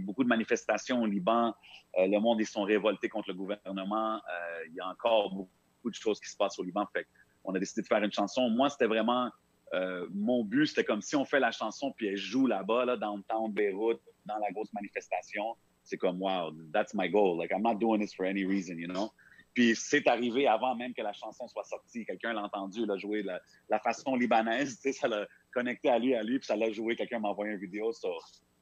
beaucoup 0.00 0.24
de 0.24 0.28
manifestations 0.28 1.02
au 1.02 1.06
Liban. 1.06 1.54
Euh, 1.98 2.06
le 2.06 2.18
monde, 2.18 2.40
ils 2.40 2.46
sont 2.46 2.62
révoltés 2.62 3.08
contre 3.08 3.28
le 3.28 3.34
gouvernement. 3.34 4.16
Euh, 4.16 4.66
il 4.68 4.74
y 4.74 4.80
a 4.80 4.88
encore 4.88 5.30
beaucoup 5.34 5.90
de 5.90 5.94
choses 5.94 6.20
qui 6.20 6.30
se 6.30 6.36
passent 6.36 6.58
au 6.58 6.62
Liban. 6.62 6.86
Fait 6.92 7.06
on 7.44 7.54
a 7.54 7.58
décidé 7.58 7.82
de 7.82 7.86
faire 7.86 8.02
une 8.02 8.12
chanson. 8.12 8.48
Moi, 8.50 8.70
c'était 8.70 8.86
vraiment 8.86 9.28
euh, 9.74 10.06
mon 10.12 10.44
but, 10.44 10.66
c'était 10.66 10.84
comme 10.84 11.00
si 11.00 11.16
on 11.16 11.24
fait 11.24 11.40
la 11.40 11.50
chanson 11.50 11.92
puis 11.96 12.08
elle 12.08 12.16
joue 12.16 12.46
là-bas, 12.46 12.84
là, 12.84 12.96
downtown 12.96 13.50
Beyrouth, 13.52 14.00
dans 14.26 14.36
la 14.38 14.50
grosse 14.52 14.72
manifestation. 14.74 15.56
C'est 15.82 15.96
comme, 15.96 16.20
wow, 16.22 16.52
that's 16.72 16.94
my 16.94 17.08
goal. 17.08 17.38
Like, 17.38 17.50
I'm 17.50 17.62
not 17.62 17.76
doing 17.76 17.98
this 18.00 18.14
for 18.14 18.26
any 18.26 18.44
reason, 18.44 18.78
you 18.78 18.86
know? 18.86 19.10
Puis 19.54 19.74
c'est 19.76 20.06
arrivé 20.06 20.46
avant 20.46 20.74
même 20.76 20.94
que 20.94 21.02
la 21.02 21.12
chanson 21.12 21.46
soit 21.48 21.64
sortie. 21.64 22.06
Quelqu'un 22.06 22.32
l'a 22.32 22.42
entendu, 22.42 22.86
l'a 22.86 22.96
joué 22.96 23.22
la, 23.22 23.40
la 23.68 23.78
façon 23.80 24.14
libanaise, 24.14 24.78
ça 24.92 25.08
l'a 25.08 25.26
connecté 25.52 25.90
à 25.90 25.98
lui, 25.98 26.14
à 26.14 26.22
lui, 26.22 26.38
puis 26.38 26.46
ça 26.46 26.56
l'a 26.56 26.70
joué. 26.70 26.96
Quelqu'un 26.96 27.18
m'a 27.18 27.28
envoyé 27.28 27.52
une 27.52 27.58
vidéo. 27.58 27.92
So, 27.92 28.08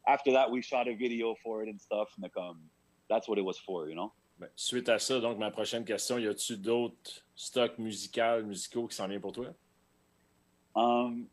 after 0.07 0.33
that, 0.33 0.51
we 0.51 0.63
shot 0.63 0.89
a 0.89 0.95
video 0.95 1.35
for 1.43 1.63
it 1.63 1.69
and 1.69 1.79
stuff. 1.81 2.09
Mais 2.19 2.31
comme, 2.31 2.61
that's 3.09 3.29
what 3.29 3.39
it 3.39 3.45
was 3.45 3.59
for, 3.59 3.89
you 3.89 3.95
know? 3.95 4.13
Ben, 4.39 4.49
suite 4.57 4.89
à 4.89 4.99
ça, 4.99 5.21
donc, 5.21 5.39
ma 5.39 5.51
prochaine 5.51 5.85
question, 5.85 6.19
y 6.19 6.27
a-tu 6.27 6.57
d'autres 6.57 7.23
stocks 7.35 7.79
musicaux, 7.79 8.43
musicaux 8.43 8.87
qui 8.87 8.97
s'en 8.97 9.07
viennent 9.07 9.21
pour 9.21 9.33
toi? 9.33 9.49
Um, 10.75 11.27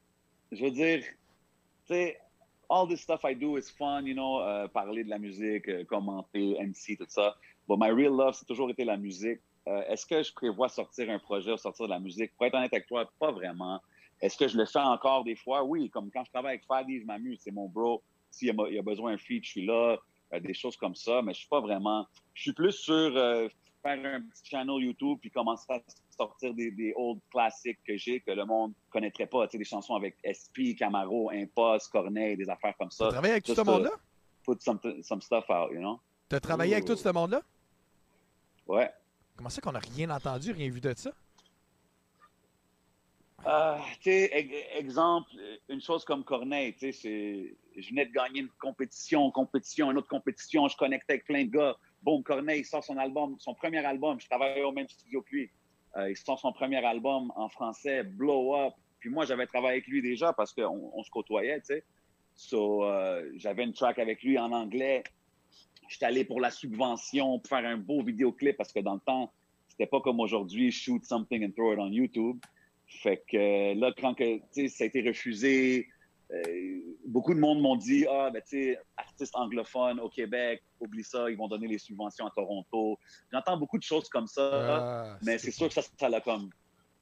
je 0.51 0.63
veux 0.63 0.71
dire, 0.71 1.03
tu 1.85 1.93
sais, 1.93 2.19
all 2.69 2.87
this 2.87 3.01
stuff 3.01 3.21
I 3.23 3.33
do 3.33 3.57
is 3.57 3.69
fun, 3.69 4.05
you 4.05 4.13
know, 4.13 4.41
euh, 4.41 4.67
parler 4.67 5.03
de 5.03 5.09
la 5.09 5.19
musique, 5.19 5.69
euh, 5.69 5.85
commenter, 5.85 6.57
MC, 6.59 6.97
tout 6.97 7.05
ça. 7.07 7.35
But 7.67 7.77
my 7.79 7.91
real 7.91 8.13
love, 8.13 8.35
c'est 8.35 8.45
toujours 8.45 8.69
été 8.69 8.83
la 8.83 8.97
musique. 8.97 9.39
Euh, 9.67 9.83
Est-ce 9.87 10.05
que 10.05 10.23
je 10.23 10.33
prévois 10.33 10.69
sortir 10.69 11.09
un 11.09 11.19
projet 11.19 11.51
ou 11.53 11.57
sortir 11.57 11.85
de 11.85 11.91
la 11.91 11.99
musique? 11.99 12.35
Pour 12.35 12.45
être 12.45 12.55
honnête 12.55 12.73
avec 12.73 12.87
toi, 12.87 13.09
pas 13.19 13.31
vraiment. 13.31 13.81
Est-ce 14.21 14.37
que 14.37 14.47
je 14.47 14.57
le 14.57 14.65
fais 14.65 14.79
encore 14.79 15.23
des 15.23 15.35
fois? 15.35 15.63
Oui, 15.63 15.89
comme 15.89 16.09
quand 16.11 16.23
je 16.23 16.31
travaille 16.31 16.55
avec 16.55 16.65
Fadi, 16.65 16.99
je 17.01 17.05
m'amuse, 17.05 17.39
c'est 17.41 17.51
mon 17.51 17.67
bro. 17.67 18.01
S'il 18.31 18.47
y, 18.47 18.51
a- 18.51 18.67
il 18.69 18.75
y 18.75 18.79
a 18.79 18.81
besoin 18.83 19.11
d'un 19.11 19.17
feat, 19.17 19.43
je 19.45 19.49
suis 19.51 19.65
là, 19.65 19.97
euh, 20.33 20.39
des 20.39 20.53
choses 20.53 20.75
comme 20.77 20.95
ça, 20.95 21.21
mais 21.21 21.33
je 21.33 21.39
suis 21.39 21.47
pas 21.47 21.61
vraiment. 21.61 22.05
Je 22.33 22.41
suis 22.43 22.53
plus 22.53 22.71
sur 22.73 22.93
euh, 22.93 23.47
faire 23.81 23.99
un 24.05 24.21
petit 24.21 24.49
channel 24.49 24.81
YouTube 24.83 25.17
puis 25.21 25.31
commencer 25.31 25.65
à 25.69 25.79
sortir 26.15 26.53
des, 26.53 26.71
des 26.71 26.93
old 26.95 27.19
classiques 27.31 27.79
que 27.85 27.95
j'ai 27.97 28.19
que 28.21 28.31
le 28.31 28.45
monde 28.45 28.73
connaîtrait 28.89 29.27
pas. 29.27 29.47
Tu 29.47 29.53
sais, 29.53 29.57
des 29.59 29.63
chansons 29.65 29.95
avec 29.95 30.17
SP, 30.25 30.75
Camaro, 30.77 31.29
Impost, 31.31 31.91
Corneille, 31.91 32.35
des 32.37 32.49
affaires 32.49 32.75
comme 32.77 32.91
ça. 32.91 33.09
travaillé 33.09 33.33
avec 33.33 33.43
tout 33.45 33.55
ce 33.55 33.61
monde-là? 33.61 33.91
Put 34.45 34.59
some, 34.61 34.79
some 35.03 35.21
stuff 35.21 35.45
out, 35.49 35.71
you 35.71 35.79
know? 35.79 35.99
T'as 36.29 36.39
travaillé 36.39 36.73
avec 36.73 36.85
tout 36.85 36.95
ce 36.95 37.09
monde-là? 37.09 37.41
Ouais. 38.67 38.89
Comment 39.35 39.49
ça 39.49 39.61
qu'on 39.61 39.71
n'a 39.71 39.79
rien 39.79 40.09
entendu, 40.09 40.51
rien 40.51 40.69
vu 40.69 40.81
de 40.81 40.93
ça? 40.95 41.11
Euh, 43.47 43.77
ex- 44.05 44.53
exemple, 44.75 45.29
une 45.69 45.79
chose 45.79 46.03
comme 46.03 46.23
Corneille, 46.25 46.75
je 46.81 47.89
venais 47.89 48.05
de 48.05 48.11
gagner 48.11 48.41
une 48.41 48.49
compétition, 48.59 49.31
compétition, 49.31 49.89
une 49.91 49.97
autre 49.97 50.09
compétition, 50.09 50.67
je 50.67 50.75
connectais 50.75 51.13
avec 51.13 51.25
plein 51.25 51.45
de 51.45 51.49
gars. 51.49 51.75
Bon, 52.01 52.21
Corneille 52.21 52.65
sort 52.65 52.83
son 52.83 52.97
album, 52.97 53.37
son 53.39 53.53
premier 53.53 53.85
album, 53.85 54.19
je 54.19 54.27
travaillais 54.27 54.63
au 54.63 54.73
même 54.73 54.89
studio 54.89 55.21
que 55.21 55.35
lui. 55.35 55.49
Euh, 55.95 56.09
il 56.09 56.17
sort 56.17 56.39
son 56.39 56.51
premier 56.51 56.83
album 56.85 57.31
en 57.37 57.47
français, 57.47 58.03
Blow 58.03 58.55
Up. 58.55 58.73
Puis 58.99 59.09
moi, 59.09 59.25
j'avais 59.25 59.47
travaillé 59.47 59.77
avec 59.77 59.87
lui 59.87 60.01
déjà 60.01 60.33
parce 60.33 60.53
qu'on 60.53 60.91
on 60.93 61.03
se 61.03 61.09
côtoyait, 61.09 61.61
tu. 61.61 61.81
So, 62.35 62.83
euh, 62.83 63.31
j'avais 63.35 63.63
une 63.63 63.73
track 63.73 63.97
avec 63.97 64.21
lui 64.23 64.37
en 64.37 64.51
anglais. 64.51 65.03
J'étais 65.87 66.05
allé 66.05 66.25
pour 66.25 66.41
la 66.41 66.51
subvention, 66.51 67.39
pour 67.39 67.47
faire 67.47 67.65
un 67.65 67.77
beau 67.77 68.03
vidéoclip 68.03 68.57
parce 68.57 68.73
que 68.73 68.79
dans 68.81 68.95
le 68.95 68.99
temps, 68.99 69.31
c'était 69.69 69.87
pas 69.87 70.01
comme 70.01 70.19
aujourd'hui, 70.19 70.71
shoot 70.71 71.03
something 71.05 71.45
and 71.45 71.51
throw 71.51 71.73
it 71.73 71.79
on 71.79 71.91
YouTube. 71.91 72.39
Fait 72.87 73.23
que 73.29 73.37
euh, 73.37 73.75
là, 73.75 73.93
quand 73.97 74.13
que, 74.13 74.39
ça 74.69 74.83
a 74.83 74.87
été 74.87 75.01
refusé, 75.01 75.87
euh, 76.31 76.79
beaucoup 77.05 77.33
de 77.33 77.39
monde 77.39 77.61
m'ont 77.61 77.75
dit 77.75 78.05
Ah, 78.09 78.29
ben, 78.31 78.41
tu 78.47 78.63
sais, 78.73 78.79
artiste 78.95 79.35
anglophone 79.35 79.99
au 79.99 80.09
Québec, 80.09 80.61
oublie 80.79 81.03
ça, 81.03 81.29
ils 81.29 81.37
vont 81.37 81.47
donner 81.47 81.67
les 81.67 81.77
subventions 81.77 82.25
à 82.25 82.31
Toronto. 82.31 82.97
J'entends 83.31 83.57
beaucoup 83.57 83.77
de 83.77 83.83
choses 83.83 84.07
comme 84.09 84.27
ça, 84.27 84.49
Ah, 84.69 85.17
mais 85.21 85.37
c'est 85.37 85.51
sûr 85.51 85.67
que 85.67 85.73
ça, 85.73 85.81
ça 85.99 86.09
l'a 86.09 86.21
comme 86.21 86.49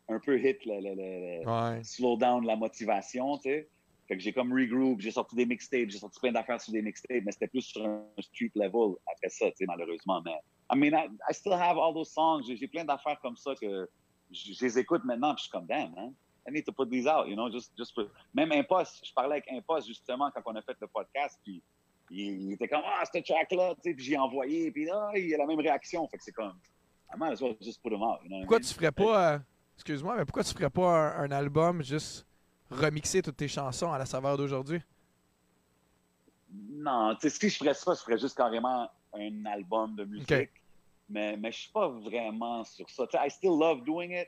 un 0.07 0.19
peu 0.19 0.39
hit 0.39 0.63
le, 0.65 0.75
le- 0.81 0.95
le- 0.95 1.45
Ouais. 1.47 1.83
slow 1.83 2.17
down 2.17 2.45
la 2.45 2.55
motivation, 2.55 3.37
tu 3.37 3.49
sais. 3.49 3.69
Fait 4.07 4.17
que 4.17 4.21
j'ai 4.21 4.33
comme 4.33 4.53
regroup, 4.53 4.99
j'ai 5.01 5.09
sorti 5.09 5.35
des 5.35 5.47
mixtapes, 5.47 5.89
j'ai 5.89 5.97
sorti 5.97 6.19
plein 6.19 6.31
d'affaires 6.31 6.61
sur 6.61 6.71
des 6.71 6.83
mixtapes, 6.83 7.23
mais 7.25 7.31
c'était 7.31 7.47
plus 7.47 7.63
sur 7.63 7.83
un 7.83 8.05
street 8.19 8.51
level 8.53 8.95
après 9.11 9.29
ça, 9.29 9.47
tu 9.47 9.53
sais, 9.57 9.65
malheureusement. 9.65 10.21
Mais, 10.23 10.35
I 10.71 10.77
mean, 10.77 10.93
I, 10.93 11.07
I 11.29 11.33
still 11.33 11.53
have 11.53 11.77
all 11.77 11.91
those 11.93 12.11
songs. 12.11 12.43
J'ai 12.47 12.55
j'ai 12.55 12.67
plein 12.67 12.85
d'affaires 12.85 13.19
comme 13.19 13.35
ça 13.35 13.55
que 13.59 13.87
je, 14.31 14.53
je 14.53 14.65
les 14.65 14.79
écoute 14.79 15.03
maintenant, 15.05 15.33
puis 15.33 15.39
je 15.39 15.43
suis 15.43 15.51
comme, 15.51 15.65
damn, 15.67 15.93
man, 15.93 16.13
I 16.47 16.51
need 16.51 16.65
to 16.65 16.71
put 16.71 16.89
these 16.89 17.07
out, 17.07 17.27
you 17.27 17.35
know, 17.35 17.49
just, 17.51 17.71
just. 17.77 17.95
Même 18.33 18.51
Impost, 18.51 19.05
je 19.05 19.13
parlais 19.13 19.33
avec 19.37 19.51
Impost, 19.51 19.87
justement, 19.87 20.29
quand 20.31 20.41
on 20.45 20.55
a 20.55 20.61
fait 20.61 20.77
le 20.79 20.87
podcast, 20.87 21.39
puis 21.43 21.61
il, 22.11 22.43
il 22.43 22.51
était 22.53 22.67
comme, 22.67 22.83
ah, 22.85 23.03
ce 23.05 23.19
track-là, 23.19 23.73
tu 23.75 23.81
sais, 23.89 23.95
puis 23.95 24.05
j'ai 24.05 24.17
envoyé, 24.17 24.71
puis 24.71 24.85
là, 24.85 25.09
il 25.15 25.33
a 25.33 25.37
la 25.39 25.45
même 25.47 25.59
réaction. 25.59 26.07
Fait 26.07 26.17
que 26.17 26.23
c'est 26.23 26.31
comme, 26.31 26.53
I 27.13 27.17
might 27.17 27.31
as 27.33 27.41
well 27.41 27.55
just 27.61 27.81
put 27.81 27.89
them 27.89 28.03
out, 28.03 28.19
you 28.23 28.29
know 28.29 28.37
what 28.37 28.41
I 28.41 28.45
Pourquoi 28.45 28.59
mean? 28.59 28.67
tu 28.67 28.73
ferais 28.73 28.91
pas. 28.91 29.33
euh, 29.33 29.39
Excuse-moi, 29.77 30.15
mais 30.15 30.25
pourquoi 30.25 30.43
tu 30.43 30.53
ferais 30.53 30.69
pas 30.69 31.17
un, 31.17 31.23
un 31.25 31.31
album 31.31 31.83
juste 31.83 32.25
remixer 32.71 33.21
toutes 33.21 33.35
tes 33.37 33.47
chansons 33.47 33.91
à 33.91 33.97
la 33.97 34.05
saveur 34.05 34.37
d'aujourd'hui? 34.37 34.81
Non, 36.71 37.15
tu 37.15 37.29
sais, 37.29 37.37
si 37.37 37.49
je 37.49 37.57
ferais 37.57 37.73
ça, 37.73 37.93
je 37.93 37.99
ferais 38.01 38.17
juste 38.17 38.37
carrément 38.37 38.89
un 39.13 39.45
album 39.45 39.95
de 39.95 40.05
musique. 40.05 40.49
Mais, 41.07 41.37
mais 41.37 41.51
je 41.51 41.59
suis 41.59 41.71
pas 41.71 41.87
vraiment 41.87 42.63
sur 42.63 42.89
ça. 42.89 43.05
Tu 43.07 43.17
sais, 43.17 43.27
I 43.27 43.29
still 43.29 43.57
love 43.59 43.83
doing 43.83 44.11
it. 44.11 44.27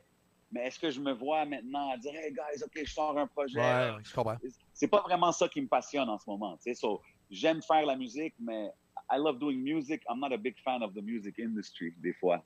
Mais 0.52 0.68
est-ce 0.68 0.80
que 0.80 0.90
je 0.90 1.02
me 1.02 1.12
vois 1.12 1.46
maintenant 1.46 1.90
à 1.92 1.98
dire, 1.98 2.14
hey 2.16 2.32
guys, 2.32 2.64
ok, 2.64 2.72
je 2.86 2.94
sors 2.94 3.18
un 3.18 3.28
projet? 3.28 3.60
Ouais, 3.60 3.92
je 4.04 4.14
comprends. 4.14 4.38
C'est 4.74 4.88
pas 4.88 5.02
vraiment 5.02 5.32
ça 5.34 5.50
qui 5.50 5.60
me 5.62 5.68
passionne 5.68 6.08
en 6.10 6.18
ce 6.18 6.30
moment. 6.30 6.56
Tu 6.58 6.64
sais, 6.64 6.74
so, 6.76 7.02
j'aime 7.30 7.62
faire 7.62 7.86
la 7.86 7.98
musique, 7.98 8.34
mais 8.40 8.72
I 9.12 9.18
love 9.18 9.40
doing 9.40 9.58
music. 9.62 10.02
I'm 10.10 10.20
not 10.20 10.32
a 10.34 10.38
big 10.38 10.56
fan 10.64 10.82
of 10.84 10.94
the 10.94 11.02
music 11.02 11.38
industry, 11.40 11.94
des 11.98 12.14
fois. 12.14 12.42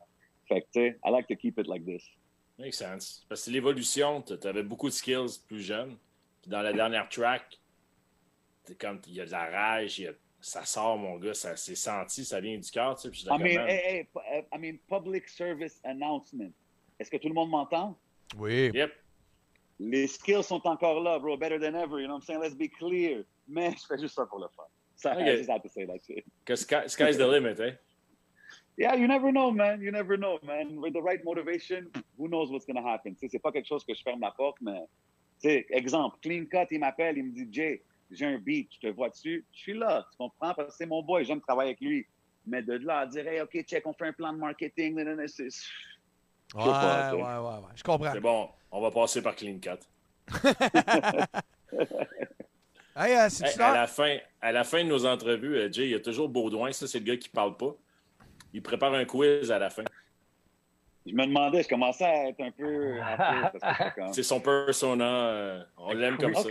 Fait 0.47 0.65
que, 0.73 0.79
I 1.05 1.11
like 1.11 1.27
to 1.27 1.35
keep 1.35 1.59
it 1.59 1.67
like 1.67 1.85
this. 1.85 2.03
Makes 2.57 2.77
sense. 2.77 3.23
Parce 3.29 3.41
que 3.41 3.45
c'est 3.45 3.51
l'évolution, 3.51 4.21
tu 4.23 4.33
avais 4.47 4.63
beaucoup 4.63 4.87
de 4.87 4.93
skills 4.93 5.39
plus 5.47 5.61
jeune. 5.61 5.95
Puis 6.41 6.49
dans 6.49 6.61
la 6.61 6.73
dernière 6.73 7.07
track, 7.07 7.59
comme 8.79 8.99
il 9.07 9.13
y 9.13 9.21
a 9.21 9.25
de 9.25 9.31
la 9.31 9.49
rage, 9.49 9.99
il 9.99 10.05
y 10.05 10.07
a- 10.07 10.13
ça 10.41 10.65
sort, 10.65 10.97
mon 10.97 11.17
gars, 11.17 11.33
ça 11.33 11.55
s'est 11.55 11.75
senti, 11.75 12.25
ça 12.25 12.41
vient 12.41 12.57
du 12.57 12.69
cœur, 12.69 12.95
tu 12.95 13.03
sais. 13.03 13.09
Puis 13.09 13.19
je 13.19 13.25
suis 13.25 13.29
I 13.29 13.37
d'accord, 13.37 13.45
mean, 13.45 13.67
hey, 13.69 14.07
uh, 14.15 14.43
I 14.51 14.57
mean, 14.57 14.77
public 14.89 15.29
service 15.29 15.79
announcement. 15.83 16.51
Est-ce 16.99 17.09
que 17.09 17.17
tout 17.17 17.27
le 17.27 17.35
monde 17.35 17.51
m'entend? 17.51 17.97
Oui. 18.37 18.71
Yep. 18.73 18.91
Les 19.79 20.07
skills 20.07 20.43
sont 20.43 20.65
encore 20.67 21.01
là, 21.01 21.17
bro. 21.19 21.37
Better 21.37 21.59
than 21.59 21.75
ever, 21.75 21.99
you 21.99 22.07
know 22.07 22.15
what 22.15 22.21
I'm 22.21 22.21
saying? 22.21 22.41
Let's 22.41 22.55
be 22.55 22.69
clear. 22.69 23.23
Mais 23.47 23.71
je 23.71 23.85
fais 23.87 23.99
juste 23.99 24.15
ça 24.15 24.25
pour 24.25 24.39
le 24.39 24.47
fun. 24.55 24.63
Ça. 24.95 25.15
I 25.19 25.37
just 25.37 25.49
have 25.49 25.61
to 25.63 25.69
say 25.69 25.85
that 25.85 25.99
shit. 26.05 26.23
Que 26.45 26.55
sky, 26.55 26.87
sky's 26.87 27.17
the 27.17 27.27
limit, 27.27 27.59
hein? 27.59 27.77
Yeah, 28.77 28.95
you 28.95 29.07
never 29.07 29.31
know, 29.31 29.51
man. 29.51 29.81
You 29.81 29.91
never 29.91 30.17
know, 30.17 30.39
man. 30.43 30.79
With 30.79 30.93
the 30.93 31.01
right 31.01 31.23
motivation, 31.23 31.91
who 32.17 32.27
knows 32.27 32.51
what's 32.51 32.65
going 32.65 32.81
to 32.81 32.87
happen. 32.87 33.15
C'est 33.15 33.39
pas 33.39 33.51
quelque 33.51 33.67
chose 33.67 33.83
que 33.83 33.93
je 33.93 34.01
ferme 34.01 34.21
la 34.21 34.31
porte, 34.31 34.57
mais, 34.61 34.87
tu 35.41 35.49
sais, 35.49 35.65
exemple, 35.71 36.17
Clean 36.21 36.45
Cut, 36.45 36.67
il 36.71 36.79
m'appelle, 36.79 37.17
il 37.17 37.25
me 37.25 37.31
dit, 37.31 37.47
Jay, 37.51 37.83
j'ai 38.11 38.25
un 38.25 38.37
beat, 38.37 38.69
je 38.75 38.87
te 38.87 38.93
vois 38.93 39.09
dessus. 39.09 39.45
Je 39.53 39.59
suis 39.59 39.73
là, 39.73 40.05
tu 40.11 40.17
comprends? 40.17 40.53
Parce 40.53 40.69
que 40.69 40.75
c'est 40.77 40.85
mon 40.85 41.01
boy, 41.01 41.23
j'aime 41.25 41.41
travailler 41.41 41.69
avec 41.71 41.81
lui. 41.81 42.05
Mais 42.45 42.61
de 42.61 42.73
là 42.73 42.99
à 42.99 43.05
dire, 43.05 43.27
hey, 43.27 43.41
OK, 43.41 43.63
check, 43.63 43.85
on 43.85 43.93
fait 43.93 44.07
un 44.07 44.13
plan 44.13 44.33
de 44.33 44.37
marketing, 44.37 44.97
c'est- 45.27 45.43
Ouais, 46.53 46.65
pas, 46.65 47.05
ouais, 47.05 47.09
tu 47.11 47.15
ouais, 47.15 47.29
sais. 47.29 47.37
ouais. 47.37 47.71
Je 47.75 47.83
comprends. 47.83 48.11
C'est 48.11 48.19
bon, 48.19 48.49
on 48.71 48.81
va 48.81 48.91
passer 48.91 49.21
par 49.21 49.35
Clean 49.35 49.57
Cut. 49.59 49.79
Hey, 52.93 53.15
euh, 53.15 53.29
Hey, 53.41 53.61
à, 53.61 53.73
la 53.73 53.87
fin, 53.87 54.17
à 54.41 54.51
la 54.51 54.63
fin 54.65 54.83
de 54.83 54.89
nos 54.89 55.05
entrevues, 55.05 55.55
euh, 55.55 55.71
Jay, 55.71 55.85
il 55.85 55.91
y 55.91 55.95
a 55.95 56.01
toujours 56.01 56.27
Baudouin, 56.27 56.73
ça, 56.73 56.87
c'est 56.87 56.99
le 56.99 57.05
gars 57.05 57.15
qui 57.15 57.29
parle 57.29 57.55
pas. 57.55 57.73
Il 58.53 58.61
prépare 58.61 58.93
un 58.93 59.05
quiz 59.05 59.49
à 59.49 59.59
la 59.59 59.69
fin. 59.69 59.83
Je 61.05 61.13
me 61.13 61.25
demandais, 61.25 61.63
je 61.63 61.69
commençais 61.69 62.03
à 62.03 62.27
être 62.27 62.41
un 62.41 62.51
peu... 62.51 62.99
C'est 64.13 64.23
son 64.23 64.41
persona, 64.41 65.05
euh, 65.29 65.63
on 65.77 65.93
l'aime 65.93 66.17
comme 66.17 66.35
ça. 66.35 66.49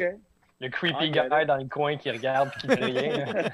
Le 0.61 0.68
creepy 0.68 1.12
Ah, 1.18 1.28
guy 1.28 1.42
it. 1.42 1.46
dans 1.48 1.56
le 1.56 1.68
coin 1.68 1.96
qui 1.96 2.11
regarde 2.11 2.50
et 2.54 2.61
qui 2.61 2.66
dit 2.68 2.74
rien. 2.74 3.24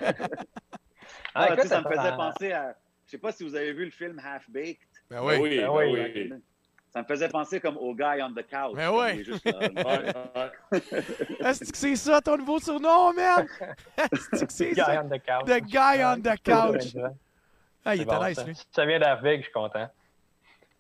Ah, 1.39 1.49
écoute, 1.49 1.63
sais, 1.63 1.69
ça 1.69 1.83
me 1.83 1.89
faisait 1.89 2.17
penser 2.17 2.53
à... 2.53 2.75
Je 3.05 3.11
sais 3.11 3.19
pas 3.19 3.31
si 3.31 3.45
vous 3.45 3.55
avez 3.55 3.73
vu 3.75 3.85
le 3.85 3.91
film 3.91 4.19
Half-Baked. 4.25 4.79
Ben 5.11 5.21
Oui, 5.23 5.35
oui. 5.35 5.41
oui, 5.43 5.57
Ben 5.59 5.67
ben 5.67 5.73
oui. 5.93 6.13
oui. 6.15 6.33
Ça 6.91 7.03
me 7.03 7.07
faisait 7.07 7.29
penser 7.29 7.61
comme 7.61 7.77
au 7.77 7.95
guy 7.95 8.23
on 8.23 8.33
the 8.33 8.43
couch. 8.43 8.73
Mais 8.75 8.89
ouais. 8.89 9.19
est. 9.21 9.29
Est-ce 11.45 11.71
que 11.73 11.77
c'est 11.77 11.95
ça 11.97 12.23
ton 12.23 12.39
nouveau 12.39 12.59
surnom, 12.59 13.13
man? 13.13 13.47
Est-ce 13.99 14.45
que 14.47 14.53
c'est 14.53 14.71
Guy 14.71 14.77
ça? 14.77 15.03
on 15.05 15.09
the 15.09 15.21
couch. 15.23 15.45
The 15.45 15.61
guy 15.63 16.03
on 16.05 16.21
the 16.23 16.37
couch. 16.43 16.97
Ah, 17.85 17.95
il 17.95 17.99
C'est 17.99 18.03
était 18.05 18.17
bon, 18.17 18.25
nice, 18.25 18.37
ça. 18.37 18.45
lui. 18.45 18.55
Si 18.57 18.67
ça 18.73 18.87
vient 18.87 18.99
d'Arveg, 18.99 19.41
je 19.41 19.45
suis 19.45 19.53
content. 19.53 19.89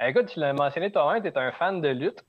Eh, 0.00 0.08
écoute, 0.08 0.26
tu 0.28 0.40
l'as 0.40 0.54
mentionné 0.54 0.90
toi-même, 0.90 1.22
tu 1.22 1.28
es 1.28 1.36
un 1.38 1.52
fan 1.52 1.80
de 1.82 1.88
lutte. 1.90 2.24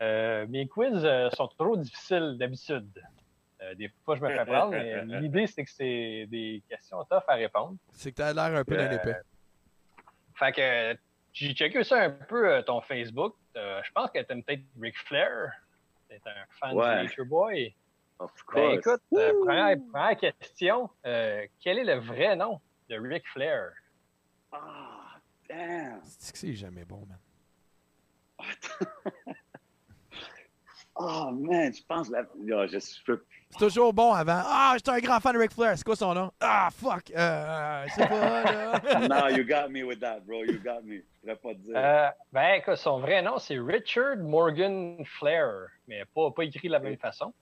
Euh, 0.00 0.46
mes 0.48 0.66
quiz 0.66 1.00
euh, 1.04 1.30
sont 1.30 1.46
trop 1.46 1.76
difficiles 1.76 2.36
d'habitude. 2.38 2.90
Euh, 3.62 3.74
des 3.74 3.88
fois, 4.04 4.16
je 4.16 4.20
me 4.22 4.28
fais 4.28 4.44
prendre, 4.44 4.70
mais 4.72 5.04
l'idée, 5.20 5.46
c'est 5.46 5.64
que 5.64 5.70
c'est 5.70 6.26
des 6.28 6.62
questions 6.68 7.02
tough 7.04 7.22
à 7.28 7.34
répondre. 7.34 7.76
C'est 7.92 8.10
que 8.10 8.16
t'as 8.16 8.32
l'air 8.32 8.58
un 8.58 8.64
peu 8.64 8.76
d'un 8.76 8.90
Euh, 8.90 8.96
épais. 8.96 9.16
Fait 10.34 10.52
que 10.52 10.98
j'ai 11.32 11.54
checké 11.54 11.84
ça 11.84 12.02
un 12.02 12.10
peu, 12.10 12.48
euh, 12.54 12.62
ton 12.62 12.80
Facebook. 12.80 13.36
Euh, 13.56 13.80
je 13.84 13.92
pense 13.92 14.10
que 14.10 14.18
t'aimes 14.20 14.42
peut-être 14.42 14.62
Ric 14.80 14.98
Flair. 14.98 15.52
T'es 16.08 16.20
un 16.26 16.44
fan 16.58 16.74
Ouais. 16.76 16.96
de 16.98 17.02
Nature 17.04 17.26
Boy. 17.26 17.74
Of 18.18 18.32
Ben, 18.32 18.42
course. 18.46 18.74
écoute, 18.78 19.02
euh, 19.14 19.32
première, 19.44 19.76
première 19.92 20.16
question. 20.16 20.90
euh, 21.06 21.46
quel 21.60 21.78
est 21.78 21.84
le 21.84 22.00
vrai 22.00 22.34
nom 22.36 22.60
de 22.88 22.96
Ric 22.98 23.26
Flair? 23.28 23.70
Ah, 24.52 25.18
damn. 25.48 26.00
C'est 26.04 26.32
que 26.32 26.38
c'est 26.38 26.54
jamais 26.54 26.84
bon, 26.84 27.06
man. 27.06 27.18
Oh, 30.94 31.30
man, 31.32 31.72
je 31.72 31.82
pense... 31.88 32.10
La... 32.10 32.24
Yo, 32.44 32.66
je, 32.66 32.78
je 32.78 33.04
peux... 33.04 33.24
C'est 33.50 33.58
toujours 33.58 33.92
bon 33.92 34.12
avant. 34.12 34.42
Ah, 34.44 34.72
j'étais 34.76 34.90
un 34.90 34.98
grand 34.98 35.20
fan 35.20 35.34
de 35.34 35.38
Ric 35.38 35.52
Flair. 35.52 35.76
C'est 35.76 35.84
quoi 35.84 35.96
son 35.96 36.14
nom? 36.14 36.30
Ah, 36.40 36.68
fuck. 36.74 37.10
Euh, 37.10 37.16
euh, 37.18 37.84
je 37.86 37.94
sais 37.94 38.06
pas, 38.06 38.42
là. 38.44 39.08
No, 39.08 39.36
you 39.36 39.44
got 39.44 39.68
me 39.68 39.82
with 39.82 40.00
that, 40.00 40.20
bro. 40.20 40.44
You 40.44 40.58
got 40.58 40.82
me. 40.84 40.96
Je 40.96 41.20
pourrais 41.20 41.36
pas 41.36 41.54
te 41.54 41.58
dire. 41.58 41.74
Euh, 41.76 42.08
ben, 42.32 42.54
écoute, 42.54 42.76
son 42.76 42.98
vrai 43.00 43.20
nom, 43.20 43.38
c'est 43.38 43.58
Richard 43.58 44.16
Morgan 44.18 45.04
Flair, 45.04 45.66
mais 45.86 46.04
pas, 46.14 46.30
pas 46.30 46.44
écrit 46.44 46.68
de 46.68 46.72
la 46.72 46.78
même 46.78 46.96
façon. 46.96 47.32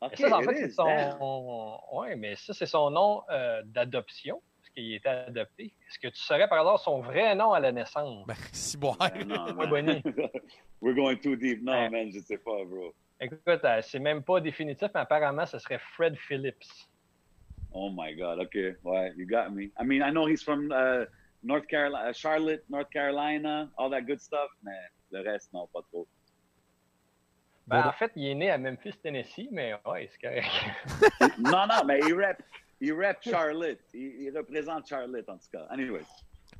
OK, 0.00 0.14
Mais 0.18 0.28
ça, 0.28 0.36
en 0.36 0.40
it 0.42 0.48
fait, 0.48 0.56
c'est 0.56 0.70
son. 0.70 1.78
Ouais, 1.92 2.16
mais 2.16 2.34
ça, 2.34 2.52
c'est 2.54 2.66
son 2.66 2.90
nom 2.90 3.22
euh, 3.30 3.62
d'adoption, 3.64 4.42
qu'il 4.72 4.94
était 4.94 5.08
adopté. 5.08 5.72
Est-ce 5.88 5.98
que 5.98 6.08
tu 6.08 6.20
saurais 6.20 6.48
par 6.48 6.60
hasard 6.60 6.78
son 6.78 7.00
vrai 7.00 7.34
nom 7.34 7.52
à 7.52 7.60
la 7.60 7.72
naissance? 7.72 8.26
Ben, 8.26 8.34
si 8.52 8.76
bon. 8.76 8.94
Ben, 8.98 9.24
non, 9.26 9.46
Ouais. 9.70 10.02
We're 10.80 10.94
going 10.94 11.16
too 11.18 11.36
deep. 11.36 11.62
Non, 11.62 11.72
Ouais. 11.72 11.90
man, 11.90 12.10
je 12.12 12.18
sais 12.20 12.38
pas, 12.38 12.64
bro. 12.64 12.94
Écoute, 13.20 13.64
euh, 13.64 13.80
c'est 13.82 14.00
même 14.00 14.22
pas 14.24 14.40
définitif, 14.40 14.88
mais 14.94 15.00
apparemment, 15.00 15.46
ce 15.46 15.58
serait 15.58 15.78
Fred 15.94 16.16
Phillips. 16.16 16.88
Oh 17.72 17.90
my 17.94 18.14
God. 18.16 18.40
Okay. 18.40 18.74
Ouais, 18.82 19.12
you 19.16 19.26
got 19.26 19.50
me. 19.50 19.70
I 19.80 19.84
mean, 19.84 20.02
I 20.02 20.10
know 20.10 20.26
he's 20.26 20.42
from 20.42 20.72
uh, 20.72 21.04
North 21.42 21.66
Carolina, 21.68 22.12
Charlotte, 22.12 22.62
North 22.68 22.90
Carolina, 22.90 23.70
all 23.78 23.90
that 23.90 24.02
good 24.02 24.20
stuff, 24.20 24.50
mais 24.62 24.76
le 25.10 25.20
reste, 25.20 25.52
non, 25.52 25.68
pas 25.72 25.80
trop. 25.90 26.06
Ben, 27.68 27.86
en 27.86 27.92
fait, 27.92 28.10
il 28.16 28.26
est 28.26 28.34
né 28.34 28.50
à 28.50 28.58
Memphis, 28.58 28.92
Tennessee, 29.02 29.48
mais 29.52 29.74
ouais, 29.86 30.10
c'est 30.12 30.20
correct. 30.20 30.48
non, 31.38 31.66
non, 31.68 31.84
mais 31.86 32.00
il 32.00 32.12
rep, 32.14 32.42
il 32.82 32.92
rep 32.92 33.18
Charlotte. 33.22 33.78
Il, 33.94 34.22
il 34.22 34.36
représente 34.36 34.86
Charlotte, 34.88 35.28
en 35.28 35.38
tout 35.38 35.48
cas. 35.52 35.66
Anyways. 35.70 36.02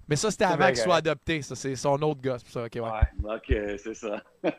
Mais 0.09 0.17
ça, 0.17 0.31
c'était 0.31 0.45
avant 0.45 0.69
qu'il 0.69 0.77
soit 0.77 0.97
adopté. 0.97 1.43
Ça, 1.43 1.55
c'est 1.55 1.75
son 1.77 2.01
autre 2.03 2.21
gosse. 2.21 2.43
pour 2.43 2.53
ça. 2.53 2.65
OK, 2.65 2.75
ouais. 2.75 2.81
Ouais. 2.83 3.35
OK, 3.37 3.79
c'est 3.79 3.95
ça. 3.95 4.23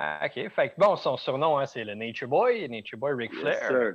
Ah, 0.00 0.20
OK. 0.26 0.48
Fait 0.50 0.68
que 0.68 0.74
bon, 0.78 0.94
son 0.94 1.16
surnom, 1.16 1.58
hein, 1.58 1.66
c'est 1.66 1.82
le 1.82 1.92
Nature 1.96 2.28
Boy, 2.28 2.68
Nature 2.68 2.96
Boy 3.00 3.14
Ric 3.14 3.32
Yes, 3.32 3.40
Flair. 3.40 3.68
sir. 3.68 3.94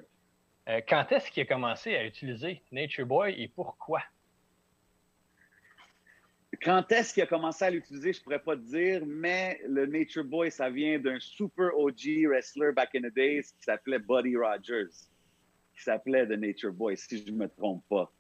Euh, 0.68 0.82
quand 0.86 1.10
est-ce 1.14 1.32
qu'il 1.32 1.44
a 1.44 1.46
commencé 1.46 1.96
à 1.96 2.04
utiliser 2.06 2.62
Nature 2.74 3.06
Boy 3.06 3.42
et 3.42 3.48
pourquoi? 3.48 4.02
Quand 6.62 6.92
est-ce 6.92 7.14
qu'il 7.14 7.24
a 7.24 7.26
commencé 7.26 7.64
à 7.64 7.70
l'utiliser, 7.70 8.12
je 8.12 8.22
pourrais 8.22 8.40
pas 8.40 8.56
te 8.58 8.62
dire, 8.62 9.02
mais 9.06 9.62
le 9.66 9.86
Nature 9.86 10.26
Boy, 10.26 10.52
ça 10.52 10.70
vient 10.70 11.00
d'un 11.00 11.20
super 11.22 11.70
OG 11.78 12.26
wrestler 12.28 12.74
back 12.74 12.90
in 12.96 13.02
the 13.10 13.14
days 13.14 13.44
qui 13.44 13.64
s'appelait 13.64 14.00
Buddy 14.00 14.36
Rogers, 14.36 14.92
qui 15.76 15.82
s'appelait 15.84 16.26
The 16.28 16.32
Nature 16.40 16.72
Boy, 16.74 16.96
si 16.98 17.26
je 17.26 17.32
me 17.32 17.48
trompe 17.50 17.84
pas. 17.90 18.12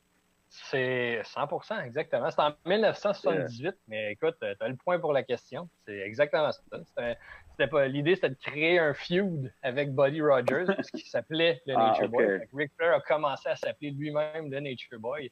C'est 0.49 1.21
100% 1.23 1.83
exactement. 1.83 2.29
C'est 2.29 2.39
en 2.41 2.53
1978, 2.65 3.75
mais 3.87 4.11
écoute, 4.11 4.35
tu 4.39 4.45
as 4.59 4.67
le 4.67 4.75
point 4.75 4.99
pour 4.99 5.11
la 5.13 5.23
question. 5.23 5.67
C'est 5.85 5.97
exactement 5.99 6.51
ça. 6.51 6.61
C'était- 6.85 7.17
c'était 7.51 7.67
pas- 7.67 7.87
L'idée, 7.87 8.15
c'était 8.15 8.29
de 8.29 8.35
créer 8.39 8.77
un 8.77 8.93
feud 8.93 9.51
avec 9.63 9.93
Buddy 9.95 10.21
Rogers, 10.21 10.65
parce 10.67 10.91
qu'il 10.91 11.01
s'appelait 11.05 11.61
le 11.65 11.73
Ah, 11.77 11.87
Nature. 11.91 12.09
Boy. 12.09 12.47
Ric 12.53 12.71
Flair 12.77 12.93
a 12.95 13.01
commencé 13.01 13.49
à 13.49 13.55
s'appeler 13.55 13.91
lui-même 13.91 14.51
le 14.51 14.59
Nature 14.59 14.99
Boy. 14.99 15.31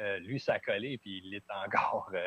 Euh, 0.00 0.18
lui, 0.20 0.38
ça 0.38 0.54
a 0.54 0.58
collé, 0.60 0.98
puis 0.98 1.20
il 1.24 1.34
est 1.34 1.44
encore 1.66 2.08
euh, 2.14 2.26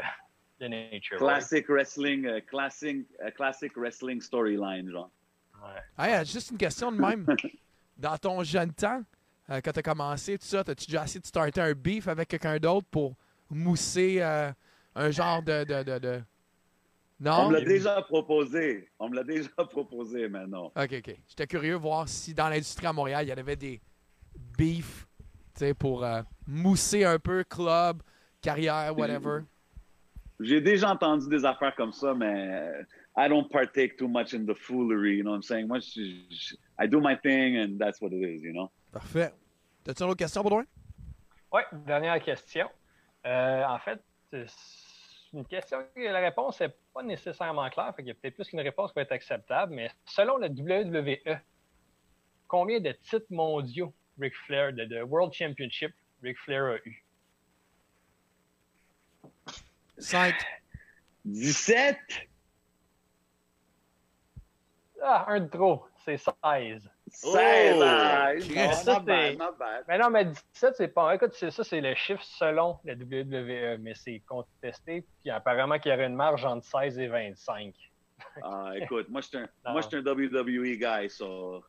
le 0.59 0.67
Nature 0.67 1.19
Boy. 1.19 1.27
Classic 1.29 1.65
wrestling, 1.69 2.25
euh, 2.25 2.41
classic, 2.41 3.07
euh, 3.23 3.31
classic 3.31 3.71
wrestling 3.77 4.19
storyline, 4.19 4.89
genre. 4.91 5.09
Ouais. 5.63 6.05
Hey, 6.05 6.13
euh, 6.15 6.25
juste 6.25 6.51
une 6.51 6.57
question 6.57 6.91
de 6.91 6.99
même. 6.99 7.25
Dans 7.97 8.17
ton 8.17 8.43
jeune 8.43 8.73
temps, 8.73 9.01
euh, 9.53 9.61
quand 9.63 9.71
tu 9.71 9.79
as 9.79 9.83
commencé, 9.83 10.37
tout 10.37 10.45
ça, 10.45 10.59
as-tu 10.61 10.87
déjà 10.87 11.03
essayé 11.03 11.19
de 11.19 11.25
starter 11.25 11.61
un 11.61 11.73
beef 11.73 12.07
avec 12.07 12.27
quelqu'un 12.27 12.57
d'autre 12.57 12.87
pour 12.89 13.15
mousser 13.49 14.17
euh, 14.21 14.51
un 14.95 15.11
genre 15.11 15.41
de, 15.43 15.63
de, 15.63 15.83
de, 15.83 15.99
de 15.99 16.21
Non? 17.19 17.31
On 17.45 17.49
me 17.49 17.53
l'a 17.53 17.61
déjà 17.65 18.01
proposé. 18.01 18.89
On 18.99 19.09
me 19.09 19.15
l'a 19.15 19.23
déjà 19.23 19.49
proposé, 19.69 20.27
mais 20.27 20.45
non. 20.47 20.65
OK, 20.67 20.75
OK. 20.97 21.15
J'étais 21.27 21.47
curieux 21.47 21.73
de 21.73 21.77
voir 21.79 22.07
si 22.09 22.33
dans 22.33 22.49
l'industrie 22.49 22.87
à 22.87 22.93
Montréal, 22.93 23.25
il 23.25 23.29
y 23.29 23.33
en 23.33 23.37
avait 23.37 23.55
des 23.55 23.81
beefs 24.57 25.07
pour 25.77 26.03
euh, 26.03 26.21
mousser 26.47 27.03
un 27.05 27.19
peu 27.19 27.43
club, 27.43 28.01
carrière, 28.41 28.97
whatever. 28.97 29.41
J'ai 30.39 30.59
déjà 30.59 30.91
entendu 30.91 31.29
des 31.29 31.45
affaires 31.45 31.75
comme 31.75 31.93
ça, 31.93 32.13
mais 32.13 32.71
I 33.15 33.29
don't 33.29 33.47
partake 33.49 33.95
too 33.97 34.07
much 34.07 34.33
in 34.33 34.45
the 34.45 34.55
foolery, 34.55 35.17
you 35.17 35.23
know 35.23 35.31
what 35.31 35.37
I'm 35.37 35.43
saying? 35.43 35.67
Moi, 35.67 35.79
je, 35.79 36.01
je- 36.29 36.55
I 36.79 36.87
do 36.87 36.99
my 36.99 37.15
thing 37.15 37.57
and 37.57 37.77
that's 37.77 38.01
what 38.01 38.11
it 38.11 38.23
is, 38.23 38.41
you 38.41 38.51
know? 38.51 38.71
Parfait. 38.91 39.31
T'as-tu 39.83 40.03
une 40.03 40.09
autre 40.09 40.17
question, 40.17 40.41
Baudouin? 40.43 40.65
Oui, 41.51 41.61
dernière 41.71 42.21
question. 42.21 42.69
Euh, 43.25 43.63
en 43.65 43.79
fait, 43.79 44.01
c'est 44.31 44.47
une 45.33 45.45
question 45.45 45.79
que 45.95 46.01
la 46.01 46.19
réponse 46.19 46.59
n'est 46.61 46.73
pas 46.93 47.03
nécessairement 47.03 47.69
claire, 47.69 47.93
fait 47.95 48.03
qu'il 48.03 48.07
y 48.07 48.11
a 48.11 48.15
peut-être 48.15 48.35
plus 48.35 48.47
qu'une 48.47 48.61
réponse 48.61 48.91
qui 48.91 48.95
va 48.95 49.01
être 49.01 49.11
acceptable, 49.11 49.73
mais 49.73 49.91
selon 50.05 50.37
la 50.37 50.47
WWE, 50.47 51.37
combien 52.47 52.79
de 52.79 52.91
titres 52.91 53.27
mondiaux 53.29 53.93
Ric 54.19 54.35
Flair, 54.45 54.73
de, 54.73 54.85
de 54.85 55.01
World 55.01 55.33
Championship, 55.33 55.93
Ric 56.21 56.37
Flair 56.39 56.65
a 56.65 56.77
eu? 56.85 57.03
5. 59.97 60.35
17? 61.25 61.97
Ah, 65.01 65.25
un 65.27 65.41
de 65.41 65.47
trop, 65.47 65.85
c'est 66.05 66.17
16. 66.17 66.89
16! 67.13 67.75
Oh! 67.77 67.81
ah, 67.83 68.33
non, 68.35 68.71
ça, 68.73 68.93
not 68.93 68.99
bad, 69.05 69.31
c'est- 69.31 69.37
not 69.37 69.51
bad. 69.59 69.85
Mais 69.87 69.97
non, 69.97 70.09
mais 70.09 70.25
17, 70.25 70.73
c'est 70.77 70.87
pas. 70.89 71.13
Écoute, 71.15 71.31
c'est 71.33 71.51
ça, 71.51 71.63
c'est 71.63 71.81
le 71.81 71.93
chiffre 71.95 72.23
selon 72.23 72.77
la 72.83 72.93
WWE, 72.95 73.77
mais 73.79 73.93
c'est 73.95 74.19
contesté, 74.27 75.05
puis 75.21 75.29
apparemment 75.31 75.77
qu'il 75.79 75.91
y 75.91 75.95
aurait 75.95 76.07
une 76.07 76.15
marge 76.15 76.43
entre 76.45 76.65
16 76.65 76.99
et 76.99 77.07
25. 77.07 77.73
Ah, 78.41 78.71
écoute, 78.75 79.07
moi, 79.09 79.21
je 79.21 79.27
suis 79.27 79.37
un, 79.37 79.47
WWE 79.65 80.75
guy, 80.77 81.09
so... 81.09 81.63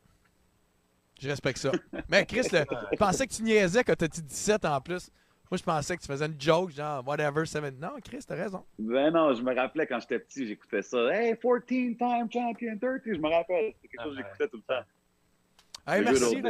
Je 1.20 1.28
respecte 1.28 1.58
ça. 1.58 1.70
Mais 2.08 2.26
Chris, 2.26 2.48
le- 2.52 2.64
je 2.92 2.96
pensais 2.96 3.26
que 3.26 3.32
tu 3.32 3.42
niaisais 3.42 3.84
quand 3.84 3.94
t'as 3.96 4.08
dit 4.08 4.22
17 4.22 4.64
en 4.64 4.80
plus. 4.80 5.10
Moi, 5.50 5.58
je 5.58 5.62
pensais 5.62 5.96
que 5.96 6.00
tu 6.02 6.08
faisais 6.08 6.26
une 6.26 6.40
joke, 6.40 6.70
genre 6.70 7.06
whatever, 7.06 7.46
7. 7.46 7.78
Non, 7.80 7.92
Chris, 8.04 8.24
t'as 8.26 8.34
raison. 8.34 8.64
Ben 8.78 9.10
non, 9.12 9.32
je 9.34 9.42
me 9.42 9.54
rappelais 9.54 9.86
quand 9.86 10.00
j'étais 10.00 10.18
petit, 10.18 10.46
j'écoutais 10.46 10.82
ça. 10.82 10.98
Hey, 11.14 11.34
14-time 11.34 12.28
champion, 12.32 12.78
30, 12.78 13.00
je 13.06 13.20
me 13.20 13.28
rappelle. 13.28 13.72
C'est 13.80 13.88
quelque 13.88 14.02
chose 14.02 14.16
que 14.16 14.22
Ah, 14.22 14.24
j'écoutais 14.26 14.48
tout 14.48 14.56
le 14.56 14.62
temps. 14.62 14.82
Hey, 15.86 16.02
merci. 16.02 16.42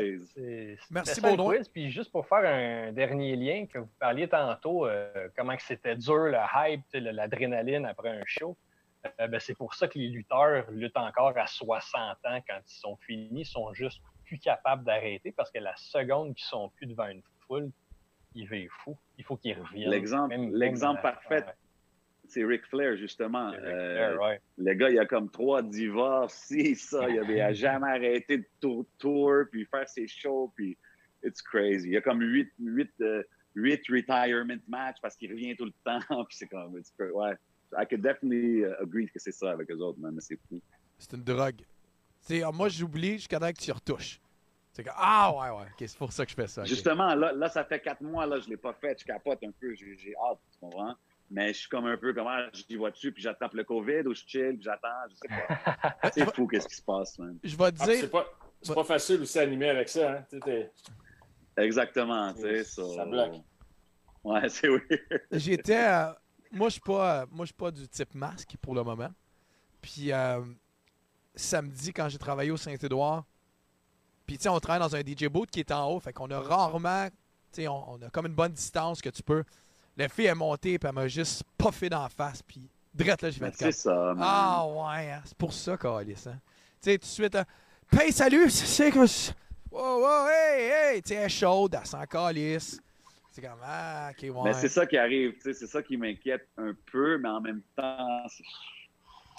Merci, 0.91 1.21
Baudouin. 1.21 1.57
quiz. 1.57 1.69
Puis 1.69 1.91
juste 1.91 2.13
pour 2.13 2.27
faire 2.27 2.45
un 2.45 2.93
dernier 2.93 3.35
lien, 3.37 3.67
que 3.67 3.79
vous 3.79 3.89
parliez 3.99 4.29
tantôt, 4.29 4.87
euh, 4.87 5.29
comment 5.37 5.57
que 5.57 5.63
c'était 5.63 5.97
dur, 5.97 6.27
le 6.27 6.39
hype, 6.55 6.83
l'adrénaline 6.93 7.85
après 7.87 8.11
un 8.11 8.23
show. 8.27 8.57
Euh, 9.21 9.27
ben, 9.27 9.39
c'est 9.41 9.57
pour 9.57 9.75
ça 9.75 9.89
que 9.89 9.99
les 9.99 10.09
lutteurs 10.09 10.71
luttent 10.71 10.97
encore 10.97 11.37
à 11.37 11.47
60 11.47 12.17
ans 12.25 12.39
quand 12.49 12.61
ils 12.67 12.75
sont 12.75 12.97
finis, 12.97 13.41
ils 13.43 13.45
sont 13.47 13.73
juste 13.75 14.01
plus 14.25 14.39
capables 14.39 14.85
d'arrêter 14.85 15.31
parce 15.33 15.51
que 15.51 15.59
la 15.59 15.75
seconde 15.77 16.35
qu'ils 16.35 16.47
sont 16.47 16.71
plus 16.71 16.87
devant 16.87 17.09
une 17.09 17.23
foule, 17.47 17.71
ils 18.35 18.49
vivent 18.49 18.71
fou. 18.71 18.97
Il 19.19 19.25
faut 19.25 19.37
qu'ils 19.37 19.61
reviennent. 19.61 19.91
L'exemple- 19.91 21.03
parfait, 21.03 21.45
ouais, 21.45 21.53
C'est 22.35 22.45
Ric 22.45 22.67
Flair, 22.67 22.97
justement. 22.97 23.51
Ric 23.53 23.61
Euh, 23.63 23.95
Flair, 24.17 24.21
ouais. 24.23 24.41
Le 24.59 24.75
gars, 24.75 24.91
il 24.91 24.99
a 24.99 25.07
comme 25.07 25.31
trois 25.31 25.63
divorces, 25.63 26.35
si, 26.35 26.75
ça. 26.75 27.09
Il 27.09 27.19
avait 27.21 27.55
jamais 27.55 27.89
arrêté 27.89 28.39
de 28.39 28.45
tour, 28.61 28.85
tour, 28.99 29.45
puis 29.53 29.65
faire 29.67 29.89
ses 29.89 30.09
shows, 30.09 30.53
puis 30.57 30.77
it's 31.23 31.41
crazy. 31.41 31.89
Il 31.89 31.93
y 31.93 31.97
a 31.97 32.01
comme 32.01 32.21
huit, 32.21 32.51
huit, 32.59 32.91
euh, 33.01 33.23
huit 33.55 33.81
retirement 33.89 34.57
matchs 34.67 34.97
parce 35.01 35.15
qu'il 35.15 35.31
revient 35.31 35.55
tout 35.55 35.67
le 35.67 35.73
temps, 35.85 36.25
puis 36.25 36.37
c'est 36.37 36.49
comme, 36.49 36.77
it's 36.77 36.93
cra- 36.99 37.13
ouais. 37.13 37.37
I 37.77 37.87
could 37.89 38.03
definitely 38.03 38.63
uh, 38.63 38.75
agree 38.83 39.07
que 39.07 39.19
c'est 39.21 39.33
ça 39.33 39.53
avec 39.53 39.71
eux 39.71 39.79
autres, 39.79 40.01
man, 40.01 40.13
mais 40.13 40.21
c'est 40.21 40.39
fou. 40.49 40.61
C'est 40.99 41.13
une 41.17 41.23
drogue. 41.23 41.63
Ah, 42.43 42.51
moi, 42.53 42.69
j'oublie 42.69 43.15
jusqu'à 43.15 43.39
temps 43.39 43.53
que 43.53 43.59
tu 43.61 43.69
y 43.69 43.73
retouches. 43.73 44.21
C'est 44.73 44.83
comme, 44.83 44.95
ah 44.97 45.33
ouais, 45.33 45.61
ouais, 45.61 45.87
c'est 45.87 45.97
pour 45.99 46.13
ça 46.13 46.25
que 46.25 46.31
je 46.33 46.37
fais 46.37 46.49
ça. 46.49 46.65
Justement, 46.65 47.15
là, 47.15 47.33
là, 47.33 47.49
ça 47.49 47.65
fait 47.65 47.79
quatre 47.79 48.01
mois, 48.01 48.27
là, 48.27 48.41
je 48.41 48.49
l'ai 48.49 48.57
pas 48.57 48.73
fait, 48.73 48.99
je 48.99 49.05
capote 49.05 49.39
un 49.45 49.53
peu, 49.53 49.73
j'ai 49.75 49.97
j'ai 49.97 50.15
hâte, 50.17 50.39
tu 50.53 50.59
comprends? 50.59 50.97
Mais 51.35 51.53
je 51.53 51.59
suis 51.61 51.69
comme 51.69 51.87
un 51.87 51.97
peu 51.97 52.15
comme, 52.15 52.29
ah, 52.29 52.47
j'y 52.53 52.77
vois 52.77 52.93
dessus, 52.93 53.11
puis 53.11 53.21
j'attrape 53.21 53.55
le 53.55 53.65
COVID, 53.65 54.07
ou 54.07 54.15
je 54.15 54.23
chill, 54.25 54.55
puis 54.55 54.63
j'attends, 54.63 54.87
je 55.11 55.17
sais 55.17 55.29
pas. 55.29 56.11
C'est 56.15 56.33
fou, 56.33 56.47
qu'est-ce 56.47 56.69
qui 56.69 56.77
se 56.77 56.83
passe, 56.83 57.19
man. 57.19 57.37
Je 57.43 57.57
vais 57.57 57.73
te 57.73 57.77
Ah, 57.81 57.87
c'est 57.87 57.97
dire, 58.03 58.11
pas, 58.11 58.25
c'est 58.63 58.73
pas 58.73 58.85
facile 58.85 59.21
aussi 59.21 59.41
animer 59.41 59.69
avec 59.71 59.89
ça. 59.89 60.13
Hein? 60.13 60.27
Exactement, 61.57 62.33
tu 62.35 62.43
sais, 62.43 62.63
ça. 62.63 62.83
Ça 62.95 63.05
bloque. 63.05 63.35
Ouais, 64.23 64.49
c'est 64.49 64.69
oui. 64.69 64.79
j'étais. 65.33 65.85
euh, 65.89 66.13
moi, 66.53 66.69
je 66.69 66.75
suis 66.75 66.81
pas, 66.81 67.23
euh, 67.23 67.27
moi, 67.33 67.45
je 67.45 67.49
suis 67.49 67.55
pas 67.55 67.73
du 67.73 67.89
type 67.89 68.15
masque 68.15 68.55
pour 68.63 68.77
le 68.77 68.85
moment. 68.85 69.11
Puis 69.83 70.13
euh, 70.13 70.41
samedi, 71.35 71.93
quand 71.93 72.09
j'ai 72.09 72.19
travaillé 72.19 72.53
au 72.53 72.57
Saint-Édouard, 72.57 73.25
puis 74.25 74.39
tu 74.39 74.45
sais, 74.45 74.49
on 74.51 74.61
travaille 74.61 74.89
dans 74.89 74.95
un 74.95 75.01
DJ 75.01 75.27
booth 75.27 75.51
qui 75.51 75.59
est 75.61 75.73
en 75.73 75.91
haut, 75.91 75.99
fait 75.99 76.13
qu'on 76.13 76.31
a 76.31 76.39
rarement, 76.39 77.09
tu 77.09 77.63
sais, 77.63 77.69
on, 77.69 77.91
on 77.95 78.03
a 78.03 78.09
comme 78.11 78.27
une 78.27 78.35
bonne 78.35 78.53
distance 78.53 79.03
que 79.03 79.11
tu 79.11 79.23
peux. 79.25 79.43
La 79.97 80.09
fille 80.09 80.27
est 80.27 80.35
montée, 80.35 80.79
puis 80.79 80.89
elle 80.89 80.95
m'a 80.95 81.07
juste 81.09 81.43
puffé 81.57 81.89
d'en 81.89 82.09
face, 82.09 82.43
puis 82.43 82.69
direct 82.93 83.23
là, 83.23 83.31
je 83.31 83.39
vais 83.39 83.47
Mais 83.47 83.49
être 83.53 83.59
C'est 83.59 83.73
ça, 83.73 84.15
man. 84.15 84.19
Ah 84.21 84.67
ouais, 84.67 85.13
hein, 85.13 85.23
c'est 85.25 85.37
pour 85.37 85.53
ça, 85.53 85.77
Calis. 85.77 86.25
Hein. 86.27 86.39
Tu 86.83 86.91
sais, 86.91 86.99
tout 86.99 87.03
de 87.07 87.11
suite, 87.11 87.35
euh, 87.35 87.45
Hey, 87.93 88.13
salut, 88.13 88.51
c'est 88.51 88.91
que. 88.91 88.99
Wow, 89.71 90.01
wow, 90.01 90.29
hey, 90.29 90.71
hey! 90.97 91.03
Tu 91.03 91.09
sais, 91.11 91.15
elle 91.15 91.27
est 91.27 91.29
chaude, 91.29 91.77
elle 91.81 91.87
sent 91.87 91.97
Calis. 92.11 92.79
C'est 93.31 93.43
comme, 93.43 93.59
ah, 93.65 94.11
ok, 94.13 94.23
ouais. 94.23 94.43
Mais 94.45 94.53
c'est 94.55 94.69
ça 94.69 94.87
qui 94.87 94.97
arrive, 94.97 95.35
tu 95.35 95.41
sais, 95.43 95.55
c'est 95.55 95.67
ça 95.67 95.83
qui 95.83 95.97
m'inquiète 95.97 96.49
un 96.57 96.73
peu, 96.93 97.19
mais 97.19 97.29
en 97.29 97.41
même 97.41 97.63
temps, 97.77 98.27
c'est- 98.29 98.45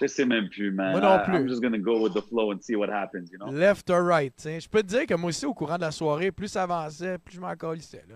je 0.01 0.07
sais 0.07 0.25
même 0.25 0.49
plus, 0.49 0.71
man. 0.71 0.91
Moi 0.91 0.99
non 0.99 1.15
I- 1.17 1.23
plus. 1.23 1.35
I'm 1.37 1.47
just 1.47 1.61
gonna 1.61 1.77
go 1.77 2.01
with 2.03 2.13
the 2.13 2.21
flow 2.27 2.51
and 2.53 2.57
see 2.61 2.75
what 2.75 2.89
happens, 2.89 3.27
you 3.31 3.37
know? 3.37 3.49
Left 3.51 3.89
or 3.89 4.01
right, 4.03 4.35
tu 4.35 4.43
sais. 4.43 4.59
Je 4.59 4.67
peux 4.69 4.83
te 4.83 4.87
dire 4.87 5.05
que 5.05 5.13
moi 5.13 5.29
aussi, 5.29 5.45
au 5.45 5.53
courant 5.53 5.77
de 5.77 5.81
la 5.83 5.91
soirée, 5.91 6.31
plus 6.33 6.49
ça 6.49 6.63
avançait, 6.63 7.17
plus 7.17 7.35
je 7.35 7.39
m'en 7.39 7.55
calissais, 7.55 8.03
là. 8.09 8.15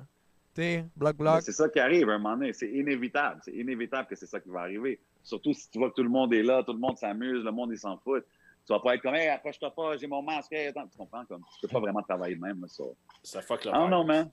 Tu 0.60 0.66
sais, 0.66 0.86
bloc, 0.93 1.16
Mais 1.20 1.24
bloc. 1.24 1.41
C'est 1.41 1.53
ça 1.53 1.70
qui 1.70 1.80
arrive 1.80 2.10
à 2.10 2.16
un 2.16 2.18
moment 2.18 2.36
donné, 2.36 2.51
c'est 2.51 2.70
inévitable, 2.70 3.39
c'est 3.45 3.53
inévitable 3.53 4.10
que 4.10 4.16
c'est 4.16 4.26
ça 4.26 4.41
qui 4.41 4.49
va 4.49 4.62
arriver. 4.62 4.99
Surtout 5.24 5.53
si 5.53 5.70
tu 5.70 5.78
vois 5.80 5.89
que 5.89 5.95
tout 5.95 6.03
le 6.03 6.10
monde 6.10 6.34
est 6.34 6.43
là, 6.43 6.64
tout 6.64 6.74
le 6.74 6.80
monde 6.80 6.97
s'amuse, 6.97 7.45
le 7.45 7.51
monde 7.51 7.70
il 7.72 7.78
s'en 7.78 7.97
fout. 7.97 8.26
Tu 8.68 8.74
vas 8.74 8.80
pas 8.82 8.95
être 8.95 9.01
comme, 9.01 9.16
hey, 9.16 9.30
approche-toi 9.30 9.74
pas, 9.74 9.95
j'ai 9.95 10.07
mon 10.07 10.22
masque, 10.22 10.51
hey, 10.51 10.68
attends, 10.68 10.86
tu 10.88 10.97
comprends, 10.97 11.24
comme, 11.26 11.41
tu 11.53 11.62
peux 11.62 11.74
pas 11.74 11.80
vraiment 11.80 12.01
travailler 12.01 12.36
de 12.36 12.41
même, 12.41 12.60
là, 12.60 12.68
ça. 12.68 12.84
Ça 13.24 13.41
fuck 13.41 13.64
le 13.64 13.72
Ah 13.74 13.88
non, 13.88 14.03
man. 14.03 14.30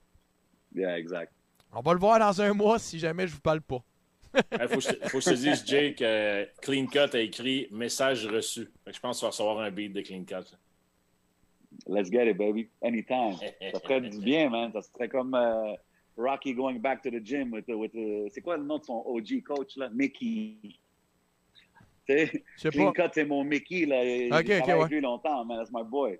Yeah, 0.75 0.97
exact. 0.97 1.31
On 1.71 1.79
va 1.79 1.93
le 1.93 1.99
voir 1.99 2.19
dans 2.19 2.41
un 2.41 2.53
mois 2.53 2.77
si 2.77 2.99
jamais 2.99 3.25
je 3.25 3.33
vous 3.33 3.39
parle 3.41 3.61
pas. 3.61 3.81
Il 4.51 4.67
faut, 4.67 4.75
que 4.75 4.81
je 4.81 4.89
te- 4.89 5.09
faut 5.09 5.17
que 5.19 5.23
je 5.23 5.29
te 5.29 5.35
dise, 5.35 5.65
Jake, 5.65 6.01
euh, 6.01 6.45
Clean 6.61 6.87
Cut 6.87 7.15
a 7.15 7.19
écrit 7.21 7.69
message 7.71 8.27
reçu. 8.27 8.69
Fait 8.83 8.91
que 8.91 8.95
je 8.97 8.99
pense 9.01 9.15
que 9.15 9.19
tu 9.21 9.25
vas 9.25 9.29
recevoir 9.29 9.59
un 9.59 9.71
beat 9.71 9.93
de 9.93 10.01
Clean 10.01 10.23
Cut. 10.25 10.57
Let's 11.87 12.11
get 12.11 12.29
it, 12.29 12.37
baby. 12.37 12.69
Anytime. 12.83 13.37
Ça 13.71 13.79
ferait 13.79 14.01
du 14.01 14.19
bien, 14.19 14.49
man. 14.49 14.71
Ça 14.73 14.81
serait 14.81 15.07
comme 15.07 15.33
euh, 15.33 15.73
Rocky 16.17 16.53
going 16.55 16.79
back 16.79 17.01
to 17.03 17.11
the 17.11 17.23
gym 17.23 17.51
with, 17.53 17.65
the- 17.67 17.75
with 17.75 17.91
the- 17.93 18.29
c'est 18.33 18.41
quoi 18.41 18.57
le 18.57 18.63
nom 18.63 18.79
de 18.79 18.83
son 18.83 19.03
OG 19.05 19.41
coach, 19.43 19.77
là? 19.77 19.87
Mickey. 19.89 20.57
Tu 20.63 20.73
sais, 22.07 22.43
Je 22.55 22.61
sais 22.61 22.69
Clean 22.71 22.91
pas. 22.91 23.03
Cut, 23.07 23.11
c'est 23.13 23.25
mon 23.25 23.43
Mickey, 23.43 23.85
là. 23.85 24.03
J'ai 24.03 24.27
Ok, 24.31 24.39
ok, 24.39 24.45
travaillé 24.45 24.63
ouais. 24.65 24.71
avec 24.79 24.89
lui 24.91 25.01
longtemps, 25.01 25.45
man. 25.45 25.59
That's 25.59 25.71
my 25.71 25.83
boy. 25.83 26.19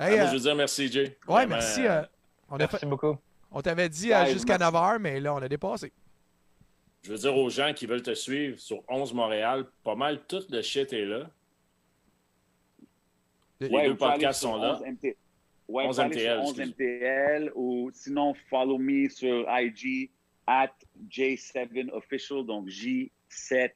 Ah, 0.00 0.10
Hey, 0.10 0.16
moi, 0.16 0.26
euh, 0.26 0.28
je 0.28 0.32
veux 0.34 0.40
dire 0.40 0.54
merci, 0.54 0.86
Jay. 0.92 1.18
ouais, 1.26 1.46
merci. 1.46 1.84
euh, 1.84 2.02
euh, 2.02 2.04
on, 2.50 2.54
a 2.54 2.58
Merci 2.58 2.76
fait- 2.78 2.86
beaucoup. 2.86 3.16
on 3.50 3.60
t'avait 3.62 3.88
dit 3.88 4.12
Ouais, 4.12 4.30
jusqu'à 4.32 4.56
merci. 4.58 4.72
9h, 4.76 4.98
mais 5.00 5.18
là, 5.20 5.34
on 5.34 5.38
a 5.38 5.48
dépassé. 5.48 5.92
Je 7.02 7.10
veux 7.10 7.18
dire 7.18 7.36
aux 7.36 7.50
gens 7.50 7.72
qui 7.74 7.86
veulent 7.86 8.02
te 8.02 8.14
suivre 8.14 8.58
sur 8.60 8.82
11 8.88 9.12
Montréal, 9.12 9.66
pas 9.82 9.96
mal 9.96 10.24
tout 10.26 10.42
le 10.50 10.62
shit 10.62 10.92
est 10.92 11.04
là. 11.04 11.28
Les 13.60 13.68
Ouais, 13.70 13.88
deux 13.88 13.96
podcasts 13.96 14.42
sont 14.42 14.56
là. 14.56 14.74
11 14.80 14.82
MT... 14.86 15.16
Ouais, 15.68 15.84
11 15.86 16.00
vous 16.00 16.08
pouvez 16.08 16.26
aller 16.26 16.40
MTL, 16.40 16.46
sur 16.46 16.48
11 16.48 16.60
excuse. 16.60 16.74
MTL 16.74 17.52
ou 17.54 17.90
sinon, 17.92 18.34
follow 18.48 18.78
me 18.78 19.08
sur 19.08 19.46
IG 19.48 20.10
at 20.46 20.72
J7 21.10 21.90
Official, 21.92 22.44
donc 22.44 22.68
J7 22.68 23.70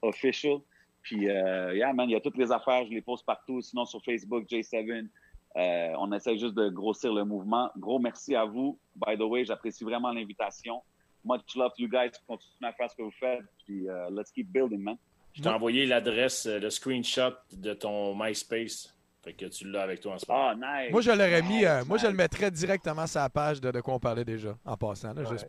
Official. 0.00 0.58
Puis, 1.02 1.28
euh, 1.28 1.74
yeah, 1.74 1.92
man, 1.92 2.08
il 2.08 2.12
y 2.12 2.16
a 2.16 2.20
toutes 2.20 2.38
les 2.38 2.50
affaires, 2.50 2.86
je 2.86 2.90
les 2.90 3.02
poste 3.02 3.26
partout. 3.26 3.60
Sinon, 3.60 3.84
sur 3.84 4.02
Facebook, 4.02 4.46
J7. 4.48 5.08
Euh, 5.56 5.92
on 5.98 6.10
essaie 6.12 6.36
juste 6.38 6.54
de 6.54 6.68
grossir 6.68 7.12
le 7.12 7.24
mouvement. 7.24 7.70
Gros 7.76 7.98
merci 7.98 8.34
à 8.34 8.44
vous. 8.44 8.78
By 8.96 9.16
the 9.16 9.22
way, 9.22 9.44
j'apprécie 9.44 9.84
vraiment 9.84 10.10
l'invitation. 10.12 10.82
Much 11.24 11.42
love 11.56 11.72
to 11.76 11.82
you 11.82 11.88
guys. 11.88 12.10
Continuez 12.26 12.68
à 12.68 12.72
faire 12.72 12.90
ce 12.90 12.96
que 12.96 13.02
vous 13.02 13.12
faites. 13.12 13.42
Puis, 13.64 13.88
euh, 13.88 14.08
let's 14.10 14.30
keep 14.30 14.50
building, 14.50 14.80
man. 14.80 14.96
Je 15.32 15.42
t'ai 15.42 15.48
envoyé 15.48 15.84
l'adresse, 15.84 16.46
le 16.46 16.70
screenshot 16.70 17.34
de 17.52 17.74
ton 17.74 18.14
MySpace. 18.16 18.93
Fait 19.24 19.32
que 19.32 19.46
tu 19.46 19.68
l'as 19.70 19.82
avec 19.82 20.00
toi 20.00 20.14
en 20.14 20.18
ce 20.18 20.26
moment. 20.28 20.48
Ah, 20.50 20.54
nice. 20.82 20.92
Moi, 20.92 21.00
je 21.00 21.10
l'aurais 21.10 21.42
mis. 21.42 21.56
Nice, 21.58 21.66
euh, 21.66 21.84
moi, 21.86 21.98
je 21.98 22.06
le 22.06 22.12
mettrais 22.12 22.50
directement 22.50 23.06
sur 23.06 23.20
la 23.20 23.30
page 23.30 23.60
de, 23.60 23.70
de 23.70 23.80
quoi 23.80 23.94
on 23.94 23.98
parlait 23.98 24.24
déjà, 24.24 24.56
en 24.64 24.76
passant. 24.76 25.14
Là, 25.14 25.22
Ouais. 25.22 25.28
juste, 25.30 25.46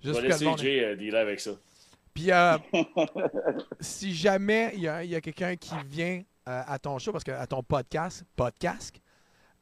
je 0.00 0.08
juste 0.12 0.20
vais 0.22 0.28
pour 0.28 0.38
que 0.38 0.44
le 0.44 0.50
laisser 0.50 0.62
Jay 0.80 0.84
euh, 0.84 0.96
dealer 0.96 1.18
avec 1.20 1.40
ça. 1.40 1.50
Puis, 2.14 2.30
euh, 2.32 2.56
si 3.80 4.14
jamais 4.14 4.72
il 4.74 4.80
y 4.82 4.88
a, 4.88 5.02
il 5.04 5.10
y 5.10 5.14
a 5.16 5.20
quelqu'un 5.20 5.56
qui 5.56 5.74
vient 5.86 6.22
euh, 6.48 6.62
à 6.66 6.78
ton 6.78 6.98
show, 6.98 7.12
parce 7.12 7.24
que 7.24 7.30
à 7.32 7.46
ton 7.46 7.62
podcast, 7.62 8.24
podcast, 8.36 8.96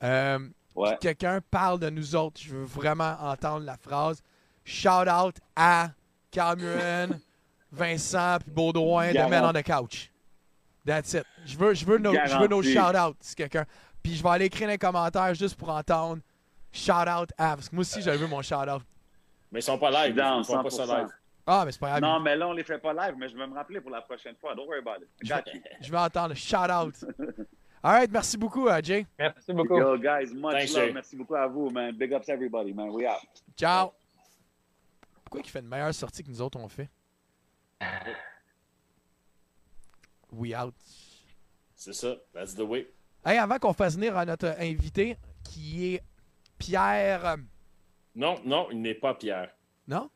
euh, 0.03 0.39
Ouais. 0.77 0.97
quelqu'un 1.01 1.41
parle 1.51 1.81
de 1.81 1.91
nous 1.91 2.15
autres, 2.15 2.41
je 2.41 2.55
veux 2.55 2.65
vraiment 2.65 3.17
entendre 3.21 3.67
la 3.67 3.77
phrase 3.77 4.23
Shout 4.65 5.09
out 5.11 5.35
à 5.57 5.91
Cameron, 6.31 7.19
Vincent 7.73 8.39
puis 8.41 8.51
Baudouin 8.53 9.13
de. 9.13 9.29
Men 9.29 9.45
on 9.45 9.53
the 9.53 9.65
Couch. 9.65 10.10
That's 10.91 11.15
it. 11.15 11.25
Je 11.47 11.57
veux, 11.57 11.73
je 11.73 11.85
veux 11.87 11.99
nos, 11.99 12.13
je 12.13 12.37
veux 12.37 12.49
nos 12.49 12.63
Garanti. 12.63 12.73
shout-outs, 12.75 13.17
si 13.21 13.37
quelqu'un. 13.37 13.65
Puis 14.03 14.17
je 14.17 14.23
vais 14.25 14.29
aller 14.31 14.47
écrire 14.47 14.67
dans 14.67 14.73
les 14.73 14.79
commentaires 14.79 15.33
juste 15.37 15.55
pour 15.55 15.69
entendre 15.69 16.21
shout-out 16.73 17.31
à. 17.39 17.55
Parce 17.55 17.69
que 17.69 17.77
moi 17.77 17.83
aussi, 17.83 18.03
j'avais 18.03 18.17
vu 18.17 18.27
mon 18.27 18.43
shout-out. 18.43 18.83
Mais 19.53 19.61
ils 19.61 19.63
sont 19.63 19.79
pas 19.79 19.91
live. 19.93 20.17
Dans 20.17 20.41
Ils 20.41 20.45
font 20.45 20.61
pas 20.65 20.71
ça 20.71 20.85
100%. 20.87 20.99
live. 20.99 21.09
Ah, 21.47 21.63
mais 21.65 21.71
c'est 21.71 21.79
pas 21.79 21.91
grave. 21.91 22.01
Non, 22.03 22.19
mais 22.19 22.35
là, 22.35 22.49
on 22.49 22.53
les 22.53 22.65
fait 22.65 22.79
pas 22.79 22.93
live, 22.93 23.15
mais 23.17 23.29
je 23.29 23.37
vais 23.37 23.47
me 23.47 23.55
rappeler 23.55 23.81
pour 23.81 23.93
la 23.93 24.01
prochaine 24.01 24.35
fois. 24.35 24.53
Don't 24.57 24.67
worry 24.67 24.81
about 24.81 25.01
it. 25.05 25.29
Got 25.29 25.53
you. 25.55 25.61
Je 25.81 25.91
vais 25.93 25.99
entendre 25.99 26.35
shout-out. 26.35 26.95
All 27.85 27.93
right, 27.93 28.11
merci 28.11 28.37
beaucoup, 28.37 28.67
euh, 28.67 28.81
Jay. 28.83 29.07
Merci 29.17 29.53
beaucoup. 29.53 29.79
Yo, 29.79 29.97
guys, 29.97 30.35
much 30.35 30.53
Thanks, 30.53 30.75
love. 30.75 30.87
Jay. 30.87 30.93
Merci 30.93 31.17
beaucoup 31.17 31.37
à 31.37 31.47
vous, 31.47 31.71
man. 31.71 31.93
Big 31.95 32.13
ups 32.13 32.29
everybody, 32.29 32.75
man. 32.75 32.91
We 32.91 33.07
out. 33.07 33.27
Ciao. 33.57 33.93
Pourquoi 35.25 35.41
il 35.45 35.49
fait 35.49 35.61
une 35.61 35.69
meilleure 35.69 35.95
sortie 35.95 36.25
que 36.25 36.29
nous 36.31 36.43
autres 36.43 36.59
on 36.59 36.69
fait? 36.69 36.91
We 40.33 40.55
out. 40.55 40.75
C'est 41.75 41.93
ça. 41.95 42.17
That's 42.33 42.55
the 42.55 42.61
way. 42.61 42.89
Hey, 43.25 43.39
avant 43.39 43.59
qu'on 43.59 43.73
fasse 43.73 43.95
venir 43.97 44.17
à 44.17 44.25
notre 44.25 44.49
invité, 44.59 45.17
qui 45.45 45.95
est 45.95 46.03
Pierre. 46.59 47.25
euh, 47.27 47.37
Non, 48.15 48.37
non, 48.45 48.69
il 48.71 48.81
n'est 48.81 48.95
pas 48.95 49.15
Pierre. 49.15 49.51
Non? 49.89 50.11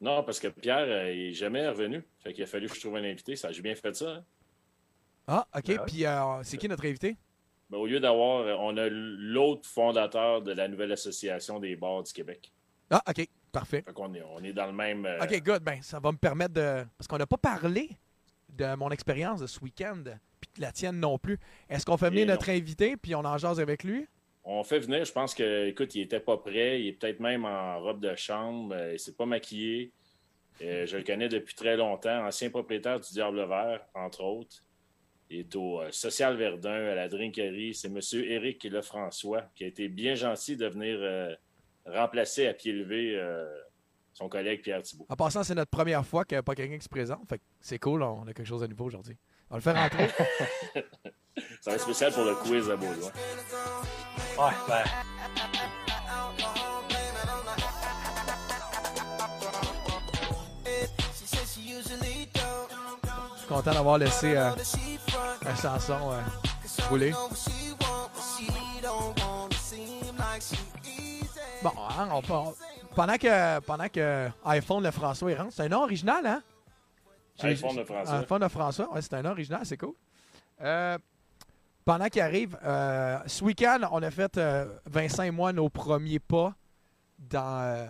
Non, 0.00 0.22
parce 0.24 0.40
que 0.40 0.48
Pierre, 0.48 0.78
euh, 0.88 1.04
n'est 1.14 1.32
jamais 1.32 1.68
revenu. 1.68 2.02
Fait 2.20 2.32
qu'il 2.32 2.42
a 2.44 2.46
fallu 2.46 2.68
que 2.68 2.74
je 2.74 2.80
trouve 2.80 2.96
un 2.96 3.04
invité. 3.04 3.36
Ça, 3.36 3.52
j'ai 3.52 3.62
bien 3.62 3.74
fait 3.74 3.94
ça. 3.94 4.10
hein? 4.10 4.24
Ah, 5.28 5.46
OK. 5.56 5.66
Ben 5.66 5.78
ouais. 5.78 5.84
Puis 5.86 6.04
euh, 6.06 6.42
c'est 6.42 6.56
qui 6.56 6.68
notre 6.68 6.84
invité? 6.86 7.16
Ben, 7.70 7.78
au 7.78 7.86
lieu 7.86 8.00
d'avoir, 8.00 8.40
euh, 8.40 8.54
on 8.58 8.76
a 8.76 8.88
l'autre 8.88 9.68
fondateur 9.68 10.42
de 10.42 10.52
la 10.52 10.66
nouvelle 10.68 10.92
association 10.92 11.58
des 11.60 11.76
bars 11.76 12.02
du 12.02 12.12
Québec. 12.12 12.52
Ah, 12.90 13.02
OK. 13.08 13.28
Parfait. 13.52 13.82
Fait 13.86 13.92
qu'on 13.92 14.12
est, 14.14 14.22
on 14.22 14.42
est 14.42 14.52
dans 14.52 14.66
le 14.66 14.72
même. 14.72 15.06
euh, 15.06 15.22
OK, 15.22 15.42
good. 15.42 15.62
Ben, 15.62 15.80
ça 15.82 16.00
va 16.00 16.10
me 16.10 16.16
permettre 16.18 16.54
de. 16.54 16.84
Parce 16.98 17.06
qu'on 17.06 17.18
n'a 17.18 17.26
pas 17.26 17.36
parlé 17.38 17.90
de 18.52 18.74
mon 18.76 18.90
expérience 18.90 19.40
de 19.40 19.46
ce 19.46 19.60
week-end, 19.60 20.02
puis 20.40 20.50
de 20.56 20.60
la 20.60 20.72
tienne 20.72 20.98
non 21.00 21.18
plus. 21.18 21.38
Est-ce 21.68 21.84
qu'on 21.86 21.96
fait 21.96 22.10
venir 22.10 22.22
Et 22.22 22.26
non. 22.26 22.32
notre 22.34 22.50
invité, 22.50 22.96
puis 22.96 23.14
on 23.14 23.24
en 23.24 23.38
jase 23.38 23.60
avec 23.60 23.84
lui? 23.84 24.06
On 24.44 24.64
fait 24.64 24.80
venir, 24.80 25.04
je 25.04 25.12
pense 25.12 25.34
que, 25.34 25.66
écoute, 25.68 25.94
il 25.94 26.02
était 26.02 26.18
pas 26.20 26.36
prêt. 26.36 26.80
Il 26.80 26.88
est 26.88 26.92
peut-être 26.94 27.20
même 27.20 27.44
en 27.44 27.78
robe 27.80 28.00
de 28.00 28.14
chambre. 28.16 28.74
euh, 28.74 28.92
il 28.94 28.98
s'est 28.98 29.14
pas 29.14 29.26
maquillé. 29.26 29.92
Euh, 30.62 30.84
je 30.86 30.96
le 30.96 31.02
connais 31.04 31.28
depuis 31.28 31.54
très 31.54 31.76
longtemps. 31.76 32.26
Ancien 32.26 32.50
propriétaire 32.50 32.98
du 33.00 33.10
Diable 33.12 33.46
Vert, 33.46 33.86
entre 33.94 34.22
autres. 34.24 34.64
Il 35.30 35.38
est 35.40 35.56
au 35.56 35.80
euh, 35.80 35.88
Social 35.92 36.36
Verdun, 36.36 36.70
à 36.90 36.94
la 36.94 37.08
drinkerie. 37.08 37.72
C'est 37.74 37.88
M. 37.88 38.00
Éric 38.24 38.64
Lefrançois, 38.64 39.44
qui 39.54 39.64
a 39.64 39.68
été 39.68 39.88
bien 39.88 40.14
gentil 40.16 40.56
de 40.56 40.66
venir 40.66 40.98
euh, 41.00 41.34
remplacer 41.86 42.46
à 42.48 42.52
pied 42.54 42.72
levé 42.72 43.16
son 44.12 44.28
collègue 44.28 44.62
Pierre 44.62 44.82
Thibault. 44.82 45.06
En 45.08 45.16
passant, 45.16 45.42
c'est 45.42 45.54
notre 45.54 45.70
première 45.70 46.04
fois 46.04 46.24
qu'il 46.24 46.36
n'y 46.36 46.40
a 46.40 46.42
pas 46.42 46.54
quelqu'un 46.54 46.76
qui 46.78 46.84
se 46.84 46.88
présente. 46.88 47.28
Fait 47.28 47.38
que 47.38 47.44
c'est 47.60 47.78
cool, 47.78 48.02
on 48.02 48.22
a 48.22 48.32
quelque 48.32 48.44
chose 48.44 48.60
de 48.60 48.66
nouveau 48.66 48.84
aujourd'hui. 48.86 49.16
On 49.50 49.54
va 49.54 49.58
le 49.58 49.62
faire 49.62 49.74
rentrer. 49.76 50.08
Ça 51.60 51.70
va 51.70 51.76
être 51.76 51.82
spécial 51.82 52.12
pour 52.12 52.24
le 52.24 52.34
quiz 52.36 52.68
à 52.70 52.76
Baudouin. 52.76 53.10
Ouais, 54.38 54.52
ben, 54.68 54.84
Je 63.34 63.38
suis 63.40 63.48
content 63.48 63.72
d'avoir 63.72 63.98
laissé 63.98 64.36
euh, 64.36 64.50
la 65.42 65.54
chanson 65.56 66.12
euh, 66.12 66.20
rouler. 66.88 67.12
Bon, 71.62 71.70
hein, 71.78 72.08
on 72.12 72.22
peut- 72.22 72.32
on- 72.32 72.54
pendant 72.94 73.16
que 73.16 73.60
pendant 73.60 73.88
que 73.88 74.28
iPhone 74.44 74.82
le 74.82 74.90
François 74.90 75.30
il 75.30 75.36
rentre, 75.38 75.52
c'est 75.52 75.62
un 75.62 75.68
nom 75.68 75.82
original, 75.82 76.26
hein? 76.26 76.42
IPhone 77.42 77.76
de 77.76 77.84
François. 77.84 78.18
iPhone 78.18 78.42
de 78.42 78.48
François, 78.48 78.92
ouais, 78.92 79.02
c'est 79.02 79.14
un 79.14 79.22
nom 79.22 79.30
original, 79.30 79.60
c'est 79.64 79.76
cool. 79.78 79.94
Euh, 80.60 80.98
pendant 81.84 82.06
qu'il 82.08 82.20
arrive, 82.20 82.56
euh, 82.62 83.18
ce 83.26 83.42
week-end, 83.42 83.80
on 83.90 84.02
a 84.02 84.10
fait, 84.10 84.36
euh, 84.38 84.66
Vincent 84.86 85.22
et 85.24 85.30
moi, 85.30 85.52
nos 85.52 85.68
premiers 85.68 86.20
pas 86.20 86.54
dans, 87.18 87.60
euh, 87.62 87.86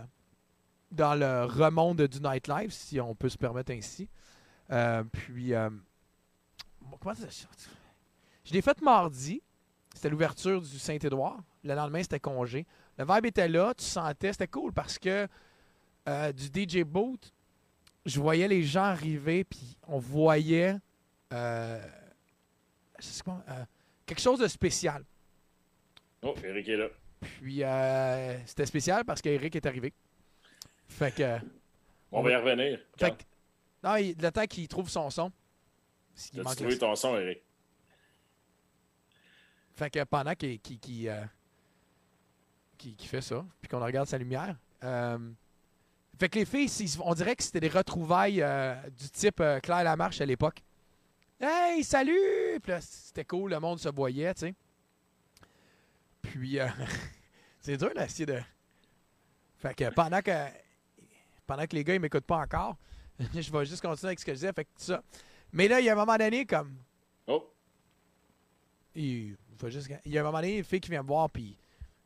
dans 0.90 1.14
le 1.14 1.44
remonte 1.44 2.00
du 2.00 2.20
nightlife, 2.20 2.72
si 2.72 3.00
on 3.00 3.14
peut 3.14 3.28
se 3.28 3.36
permettre 3.36 3.72
ainsi. 3.72 4.08
Euh, 4.70 5.02
puis, 5.12 5.52
euh, 5.52 5.68
comment 7.00 7.14
ça- 7.14 7.26
je 8.44 8.52
l'ai 8.52 8.62
fait 8.62 8.80
mardi. 8.80 9.42
C'était 9.94 10.08
l'ouverture 10.08 10.62
du 10.62 10.78
Saint-Édouard. 10.78 11.40
Le 11.64 11.74
lendemain, 11.74 12.02
c'était 12.02 12.20
congé. 12.20 12.66
Le 13.04 13.12
vibe 13.14 13.26
était 13.26 13.48
là, 13.48 13.74
tu 13.74 13.84
sentais, 13.84 14.32
c'était 14.32 14.46
cool 14.46 14.72
parce 14.72 14.96
que 14.98 15.26
euh, 16.08 16.32
du 16.32 16.44
DJ 16.68 16.82
Boot, 16.84 17.32
je 18.06 18.20
voyais 18.20 18.46
les 18.46 18.62
gens 18.62 18.84
arriver, 18.84 19.42
puis 19.42 19.76
on 19.88 19.98
voyait 19.98 20.76
euh, 21.32 21.80
euh, 23.28 23.64
quelque 24.06 24.20
chose 24.20 24.38
de 24.38 24.46
spécial. 24.46 25.04
Oh, 26.22 26.34
Éric 26.44 26.68
est 26.68 26.76
là. 26.76 26.88
Puis 27.20 27.64
euh, 27.64 28.38
c'était 28.46 28.66
spécial 28.66 29.04
parce 29.04 29.20
qu'Eric 29.20 29.56
est 29.56 29.66
arrivé. 29.66 29.92
Fait 30.88 31.12
que. 31.12 31.38
On 32.12 32.22
va 32.22 32.30
y 32.30 32.36
revenir. 32.36 32.78
Fait 32.96 33.10
que- 33.10 33.22
non, 33.82 33.96
il- 33.96 34.16
le 34.16 34.30
temps 34.30 34.46
qu'il 34.46 34.68
trouve 34.68 34.88
son 34.88 35.10
son. 35.10 35.32
manque 36.36 36.54
trouvé 36.56 36.78
ton 36.78 36.94
son, 36.94 37.16
Éric? 37.18 37.42
Fait 39.74 39.90
que 39.90 40.04
pendant 40.04 40.34
qu'il, 40.36 40.60
qu'il 42.90 43.08
fait 43.08 43.20
ça, 43.20 43.44
puis 43.60 43.68
qu'on 43.68 43.80
regarde 43.80 44.08
sa 44.08 44.18
lumière. 44.18 44.56
euh, 44.84 45.18
fait 46.18 46.28
que 46.28 46.38
les 46.38 46.44
filles, 46.44 46.70
on 47.02 47.14
dirait 47.14 47.34
que 47.34 47.42
c'était 47.42 47.60
des 47.60 47.68
retrouvailles 47.68 48.42
euh, 48.42 48.74
du 48.90 49.08
type 49.10 49.40
euh, 49.40 49.58
Claire 49.60 49.82
Lamarche 49.82 50.20
à 50.20 50.26
l'époque. 50.26 50.62
Hey, 51.40 51.82
salut! 51.82 52.60
Puis 52.62 52.70
là, 52.70 52.80
c'était 52.80 53.24
cool, 53.24 53.50
le 53.50 53.58
monde 53.58 53.80
se 53.80 53.88
voyait, 53.88 54.32
tu 54.34 54.40
sais. 54.40 54.54
Puis, 56.20 56.60
euh, 56.60 56.68
c'est 57.60 57.76
dur 57.76 57.90
d'essayer 57.94 58.26
de. 58.26 58.40
Fait 59.58 59.74
que 59.74 59.90
pendant 59.90 60.20
que. 60.20 60.30
Pendant 61.46 61.66
que 61.66 61.74
les 61.74 61.82
gars, 61.82 61.94
ils 61.94 62.00
m'écoutent 62.00 62.26
pas 62.26 62.38
encore, 62.38 62.76
je 63.18 63.50
vais 63.50 63.66
juste 63.66 63.82
continuer 63.82 64.10
avec 64.10 64.20
ce 64.20 64.24
que 64.24 64.32
je 64.32 64.36
disais. 64.36 64.52
Fait 64.52 64.64
que 64.64 64.70
ça. 64.76 65.02
Mais 65.52 65.66
là, 65.66 65.80
il 65.80 65.86
y 65.86 65.88
a 65.88 65.92
un 65.92 65.96
moment 65.96 66.16
donné, 66.16 66.46
comme. 66.46 66.76
Oh, 67.26 67.50
Il, 68.94 69.34
faut 69.58 69.68
juste, 69.70 69.90
il 70.04 70.12
y 70.12 70.18
a 70.18 70.20
un 70.20 70.24
moment 70.24 70.38
donné, 70.38 70.58
une 70.58 70.64
fille 70.64 70.80
qui 70.80 70.90
vient 70.90 71.02
me 71.02 71.08
voir, 71.08 71.28
puis 71.30 71.58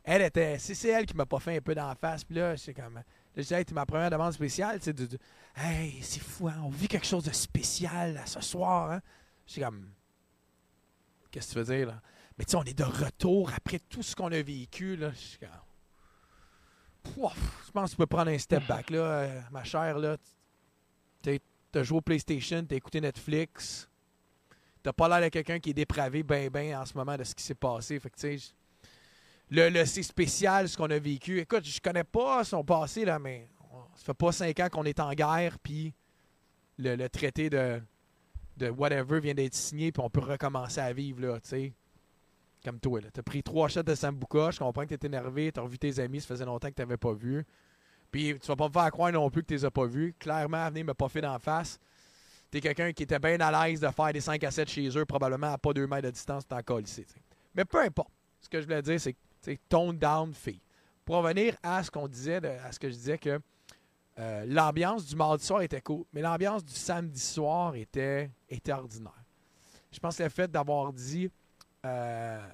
elle 0.07 0.23
était. 0.23 0.59
C'est 0.59 0.74
c'est 0.74 0.89
elle 0.89 1.05
qui 1.05 1.16
m'a 1.16 1.27
pas 1.27 1.41
fait 1.41 1.57
un 1.57 1.61
peu 1.61 1.74
d'en 1.74 1.93
face, 1.97 2.24
puis 2.24 2.37
là, 2.37 2.57
c'est 2.57 2.73
comme. 2.73 2.95
Là, 2.95 3.03
disais, 3.37 3.59
hey, 3.59 3.65
t'es 3.65 3.74
ma 3.74 3.85
première 3.85 4.09
demande 4.09 4.33
spéciale, 4.33 4.81
sais, 4.81 4.93
de, 4.93 5.07
Hey, 5.55 6.01
c'est 6.01 6.23
fou, 6.23 6.49
hein, 6.49 6.61
on 6.62 6.69
vit 6.69 6.87
quelque 6.87 7.07
chose 7.07 7.24
de 7.24 7.33
spécial 7.33 8.15
là, 8.15 8.24
ce 8.24 8.41
soir, 8.41 8.93
hein. 8.93 9.03
J'étais 9.47 9.62
comme. 9.62 9.91
Qu'est-ce 11.31 11.49
que 11.49 11.53
tu 11.53 11.59
veux 11.59 11.77
dire, 11.77 11.89
là? 11.89 12.01
Mais 12.39 12.45
tu 12.45 12.53
sais, 12.53 12.57
on 12.57 12.62
est 12.62 12.78
de 12.78 12.85
retour 12.85 13.51
après 13.55 13.81
tout 13.81 14.03
ce 14.03 14.15
qu'on 14.15 14.31
a 14.31 14.41
vécu, 14.41 14.97
là. 14.97 15.11
Je 15.11 15.45
comme. 15.45 15.51
Je 17.66 17.70
pense 17.73 17.91
que 17.91 17.91
tu 17.91 17.97
peux 17.97 18.07
prendre 18.07 18.31
un 18.31 18.39
step 18.39 18.65
back, 18.66 18.91
là, 18.91 18.99
euh, 18.99 19.41
ma 19.51 19.65
chère, 19.65 19.99
là. 19.99 20.16
T'as 21.23 21.83
joué 21.83 21.99
au 21.99 22.01
PlayStation, 22.01 22.65
t'as 22.65 22.77
écouté 22.77 23.01
Netflix. 23.01 23.89
T'as 24.83 24.93
pas 24.93 25.09
l'air 25.09 25.20
de 25.20 25.28
quelqu'un 25.28 25.59
qui 25.59 25.70
est 25.70 25.74
dépravé 25.74 26.23
ben 26.23 26.49
ben 26.49 26.77
en 26.77 26.87
ce 26.87 26.95
moment 26.95 27.16
de 27.16 27.24
ce 27.24 27.35
qui 27.35 27.43
s'est 27.43 27.57
passé. 27.57 27.99
Fait 27.99 28.09
que, 28.09 28.16
tu 28.16 28.39
sais, 28.39 28.55
le, 29.51 29.68
le 29.68 29.85
c'est 29.85 30.02
spécial 30.02 30.68
ce 30.68 30.77
qu'on 30.77 30.90
a 30.90 30.98
vécu. 30.98 31.39
Écoute, 31.39 31.64
je 31.64 31.81
connais 31.81 32.05
pas 32.05 32.44
son 32.44 32.64
passé, 32.64 33.05
là, 33.05 33.18
mais 33.18 33.48
ça 33.94 34.05
fait 34.05 34.14
pas 34.14 34.32
cinq 34.32 34.60
ans 34.60 34.68
qu'on 34.70 34.85
est 34.85 35.01
en 35.01 35.12
guerre, 35.12 35.59
puis 35.59 35.94
le, 36.78 36.97
le 36.97 37.09
traité 37.09 37.48
de, 37.48 37.81
de 38.56 38.70
whatever 38.70 39.20
vient 39.20 39.35
d'être 39.35 39.55
signé, 39.55 39.93
puis 39.93 40.02
on 40.05 40.10
peut 40.10 40.20
recommencer 40.20 40.81
à 40.81 40.93
vivre, 40.93 41.20
là, 41.20 41.40
tu 41.40 41.48
sais. 41.48 41.74
Comme 42.64 42.81
toi, 42.81 43.01
là. 43.01 43.09
T'as 43.12 43.23
pris 43.23 43.43
trois 43.43 43.68
shots 43.68 43.85
de 43.85 43.94
Sambuca, 43.94 44.51
je 44.51 44.59
comprends 44.59 44.85
que 44.85 44.94
t'es 44.94 45.06
énervé, 45.06 45.52
t'as 45.52 45.60
revu 45.60 45.78
tes 45.78 46.01
amis, 46.01 46.20
ça 46.20 46.27
faisait 46.27 46.44
longtemps 46.44 46.68
que 46.68 46.74
t'avais 46.74 46.97
pas 46.97 47.12
vu. 47.12 47.44
Puis 48.10 48.36
tu 48.40 48.47
vas 48.48 48.56
pas 48.56 48.68
me 48.68 48.73
faire 48.73 48.90
croire 48.90 49.12
non 49.12 49.31
plus 49.31 49.43
que 49.43 49.48
tu 49.48 49.55
les 49.55 49.64
as 49.64 49.70
pas 49.70 49.86
vus. 49.86 50.14
Clairement, 50.18 50.68
venir 50.68 50.85
me 50.85 50.94
poffer 50.94 51.20
d'en 51.20 51.39
face. 51.39 51.78
T'es 52.51 52.60
quelqu'un 52.60 52.93
qui 52.93 53.02
était 53.02 53.18
bien 53.18 53.39
à 53.40 53.68
l'aise 53.68 53.81
de 53.81 53.89
faire 53.89 54.12
des 54.12 54.20
5 54.20 54.43
à 54.43 54.51
7 54.51 54.68
chez 54.68 54.89
eux, 54.97 55.05
probablement 55.05 55.52
à 55.52 55.59
pas 55.59 55.73
2 55.73 55.86
mètres 55.86 56.06
de 56.06 56.10
distance, 56.10 56.47
t'es 56.47 56.55
encore 56.55 56.81
ici. 56.81 57.05
Mais 57.55 57.64
peu 57.64 57.81
importe. 57.81 58.10
Ce 58.40 58.48
que 58.48 58.60
je 58.60 58.64
voulais 58.66 58.82
dire, 58.82 59.01
c'est 59.01 59.12
que 59.12 59.18
tone 59.68 59.98
down 59.98 60.32
fille. 60.35 60.60
Pour 61.05 61.16
revenir 61.16 61.56
à 61.62 61.82
ce 61.82 61.90
qu'on 61.90 62.09
disait, 62.09 62.44
à 62.44 62.73
ce 62.73 62.78
que 62.78 62.89
je 62.89 62.94
disais 62.94 63.18
que 63.18 63.40
euh, 64.18 64.44
l'ambiance 64.47 65.06
du 65.06 65.14
mardi 65.14 65.44
soir 65.44 65.62
était 65.62 65.81
cool, 65.81 66.05
mais 66.12 66.23
l'ambiance 66.23 66.64
du 66.64 66.73
samedi 66.73 67.20
soir 67.20 67.74
était, 67.74 68.31
était 68.48 68.73
ordinaire. 68.73 69.12
Je 69.93 69.98
pense 70.01 70.16
que 70.16 70.23
le 70.23 70.28
fait 70.31 70.51
d'avoir 70.51 70.93
dit, 70.93 71.31
euh, 71.85 72.47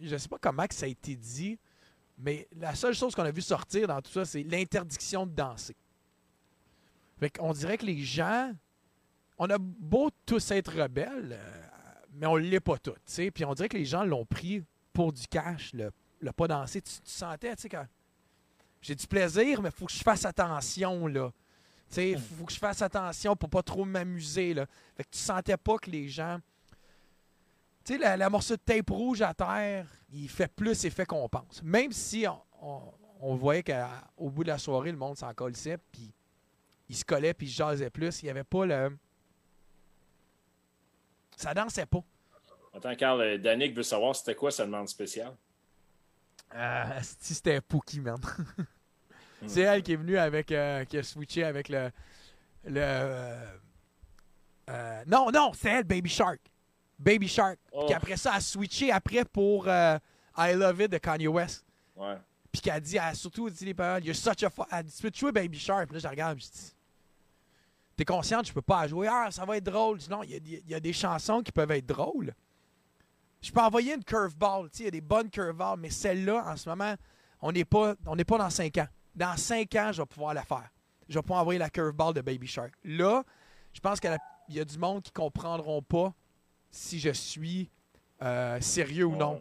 je 0.00 0.16
sais 0.16 0.28
pas 0.28 0.38
comment 0.40 0.66
ça 0.70 0.86
a 0.86 0.88
été 0.88 1.14
dit, 1.14 1.58
mais 2.18 2.48
la 2.58 2.74
seule 2.74 2.94
chose 2.94 3.14
qu'on 3.14 3.24
a 3.24 3.30
vu 3.30 3.42
sortir 3.42 3.86
dans 3.86 4.00
tout 4.00 4.10
ça, 4.10 4.24
c'est 4.24 4.42
l'interdiction 4.42 5.26
de 5.26 5.32
danser. 5.32 5.76
Fait 7.18 7.32
dirait 7.54 7.78
que 7.78 7.86
les 7.86 8.02
gens, 8.02 8.52
on 9.38 9.48
a 9.48 9.58
beau 9.58 10.10
tous 10.26 10.50
être 10.50 10.72
rebelles, 10.72 11.38
euh, 11.38 11.92
mais 12.14 12.26
on 12.26 12.36
l'est 12.36 12.60
pas 12.60 12.78
tous. 12.78 13.30
Puis 13.30 13.44
on 13.44 13.54
dirait 13.54 13.68
que 13.68 13.76
les 13.76 13.84
gens 13.84 14.04
l'ont 14.04 14.26
pris 14.26 14.62
pour 14.96 15.12
du 15.12 15.26
cash, 15.28 15.74
le, 15.74 15.92
le 16.20 16.32
pas 16.32 16.48
danser. 16.48 16.80
Tu, 16.80 16.90
tu 16.94 17.10
sentais, 17.10 17.54
tu 17.54 17.62
sais, 17.62 17.68
quand 17.68 17.86
j'ai 18.80 18.94
du 18.94 19.06
plaisir, 19.06 19.60
mais 19.60 19.68
il 19.68 19.74
faut 19.74 19.84
que 19.86 19.92
je 19.92 20.02
fasse 20.02 20.24
attention, 20.24 21.06
là. 21.06 21.30
sais, 21.88 22.16
faut 22.16 22.44
que 22.46 22.52
je 22.52 22.58
fasse 22.58 22.80
attention 22.80 23.36
pour 23.36 23.50
pas 23.50 23.62
trop 23.62 23.84
m'amuser, 23.84 24.54
là. 24.54 24.64
Fait 24.96 25.04
que 25.04 25.10
tu 25.10 25.18
sentais 25.18 25.56
pas 25.58 25.76
que 25.76 25.90
les 25.90 26.08
gens. 26.08 26.40
Tu 27.84 27.92
sais, 27.92 27.98
la, 27.98 28.16
la 28.16 28.30
morceau 28.30 28.56
de 28.56 28.60
tape 28.62 28.88
rouge 28.90 29.20
à 29.22 29.34
terre, 29.34 29.86
il 30.12 30.28
fait 30.28 30.48
plus 30.48 30.84
effet 30.86 31.04
qu'on 31.04 31.28
pense. 31.28 31.62
Même 31.62 31.92
si 31.92 32.26
on, 32.26 32.40
on- 32.62 32.92
on 33.20 33.34
voyait 33.34 33.62
qu'au 33.62 34.30
bout 34.30 34.44
de 34.44 34.48
la 34.48 34.58
soirée, 34.58 34.92
le 34.92 34.98
monde 34.98 35.16
s'en 35.16 35.32
colissait, 35.34 35.78
puis 35.92 36.10
il 36.88 36.96
se 36.96 37.04
collait, 37.04 37.34
puis 37.34 37.46
il 37.46 37.50
se 37.50 37.56
jasait 37.56 37.90
plus. 37.90 38.22
Il 38.22 38.26
y 38.26 38.30
avait 38.30 38.44
pas 38.44 38.66
le. 38.66 38.96
Ça 41.36 41.52
dansait 41.54 41.86
pas. 41.86 42.02
Attends, 42.76 42.94
Carl, 42.94 43.20
euh, 43.22 43.38
Danick 43.38 43.74
veut 43.74 43.82
savoir 43.82 44.14
c'était 44.14 44.34
quoi 44.34 44.50
sa 44.50 44.66
demande 44.66 44.88
spéciale. 44.88 45.34
Ah, 46.50 47.02
si 47.20 47.34
c'était 47.34 47.60
Pookie, 47.60 48.00
man. 48.00 48.20
C'est 49.46 49.60
elle 49.62 49.82
qui 49.82 49.92
est 49.92 49.96
venue 49.96 50.18
avec. 50.18 50.50
euh, 50.52 50.84
qui 50.84 50.98
a 50.98 51.02
switché 51.02 51.44
avec 51.44 51.68
le. 51.68 51.90
le 52.64 52.80
euh, 54.70 55.02
non, 55.06 55.30
non, 55.30 55.52
c'est 55.54 55.68
elle, 55.70 55.84
Baby 55.84 56.08
Shark. 56.10 56.40
Baby 56.98 57.28
Shark. 57.28 57.58
Oh. 57.70 57.84
Puis 57.86 57.94
après 57.94 58.16
ça, 58.16 58.30
elle 58.32 58.38
a 58.38 58.40
switché 58.40 58.90
après 58.90 59.24
pour 59.24 59.68
I 59.68 60.52
Love 60.54 60.80
It 60.82 60.90
de 60.90 60.98
Kanye 60.98 61.28
West. 61.28 61.64
Ouais. 61.94 62.16
Puis 62.50 62.62
qu'elle 62.62 62.80
dit, 62.80 62.96
elle 62.96 63.02
a 63.02 63.14
surtout 63.14 63.48
dit 63.50 63.64
les 63.66 63.74
paroles, 63.74 64.04
You're 64.04 64.16
such 64.16 64.42
a. 64.42 64.50
fu-" 64.50 64.62
Elle 64.72 64.84
dit, 64.84 64.96
Tu 64.96 65.02
peux 65.02 65.10
te 65.10 65.18
jouer 65.18 65.32
Baby 65.32 65.58
Shark? 65.58 65.86
Puis 65.86 65.94
là, 65.94 66.00
je 66.00 66.08
regarde, 66.08 66.38
je 66.40 66.46
dis, 66.46 66.72
T'es 67.96 68.04
consciente, 68.04 68.46
je 68.46 68.52
peux 68.52 68.62
pas 68.62 68.82
la 68.82 68.88
jouer. 68.88 69.06
Ah, 69.10 69.28
ça 69.30 69.44
va 69.44 69.58
être 69.58 69.64
drôle. 69.64 70.00
Je 70.00 70.04
dis, 70.06 70.10
Non, 70.10 70.22
il 70.22 70.30
y, 70.30 70.34
a- 70.34 70.38
il 70.64 70.70
y 70.70 70.74
a 70.74 70.80
des 70.80 70.92
chansons 70.94 71.42
qui 71.42 71.52
peuvent 71.52 71.70
être 71.70 71.86
drôles. 71.86 72.34
Je 73.46 73.52
peux 73.52 73.60
envoyer 73.60 73.94
une 73.94 74.02
curveball. 74.02 74.68
Tu 74.70 74.78
sais, 74.78 74.82
il 74.82 74.86
y 74.86 74.88
a 74.88 74.90
des 74.90 75.00
bonnes 75.00 75.30
curveballs, 75.30 75.78
mais 75.78 75.88
celle-là, 75.88 76.44
en 76.48 76.56
ce 76.56 76.68
moment, 76.68 76.96
on 77.40 77.52
n'est 77.52 77.64
pas, 77.64 77.94
on 78.04 78.16
pas 78.16 78.38
dans 78.38 78.50
5 78.50 78.76
ans. 78.78 78.88
Dans 79.14 79.36
5 79.36 79.72
ans, 79.76 79.92
je 79.92 80.02
vais 80.02 80.06
pouvoir 80.06 80.34
la 80.34 80.42
faire. 80.42 80.68
Je 81.08 81.14
vais 81.14 81.22
pouvoir 81.22 81.42
envoyer 81.42 81.60
la 81.60 81.70
curveball 81.70 82.12
de 82.12 82.22
Baby 82.22 82.48
Shark. 82.48 82.72
Là, 82.82 83.22
je 83.72 83.78
pense 83.78 84.00
qu'il 84.00 84.18
y 84.48 84.58
a 84.58 84.64
du 84.64 84.78
monde 84.78 85.00
qui 85.02 85.12
comprendront 85.12 85.80
pas 85.80 86.12
si 86.72 86.98
je 86.98 87.10
suis 87.10 87.70
euh, 88.20 88.60
sérieux 88.60 89.04
ou 89.04 89.14
non. 89.14 89.40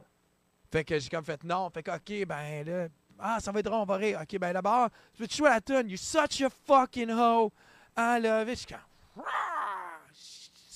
Fait 0.71 0.83
que 0.83 0.99
j'ai 0.99 1.09
comme 1.09 1.25
fait 1.25 1.43
non. 1.43 1.71
Fait 1.71 1.81
que, 1.81 1.89
OK, 1.89 2.27
ben 2.27 2.63
là, 2.63 2.87
ah, 3.17 3.39
ça 3.39 3.51
va 3.51 3.59
être 3.59 3.65
drôle, 3.65 3.79
on 3.79 3.85
va 3.85 3.95
rire. 3.95 4.19
OK, 4.21 4.37
ben 4.37 4.53
d'abord, 4.53 4.91
tu 5.13 5.23
peux 5.23 5.27
te 5.27 5.33
jouer 5.33 5.49
à 5.49 5.55
la 5.55 5.61
tune. 5.61 5.89
You're 5.89 5.97
such 5.97 6.41
a 6.41 6.49
fucking 6.51 7.09
hoe. 7.09 7.51
I 7.97 8.19
love 8.21 8.49
it. 8.49 8.55
Je 8.55 8.55
suis 8.55 8.67
comme! 8.67 9.23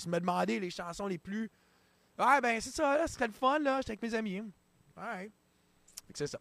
Tu 0.02 0.10
m'as 0.10 0.20
demandé 0.20 0.60
les 0.60 0.72
chansons 0.72 1.06
les 1.06 1.20
plus. 1.20 1.52
Ouais, 2.20 2.42
ben 2.42 2.60
c'est 2.60 2.72
ça, 2.72 2.98
là, 2.98 3.08
ce 3.08 3.14
serait 3.14 3.28
le 3.28 3.34
fun, 3.34 3.60
là. 3.60 3.78
J'étais 3.78 3.92
avec 3.92 4.02
mes 4.02 4.14
amis. 4.14 4.42
Ouais. 4.98 5.32
Fait 6.06 6.14
que 6.14 6.18
c'est 6.18 6.28
ça. 6.28 6.40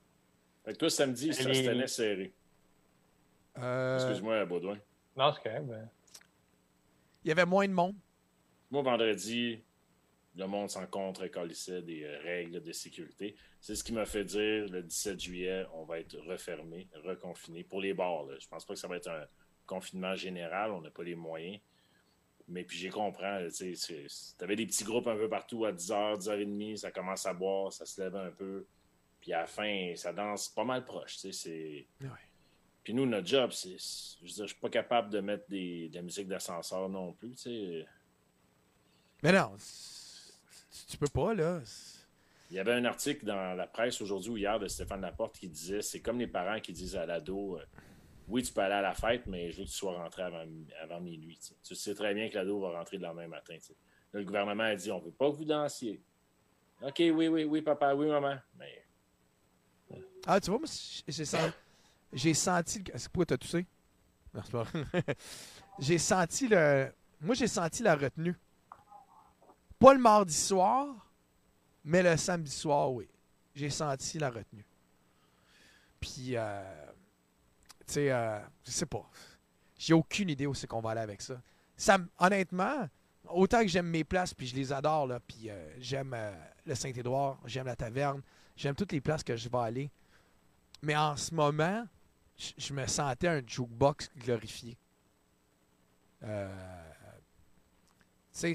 Fait 0.65 0.73
que 0.73 0.79
toi, 0.79 0.91
samedi, 0.91 1.33
ça 1.33 1.43
se 1.45 1.49
tenait 1.49 1.87
serré. 1.87 2.33
Euh, 3.59 3.97
Excuse-moi, 3.97 4.45
Baudouin. 4.45 4.79
Non, 5.17 5.33
c'est 5.33 5.43
correct. 5.43 5.67
Ben, 5.67 5.89
Il 7.25 7.29
y 7.29 7.31
avait 7.31 7.47
moins 7.47 7.67
de 7.67 7.73
monde. 7.73 7.95
Moi, 8.71 8.83
vendredi, 8.83 9.63
le 10.37 10.47
monde 10.47 10.69
s'en 10.71 10.87
contre 10.87 11.27
colissait 11.29 11.83
des 11.83 12.05
euh, 12.05 12.19
règles 12.23 12.63
de 12.63 12.73
sécurité. 12.73 13.37
C'est 13.61 13.75
ce 13.75 13.83
qui 13.83 13.93
m'a 13.93 14.05
fait 14.05 14.25
dire 14.25 14.69
le 14.69 14.83
17 14.83 15.21
juillet, 15.21 15.67
on 15.75 15.85
va 15.85 16.01
être 16.01 16.17
refermé, 16.27 16.89
reconfiné 17.05 17.65
pour 17.65 17.81
les 17.81 17.95
bars. 17.95 18.25
Là. 18.25 18.35
Je 18.39 18.47
pense 18.47 18.65
pas 18.65 18.75
que 18.75 18.81
ça 18.81 18.89
va 18.89 18.97
être 18.97 19.09
un 19.09 19.25
confinement 19.67 20.15
général, 20.15 20.71
on 20.73 20.81
n'a 20.81 20.91
pas 20.91 21.03
les 21.03 21.15
moyens. 21.15 21.61
Mais 22.49 22.65
puis 22.65 22.79
j'ai 22.79 22.89
compris, 22.89 23.25
tu 23.55 23.77
sais, 23.77 24.07
t'avais 24.39 24.57
des 24.57 24.67
petits 24.67 24.85
groupes 24.85 25.07
un 25.07 25.17
peu 25.17 25.29
partout 25.29 25.67
à 25.67 25.73
10h, 25.73 26.19
10h30, 26.19 26.77
ça 26.77 26.91
commence 26.91 27.27
à 27.27 27.35
boire, 27.35 27.73
ça 27.73 27.85
se 27.85 28.01
lève 28.01 28.17
un 28.17 28.31
peu. 28.31 28.67
Puis 29.21 29.33
à 29.33 29.41
la 29.41 29.47
fin, 29.47 29.93
ça 29.97 30.13
danse 30.13 30.49
pas 30.49 30.65
mal 30.65 30.85
proche, 30.85 31.15
tu 31.15 31.33
sais, 31.33 31.33
c'est... 31.33 31.87
Ouais. 32.01 32.15
Puis 32.83 32.95
nous, 32.95 33.05
notre 33.05 33.27
job, 33.27 33.51
c'est... 33.53 33.77
Je 33.79 34.23
veux 34.23 34.33
dire, 34.33 34.45
je 34.45 34.53
suis 34.53 34.61
pas 34.61 34.71
capable 34.71 35.11
de 35.11 35.21
mettre 35.21 35.45
des, 35.49 35.91
de 35.91 35.97
la 35.97 36.03
musique 36.03 36.27
d'ascenseur 36.27 36.89
non 36.89 37.13
plus, 37.13 37.35
tu 37.35 37.43
sais. 37.43 37.87
Mais 39.23 39.33
non, 39.33 39.57
tu 40.89 40.97
peux 40.97 41.09
pas, 41.09 41.35
là. 41.35 41.61
Il 42.51 42.57
y 42.57 42.59
avait 42.59 42.73
un 42.73 42.85
article 42.87 43.27
dans 43.27 43.55
la 43.55 43.67
presse 43.67 44.01
aujourd'hui 44.01 44.31
ou 44.31 44.37
hier 44.39 44.59
de 44.59 44.69
Stéphane 44.69 45.03
Laporte 45.03 45.39
qui 45.39 45.49
disait 45.49 45.83
c'est 45.83 46.01
comme 46.01 46.19
les 46.19 46.27
parents 46.27 46.61
qui 46.61 46.73
disent 46.73 46.97
à 46.97 47.05
l'ado 47.05 47.59
euh, 47.59 47.65
Oui, 48.29 48.43
tu 48.43 48.53
peux 48.53 48.61
aller 48.61 48.75
à 48.75 48.83
la 48.83 48.95
fête, 48.95 49.27
mais 49.27 49.51
je 49.51 49.59
veux 49.59 49.65
que 49.65 49.71
tu 49.71 49.75
sois 49.75 49.97
rentré 49.97 50.23
avant, 50.23 51.01
minuit. 51.01 51.39
tu 51.65 51.75
sais. 51.75 51.95
Très 51.95 52.13
bien 52.15 52.29
que 52.29 52.35
l'ado 52.35 52.61
va 52.61 52.79
rentrer 52.79 52.99
le 52.99 53.05
lendemain 53.05 53.27
matin. 53.29 53.57
le 54.13 54.25
gouvernement 54.25 54.65
a 54.65 54.77
dit 54.77 54.91
On 54.93 54.99
veut 54.99 55.11
pas 55.11 55.31
que 55.31 55.37
vous 55.37 55.45
dansiez. 55.47 56.03
OK, 56.83 56.97
oui, 56.99 57.29
oui, 57.29 57.45
oui, 57.45 57.63
papa, 57.63 57.95
oui, 57.95 58.07
maman. 58.07 58.37
Mais 58.59 58.85
Ah, 60.27 60.39
tu 60.41 60.51
vois, 60.51 60.59
moi, 60.59 60.69
j'ai 61.09 61.25
senti. 61.25 61.55
J'ai 62.13 62.35
senti. 62.35 62.85
C'est 62.95 63.09
pourquoi 63.11 63.27
t'as 63.27 63.39
toussé? 63.39 63.67
Non, 64.35 64.43
c'est 64.45 64.53
pas 64.53 64.67
j'ai 65.79 65.99
senti 65.99 66.49
le. 66.49 66.93
Moi, 67.21 67.35
j'ai 67.35 67.49
senti 67.49 67.83
la 67.83 67.97
retenue. 67.97 68.37
Pas 69.79 69.95
le 69.95 70.01
mardi 70.01 70.35
soir, 70.35 70.95
mais 71.85 72.03
le 72.03 72.17
samedi 72.17 72.51
soir, 72.51 72.93
oui. 72.93 73.09
J'ai 73.55 73.71
senti 73.71 74.19
la 74.19 74.31
retenue. 74.31 74.67
Puis, 75.99 76.37
euh, 76.37 76.63
tu 77.89 77.95
sais, 77.95 78.11
euh, 78.13 78.39
je 78.65 78.71
sais 78.71 78.87
pas. 78.87 79.03
J'ai 79.77 79.95
aucune 79.95 80.29
idée 80.31 80.47
où 80.47 80.55
c'est 80.55 80.67
qu'on 80.67 80.81
va 80.81 80.91
aller 80.91 81.01
avec 81.01 81.21
ça. 81.23 81.41
ça 81.77 81.99
honnêtement, 82.19 82.89
autant 83.29 83.63
que 83.63 83.69
j'aime 83.69 83.87
mes 83.89 84.05
places, 84.05 84.35
puis 84.35 84.47
je 84.47 84.55
les 84.55 84.73
adore, 84.73 85.07
là, 85.07 85.19
puis 85.21 85.49
euh, 85.51 85.75
j'aime 85.79 86.13
euh, 86.15 86.33
le 86.67 86.75
Saint-Édouard, 86.75 87.39
j'aime 87.47 87.67
la 87.67 87.77
taverne, 87.77 88.23
j'aime 88.57 88.75
toutes 88.75 88.93
les 88.93 89.01
places 89.01 89.23
que 89.25 89.37
je 89.37 89.49
vais 89.49 89.59
aller. 89.59 89.91
Mais 90.83 90.97
en 90.97 91.17
ce 91.17 91.35
moment, 91.35 91.87
je- 92.37 92.73
me 92.73 92.87
sentais 92.87 93.27
un 93.29 93.43
jukebox 93.47 94.11
glorifié. 94.17 94.77
Euh, 96.23 96.49
tu 98.33 98.55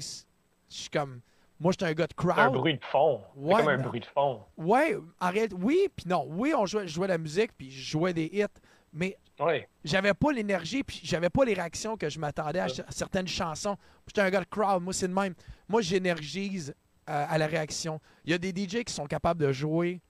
je 0.68 0.74
suis 0.74 0.90
comme. 0.90 1.20
Moi, 1.60 1.72
j'étais 1.72 1.84
un 1.86 1.92
gars 1.92 2.06
de 2.06 2.12
c'est 2.18 2.28
un 2.28 2.32
crowd. 2.34 2.52
bruit 2.54 2.74
de 2.78 2.84
fond. 2.84 3.22
Ouais, 3.36 3.54
comme 3.56 3.68
un 3.68 3.78
bruit 3.78 4.00
de 4.00 4.06
fond. 4.06 4.42
Ouais, 4.56 4.98
arrête. 5.20 5.52
Oui, 5.56 5.88
puis 5.94 6.06
non. 6.08 6.26
Oui, 6.28 6.52
on 6.56 6.66
jouait, 6.66 6.86
je 6.88 6.92
jouais 6.94 7.06
de 7.06 7.12
la 7.12 7.18
musique, 7.18 7.52
puis 7.56 7.70
je 7.70 7.90
jouais 7.92 8.12
des 8.12 8.24
hits. 8.32 8.46
Mais 8.94 9.16
Oui. 9.40 9.62
j'avais 9.84 10.14
pas 10.14 10.32
l'énergie, 10.32 10.82
puis 10.84 11.00
j'avais 11.02 11.28
pas 11.30 11.44
les 11.44 11.54
réactions 11.54 11.96
que 11.96 12.08
je 12.08 12.18
m'attendais 12.18 12.60
à, 12.60 12.68
certaines 12.90 13.26
chansons. 13.28 13.76
J'étais 14.06 14.20
un 14.22 14.30
gars 14.30 14.40
de 14.40 14.46
crowd. 14.46 14.82
Moi, 14.82 14.92
c'est 14.92 15.08
le 15.08 15.14
même. 15.14 15.34
Moi, 15.68 15.82
j'énergise 15.82 16.74
euh, 17.10 17.26
à 17.28 17.36
la 17.36 17.46
réaction. 17.46 18.00
Il 18.24 18.30
y 18.30 18.34
a 18.34 18.38
des 18.38 18.50
DJ 18.50 18.84
qui 18.84 18.92
sont 18.92 19.06
capables 19.06 19.40
de 19.40 19.52
jouer 19.52 20.00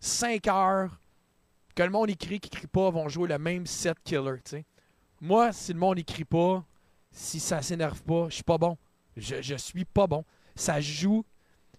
5 0.00 0.46
heures, 0.48 1.00
que 1.74 1.82
le 1.82 1.90
monde 1.90 2.10
écrit, 2.10 2.38
qui 2.40 2.50
crie 2.50 2.66
pas, 2.66 2.90
vont 2.90 3.08
jouer 3.08 3.28
le 3.28 3.38
même 3.38 3.66
set 3.66 3.96
killer. 4.04 4.40
Moi, 5.20 5.52
si 5.52 5.72
le 5.72 5.78
monde 5.78 5.98
écrit 5.98 6.24
pas, 6.24 6.64
si 7.10 7.40
ça 7.40 7.62
s'énerve 7.62 8.02
pas, 8.02 8.26
je 8.28 8.34
suis 8.34 8.44
pas 8.44 8.58
bon. 8.58 8.76
Je, 9.16 9.42
je 9.42 9.54
suis 9.56 9.84
pas 9.84 10.06
bon. 10.06 10.24
Ça 10.54 10.80
joue, 10.80 11.24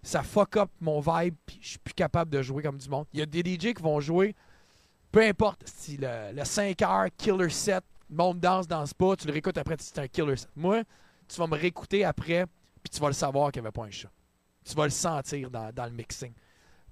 ça 0.02 0.22
fuck 0.22 0.56
up 0.56 0.70
mon 0.80 1.00
vibe, 1.00 1.34
puis 1.46 1.58
je 1.60 1.68
suis 1.70 1.78
plus 1.78 1.94
capable 1.94 2.30
de 2.30 2.42
jouer 2.42 2.62
comme 2.62 2.78
du 2.78 2.88
monde. 2.88 3.06
Il 3.12 3.20
y 3.20 3.22
a 3.22 3.26
des 3.26 3.40
DJ 3.40 3.74
qui 3.74 3.82
vont 3.82 4.00
jouer, 4.00 4.34
peu 5.12 5.22
importe, 5.22 5.62
si 5.66 5.98
le, 5.98 6.32
le 6.32 6.44
5 6.44 6.80
heures 6.82 7.08
killer 7.16 7.50
set, 7.50 7.84
monde 8.08 8.40
danse, 8.40 8.66
danse 8.66 8.94
pas, 8.94 9.14
tu 9.14 9.26
le 9.26 9.32
réécoutes 9.32 9.58
après, 9.58 9.76
c'est 9.78 9.98
un 9.98 10.08
killer 10.08 10.36
set. 10.36 10.50
Moi, 10.56 10.82
tu 11.28 11.36
vas 11.36 11.46
me 11.46 11.56
réécouter 11.56 12.04
après, 12.04 12.46
puis 12.82 12.90
tu 12.90 12.98
vas 12.98 13.08
le 13.08 13.12
savoir 13.12 13.52
qu'il 13.52 13.60
n'y 13.60 13.68
avait 13.68 13.72
pas 13.72 13.84
un 13.84 13.90
chat. 13.90 14.10
Tu 14.64 14.74
vas 14.74 14.84
le 14.84 14.90
sentir 14.90 15.50
dans, 15.50 15.72
dans 15.72 15.84
le 15.84 15.92
mixing. 15.92 16.32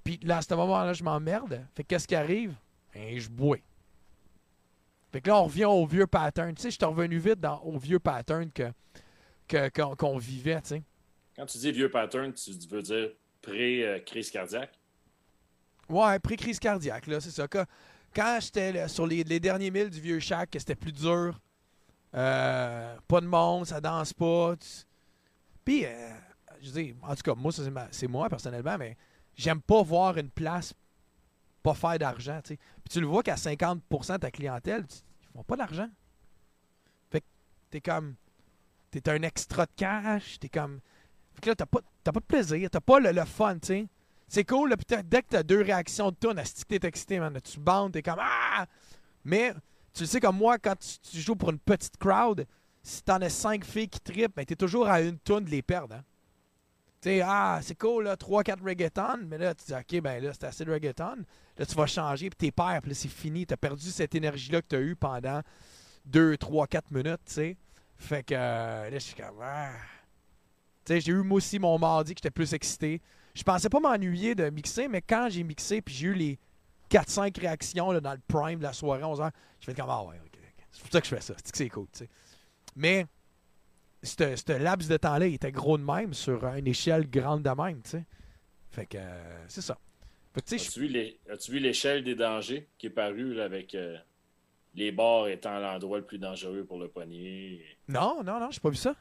Puis 0.04 0.18
là, 0.22 0.38
à 0.38 0.42
ce 0.42 0.54
moment-là, 0.54 0.92
je 0.92 1.02
m'emmerde. 1.02 1.66
Fait 1.74 1.82
que 1.82 1.88
qu'est-ce 1.88 2.06
qui 2.06 2.14
arrive? 2.14 2.54
Ben, 2.94 3.18
je 3.18 3.28
bois. 3.28 3.58
Fait 5.12 5.20
que 5.20 5.28
là, 5.28 5.40
on 5.40 5.44
revient 5.44 5.64
au 5.64 5.86
vieux 5.86 6.06
pattern. 6.06 6.54
Tu 6.54 6.62
sais, 6.62 6.70
je 6.70 6.76
suis 6.76 6.84
revenu 6.84 7.18
vite 7.18 7.40
dans, 7.40 7.60
au 7.60 7.78
vieux 7.78 7.98
pattern 7.98 8.50
que, 8.52 9.94
qu'on, 9.96 10.18
vivait, 10.18 10.60
tu 10.62 10.68
sais. 10.68 10.82
quand 11.36 11.46
tu 11.46 11.58
dis 11.58 11.72
vieux 11.72 11.90
pattern, 11.90 12.32
tu 12.32 12.52
veux 12.68 12.82
dire 12.82 13.10
pré-crise 13.42 14.30
cardiaque? 14.30 14.78
Ouais, 15.88 16.18
pré-crise 16.20 16.60
cardiaque, 16.60 17.08
là, 17.08 17.20
c'est 17.20 17.30
ça. 17.30 17.48
Quand, 17.48 17.64
quand 18.14 18.38
j'étais 18.40 18.88
sur 18.88 19.06
les, 19.06 19.24
derniers 19.24 19.70
milles 19.70 19.90
du 19.90 20.00
vieux 20.00 20.20
shack, 20.20 20.50
c'était 20.52 20.74
plus 20.74 20.92
dur, 20.92 21.38
euh, 22.14 22.96
pas 23.06 23.20
de 23.20 23.26
monde, 23.26 23.66
ça 23.66 23.80
danse 23.80 24.12
pas. 24.12 24.54
Puis, 25.64 25.84
euh, 25.84 26.10
je 26.60 26.70
dis, 26.70 26.94
en 27.02 27.14
tout 27.14 27.22
cas, 27.22 27.34
moi, 27.34 27.52
c'est, 27.90 28.08
moi 28.08 28.28
personnellement, 28.28 28.76
mais 28.78 28.96
j'aime 29.36 29.60
pas 29.60 29.82
voir 29.82 30.18
une 30.18 30.30
place 30.30 30.74
pas 31.62 31.74
faire 31.74 31.98
d'argent. 31.98 32.40
Puis 32.42 32.58
tu 32.88 33.00
le 33.00 33.06
vois 33.06 33.22
qu'à 33.22 33.34
50% 33.34 34.14
de 34.14 34.16
ta 34.18 34.30
clientèle, 34.30 34.86
ils 34.88 35.32
font 35.36 35.44
pas 35.44 35.56
d'argent. 35.56 35.88
Fait 37.10 37.20
que 37.20 37.26
t'es 37.70 37.80
comme, 37.80 38.14
t'es 38.90 39.06
un 39.08 39.22
extra 39.22 39.66
de 39.66 39.70
cash, 39.76 40.38
t'es 40.38 40.48
comme, 40.48 40.80
fait 41.34 41.40
que 41.42 41.48
là, 41.50 41.54
t'as 41.56 41.66
pas, 41.66 41.80
pas 42.04 42.12
de 42.12 42.24
plaisir, 42.24 42.70
t'as 42.70 42.80
pas 42.80 42.98
le, 42.98 43.24
fun, 43.24 43.58
tu. 43.58 43.86
C'est 44.30 44.44
cool, 44.44 44.70
là, 44.70 44.76
t'as- 44.76 45.02
dès 45.02 45.22
que 45.22 45.28
t'as 45.30 45.42
deux 45.42 45.60
réactions 45.60 46.10
de 46.12 46.14
tonne, 46.14 46.38
asti 46.38 46.62
que 46.64 46.76
t'es 46.76 46.86
excité, 46.86 47.18
man. 47.18 47.34
là, 47.34 47.40
Tu 47.40 47.58
bandes, 47.58 47.92
t'es 47.92 48.00
comme 48.02 48.20
Ah! 48.20 48.64
Mais 49.24 49.52
tu 49.92 50.06
sais 50.06 50.20
comme 50.20 50.36
moi, 50.36 50.56
quand 50.56 50.76
tu, 50.78 51.20
joues 51.20 51.34
pour 51.34 51.50
une 51.50 51.58
petite 51.58 51.96
crowd, 51.96 52.46
si 52.80 53.02
t'en 53.02 53.20
as 53.22 53.28
cinq 53.28 53.64
filles 53.64 53.88
qui 53.88 53.98
trippent, 53.98 54.36
ben 54.36 54.44
t'es 54.44 54.54
toujours 54.54 54.86
à 54.86 55.00
une 55.00 55.18
tonne 55.18 55.44
de 55.46 55.50
les 55.50 55.62
perdre. 55.62 55.96
Hein? 55.96 56.04
Tu 57.02 57.08
sais, 57.08 57.22
ah, 57.24 57.58
c'est 57.60 57.74
cool, 57.74 58.04
là, 58.04 58.16
3-4 58.16 58.62
reggaeton, 58.62 59.18
mais 59.26 59.36
là, 59.36 59.52
tu 59.52 59.64
dis, 59.64 59.74
OK, 59.74 60.00
ben 60.00 60.22
là, 60.22 60.30
c'est 60.32 60.44
assez 60.44 60.64
de 60.64 60.70
reggaeton. 60.70 61.24
Là, 61.58 61.66
tu 61.66 61.74
vas 61.74 61.86
changer, 61.86 62.30
puis 62.30 62.36
t'es 62.36 62.52
perds, 62.52 62.82
puis 62.82 62.90
là, 62.90 62.94
c'est 62.94 63.08
fini. 63.08 63.46
T'as 63.46 63.56
perdu 63.56 63.90
cette 63.90 64.14
énergie-là 64.14 64.62
que 64.62 64.68
t'as 64.68 64.80
eue 64.80 64.94
pendant 64.94 65.40
2, 66.04 66.36
3, 66.36 66.68
4 66.68 66.92
minutes, 66.92 67.20
tu 67.26 67.32
sais. 67.32 67.56
Fait 67.96 68.22
que 68.22 68.34
euh, 68.36 68.90
là, 68.90 68.92
je 68.92 68.98
suis 68.98 69.14
comme. 69.16 69.40
Ah. 69.42 69.72
Tu 70.84 70.92
sais, 70.92 71.00
j'ai 71.00 71.12
eu 71.12 71.22
moi 71.22 71.38
aussi 71.38 71.58
mon 71.58 71.76
mardi 71.80 72.14
que 72.14 72.18
j'étais 72.18 72.30
plus 72.30 72.54
excité. 72.54 73.02
Je 73.34 73.42
pensais 73.42 73.68
pas 73.68 73.80
m'ennuyer 73.80 74.34
de 74.34 74.48
mixer, 74.50 74.88
mais 74.88 75.02
quand 75.02 75.28
j'ai 75.30 75.42
mixé, 75.42 75.80
puis 75.82 75.94
j'ai 75.94 76.06
eu 76.08 76.14
les 76.14 76.38
4-5 76.90 77.38
réactions 77.40 77.92
là, 77.92 78.00
dans 78.00 78.12
le 78.12 78.20
prime 78.26 78.58
de 78.58 78.64
la 78.64 78.72
soirée, 78.72 79.02
11h, 79.02 79.30
je 79.60 79.66
fais 79.66 79.74
comme 79.74 79.88
Ah 79.90 80.02
ouais. 80.04 80.20
C'est 80.72 80.82
pour 80.82 80.92
ça 80.92 81.00
que 81.00 81.06
je 81.08 81.14
fais 81.14 81.20
ça. 81.20 81.34
C'est 81.36 81.50
que 81.50 81.58
c'est 81.58 81.68
cool, 81.68 81.86
tu 81.92 82.00
sais. 82.00 82.08
Mais, 82.76 83.06
ce 84.02 84.52
laps 84.58 84.88
de 84.88 84.96
temps-là, 84.96 85.26
il 85.26 85.34
était 85.34 85.50
gros 85.52 85.76
de 85.78 85.82
même 85.84 86.14
sur 86.14 86.44
une 86.46 86.66
échelle 86.66 87.08
grande 87.10 87.42
de 87.42 87.50
même, 87.50 87.82
tu 87.82 87.90
sais. 87.90 88.04
Fait 88.70 88.86
que, 88.86 88.98
euh, 88.98 89.44
c'est 89.48 89.62
ça. 89.62 89.76
Je- 90.36 90.54
As-tu 90.54 90.80
vu 90.80 90.86
les- 90.86 91.18
as-tu 91.28 91.50
vu 91.52 91.58
l'échelle 91.58 92.04
des 92.04 92.14
dangers 92.14 92.68
qui 92.78 92.86
est 92.86 92.90
parue 92.90 93.34
là, 93.34 93.44
avec 93.44 93.74
euh, 93.74 93.98
les 94.74 94.92
bords 94.92 95.26
étant 95.28 95.58
l'endroit 95.58 95.98
le 95.98 96.04
plus 96.04 96.18
dangereux 96.18 96.64
pour 96.64 96.78
le 96.78 96.86
poignet? 96.88 97.60
Non, 97.88 98.22
non, 98.22 98.38
non, 98.38 98.48
j'ai 98.52 98.60
pas 98.60 98.70
vu 98.70 98.76
ça. 98.76 98.94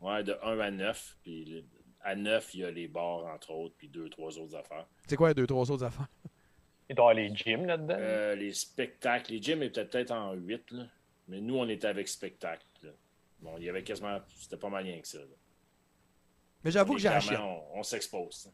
Ouais, 0.00 0.22
de 0.22 0.36
1 0.44 0.60
à 0.60 0.70
9. 0.70 1.16
Puis 1.24 1.44
le- 1.44 1.64
à 2.06 2.14
9, 2.14 2.54
il 2.54 2.60
y 2.60 2.64
a 2.64 2.70
les 2.70 2.86
bords, 2.86 3.26
entre 3.26 3.50
autres, 3.50 3.74
puis 3.76 3.88
deux, 3.88 4.08
trois 4.08 4.38
autres 4.38 4.54
affaires. 4.56 4.86
C'est 5.08 5.16
quoi 5.16 5.34
deux, 5.34 5.46
trois 5.46 5.68
autres 5.70 5.84
affaires? 5.84 6.08
Il 6.88 6.94
doit 6.94 7.06
y 7.06 7.10
avoir 7.10 7.14
les 7.14 7.34
gyms 7.34 7.66
là-dedans. 7.66 7.96
Euh, 7.98 8.34
les 8.36 8.54
spectacles, 8.54 9.32
les 9.32 9.42
gyms 9.42 9.62
étaient 9.64 9.84
peut-être 9.84 10.12
en 10.12 10.32
8, 10.34 10.70
là. 10.70 10.84
mais 11.26 11.40
nous, 11.40 11.56
on 11.56 11.68
était 11.68 11.88
avec 11.88 12.06
spectacle. 12.06 12.64
là. 12.82 12.90
Bon, 13.40 13.54
il 13.58 13.64
y 13.64 13.68
avait 13.68 13.82
quasiment. 13.82 14.20
C'était 14.38 14.56
pas 14.56 14.68
mal 14.68 14.84
rien 14.84 15.00
que 15.00 15.08
ça. 15.08 15.18
là. 15.18 15.24
Mais 16.62 16.70
j'avoue 16.70 16.94
que 16.94 17.00
chienne. 17.00 17.40
On, 17.40 17.78
on 17.80 17.82
s'expose. 17.82 18.50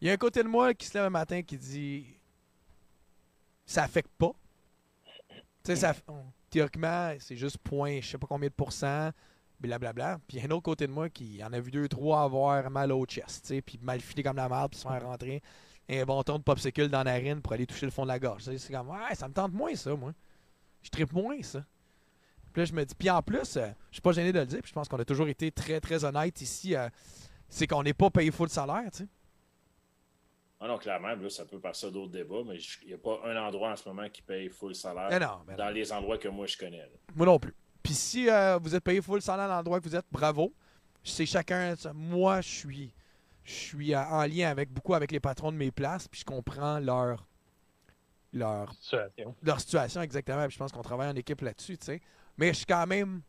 Il 0.00 0.06
y 0.08 0.10
a 0.10 0.14
un 0.14 0.16
côté 0.16 0.42
de 0.42 0.48
moi 0.48 0.72
qui 0.72 0.86
se 0.86 0.94
lève 0.94 1.04
un 1.04 1.10
matin 1.10 1.42
qui 1.42 1.56
dit 1.58 2.06
ça 3.66 3.84
affecte 3.84 4.10
pas. 4.18 4.32
Tu 5.30 5.42
sais, 5.64 5.76
ça, 5.76 5.94
théoriquement, 6.50 7.14
c'est 7.20 7.36
juste 7.36 7.58
point, 7.58 8.00
je 8.00 8.08
sais 8.08 8.18
pas 8.18 8.26
combien 8.26 8.48
de 8.48 8.54
pourcents, 8.54 9.10
blablabla. 9.62 10.18
Puis 10.28 10.36
il 10.36 10.40
y 10.40 10.42
a 10.44 10.48
un 10.48 10.50
autre 10.52 10.62
côté 10.64 10.86
de 10.86 10.92
moi 10.92 11.08
qui 11.08 11.42
en 11.42 11.52
a 11.52 11.60
vu 11.60 11.70
deux, 11.70 11.88
trois 11.88 12.22
avoir 12.22 12.68
mal 12.70 12.92
au 12.92 13.04
chest, 13.06 13.42
tu 13.46 13.54
sais, 13.54 13.62
puis 13.62 13.78
mal 13.82 14.00
filé 14.00 14.22
comme 14.22 14.36
la 14.36 14.48
merde, 14.48 14.70
puis 14.70 14.80
se 14.80 14.86
faire 14.86 15.02
rentrer 15.02 15.42
un 15.88 16.04
bon 16.04 16.22
ton 16.22 16.38
de 16.38 16.42
popsicle 16.42 16.88
dans 16.88 16.98
la 17.02 17.12
narine 17.12 17.40
pour 17.42 17.52
aller 17.52 17.66
toucher 17.66 17.86
le 17.86 17.92
fond 17.92 18.02
de 18.02 18.08
la 18.08 18.18
gorge. 18.18 18.42
C'est 18.44 18.72
comme, 18.72 18.88
ouais, 18.90 19.14
ça 19.14 19.28
me 19.28 19.34
tente 19.34 19.52
moins 19.52 19.74
ça, 19.74 19.94
moi. 19.94 20.12
Je 20.82 20.90
tripe 20.90 21.12
moins 21.12 21.40
ça. 21.42 21.64
Puis 22.52 22.60
là, 22.62 22.64
je 22.66 22.72
me 22.72 22.84
dis, 22.84 22.94
puis 22.94 23.08
en 23.10 23.22
plus, 23.22 23.56
euh, 23.56 23.68
je 23.90 23.94
suis 23.96 24.02
pas 24.02 24.12
gêné 24.12 24.32
de 24.32 24.38
le 24.40 24.46
dire, 24.46 24.60
puis 24.60 24.68
je 24.68 24.74
pense 24.74 24.88
qu'on 24.88 24.98
a 24.98 25.04
toujours 25.04 25.28
été 25.28 25.50
très, 25.50 25.80
très 25.80 26.04
honnête 26.04 26.40
ici. 26.40 26.74
euh, 26.76 26.88
c'est 27.48 27.66
qu'on 27.66 27.82
n'est 27.82 27.94
pas 27.94 28.10
payé 28.10 28.30
full 28.30 28.48
salaire, 28.48 28.90
tu 28.92 28.98
sais. 28.98 29.08
Ah 30.60 30.68
non, 30.68 30.78
clairement, 30.78 31.08
là, 31.08 31.28
ça 31.28 31.44
peut 31.44 31.58
passer 31.58 31.86
à 31.86 31.90
d'autres 31.90 32.12
débats, 32.12 32.42
mais 32.46 32.56
il 32.82 32.88
n'y 32.88 32.94
a 32.94 32.98
pas 32.98 33.20
un 33.24 33.36
endroit 33.36 33.72
en 33.72 33.76
ce 33.76 33.88
moment 33.88 34.08
qui 34.08 34.22
paye 34.22 34.48
full 34.48 34.74
salaire 34.76 35.08
Mais 35.10 35.18
non, 35.18 35.40
mais 35.46 35.52
non. 35.54 35.64
dans 35.64 35.70
les 35.70 35.92
endroits 35.92 36.18
que 36.18 36.28
moi 36.28 36.46
je 36.46 36.56
connais. 36.56 36.78
là. 36.78 36.86
Moi 37.16 37.26
non 37.26 37.38
plus. 37.40 37.52
Puis 37.82 37.94
si 37.94 38.28
euh, 38.28 38.58
vous 38.62 38.74
êtes 38.74 38.84
payé 38.84 39.00
full 39.00 39.20
salaire 39.20 39.50
à 39.50 39.56
l'endroit 39.56 39.80
que 39.80 39.84
vous 39.88 39.96
êtes, 39.96 40.06
bravo. 40.10 40.52
C'est 41.04 41.26
chacun. 41.26 41.74
Moi, 41.94 42.40
je 42.40 42.48
suis, 42.48 42.94
je 43.44 43.52
suis 43.52 43.94
euh, 43.94 44.04
en 44.04 44.24
lien 44.24 44.48
avec 44.48 44.70
beaucoup 44.70 44.94
avec 44.94 45.10
les 45.10 45.20
patrons 45.20 45.50
de 45.50 45.56
mes 45.56 45.70
places, 45.72 46.06
puis 46.06 46.20
je 46.20 46.24
comprends 46.24 46.78
leur, 46.78 47.26
leur, 48.32 48.72
situation. 48.74 49.34
leur 49.42 49.60
situation 49.60 50.02
exactement. 50.02 50.44
Puis 50.46 50.52
je 50.54 50.58
pense 50.58 50.72
qu'on 50.72 50.82
travaille 50.82 51.08
en 51.08 51.16
équipe 51.16 51.40
là-dessus, 51.40 51.76
tu 51.76 51.86
sais. 51.86 52.00
Mais 52.38 52.48
je 52.48 52.58
suis 52.58 52.66
quand 52.66 52.86
même. 52.86 53.22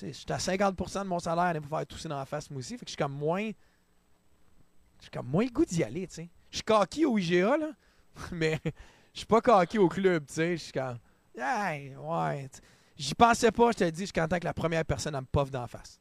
Je 0.00 0.10
suis 0.10 0.26
à 0.30 0.38
50% 0.38 1.04
de 1.04 1.08
mon 1.08 1.20
salaire 1.20 1.44
à 1.44 1.60
pour 1.60 1.78
faire 1.78 1.86
tousser 1.86 2.08
dans 2.08 2.18
la 2.18 2.24
face, 2.24 2.50
moi 2.50 2.58
aussi. 2.58 2.76
Fait 2.76 2.84
que 2.84 2.90
je 2.90 2.94
suis 2.94 2.96
comme 2.96 3.12
moins. 3.12 3.50
Je 4.98 5.02
suis 5.02 5.10
comme 5.10 5.28
moins 5.28 5.44
le 5.44 5.50
goût 5.50 5.64
d'y 5.64 5.84
aller, 5.84 6.06
tu 6.06 6.14
sais. 6.14 6.30
Je 6.50 6.56
suis 6.56 6.64
coquille 6.64 7.04
au 7.04 7.18
IGA, 7.18 7.58
là. 7.58 7.70
Mais 8.32 8.58
je 9.12 9.18
suis 9.18 9.26
pas 9.26 9.40
coquille 9.40 9.78
au 9.78 9.88
club, 9.88 10.26
tu 10.26 10.34
sais. 10.34 10.56
Je 10.56 10.62
suis 10.62 10.72
comme. 10.72 10.98
Hey, 11.36 11.94
ouais. 11.96 12.48
J'y 12.96 13.14
pensais 13.14 13.50
pas, 13.50 13.72
je 13.72 13.78
te 13.78 13.84
le 13.84 13.90
dis, 13.92 14.02
jusqu'à 14.02 14.26
temps 14.28 14.38
que 14.38 14.44
la 14.44 14.54
première 14.54 14.84
personne 14.84 15.14
elle 15.14 15.22
me 15.22 15.26
puff 15.26 15.50
d'en 15.50 15.66
face. 15.66 15.98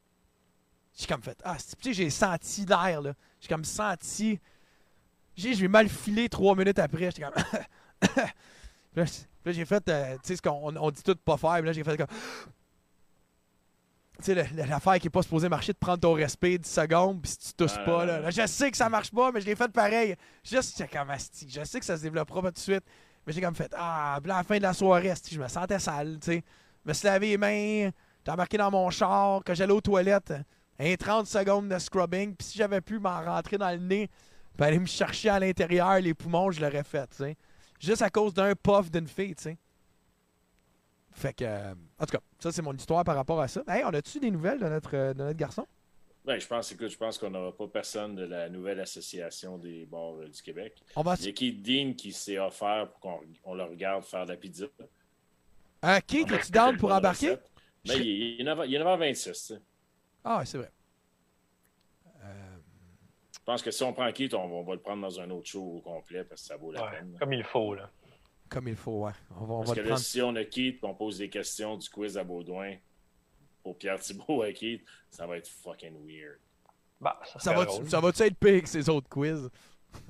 J'ai 0.95 1.07
comme 1.07 1.24
fait. 1.24 1.38
Ah, 1.44 1.57
tu 1.57 1.76
sais, 1.82 1.94
j'ai 1.94 2.10
senti 2.10 2.65
l'air, 2.65 3.02
là? 3.02 3.14
J'ai 3.41 3.48
comme 3.48 3.65
senti. 3.65 4.40
J'ai, 5.36 5.56
je 5.56 5.61
vais 5.61 5.68
mal 5.68 5.90
filer 5.90 6.30
trois 6.30 6.56
minutes 6.56 6.78
après. 6.78 7.10
J'étais 7.11 7.24
comme. 7.24 7.34
Là, 9.45 9.52
j'ai 9.52 9.65
fait, 9.65 9.90
euh, 9.90 10.14
tu 10.18 10.20
sais, 10.28 10.36
ce 10.36 10.41
qu'on 10.41 10.78
on- 10.78 10.91
dit 10.91 11.02
tout 11.02 11.15
de 11.15 11.20
pas 11.20 11.36
faire. 11.36 11.56
Puis 11.56 11.64
là, 11.65 11.74
j'ai 11.74 11.84
fait 11.84 11.98
comme. 11.98 12.06
Tu 14.20 14.26
sais, 14.26 14.36
l'affaire 14.53 14.99
qui 14.99 15.07
est 15.07 15.10
pas 15.10 15.24
supposée 15.24 15.49
marcher, 15.49 15.74
de 15.74 15.78
prendre 15.80 15.99
ton 15.99 16.14
respect 16.14 16.60
10 16.60 16.70
secondes, 16.70 17.22
puis 17.22 17.32
si 17.32 17.40
tu 17.40 17.53
tousses 17.56 17.76
Ouais, 17.78 17.86
pas, 17.86 18.06
là, 18.06 18.20
là, 18.20 18.30
je 18.30 18.45
sais 18.45 18.70
que 18.70 18.78
ça 18.78 18.88
marche 18.88 19.11
pas, 19.11 19.32
mais 19.32 19.41
je 19.41 19.48
l'ai 19.48 19.56
fait 19.56 19.70
pareil. 19.72 20.15
Juste, 20.44 20.78
j'étais 20.78 20.95
comme 20.98 21.10
asti. 21.10 21.48
Je 21.49 21.64
sais 21.64 21.80
que 21.80 21.86
ça 21.86 21.98
se 21.98 22.03
développera 22.03 22.41
pas 22.44 22.49
tout 22.49 22.56
de 22.56 22.60
suite, 22.60 22.84
mais 23.26 23.34
j'ai 23.34 23.41
comme 23.41 23.56
fait, 23.56 23.74
ah, 23.76 24.15
à 24.15 24.20
la 24.24 24.44
fin 24.44 24.57
de 24.57 24.61
la 24.61 24.74
soirée, 24.74 25.10
asti, 25.10 25.34
je 25.34 25.41
me 25.41 25.48
sentais 25.48 25.80
sale, 25.80 26.20
tu 26.22 26.28
sais. 26.28 26.44
Me 26.86 26.94
suis 26.94 27.06
lavé 27.06 27.30
les 27.30 27.38
mains, 27.38 27.92
j'ai 28.26 28.32
embarqué 28.32 28.58
dans 28.58 28.72
mon 28.72 28.90
char, 28.90 29.42
quand 29.46 29.54
j'allais 29.54 29.74
aux 29.74 29.82
toilettes, 29.82 30.34
un 30.80 30.96
30 30.96 31.28
secondes 31.28 31.70
de 31.70 31.80
scrubbing, 31.80 32.36
puis 32.36 32.48
si 32.48 32.58
j'avais 32.58 32.82
pu 32.82 33.00
m'en 33.00 33.22
rentrer 33.22 33.58
dans 33.58 33.70
le 33.70 33.78
nez, 33.78 34.10
puis 34.58 34.66
aller 34.66 34.80
me 34.80 34.86
chercher 34.86 35.30
à 35.30 35.40
l'intérieur 35.40 36.00
les 36.00 36.14
poumons, 36.14 36.52
je 36.52 36.62
l'aurais 36.62 36.84
fait, 36.84 37.08
tu 37.08 37.18
sais. 37.18 37.38
Juste 37.80 38.02
à 38.02 38.10
cause 38.10 38.34
d'un 38.34 38.54
puff 38.56 38.90
d'une 38.92 39.08
fille, 39.08 39.36
tu 39.36 39.44
sais. 39.44 39.58
Fait 41.12 41.34
que, 41.34 41.44
euh, 41.46 41.76
en 42.00 42.06
tout 42.06 42.18
cas, 42.18 42.24
ça 42.40 42.52
c'est 42.52 42.62
mon 42.62 42.74
histoire 42.74 43.04
par 43.04 43.16
rapport 43.16 43.40
à 43.40 43.48
ça. 43.48 43.62
Hey, 43.68 43.84
on 43.86 43.90
a-tu 43.90 44.20
des 44.20 44.32
nouvelles 44.32 44.60
de 44.60 44.68
notre, 44.68 44.96
euh, 44.96 45.14
de 45.14 45.24
notre 45.24 45.38
garçon? 45.38 45.68
Ben, 46.26 46.40
je 46.40 46.48
pense, 46.48 46.72
écoute, 46.72 46.88
je 46.88 46.98
pense 46.98 47.18
qu'on 47.18 47.30
n'aura 47.30 47.56
pas 47.56 47.68
personne 47.68 48.16
de 48.16 48.24
la 48.24 48.50
nouvelle 48.50 48.80
association 48.80 49.58
des 49.58 49.86
bars 49.86 50.16
euh, 50.16 50.28
du 50.28 50.42
Québec. 50.42 50.82
On 50.96 51.02
va. 51.02 51.16
Il 51.20 51.26
y 51.26 51.30
a 51.30 51.32
Keith 51.34 51.62
Dean 51.62 51.94
qui 51.94 52.14
s'est 52.14 52.40
offert 52.40 52.90
pour 52.90 53.00
qu'on 53.00 53.20
on 53.44 53.54
le 53.54 53.64
regarde 53.64 54.06
faire 54.06 54.26
de 54.26 54.32
la 54.32 54.38
pizza. 54.38 54.66
Euh, 55.84 56.00
Keith, 56.08 56.32
es-tu 56.32 56.52
down 56.52 56.78
pour 56.78 56.92
embarquer? 56.92 57.38
Ben, 57.86 58.02
il, 58.02 58.40
est 58.40 58.44
9 58.44 58.60
il 58.68 58.76
est 58.76 58.80
9h26. 58.80 59.24
tu 59.24 59.34
sais. 59.34 59.62
Ah, 60.24 60.40
ouais, 60.40 60.46
c'est 60.46 60.58
vrai. 60.58 60.72
Je 63.32 63.46
pense 63.46 63.62
que 63.62 63.72
si 63.72 63.84
on 63.84 63.92
prend 63.92 64.10
Keith, 64.14 64.34
on, 64.34 64.48
va- 64.48 64.54
on 64.56 64.64
va 64.64 64.74
le 64.76 64.80
prendre 64.80 65.02
dans 65.02 65.20
un 65.20 65.30
autre 65.32 65.48
show 65.50 65.62
au 65.62 65.82
complet 65.82 66.24
parce 66.24 66.42
que 66.42 66.48
ça 66.48 66.56
vaut 66.56 66.72
la 66.72 66.86
Ouais, 66.86 66.92
peine. 66.92 67.18
comme 67.20 67.34
il 67.34 67.44
faut, 67.44 67.76
là. 67.76 67.90
Comme 68.48 68.70
il 68.70 68.76
faut, 68.78 69.02
ouais. 69.06 69.12
On 69.38 69.44
va, 69.46 69.54
on 69.56 69.58
Parce 69.60 69.70
va 69.72 69.76
que 69.76 69.80
le 69.82 69.86
là, 69.86 69.90
prendre. 69.96 70.06
si 70.06 70.22
on 70.22 70.36
a 70.38 70.46
Keith 70.46 70.82
et 70.82 70.86
on 70.86 70.94
pose 70.96 71.18
des 71.18 71.30
questions 71.30 71.76
du 71.76 71.90
quiz 71.90 72.18
à 72.18 72.24
Baudouin 72.24 72.76
pour 73.62 73.78
Pierre 73.78 74.00
Thibault 74.00 74.44
à 74.44 74.54
Keith, 74.54 74.86
ça 75.10 75.28
va 75.28 75.38
être 75.38 75.50
fucking 75.50 75.94
weird. 76.08 76.40
Bah, 77.02 77.20
ça, 77.38 77.54
va, 77.54 77.66
ça 77.86 78.00
va-tu 78.00 78.22
être 78.24 78.38
pire 78.38 78.62
que 78.62 78.70
ces 78.70 78.88
autres 78.88 79.10
quiz? 79.10 79.50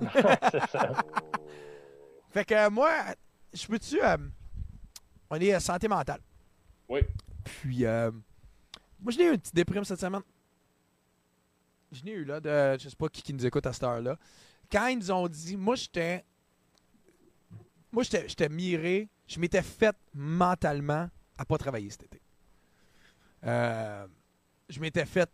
C'est 0.52 0.66
ça. 0.68 0.92
Oh. 1.04 1.36
Fait 2.30 2.44
que 2.44 2.54
euh, 2.54 2.70
moi, 2.70 2.92
je 3.52 3.66
peux-tu. 3.66 4.00
euh, 4.00 4.16
on 5.34 5.40
est 5.40 5.52
à 5.52 5.60
santé 5.60 5.88
mentale. 5.88 6.20
Oui. 6.88 7.00
Puis, 7.44 7.84
euh, 7.84 8.10
moi, 9.00 9.12
je 9.12 9.18
n'ai 9.18 9.24
eu 9.24 9.30
une 9.32 9.38
petite 9.38 9.54
déprime 9.54 9.84
cette 9.84 10.00
semaine. 10.00 10.22
Je 11.92 12.02
n'ai 12.04 12.12
eu, 12.12 12.24
là, 12.24 12.40
de. 12.40 12.78
Je 12.78 12.88
sais 12.88 12.96
pas 12.96 13.08
qui, 13.08 13.22
qui 13.22 13.34
nous 13.34 13.44
écoute 13.44 13.66
à 13.66 13.72
cette 13.72 13.82
heure-là. 13.82 14.18
Quand 14.70 14.86
ils 14.86 14.98
nous 14.98 15.10
ont 15.10 15.28
dit. 15.28 15.56
Moi, 15.56 15.76
j'étais. 15.76 16.24
Moi, 17.92 18.02
j'étais 18.02 18.28
j'étais 18.28 18.48
miré. 18.48 19.08
Je 19.26 19.38
m'étais 19.38 19.62
fait 19.62 19.96
mentalement 20.12 21.08
à 21.38 21.44
pas 21.44 21.58
travailler 21.58 21.90
cet 21.90 22.04
été. 22.04 22.20
Euh, 23.44 24.06
je 24.68 24.80
m'étais 24.80 25.06
fait 25.06 25.30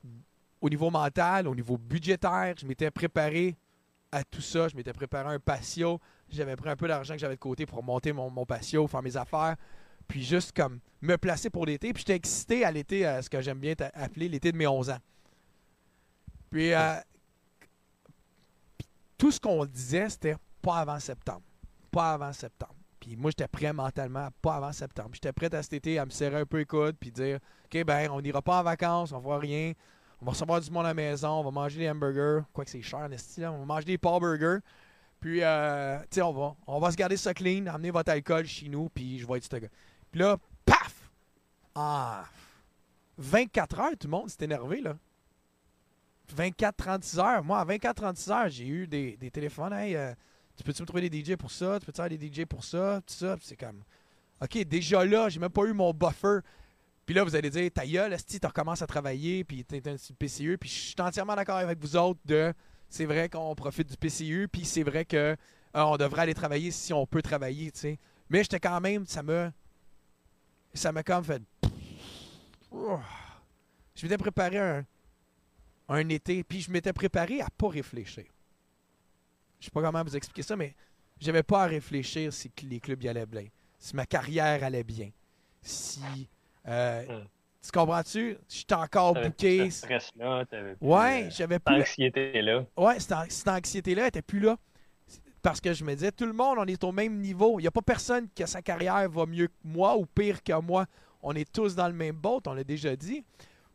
au 0.61 0.69
niveau 0.69 0.91
mental, 0.91 1.49
au 1.49 1.55
niveau 1.55 1.77
budgétaire. 1.77 2.55
Je 2.59 2.67
m'étais 2.67 2.91
préparé 2.91 3.57
à 4.13 4.23
tout 4.25 4.41
ça. 4.41 4.69
Je 4.69 4.77
m'étais 4.77 4.93
préparé 4.93 5.35
un 5.35 5.41
patio. 5.41 6.01
J'avais 6.29 6.57
pris 6.57 6.71
un 6.71 6.77
peu 6.77 6.87
d'argent 6.87 7.15
que 7.15 7.21
j'avais 7.21 7.37
de 7.37 7.41
côté 7.41 7.67
pour 7.67 7.83
monter 7.83 8.13
mon, 8.13 8.31
mon 8.31 8.47
patio, 8.47 8.87
faire 8.87 9.03
mes 9.03 9.17
affaires. 9.17 9.57
Puis 10.11 10.25
juste 10.25 10.51
comme 10.51 10.81
me 11.01 11.17
placer 11.17 11.51
pour 11.51 11.65
l'été. 11.65 11.93
Puis 11.93 12.01
j'étais 12.01 12.17
excité 12.17 12.65
à 12.65 12.73
l'été, 12.73 13.07
à 13.07 13.23
ce 13.23 13.31
que 13.31 13.41
j'aime 13.41 13.61
bien 13.61 13.75
appeler 13.95 14.29
l'été 14.29 14.51
de 14.51 14.57
mes 14.57 14.67
11 14.67 14.91
ans. 14.91 14.99
Puis 16.51 16.75
euh, 16.75 16.97
tout 19.17 19.31
ce 19.31 19.39
qu'on 19.39 19.65
disait, 19.65 20.11
c'était 20.11 20.35
pas 20.61 20.79
avant 20.79 20.99
septembre. 20.99 21.43
Pas 21.93 22.15
avant 22.15 22.33
septembre. 22.33 22.75
Puis 22.99 23.15
moi, 23.15 23.31
j'étais 23.31 23.47
prêt 23.47 23.73
mentalement, 23.73 24.29
pas 24.43 24.57
avant 24.57 24.73
septembre. 24.73 25.11
J'étais 25.13 25.33
prêt 25.33 25.55
à 25.55 25.63
cet 25.63 25.75
été 25.75 25.97
à 26.01 26.05
me 26.05 26.11
serrer 26.11 26.41
un 26.41 26.47
peu 26.47 26.59
les 26.59 26.67
coudes 26.67 26.97
puis 26.99 27.13
dire 27.13 27.39
OK, 27.67 27.85
ben, 27.85 28.11
on 28.11 28.21
n'ira 28.21 28.43
pas 28.43 28.59
en 28.59 28.63
vacances, 28.65 29.13
on 29.13 29.21
fera 29.21 29.39
rien. 29.39 29.75
On 30.21 30.25
va 30.25 30.33
recevoir 30.33 30.61
du 30.61 30.71
monde 30.73 30.87
à 30.87 30.89
la 30.89 30.95
maison, 30.95 31.29
on 31.29 31.45
va 31.45 31.53
manger 31.53 31.79
des 31.79 31.89
hamburgers. 31.89 32.41
Quoi 32.53 32.65
que 32.65 32.71
c'est 32.71 32.83
cher, 32.83 33.09
n'est-ce 33.09 33.41
On 33.43 33.61
va 33.61 33.65
manger 33.65 33.85
des 33.87 33.99
paw 33.99 34.19
burgers. 34.19 34.59
Puis, 35.21 35.41
euh, 35.43 35.99
on 36.17 36.33
va, 36.33 36.57
on 36.67 36.81
va 36.81 36.91
se 36.91 36.97
garder 36.97 37.17
ça 37.17 37.33
clean, 37.33 37.67
amener 37.67 37.91
votre 37.91 38.11
alcool 38.11 38.45
chez 38.45 38.69
nous, 38.69 38.89
puis 38.89 39.21
je 39.21 39.27
vais 39.27 39.37
être 39.37 39.45
ce 39.45 39.57
gars. 39.57 39.69
Puis 40.11 40.21
là, 40.21 40.37
paf! 40.65 41.11
Ah! 41.75 42.25
24 43.19 43.81
heures, 43.81 43.91
tout 43.99 44.07
le 44.07 44.11
monde 44.11 44.31
s'est 44.31 44.45
énervé, 44.45 44.81
là. 44.81 44.97
24-36 46.35 47.19
heures. 47.19 47.45
Moi, 47.45 47.59
à 47.59 47.65
24-36 47.65 48.33
heures, 48.33 48.49
j'ai 48.49 48.67
eu 48.67 48.87
des, 48.87 49.17
des 49.17 49.31
téléphones. 49.31 49.73
Hey, 49.73 49.97
euh, 49.97 50.15
tu 50.57 50.65
peux-tu 50.65 50.83
me 50.83 50.87
trouver 50.87 51.09
des 51.09 51.25
DJ 51.25 51.37
pour 51.37 51.51
ça? 51.51 51.79
Tu 51.79 51.87
peux-tu 51.87 52.01
avoir 52.01 52.17
des 52.17 52.33
DJ 52.33 52.45
pour 52.45 52.65
ça? 52.65 53.01
Tout 53.07 53.15
ça. 53.15 53.37
C'est 53.43 53.57
comme, 53.57 53.83
OK, 54.41 54.59
déjà 54.65 55.05
là, 55.05 55.29
j'ai 55.29 55.41
même 55.41 55.51
pas 55.51 55.65
eu 55.65 55.73
mon 55.73 55.93
buffer. 55.93 56.39
Puis 57.05 57.15
là, 57.15 57.25
vous 57.25 57.35
allez 57.35 57.51
dire, 57.51 57.71
ta 57.73 57.87
gueule, 57.87 58.17
si 58.19 58.39
tu 58.39 58.47
recommences 58.47 58.83
à 58.83 58.87
travailler, 58.87 59.45
puis 59.45 59.65
t'es 59.65 59.79
un 59.89 59.97
petit 59.97 60.13
PCU. 60.13 60.57
Puis 60.59 60.71
je 60.71 60.75
suis 60.75 60.95
entièrement 60.99 61.35
d'accord 61.35 61.57
avec 61.57 61.79
vous 61.81 61.97
autres 61.97 62.21
de, 62.25 62.55
c'est 62.89 63.05
vrai 63.05 63.29
qu'on 63.29 63.55
profite 63.55 63.89
du 63.89 63.97
PCU, 63.97 64.49
puis 64.51 64.65
c'est 64.65 64.83
vrai 64.83 65.05
que 65.05 65.17
euh, 65.17 65.37
on 65.75 65.97
devrait 65.97 66.23
aller 66.23 66.35
travailler 66.35 66.71
si 66.71 66.93
on 66.93 67.07
peut 67.07 67.23
travailler, 67.23 67.71
tu 67.73 67.81
sais. 67.81 67.99
Mais 68.29 68.43
j'étais 68.43 68.61
quand 68.61 68.81
même, 68.81 69.07
ça 69.07 69.23
me, 69.23 69.51
ça 70.75 70.93
m'a 70.93 71.03
comme 71.03 71.25
fait, 71.25 71.43
je 72.73 74.03
m'étais 74.07 74.19
préparé 74.19 74.59
un, 74.59 74.85
un 75.89 76.09
été, 76.09 76.43
puis 76.45 76.61
je 76.61 76.71
m'étais 76.71 76.93
préparé 76.93 77.41
à 77.41 77.49
pas 77.51 77.69
réfléchir. 77.69 78.25
Je 79.59 79.67
sais 79.67 79.71
pas 79.71 79.83
comment 79.83 80.03
vous 80.03 80.17
expliquer 80.17 80.43
ça, 80.43 80.57
mais 80.57 80.75
j'avais 81.19 81.43
pas 81.43 81.65
à 81.65 81.67
réfléchir 81.67 82.33
si 82.33 82.51
les 82.63 82.81
clubs 82.81 83.03
y 83.03 83.09
allaient 83.09 83.27
bien, 83.27 83.47
si 83.79 83.95
ma 83.95 84.07
carrière 84.07 84.63
allait 84.65 84.85
bien, 84.85 85.11
si. 85.63 86.29
euh, 86.69 87.05
Hmm. 87.07 87.27
Tu 87.63 87.71
comprends-tu? 87.73 88.39
J'étais 88.49 88.75
encore 88.75 89.13
T'avais 89.13 89.29
booké. 89.29 89.59
plus 89.59 89.71
ce 89.73 89.79
stress-là, 89.81 90.47
t'avais 90.47 90.77
plus, 90.77 90.87
Ouais, 90.87 91.29
j'avais 91.31 91.57
cette 91.57 91.65
plus. 91.65 91.75
anxiété-là. 91.83 92.65
Ouais, 92.75 92.99
cette, 92.99 93.31
cette 93.31 93.49
anxiété-là 93.49 94.07
était 94.07 94.23
plus 94.23 94.41
là. 94.41 94.57
Parce 95.43 95.61
que 95.61 95.73
je 95.73 95.85
me 95.85 95.95
disais, 95.95 96.13
tout 96.13 96.27
le 96.27 96.33
monde, 96.33 96.59
on 96.59 96.67
est 96.67 96.83
au 96.85 96.93
même 96.93 97.19
niveau. 97.19 97.59
Il 97.59 97.63
n'y 97.63 97.69
a 97.69 97.71
pas 97.71 97.83
personne 97.83 98.29
que 98.35 98.47
sa 98.47 98.61
carrière 98.61 99.09
va 99.09 99.27
mieux 99.27 99.47
que 99.47 99.55
moi 99.65 99.97
ou 99.97 100.07
pire 100.07 100.43
que 100.43 100.59
moi. 100.61 100.87
On 101.23 101.35
est 101.35 101.51
tous 101.51 101.75
dans 101.75 101.89
le 101.89 101.95
même 101.95 102.17
boat, 102.17 102.43
on 102.47 102.53
l'a 102.53 102.65
déjà 102.65 102.95
dit. 102.97 103.25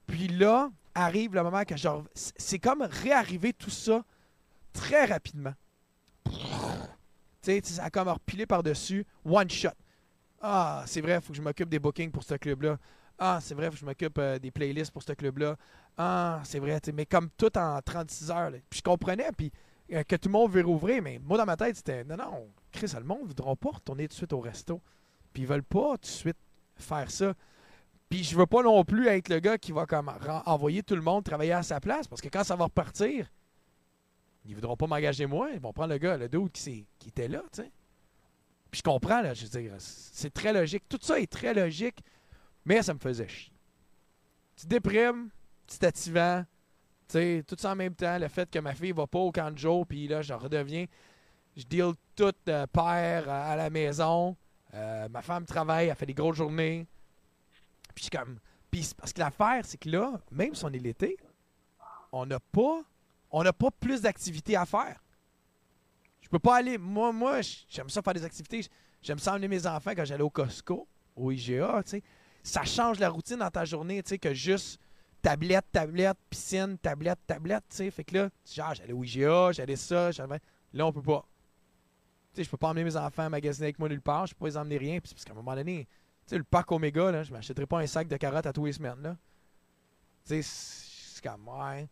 Puis 0.05 0.27
là, 0.27 0.69
arrive 0.93 1.33
le 1.33 1.43
moment 1.43 1.63
que 1.63 1.75
genre. 1.75 2.03
C'est 2.13 2.59
comme 2.59 2.81
réarriver 2.83 3.53
tout 3.53 3.69
ça 3.69 4.03
très 4.73 5.05
rapidement. 5.05 5.53
Tu 6.25 6.31
sais, 7.41 7.61
ça 7.63 7.85
a 7.85 7.89
comme 7.89 8.07
repilé 8.07 8.45
par-dessus. 8.45 9.05
One 9.23 9.49
shot. 9.49 9.69
Ah, 10.41 10.83
c'est 10.85 11.01
vrai, 11.01 11.19
faut 11.21 11.31
que 11.31 11.37
je 11.37 11.41
m'occupe 11.41 11.69
des 11.69 11.79
bookings 11.79 12.11
pour 12.11 12.23
ce 12.23 12.35
club-là. 12.35 12.77
Ah, 13.17 13.39
c'est 13.41 13.55
vrai, 13.55 13.65
faut 13.67 13.73
que 13.73 13.79
je 13.79 13.85
m'occupe 13.85 14.17
euh, 14.17 14.37
des 14.37 14.51
playlists 14.51 14.91
pour 14.91 15.01
ce 15.01 15.13
club-là. 15.13 15.55
Ah, 15.97 16.41
c'est 16.43 16.59
vrai, 16.59 16.79
mais 16.93 17.05
comme 17.05 17.29
tout 17.37 17.57
en 17.57 17.81
36 17.81 18.29
heures. 18.31 18.51
Puis 18.69 18.79
je 18.79 18.83
comprenais, 18.83 19.29
puis 19.35 19.51
que 19.89 20.15
tout 20.15 20.29
le 20.29 20.33
monde 20.33 20.51
veut 20.51 20.65
rouvrir, 20.65 21.01
mais 21.01 21.19
moi, 21.19 21.37
dans 21.37 21.45
ma 21.45 21.57
tête, 21.57 21.75
c'était 21.75 22.03
non, 22.03 22.17
non, 22.17 22.49
Chris, 22.71 22.91
le 22.95 23.03
monde 23.03 23.23
ne 23.23 23.27
voudra 23.27 23.55
pas 23.55 23.71
retourner 23.71 24.07
tout 24.07 24.13
de 24.13 24.17
suite 24.17 24.33
au 24.33 24.39
resto. 24.39 24.81
Puis 25.33 25.43
ils 25.43 25.47
veulent 25.47 25.63
pas 25.63 25.93
tout 25.93 26.01
de 26.01 26.05
suite 26.05 26.37
faire 26.75 27.09
ça. 27.11 27.33
Puis 28.09 28.23
je 28.23 28.37
veux 28.37 28.45
pas 28.45 28.63
non 28.63 28.83
plus 28.85 29.07
être 29.07 29.29
le 29.29 29.39
gars 29.39 29.57
qui 29.57 29.71
va 29.71 29.85
comme 29.85 30.11
envoyer 30.45 30.83
tout 30.83 30.95
le 30.95 31.01
monde 31.01 31.23
travailler 31.23 31.53
à 31.53 31.63
sa 31.63 31.79
place, 31.79 32.07
parce 32.07 32.21
que 32.21 32.29
quand 32.29 32.43
ça 32.43 32.55
va 32.55 32.65
repartir, 32.65 33.31
ils 34.45 34.55
voudront 34.55 34.77
pas 34.77 34.87
m'engager 34.87 35.25
moi, 35.25 35.49
ils 35.53 35.59
vont 35.59 35.73
prendre 35.73 35.93
le 35.93 35.97
gars, 35.97 36.17
le 36.17 36.29
dude 36.29 36.51
qui, 36.51 36.85
était 37.07 37.27
là, 37.27 37.43
tu. 37.51 37.61
Puis 38.71 38.79
je 38.79 38.83
comprends, 38.83 39.21
là, 39.21 39.33
je 39.33 39.45
veux 39.45 39.61
dire, 39.61 39.73
c'est 39.79 40.33
très 40.33 40.53
logique. 40.53 40.83
Tout 40.87 40.99
ça 41.01 41.19
est 41.19 41.31
très 41.31 41.53
logique, 41.53 42.03
mais 42.65 42.81
ça 42.81 42.93
me 42.93 42.99
faisait 42.99 43.27
chier. 43.27 43.53
Tu 44.55 44.67
déprimes, 44.67 45.29
petit 45.65 45.85
activant, 45.85 46.45
tout 47.07 47.55
ça 47.57 47.71
en 47.71 47.75
même 47.75 47.95
temps, 47.95 48.17
le 48.17 48.27
fait 48.27 48.49
que 48.49 48.59
ma 48.59 48.73
fille 48.73 48.91
va 48.91 49.07
pas 49.07 49.19
au 49.19 49.31
camp 49.31 49.51
de 49.51 49.57
jour, 49.57 49.85
puis 49.85 50.07
là, 50.07 50.21
je 50.21 50.33
redeviens, 50.33 50.85
je 51.55 51.63
deal 51.63 51.93
tout 52.15 52.33
de 52.45 52.65
père 52.65 53.29
à 53.29 53.51
à 53.51 53.55
la 53.55 53.69
maison. 53.69 54.35
Euh, 54.73 55.07
ma 55.09 55.21
femme 55.21 55.45
travaille, 55.45 55.87
elle 55.87 55.95
fait 55.95 56.05
des 56.05 56.13
grosses 56.13 56.37
journées. 56.37 56.87
Puis 57.93 58.09
comme. 58.09 58.39
Puis 58.69 58.91
parce 58.97 59.13
que 59.13 59.19
l'affaire, 59.19 59.63
c'est 59.63 59.77
que 59.77 59.89
là, 59.89 60.19
même 60.31 60.53
si 60.53 60.65
on 60.65 60.69
est 60.69 60.79
l'été, 60.79 61.17
on 62.11 62.25
n'a 62.25 62.39
pas. 62.39 62.81
On 63.31 63.43
n'a 63.43 63.53
pas 63.53 63.71
plus 63.71 64.01
d'activités 64.01 64.55
à 64.55 64.65
faire. 64.65 65.01
Je 66.21 66.29
peux 66.29 66.39
pas 66.39 66.57
aller. 66.57 66.77
Moi, 66.77 67.11
moi, 67.11 67.41
j'aime 67.69 67.89
ça 67.89 68.01
faire 68.01 68.13
des 68.13 68.23
activités. 68.23 68.65
J'aime 69.01 69.19
ça 69.19 69.33
emmener 69.33 69.47
mes 69.47 69.67
enfants 69.67 69.91
quand 69.95 70.05
j'allais 70.05 70.23
au 70.23 70.29
Costco, 70.29 70.87
au 71.15 71.31
IGA, 71.31 71.81
tu 71.83 71.91
sais. 71.91 72.03
Ça 72.41 72.63
change 72.63 72.99
la 72.99 73.09
routine 73.09 73.37
dans 73.37 73.49
ta 73.49 73.65
journée, 73.65 74.01
tu 74.03 74.09
sais, 74.09 74.17
que 74.19 74.33
juste 74.33 74.79
tablette, 75.25 75.65
tablette, 75.71 76.17
piscine, 76.29 76.77
tablette, 76.77 77.17
tablette, 77.25 77.63
tu 77.69 77.77
sais. 77.77 77.89
Fait 77.89 78.03
que 78.03 78.15
là, 78.15 78.29
genre, 78.45 78.75
j'allais 78.75 78.93
au 78.93 79.03
IGA, 79.03 79.53
j'allais 79.53 79.75
ça, 79.75 80.11
j'avais. 80.11 80.39
Là, 80.71 80.85
on 80.85 80.93
peut 80.93 81.01
pas. 81.01 81.25
Tu 82.31 82.37
sais, 82.37 82.43
je 82.43 82.49
peux 82.49 82.57
pas 82.57 82.67
emmener 82.67 82.83
mes 82.83 82.95
enfants 82.95 83.27
magasiner 83.27 83.67
avec 83.67 83.79
moi 83.79 83.89
nulle 83.89 84.01
part, 84.01 84.27
je 84.27 84.35
peux 84.35 84.39
pas 84.41 84.49
les 84.49 84.57
emmener 84.57 84.77
rien. 84.77 84.99
Parce 84.99 85.25
qu'à 85.25 85.31
un 85.31 85.35
moment 85.35 85.55
donné, 85.55 85.85
tu 85.85 85.91
sais, 86.27 86.37
le 86.37 86.43
parc 86.43 86.71
Omega, 86.71 87.11
là, 87.11 87.23
je 87.23 87.31
m'achèterai 87.31 87.65
pas 87.65 87.79
un 87.79 87.87
sac 87.87 88.07
de 88.07 88.17
carottes 88.17 88.45
à 88.45 88.53
tous 88.53 88.65
les 88.65 88.73
semaines, 88.73 89.01
là. 89.01 89.17
Tu 90.27 90.43
sais, 90.43 91.13
c'est 91.15 91.23
comme, 91.23 91.47
ouais. 91.47 91.87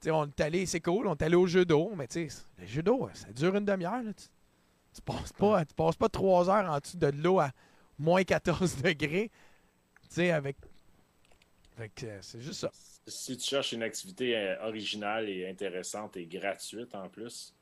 Tu 0.00 0.08
sais, 0.08 0.10
on 0.10 0.26
est 0.26 0.40
allé, 0.42 0.66
c'est 0.66 0.80
cool, 0.80 1.06
on 1.06 1.14
est 1.14 1.22
allé 1.22 1.36
au 1.36 1.46
jeu 1.46 1.64
d'eau, 1.64 1.94
mais 1.96 2.06
tu 2.06 2.28
sais, 2.28 2.42
le 2.58 2.66
jeu 2.66 2.82
d'eau, 2.82 3.08
ça 3.14 3.32
dure 3.32 3.56
une 3.56 3.64
demi-heure, 3.64 4.02
là. 4.02 4.12
Tu, 4.12 4.26
tu 4.92 5.00
passes 5.00 5.32
pas, 5.32 5.64
tu 5.64 5.74
passes 5.74 5.96
pas 5.96 6.10
trois 6.10 6.50
heures 6.50 6.70
en 6.70 6.78
dessous 6.78 6.98
de 6.98 7.06
l'eau 7.06 7.40
à 7.40 7.52
moins 7.98 8.22
14 8.22 8.76
degrés, 8.82 9.30
tu 10.02 10.08
sais, 10.10 10.30
avec. 10.30 10.58
Fait 11.76 11.88
que 11.90 12.06
euh, 12.06 12.18
c'est 12.22 12.40
juste 12.40 12.60
ça. 12.60 12.70
Si 13.06 13.36
tu 13.36 13.44
cherches 13.44 13.72
une 13.72 13.82
activité 13.82 14.36
euh, 14.36 14.66
originale 14.66 15.28
et 15.28 15.48
intéressante 15.48 16.16
et 16.16 16.26
gratuite 16.26 16.94
en 16.94 17.08
plus, 17.08 17.54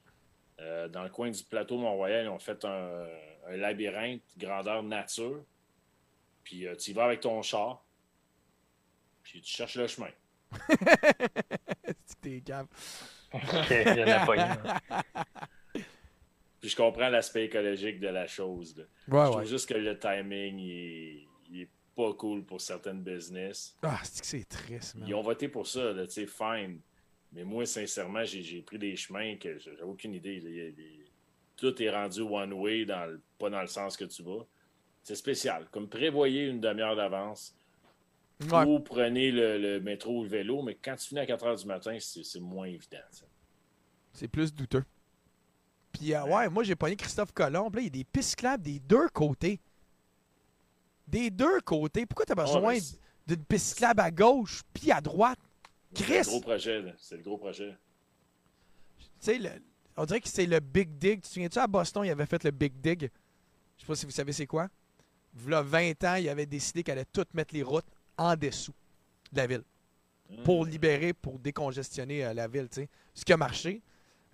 euh, 0.60 0.88
dans 0.88 1.02
le 1.02 1.10
coin 1.10 1.30
du 1.30 1.42
plateau 1.42 1.78
Mont-Royal, 1.78 2.26
ils 2.26 2.28
ont 2.28 2.38
fait 2.38 2.64
un, 2.64 3.06
un 3.48 3.56
labyrinthe 3.56 4.22
grandeur 4.38 4.82
nature. 4.82 5.44
Puis 6.44 6.66
euh, 6.66 6.76
tu 6.76 6.90
y 6.90 6.94
vas 6.94 7.04
avec 7.06 7.20
ton 7.20 7.42
char. 7.42 7.84
Puis 9.22 9.40
tu 9.40 9.50
cherches 9.50 9.76
le 9.76 9.86
chemin. 9.86 10.10
T'es 12.20 12.40
cave. 12.40 12.66
Ok, 13.32 13.42
il 13.70 13.98
y 13.98 14.04
en 14.04 14.08
a 14.08 14.26
pas 14.26 14.36
eu. 14.36 15.82
Puis 16.60 16.70
je 16.70 16.76
comprends 16.76 17.08
l'aspect 17.08 17.46
écologique 17.46 17.98
de 17.98 18.08
la 18.08 18.26
chose. 18.26 18.76
là. 18.76 18.84
Ouais, 19.08 19.24
je 19.24 19.30
trouve 19.30 19.40
ouais. 19.40 19.46
juste 19.46 19.68
que 19.68 19.74
le 19.74 19.98
timing, 19.98 20.58
il 20.58 20.70
est, 20.70 21.14
il 21.14 21.22
est 21.22 21.28
pas 21.94 22.12
cool 22.14 22.44
pour 22.44 22.60
certaines 22.60 23.02
business. 23.02 23.76
Ah, 23.82 24.00
c'est 24.02 24.20
que 24.20 24.26
c'est 24.26 24.48
triste, 24.48 24.94
man. 24.96 25.08
Ils 25.08 25.14
ont 25.14 25.22
voté 25.22 25.48
pour 25.48 25.66
ça, 25.66 25.92
là, 25.92 26.06
tu 26.06 26.12
sais, 26.14 26.26
fine. 26.26 26.80
Mais 27.32 27.44
moi, 27.44 27.66
sincèrement, 27.66 28.24
j'ai 28.24 28.62
pris 28.62 28.78
des 28.78 28.94
chemins 28.96 29.36
que 29.36 29.58
j'ai 29.58 29.80
aucune 29.82 30.14
idée. 30.14 30.40
là. 30.40 30.48
Il 30.50 30.56
y 30.56 30.60
a 30.66 30.70
des- 30.70 31.00
Tout 31.56 31.80
est 31.82 31.90
rendu 31.90 32.20
one 32.20 32.52
way, 32.52 32.84
dans 32.84 33.06
le- 33.06 33.20
pas 33.38 33.48
dans 33.50 33.60
le 33.60 33.66
sens 33.68 33.96
que 33.96 34.04
tu 34.04 34.22
vas. 34.22 34.44
C'est 35.04 35.14
spécial. 35.14 35.68
Comme 35.70 35.88
prévoyez 35.88 36.46
une 36.46 36.60
demi-heure 36.60 36.96
d'avance 36.96 37.54
Ouais. 38.50 38.64
ou 38.66 38.80
prenez 38.80 39.30
le, 39.30 39.58
le 39.58 39.80
métro 39.80 40.18
ou 40.20 40.22
le 40.24 40.28
vélo, 40.28 40.62
mais 40.62 40.74
quand 40.74 40.96
tu 40.96 41.06
finis 41.08 41.20
à 41.20 41.26
4 41.26 41.44
h 41.46 41.60
du 41.60 41.66
matin, 41.66 41.96
c'est 42.00 42.40
moins 42.40 42.66
évident. 42.66 42.98
C'est 44.12 44.26
plus 44.28 44.52
douteux. 44.52 44.84
Puis, 45.92 46.12
euh, 46.14 46.24
ouais, 46.24 46.48
moi, 46.48 46.64
j'ai 46.64 46.74
pogné 46.74 46.96
Christophe 46.96 47.32
Colomb. 47.32 47.70
Là, 47.72 47.80
il 47.80 47.84
y 47.84 47.86
a 47.86 47.90
des 47.90 48.04
pistes 48.04 48.30
cyclables 48.30 48.62
des 48.64 48.80
deux 48.80 49.08
côtés. 49.10 49.60
Des 51.06 51.30
deux 51.30 51.60
côtés. 51.60 52.06
Pourquoi 52.06 52.24
t'as 52.26 52.34
besoin 52.34 52.60
Ouais, 52.60 52.74
mais 52.74 52.80
c'est- 52.80 52.98
d'une 53.26 53.44
piste 53.44 53.66
cyclable 53.68 54.00
à 54.00 54.10
gauche 54.10 54.62
puis 54.72 54.90
à 54.92 55.00
droite? 55.00 55.38
C'est 55.94 56.00
le 56.00 56.06
Chris! 56.22 56.22
gros 56.30 56.40
projet. 56.40 56.82
là. 56.82 56.92
C'est 56.98 57.16
le 57.16 57.22
gros 57.22 57.38
projet. 57.38 57.76
Tu 58.98 59.06
sais, 59.20 59.38
le- 59.38 59.62
on 59.96 60.04
dirait 60.04 60.20
que 60.20 60.28
c'est 60.28 60.46
le 60.46 60.60
Big 60.60 60.98
Dig. 60.98 61.20
Tu 61.22 61.28
te 61.28 61.34
souviens-tu, 61.34 61.58
à 61.58 61.66
Boston, 61.66 62.04
il 62.04 62.10
avait 62.10 62.26
fait 62.26 62.42
le 62.44 62.50
Big 62.50 62.72
Dig? 62.80 63.10
Je 63.76 63.82
sais 63.82 63.86
pas 63.86 63.94
si 63.94 64.04
vous 64.06 64.12
savez 64.12 64.32
c'est 64.32 64.46
quoi. 64.46 64.68
Là, 65.46 65.62
20 65.62 66.02
ans, 66.04 66.14
il 66.16 66.28
avait 66.28 66.46
décidé 66.46 66.82
qu'elle 66.82 66.98
allait 66.98 67.06
toutes 67.12 67.32
mettre 67.34 67.54
les 67.54 67.62
routes 67.62 67.86
en 68.16 68.36
dessous 68.36 68.74
de 69.32 69.36
la 69.38 69.46
ville. 69.46 69.64
Pour 70.44 70.64
libérer, 70.64 71.12
pour 71.12 71.38
décongestionner 71.38 72.24
euh, 72.24 72.32
la 72.34 72.48
ville, 72.48 72.68
tu 72.68 72.76
sais. 72.82 72.88
Ce 73.14 73.24
qui 73.24 73.32
a 73.32 73.36
marché, 73.36 73.82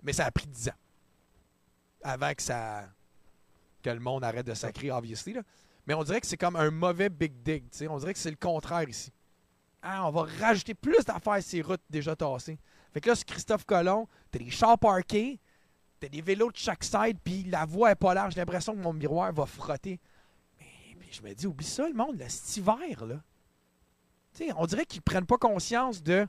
mais 0.03 0.13
ça 0.13 0.25
a 0.25 0.31
pris 0.31 0.47
10 0.47 0.69
ans. 0.69 0.75
Avant 2.03 2.33
que 2.33 2.41
ça. 2.41 2.87
que 3.83 3.89
le 3.89 3.99
monde 3.99 4.23
arrête 4.23 4.45
de 4.45 4.53
sacrer, 4.53 4.89
obviously. 4.91 5.33
Là. 5.33 5.41
Mais 5.85 5.93
on 5.93 6.03
dirait 6.03 6.21
que 6.21 6.27
c'est 6.27 6.37
comme 6.37 6.55
un 6.55 6.69
mauvais 6.71 7.09
Big 7.09 7.33
Dig, 7.43 7.63
tu 7.71 7.77
sais. 7.77 7.87
On 7.87 7.97
dirait 7.97 8.13
que 8.13 8.19
c'est 8.19 8.29
le 8.29 8.37
contraire 8.37 8.87
ici. 8.87 9.11
Ah, 9.81 10.07
on 10.07 10.11
va 10.11 10.27
rajouter 10.39 10.73
plus 10.73 11.03
d'affaires 11.05 11.41
ces 11.41 11.61
routes 11.61 11.81
déjà 11.89 12.15
tassées. 12.15 12.59
Fait 12.93 13.01
que 13.01 13.09
là, 13.09 13.15
c'est 13.15 13.25
Christophe 13.25 13.65
Colomb, 13.65 14.07
t'as 14.29 14.39
des 14.39 14.51
chars 14.51 14.77
parkés, 14.77 15.39
t'as 15.99 16.09
des 16.09 16.21
vélos 16.21 16.51
de 16.51 16.57
chaque 16.57 16.83
side, 16.83 17.17
puis 17.23 17.43
la 17.43 17.65
voie 17.65 17.91
est 17.91 17.95
pas 17.95 18.13
large. 18.13 18.33
J'ai 18.33 18.41
l'impression 18.41 18.75
que 18.75 18.79
mon 18.79 18.93
miroir 18.93 19.33
va 19.33 19.45
frotter. 19.45 19.99
Mais, 20.59 21.07
je 21.09 21.21
me 21.21 21.33
dis, 21.33 21.47
oublie 21.47 21.65
ça, 21.65 21.87
le 21.87 21.95
monde, 21.95 22.19
là, 22.19 22.29
cet 22.29 22.57
hiver, 22.57 23.05
là. 23.05 23.23
Tu 24.33 24.45
sais, 24.45 24.53
on 24.55 24.65
dirait 24.65 24.85
qu'ils 24.85 25.01
prennent 25.01 25.25
pas 25.25 25.37
conscience 25.37 26.03
de. 26.03 26.27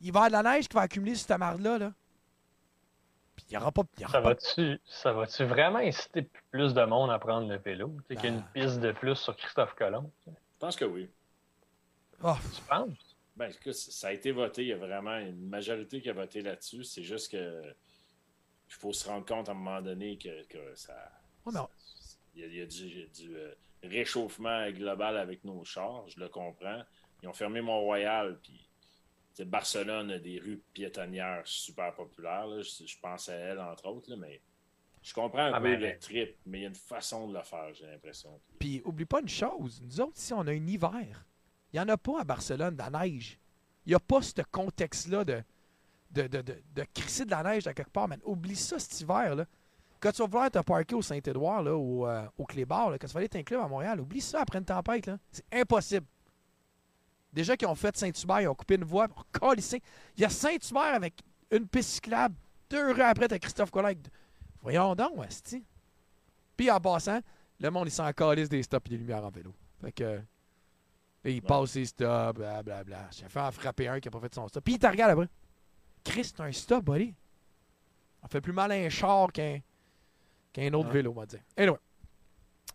Il 0.00 0.12
va 0.12 0.20
y 0.20 0.24
avoir 0.26 0.42
de 0.42 0.48
la 0.48 0.54
neige 0.54 0.68
qui 0.68 0.74
va 0.74 0.82
accumuler 0.82 1.14
sur 1.14 1.26
cette 1.26 1.38
marde-là, 1.38 1.78
là. 1.78 1.92
Puis 3.36 3.46
il 3.48 3.52
n'y 3.52 3.56
aura 3.56 3.72
pas. 3.72 3.82
il 3.96 4.02
y 4.02 4.04
aura 4.04 4.12
Ça 4.12 4.20
pas- 4.22 4.28
va-tu 4.28 4.80
ça 4.84 5.12
va-tu 5.12 5.44
vraiment 5.44 5.78
inciter 5.80 6.28
plus 6.50 6.72
de 6.74 6.84
monde 6.84 7.10
à 7.10 7.18
prendre 7.18 7.48
le 7.48 7.56
vélo? 7.58 7.96
Tu 8.08 8.14
sais, 8.14 8.20
qu'il 8.20 8.30
y 8.30 8.32
a 8.32 8.36
une 8.36 8.44
piste 8.54 8.80
de 8.80 8.92
plus 8.92 9.16
sur 9.16 9.36
Christophe 9.36 9.74
Colomb. 9.74 10.10
Je 10.26 10.32
pense 10.58 10.76
que 10.76 10.84
oui. 10.84 11.08
Ah, 12.22 12.38
Tu 12.54 12.62
penses? 12.62 13.16
Ben, 13.36 13.50
écoute, 13.50 13.74
ça 13.74 14.08
a 14.08 14.12
été 14.12 14.30
voté. 14.30 14.62
Il 14.62 14.68
y 14.68 14.72
a 14.72 14.76
vraiment 14.76 15.16
une 15.18 15.48
majorité 15.48 16.00
qui 16.00 16.08
a 16.08 16.12
voté 16.12 16.40
là-dessus. 16.40 16.84
C'est 16.84 17.02
juste 17.02 17.32
que 17.32 17.62
il 18.68 18.74
faut 18.74 18.92
se 18.92 19.08
rendre 19.08 19.26
compte 19.26 19.48
à 19.48 19.52
un 19.52 19.56
moment 19.56 19.82
donné 19.82 20.16
que, 20.16 20.44
que 20.46 20.74
ça. 20.74 20.94
Ça- 21.52 21.68
il 22.34 22.40
y 22.40 22.44
a, 22.44 22.46
il 22.46 22.54
y 22.56 22.60
a 22.62 22.66
du, 22.66 23.06
du, 23.08 23.36
euh, 23.36 23.52
réchauffement 23.82 24.70
global 24.70 25.16
avec 25.18 25.44
nos 25.44 25.62
chars, 25.64 26.08
je 26.08 26.18
le 26.18 26.28
comprends. 26.28 26.82
Ils 27.22 27.28
ont 27.28 27.32
fermé 27.32 27.60
Mont-Royal, 27.60 28.38
puis 28.42 28.63
Barcelone 29.42 30.12
a 30.12 30.18
des 30.18 30.38
rues 30.38 30.62
piétonnières 30.72 31.42
super 31.44 31.92
populaires. 31.94 32.46
là. 32.46 32.62
Je, 32.62 32.86
je 32.86 32.96
pense 33.00 33.28
à 33.28 33.34
elle, 33.34 33.58
entre 33.58 33.86
autres, 33.86 34.08
là, 34.10 34.16
mais 34.16 34.40
je 35.02 35.12
comprends 35.12 35.40
un 35.46 35.52
Ah, 35.52 35.60
peu 35.60 35.74
le 35.74 35.98
trip, 35.98 36.36
mais 36.46 36.58
il 36.58 36.62
y 36.62 36.64
a 36.66 36.68
une 36.68 36.74
façon 36.76 37.26
de 37.28 37.34
le 37.36 37.42
faire, 37.42 37.74
j'ai 37.74 37.86
l'impression. 37.86 38.40
Puis 38.60 38.80
oublie 38.84 39.04
pas 39.04 39.20
une 39.20 39.28
chose, 39.28 39.82
nous 39.82 40.00
autres 40.00 40.16
ici, 40.16 40.32
on 40.32 40.46
a 40.46 40.52
un 40.52 40.66
hiver. 40.66 41.26
Il 41.72 41.76
n'y 41.76 41.80
en 41.80 41.88
a 41.88 41.96
pas 41.96 42.20
à 42.20 42.24
Barcelone, 42.24 42.76
de 42.76 42.82
la 42.82 42.90
neige. 43.04 43.40
Il 43.84 43.88
n'y 43.90 43.94
a 43.96 44.00
pas 44.00 44.22
ce 44.22 44.40
contexte-là 44.50 45.24
de, 45.24 45.42
de, 46.12 46.22
de, 46.28 46.40
de, 46.40 46.62
de 46.72 46.84
crisser 46.94 47.24
de 47.24 47.30
la 47.32 47.42
neige 47.42 47.66
à 47.66 47.74
quelque 47.74 47.90
part, 47.90 48.06
man. 48.08 48.20
Oublie 48.24 48.54
ça 48.56 48.78
cet 48.78 49.00
hiver, 49.00 49.34
là. 49.34 49.46
Quand 50.00 50.12
tu 50.12 50.18
vas 50.22 50.26
vouloir 50.28 50.50
te 50.50 50.58
parker 50.58 50.94
au 50.94 51.02
Saint-Édouard, 51.02 51.64
au, 51.66 52.06
euh, 52.06 52.26
au 52.36 52.44
Clébar, 52.44 52.90
là, 52.90 52.98
quand 52.98 53.06
tu 53.06 53.14
vas 53.14 53.20
aller 53.20 53.42
club 53.42 53.60
à 53.60 53.68
Montréal, 53.68 54.00
oublie 54.00 54.20
ça 54.20 54.42
après 54.42 54.58
une 54.58 54.64
tempête. 54.64 55.10
C'est 55.30 55.44
impossible. 55.52 56.06
Déjà 57.34 57.56
qu'ils 57.56 57.68
ont 57.68 57.74
fait 57.74 57.96
Saint-Hubert, 57.96 58.40
ils 58.42 58.48
ont 58.48 58.54
coupé 58.54 58.76
une 58.76 58.84
voie. 58.84 59.08
Oh, 59.42 59.52
Il 59.56 59.80
y 60.20 60.24
a 60.24 60.28
Saint-Hubert 60.30 60.94
avec 60.94 61.14
une 61.50 61.66
piste 61.66 61.90
cyclable. 61.90 62.34
Deux 62.70 62.92
rues 62.92 63.02
après, 63.02 63.28
t'as 63.28 63.38
Christophe 63.38 63.70
Collet. 63.70 63.98
Voyons 64.62 64.94
donc, 64.94 65.24
Asti. 65.24 65.62
Puis 66.56 66.70
en 66.70 66.80
passant, 66.80 67.20
le 67.60 67.70
monde, 67.70 67.88
il 67.88 67.90
s'en 67.90 68.10
calisse 68.12 68.48
des 68.48 68.62
stops 68.62 68.86
et 68.86 68.90
des 68.90 68.98
lumières 68.98 69.24
en 69.24 69.30
vélo. 69.30 69.52
Fait 69.80 69.92
que. 69.92 70.04
là, 70.04 71.30
il 71.30 71.42
passe 71.42 71.72
ses 71.72 71.84
stops, 71.86 72.38
blablabla. 72.38 73.08
J'ai 73.10 73.28
fait 73.28 73.40
en 73.40 73.50
frapper 73.50 73.88
un 73.88 74.00
qui 74.00 74.08
a 74.08 74.10
pas 74.10 74.20
fait 74.20 74.34
son 74.34 74.46
stop. 74.48 74.62
Puis 74.64 74.74
il 74.74 74.78
te 74.78 74.86
regarde 74.86 75.10
après. 75.10 75.28
Chris, 76.04 76.32
t'as 76.36 76.44
un 76.44 76.52
stop, 76.52 76.84
buddy. 76.84 77.14
On 78.22 78.28
fait 78.28 78.40
plus 78.40 78.52
mal 78.52 78.70
à 78.72 78.74
un 78.76 78.88
char 78.88 79.32
qu'un 79.32 79.58
qu'un 80.52 80.72
autre 80.72 80.86
Ouais. 80.88 80.94
vélo, 80.94 81.10
on 81.10 81.20
va 81.20 81.26
dire. 81.26 81.40
Anyway. 81.56 81.78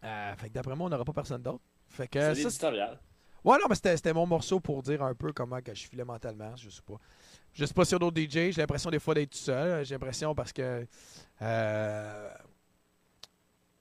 Euh, 0.03 0.35
fait 0.35 0.49
que 0.49 0.53
d'après 0.53 0.75
moi, 0.75 0.87
on 0.87 0.89
n'aura 0.89 1.05
pas 1.05 1.13
personne 1.13 1.41
d'autre. 1.41 1.63
Fait 1.87 2.07
que 2.07 2.33
C'est. 2.33 2.65
Ouais, 3.43 3.57
non, 3.57 3.65
mais 3.69 3.75
c'était 3.75 4.13
mon 4.13 4.25
morceau 4.25 4.59
pour 4.59 4.83
dire 4.83 5.01
un 5.03 5.15
peu 5.15 5.31
comment 5.33 5.61
que 5.61 5.73
je 5.73 5.87
filais 5.87 6.03
mentalement. 6.05 6.55
Je 6.55 6.69
sais 6.69 6.81
pas. 6.81 6.95
Je 7.53 7.65
sais 7.65 7.73
pas 7.73 7.85
sur 7.85 7.99
d'autres 7.99 8.19
DJ. 8.19 8.51
J'ai 8.51 8.61
l'impression 8.61 8.89
des 8.91 8.99
fois 8.99 9.13
d'être 9.15 9.31
tout 9.31 9.37
seul. 9.37 9.85
J'ai 9.85 9.95
l'impression 9.95 10.35
parce 10.35 10.53
que. 10.53 10.85
euh, 11.41 12.29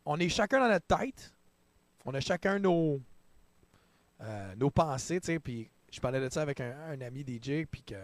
on 0.05 0.18
est 0.18 0.28
chacun 0.28 0.60
dans 0.60 0.68
notre 0.68 0.86
tête. 0.86 1.35
On 2.05 2.14
a 2.14 2.20
chacun 2.20 2.59
nos. 2.59 3.01
euh, 4.20 4.55
nos 4.56 4.70
pensées, 4.70 5.20
tu 5.20 5.26
sais. 5.26 5.39
Puis 5.39 5.70
je 5.90 6.01
parlais 6.01 6.20
de 6.20 6.28
ça 6.32 6.43
avec 6.43 6.60
un, 6.60 7.01
ami 7.01 7.22
DJ. 7.26 7.66
Puis 7.70 7.82
que. 7.82 7.97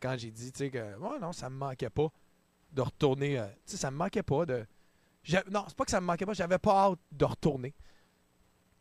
Quand 0.00 0.16
j'ai 0.18 0.30
dit, 0.30 0.50
tu 0.52 0.58
sais, 0.58 0.70
que. 0.70 0.96
Ouais, 0.98 1.18
non, 1.20 1.32
ça 1.32 1.48
me 1.48 1.56
manquait 1.56 1.90
pas 1.90 2.08
de 2.72 2.80
retourner. 2.82 3.38
euh, 3.38 3.46
tu 3.66 3.72
sais, 3.72 3.76
ça 3.76 3.90
me 3.90 3.96
manquait 3.96 4.22
pas 4.22 4.46
de. 4.46 4.66
Non, 5.50 5.64
c'est 5.68 5.76
pas 5.76 5.84
que 5.84 5.90
ça 5.90 6.00
me 6.00 6.06
manquait 6.06 6.26
pas. 6.26 6.32
J'avais 6.34 6.58
pas 6.58 6.86
hâte 6.90 6.98
de 7.12 7.24
retourner. 7.24 7.74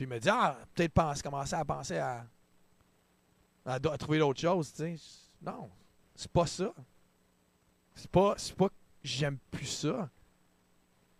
Puis 0.01 0.07
il 0.07 0.13
me 0.15 0.19
dit, 0.19 0.29
ah, 0.31 0.57
peut-être 0.73 0.93
pense, 0.93 1.21
commencer 1.21 1.53
à 1.53 1.63
penser 1.63 1.97
à, 1.97 2.25
à, 3.67 3.79
trouver 3.99 4.17
d'autres 4.17 4.41
choses. 4.41 4.73
Non, 5.39 5.69
c'est 6.15 6.31
pas 6.31 6.47
ça. 6.47 6.73
C'est 7.93 8.09
pas, 8.09 8.33
c'est 8.35 8.55
pas 8.55 8.69
que 8.69 8.73
j'aime 9.03 9.37
plus 9.51 9.67
ça. 9.67 10.09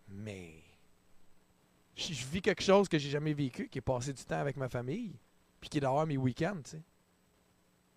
Mais 0.10 0.56
je 1.96 2.26
vis 2.26 2.42
quelque 2.42 2.64
chose 2.64 2.90
que 2.90 2.98
j'ai 2.98 3.12
jamais 3.12 3.34
vécu, 3.34 3.70
qui 3.70 3.78
est 3.78 3.82
passer 3.82 4.14
du 4.14 4.24
temps 4.24 4.40
avec 4.40 4.58
ma 4.58 4.68
famille, 4.68 5.14
puis 5.60 5.70
qui 5.70 5.78
est 5.78 5.82
d'avoir 5.82 6.08
mes 6.08 6.18
week-ends. 6.18 6.64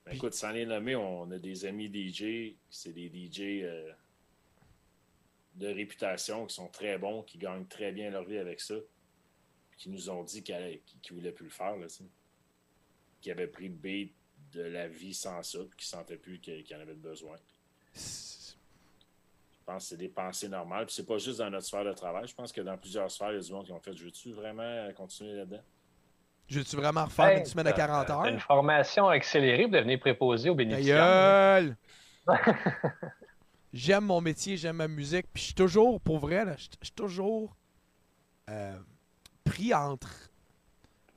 Ben, 0.04 0.12
écoute, 0.12 0.34
sans 0.34 0.50
les 0.50 0.66
nommer, 0.66 0.96
on 0.96 1.30
a 1.30 1.38
des 1.38 1.64
amis 1.64 1.86
DJ, 1.86 2.56
c'est 2.68 2.92
des 2.92 3.08
DJ 3.08 3.62
euh, 3.62 3.90
de 5.54 5.68
réputation 5.68 6.44
qui 6.44 6.54
sont 6.54 6.68
très 6.68 6.98
bons, 6.98 7.22
qui 7.22 7.38
gagnent 7.38 7.68
très 7.68 7.90
bien 7.90 8.10
leur 8.10 8.24
vie 8.24 8.36
avec 8.36 8.60
ça, 8.60 8.74
qui 9.76 9.90
nous 9.90 10.08
ont 10.10 10.22
dit 10.22 10.42
qu'ils 10.42 10.54
ne 11.10 11.14
voulaient 11.16 11.32
plus 11.32 11.44
le 11.46 11.50
faire, 11.50 11.76
là, 11.76 11.86
qui 13.20 13.30
avaient 13.30 13.46
pris 13.46 13.68
le 13.68 13.74
beat 13.74 14.14
de 14.52 14.62
la 14.62 14.86
vie 14.88 15.14
sans 15.14 15.42
ça, 15.42 15.58
puis 15.60 15.78
qui 15.78 15.84
ne 15.86 15.98
sentaient 15.98 16.16
plus 16.16 16.38
qu'ils 16.40 16.62
qu'ils 16.62 16.76
en 16.76 16.80
avaient 16.80 16.94
besoin. 16.94 17.36
Je 17.94 19.72
pense 19.72 19.84
que 19.84 19.88
c'est 19.90 19.96
des 19.96 20.08
pensées 20.08 20.48
normales. 20.48 20.86
Puis 20.86 20.94
c'est 20.94 21.06
pas 21.06 21.16
juste 21.18 21.38
dans 21.38 21.48
notre 21.50 21.66
sphère 21.66 21.84
de 21.84 21.92
travail. 21.94 22.26
Je 22.28 22.34
pense 22.34 22.52
que 22.52 22.60
dans 22.60 22.76
plusieurs 22.76 23.10
sphères, 23.10 23.30
il 23.32 23.36
y 23.36 23.38
a 23.38 23.40
du 23.42 23.50
monde 23.52 23.64
qui 23.64 23.72
ont 23.72 23.80
fait 23.80 23.94
Je 23.96 24.04
veux-tu 24.04 24.32
vraiment 24.32 24.92
continuer 24.92 25.34
là-dedans? 25.34 25.62
Je 26.48 26.58
veux-tu 26.58 26.76
vraiment 26.76 27.06
refaire 27.06 27.28
Hey, 27.30 27.38
une 27.38 27.46
semaine 27.46 27.64
t'as- 27.64 27.72
40 27.72 28.06
t'as 28.06 28.28
Une 28.28 28.34
heures? 28.34 28.42
formation 28.42 29.08
accélérée 29.08 29.62
pour 29.62 29.72
devenir 29.72 29.98
préposé 29.98 30.50
aux 30.50 30.54
bénéficiaires. 30.54 31.74
j'aime 33.72 34.04
mon 34.04 34.20
métier, 34.20 34.56
j'aime 34.58 34.76
ma 34.76 34.88
musique, 34.88 35.26
puis 35.32 35.40
je 35.40 35.46
suis 35.46 35.54
toujours, 35.54 36.00
pour 36.00 36.18
vrai, 36.18 36.44
là, 36.44 36.56
je 36.56 36.64
je 36.80 36.84
suis 36.86 36.94
toujours 36.94 37.56
euh, 38.50 38.78
pris 39.54 39.72
entre. 39.74 40.30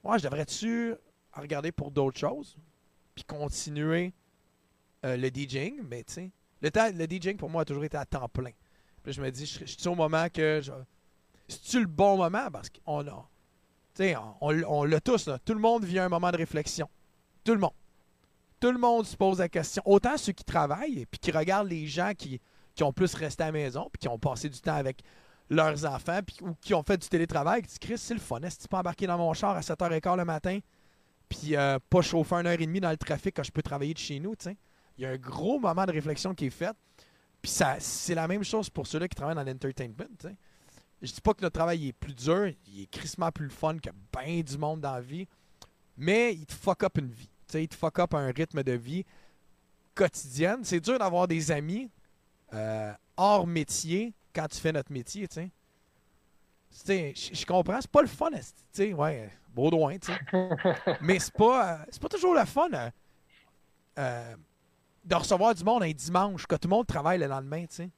Moi, 0.03 0.17
je 0.17 0.23
devrais-tu 0.23 0.95
regarder 1.33 1.71
pour 1.71 1.91
d'autres 1.91 2.19
choses, 2.19 2.55
puis 3.15 3.23
continuer 3.23 4.13
euh, 5.05 5.17
le 5.17 5.29
DJing, 5.29 5.81
mais 5.83 6.03
tu 6.03 6.13
sais, 6.13 6.31
le, 6.61 6.69
le 6.97 7.05
DJing 7.07 7.37
pour 7.37 7.49
moi 7.49 7.63
a 7.63 7.65
toujours 7.65 7.83
été 7.83 7.97
à 7.97 8.05
temps 8.05 8.29
plein. 8.29 8.51
Puis 9.03 9.13
je 9.13 9.21
me 9.21 9.29
dis, 9.31 9.45
je 9.45 9.59
je 9.65 9.77
suis 9.77 9.87
au 9.87 9.95
moment 9.95 10.27
que. 10.31 10.59
je- 10.63 10.71
C'est-tu 11.47 11.79
le 11.79 11.87
bon 11.87 12.17
moment? 12.17 12.49
Parce 12.51 12.69
qu'on 12.69 13.07
a. 13.07 13.29
Tu 13.95 14.03
sais, 14.03 14.15
on, 14.15 14.35
on, 14.41 14.63
on 14.67 14.83
l'a 14.83 14.99
tous, 14.99 15.27
là. 15.27 15.39
Tout 15.39 15.53
le 15.53 15.59
monde 15.59 15.83
vit 15.85 15.99
un 15.99 16.09
moment 16.09 16.31
de 16.31 16.37
réflexion. 16.37 16.89
Tout 17.43 17.53
le 17.53 17.59
monde. 17.59 17.73
Tout 18.59 18.71
le 18.71 18.79
monde 18.79 19.05
se 19.05 19.15
pose 19.15 19.39
la 19.39 19.49
question. 19.49 19.81
Autant 19.85 20.17
ceux 20.17 20.33
qui 20.33 20.43
travaillent 20.43 21.05
puis 21.05 21.19
qui 21.19 21.31
regardent 21.31 21.69
les 21.69 21.85
gens 21.87 22.13
qui, 22.17 22.41
qui 22.75 22.83
ont 22.83 22.91
plus 22.93 23.13
resté 23.13 23.43
à 23.43 23.47
la 23.47 23.51
maison 23.51 23.87
puis 23.91 23.99
qui 23.99 24.07
ont 24.07 24.17
passé 24.19 24.49
du 24.49 24.59
temps 24.59 24.75
avec 24.75 25.01
leurs 25.49 25.85
enfants 25.85 26.19
ou 26.41 26.53
qui 26.61 26.73
ont 26.73 26.83
fait 26.83 26.97
du 26.97 27.07
télétravail, 27.07 27.61
qui 27.61 27.67
disent 27.69 27.79
Chris, 27.79 27.97
c'est 27.97 28.13
le 28.13 28.19
fun. 28.19 28.41
Est-ce 28.41 28.57
que 28.57 28.61
tu 28.63 28.67
peux 28.67 28.77
embarquer 28.77 29.07
dans 29.07 29.17
mon 29.17 29.33
char 29.33 29.55
à 29.55 29.61
7h15 29.61 30.17
le 30.17 30.25
matin 30.25 30.59
puis 31.29 31.57
euh, 31.57 31.77
pas 31.89 32.01
chauffer 32.01 32.35
une 32.35 32.47
heure 32.47 32.53
et 32.53 32.65
demie 32.65 32.79
dans 32.79 32.89
le 32.89 32.97
trafic 32.97 33.35
quand 33.35 33.43
je 33.43 33.51
peux 33.51 33.61
travailler 33.61 33.93
de 33.93 33.99
chez 33.99 34.19
nous? 34.19 34.33
Il 34.97 35.03
y 35.03 35.05
a 35.05 35.09
un 35.09 35.17
gros 35.17 35.59
moment 35.59 35.85
de 35.85 35.91
réflexion 35.91 36.33
qui 36.33 36.47
est 36.47 36.51
fait. 36.51 36.75
Puis 37.41 37.51
ça, 37.51 37.75
c'est 37.79 38.15
la 38.15 38.27
même 38.27 38.43
chose 38.43 38.69
pour 38.69 38.87
ceux-là 38.87 39.07
qui 39.07 39.15
travaillent 39.15 39.35
dans 39.35 39.43
l'entertainment, 39.43 40.07
tu 40.19 40.27
sais. 40.27 40.35
Je 41.01 41.11
dis 41.11 41.21
pas 41.21 41.33
que 41.35 41.41
notre 41.43 41.53
travail 41.53 41.89
est 41.89 41.93
plus 41.93 42.15
dur, 42.15 42.51
il 42.65 42.81
est 42.81 42.87
crissement 42.87 43.31
plus 43.31 43.51
fun 43.51 43.77
que 43.77 43.91
bien 44.11 44.41
du 44.41 44.57
monde 44.57 44.81
dans 44.81 44.93
la 44.93 45.01
vie, 45.01 45.27
mais 45.95 46.33
il 46.33 46.45
te 46.45 46.53
fuck 46.53 46.83
up 46.83 46.97
une 46.97 47.11
vie. 47.11 47.29
Tu 47.47 47.61
il 47.61 47.67
te 47.67 47.75
fuck 47.75 47.99
up 47.99 48.15
un 48.15 48.31
rythme 48.31 48.63
de 48.63 48.71
vie 48.71 49.05
quotidienne. 49.93 50.63
C'est 50.63 50.79
dur 50.79 50.97
d'avoir 50.97 51.27
des 51.27 51.51
amis 51.51 51.89
euh, 52.53 52.91
hors 53.15 53.45
métier 53.45 54.13
quand 54.37 54.47
tu 54.47 54.59
fais 54.59 54.71
notre 54.71 54.91
métier, 54.91 55.27
tu 55.27 55.51
sais. 56.69 57.13
Je 57.33 57.45
comprends, 57.45 57.81
c'est 57.81 57.89
pas 57.89 58.01
le 58.01 58.07
fun, 58.07 58.29
tu 58.29 58.41
sais, 58.71 58.93
ouais, 58.93 59.31
Baudouin, 59.53 59.97
tu 59.97 60.11
sais. 60.11 60.49
Mais 61.01 61.17
c'est 61.17 61.33
pas, 61.33 61.73
euh, 61.73 61.99
pas 61.99 62.09
toujours 62.09 62.35
le 62.35 62.45
fun 62.45 62.69
euh, 62.71 62.89
euh, 63.97 64.35
de 65.03 65.15
recevoir 65.15 65.55
du 65.55 65.63
monde 65.63 65.81
un 65.83 65.91
dimanche, 65.91 66.45
que 66.45 66.55
tout 66.55 66.67
le 66.67 66.75
monde 66.75 66.85
travaille 66.85 67.17
le 67.17 67.25
lendemain, 67.25 67.65
tu 67.65 67.89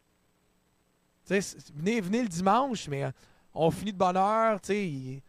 sais. 1.23 1.57
Venez, 1.75 1.99
venez 1.99 2.21
le 2.21 2.29
dimanche, 2.29 2.87
mais 2.87 3.11
on 3.53 3.69
finit 3.69 3.91
de 3.91 3.97
bonne 3.97 4.17
heure, 4.17 4.61
tu 4.61 4.67
sais. 4.67 5.23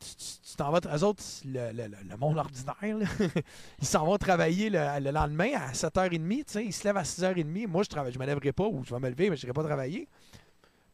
Tu 0.00 0.56
t'en 0.56 0.70
vas, 0.70 0.80
eux 0.96 1.04
autres, 1.04 1.22
le, 1.44 1.72
le- 1.72 1.88
le- 2.08 2.16
monde 2.16 2.38
ordinaire, 2.38 2.76
là, 2.98 3.06
ils 3.80 3.86
s'en 3.86 4.04
vont 4.06 4.16
travailler 4.16 4.70
le, 4.70 4.78
le 5.00 5.10
lendemain 5.10 5.50
à 5.56 5.72
7h30, 5.72 6.36
tu 6.38 6.52
sais. 6.52 6.64
Ils 6.64 6.72
se 6.72 6.84
lèvent 6.84 6.96
à 6.96 7.02
6h30. 7.02 7.66
Moi, 7.66 7.82
je 7.82 7.88
travaille, 7.88 8.12
je 8.12 8.18
me 8.18 8.24
lèverai 8.26 8.52
pas 8.52 8.64
ou 8.66 8.82
je 8.84 8.94
vais 8.94 9.00
me 9.00 9.08
lever, 9.10 9.28
mais 9.30 9.36
je 9.36 9.44
n'irai 9.46 9.52
pas 9.54 9.62
travailler. 9.64 10.08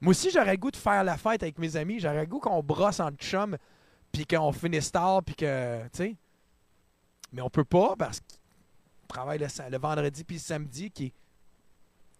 Moi 0.00 0.10
aussi, 0.10 0.30
j'aurais 0.30 0.52
le 0.52 0.56
goût 0.58 0.70
de 0.70 0.76
faire 0.76 1.04
la 1.04 1.16
fête 1.16 1.42
avec 1.42 1.58
mes 1.58 1.76
amis. 1.76 2.00
J'aurais 2.00 2.20
le 2.22 2.26
goût 2.26 2.40
qu'on 2.40 2.62
brosse 2.62 3.00
en 3.00 3.10
chum, 3.12 3.56
puis 4.12 4.26
qu'on 4.26 4.52
finisse 4.52 4.90
tard, 4.90 5.22
puis 5.22 5.34
que, 5.34 5.82
tu 5.84 5.88
sais. 5.92 6.16
Mais 7.32 7.42
on 7.42 7.50
peut 7.50 7.64
pas 7.64 7.94
parce 7.98 8.20
qu'on 8.20 9.06
travaille 9.08 9.38
le, 9.38 9.78
vendredi 9.78 10.24
puis 10.24 10.36
le 10.36 10.42
samedi 10.42 10.90
qui, 10.90 11.06
est- 11.06 11.12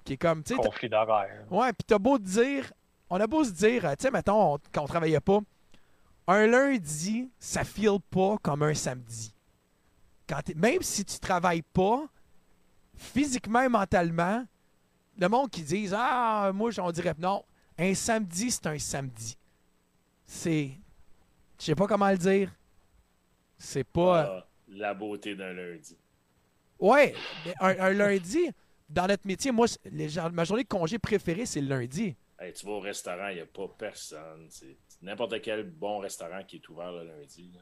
qui 0.05 0.13
est 0.15 0.17
comme, 0.19 0.43
tu 0.43 0.55
sais, 0.55 0.61
Conflit 0.61 0.89
d'horaire. 0.89 1.45
Ouais, 1.51 1.73
puis 1.73 1.85
t'as 1.87 1.99
beau 1.99 2.19
te 2.19 2.25
dire, 2.25 2.73
on 3.11 3.19
a 3.21 3.27
beau 3.27 3.45
se 3.45 3.51
dire, 3.51 3.83
tu 3.97 4.03
sais, 4.03 4.11
mettons, 4.11 4.55
on- 4.55 4.59
quand 4.73 4.83
on 4.83 4.87
travaillait 4.87 5.21
pas, 5.21 5.41
un 6.27 6.47
lundi, 6.47 7.31
ça 7.39 7.65
file 7.65 7.99
pas 8.11 8.39
comme 8.43 8.63
un 8.63 8.75
samedi. 8.75 9.35
Quand 10.27 10.41
même 10.57 10.83
si 10.83 11.05
tu 11.05 11.19
travailles 11.19 11.63
pas, 11.63 12.07
physiquement 12.97 13.63
et 13.63 13.69
mentalement, 13.69 14.47
le 15.19 15.29
monde 15.29 15.51
qui 15.51 15.63
dit 15.63 15.89
Ah, 15.93 16.51
moi, 16.55 16.71
on 16.79 16.91
dirait 16.91 17.15
non, 17.19 17.45
un 17.79 17.95
samedi, 17.95 18.51
c'est 18.51 18.67
un 18.67 18.79
samedi. 18.79 19.37
C'est. 20.27 20.71
Je 21.59 21.65
sais 21.67 21.75
pas 21.75 21.87
comment 21.87 22.11
le 22.11 22.19
dire. 22.19 22.51
C'est 23.59 23.85
pas. 23.85 24.23
Ah, 24.23 24.47
La 24.69 24.95
beauté 24.95 25.35
d'un 25.35 25.53
lundi. 25.53 25.97
Ouais, 26.79 27.15
mais 27.47 27.55
un, 27.61 27.79
un 27.79 27.91
lundi, 27.91 28.51
dans 28.89 29.07
notre 29.07 29.27
métier, 29.27 29.53
moi, 29.53 29.67
les 29.85 30.09
ma 30.33 30.45
journée 30.45 30.65
de 30.65 30.69
congé 30.69 30.99
préférée, 30.99 31.47
c'est 31.47 31.61
le 31.61 31.69
lundi. 31.69 32.17
Hey, 32.39 32.53
tu 32.53 32.67
vas 32.67 32.73
au 32.73 32.81
restaurant, 32.81 33.29
il 33.29 33.37
n'y 33.37 33.41
a 33.41 33.47
pas 33.47 33.69
personne. 33.79 34.49
N'importe 35.05 35.41
quel 35.43 35.71
bon 35.71 35.99
restaurant 35.99 36.43
qui 36.45 36.57
est 36.57 36.69
ouvert 36.69 36.91
le 36.93 37.05
lundi. 37.05 37.51
là. 37.55 37.61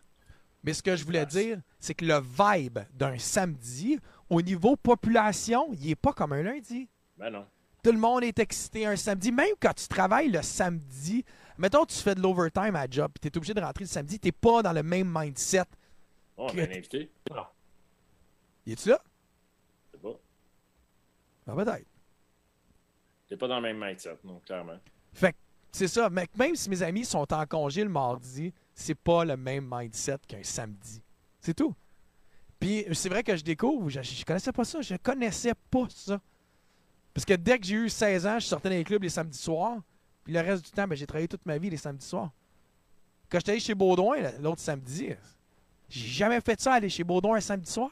Mais 0.64 0.72
ce 0.74 0.82
que 0.82 0.94
je 0.94 1.04
voulais 1.04 1.26
dire, 1.26 1.60
c'est 1.80 1.94
que 1.94 2.04
le 2.04 2.20
vibe 2.20 2.78
d'un 2.94 3.18
samedi, 3.18 3.98
au 4.30 4.40
niveau 4.40 4.76
population, 4.76 5.72
il 5.74 5.90
est 5.90 5.96
pas 5.96 6.12
comme 6.12 6.32
un 6.32 6.42
lundi. 6.42 6.88
Ben 7.18 7.30
non. 7.30 7.44
Tout 7.82 7.90
le 7.90 7.98
monde 7.98 8.22
est 8.22 8.38
excité 8.38 8.86
un 8.86 8.94
samedi. 8.94 9.32
Même 9.32 9.54
quand 9.60 9.74
tu 9.74 9.88
travailles 9.88 10.30
le 10.30 10.40
samedi, 10.40 11.24
mettons 11.58 11.84
tu 11.84 11.96
fais 11.96 12.14
de 12.14 12.20
l'overtime 12.22 12.76
à 12.76 12.86
job, 12.88 13.10
tu 13.20 13.26
es 13.26 13.36
obligé 13.36 13.54
de 13.54 13.60
rentrer 13.60 13.82
le 13.84 13.88
samedi, 13.88 14.20
tu 14.20 14.30
pas 14.30 14.62
dans 14.62 14.72
le 14.72 14.84
même 14.84 15.12
mindset. 15.12 15.64
Oh, 16.36 16.46
Que- 16.46 16.56
ben 16.56 16.70
invité. 16.70 17.10
Y 18.64 18.72
es-tu 18.72 18.88
là? 18.90 19.02
C'est 19.90 20.00
pas. 20.00 20.16
Ah, 21.48 21.54
peut-être. 21.56 21.86
T'es 23.28 23.36
pas 23.36 23.48
dans 23.48 23.56
le 23.56 23.62
même 23.62 23.84
mindset, 23.84 24.16
non, 24.22 24.38
clairement. 24.46 24.78
Fait 25.12 25.32
que 25.32 25.38
c'est 25.72 25.88
ça. 25.88 26.08
Mais 26.10 26.28
même 26.36 26.54
si 26.54 26.70
mes 26.70 26.82
amis 26.82 27.04
sont 27.04 27.32
en 27.32 27.46
congé 27.46 27.82
le 27.82 27.90
mardi, 27.90 28.52
c'est 28.74 28.94
pas 28.94 29.24
le 29.24 29.36
même 29.36 29.68
mindset 29.70 30.18
qu'un 30.28 30.42
samedi. 30.42 31.02
C'est 31.40 31.54
tout. 31.54 31.74
Puis 32.60 32.86
c'est 32.92 33.08
vrai 33.08 33.24
que 33.24 33.36
je 33.36 33.42
découvre, 33.42 33.88
je, 33.88 34.02
je 34.02 34.24
connaissais 34.24 34.52
pas 34.52 34.64
ça, 34.64 34.80
je 34.80 34.94
connaissais 34.94 35.54
pas 35.70 35.86
ça. 35.88 36.20
Parce 37.12 37.24
que 37.24 37.34
dès 37.34 37.58
que 37.58 37.66
j'ai 37.66 37.74
eu 37.74 37.88
16 37.88 38.26
ans, 38.26 38.38
je 38.38 38.46
sortais 38.46 38.68
dans 38.68 38.76
les 38.76 38.84
clubs 38.84 39.02
les 39.02 39.08
samedis 39.08 39.38
soirs. 39.38 39.78
Puis 40.24 40.32
le 40.32 40.40
reste 40.40 40.64
du 40.64 40.70
temps, 40.70 40.86
ben, 40.86 40.94
j'ai 40.94 41.06
travaillé 41.06 41.26
toute 41.26 41.44
ma 41.44 41.58
vie 41.58 41.68
les 41.70 41.76
samedis 41.76 42.06
soirs. 42.06 42.30
Quand 43.28 43.38
j'étais 43.38 43.52
allé 43.52 43.60
chez 43.60 43.74
Baudouin, 43.74 44.16
l'autre 44.40 44.60
samedi, 44.60 45.08
J'ai 45.88 46.06
jamais 46.08 46.40
fait 46.40 46.60
ça, 46.60 46.74
aller 46.74 46.88
chez 46.88 47.02
Baudon 47.02 47.34
un 47.34 47.40
samedi 47.40 47.70
soir. 47.70 47.90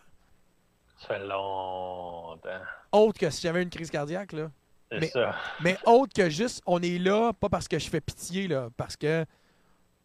Ça 0.99 1.09
fait 1.09 1.27
longtemps. 1.27 2.61
Autre 2.93 3.19
que 3.19 3.31
si 3.31 3.41
j'avais 3.43 3.63
une 3.63 3.71
crise 3.71 3.91
cardiaque, 3.91 4.33
là. 4.33 4.51
C'est 4.91 5.01
Mais- 5.01 5.09
ça. 5.09 5.35
Mais 5.63 5.77
autre 5.87 6.13
que 6.15 6.29
juste, 6.31 6.63
on 6.67 6.81
est 6.83 6.99
là, 6.99 7.33
pas 7.33 7.49
parce 7.49 7.69
que 7.69 7.79
je 7.79 7.89
fais 7.89 8.01
pitié, 8.01 8.49
là, 8.49 8.69
parce 8.77 8.97
que 8.97 9.25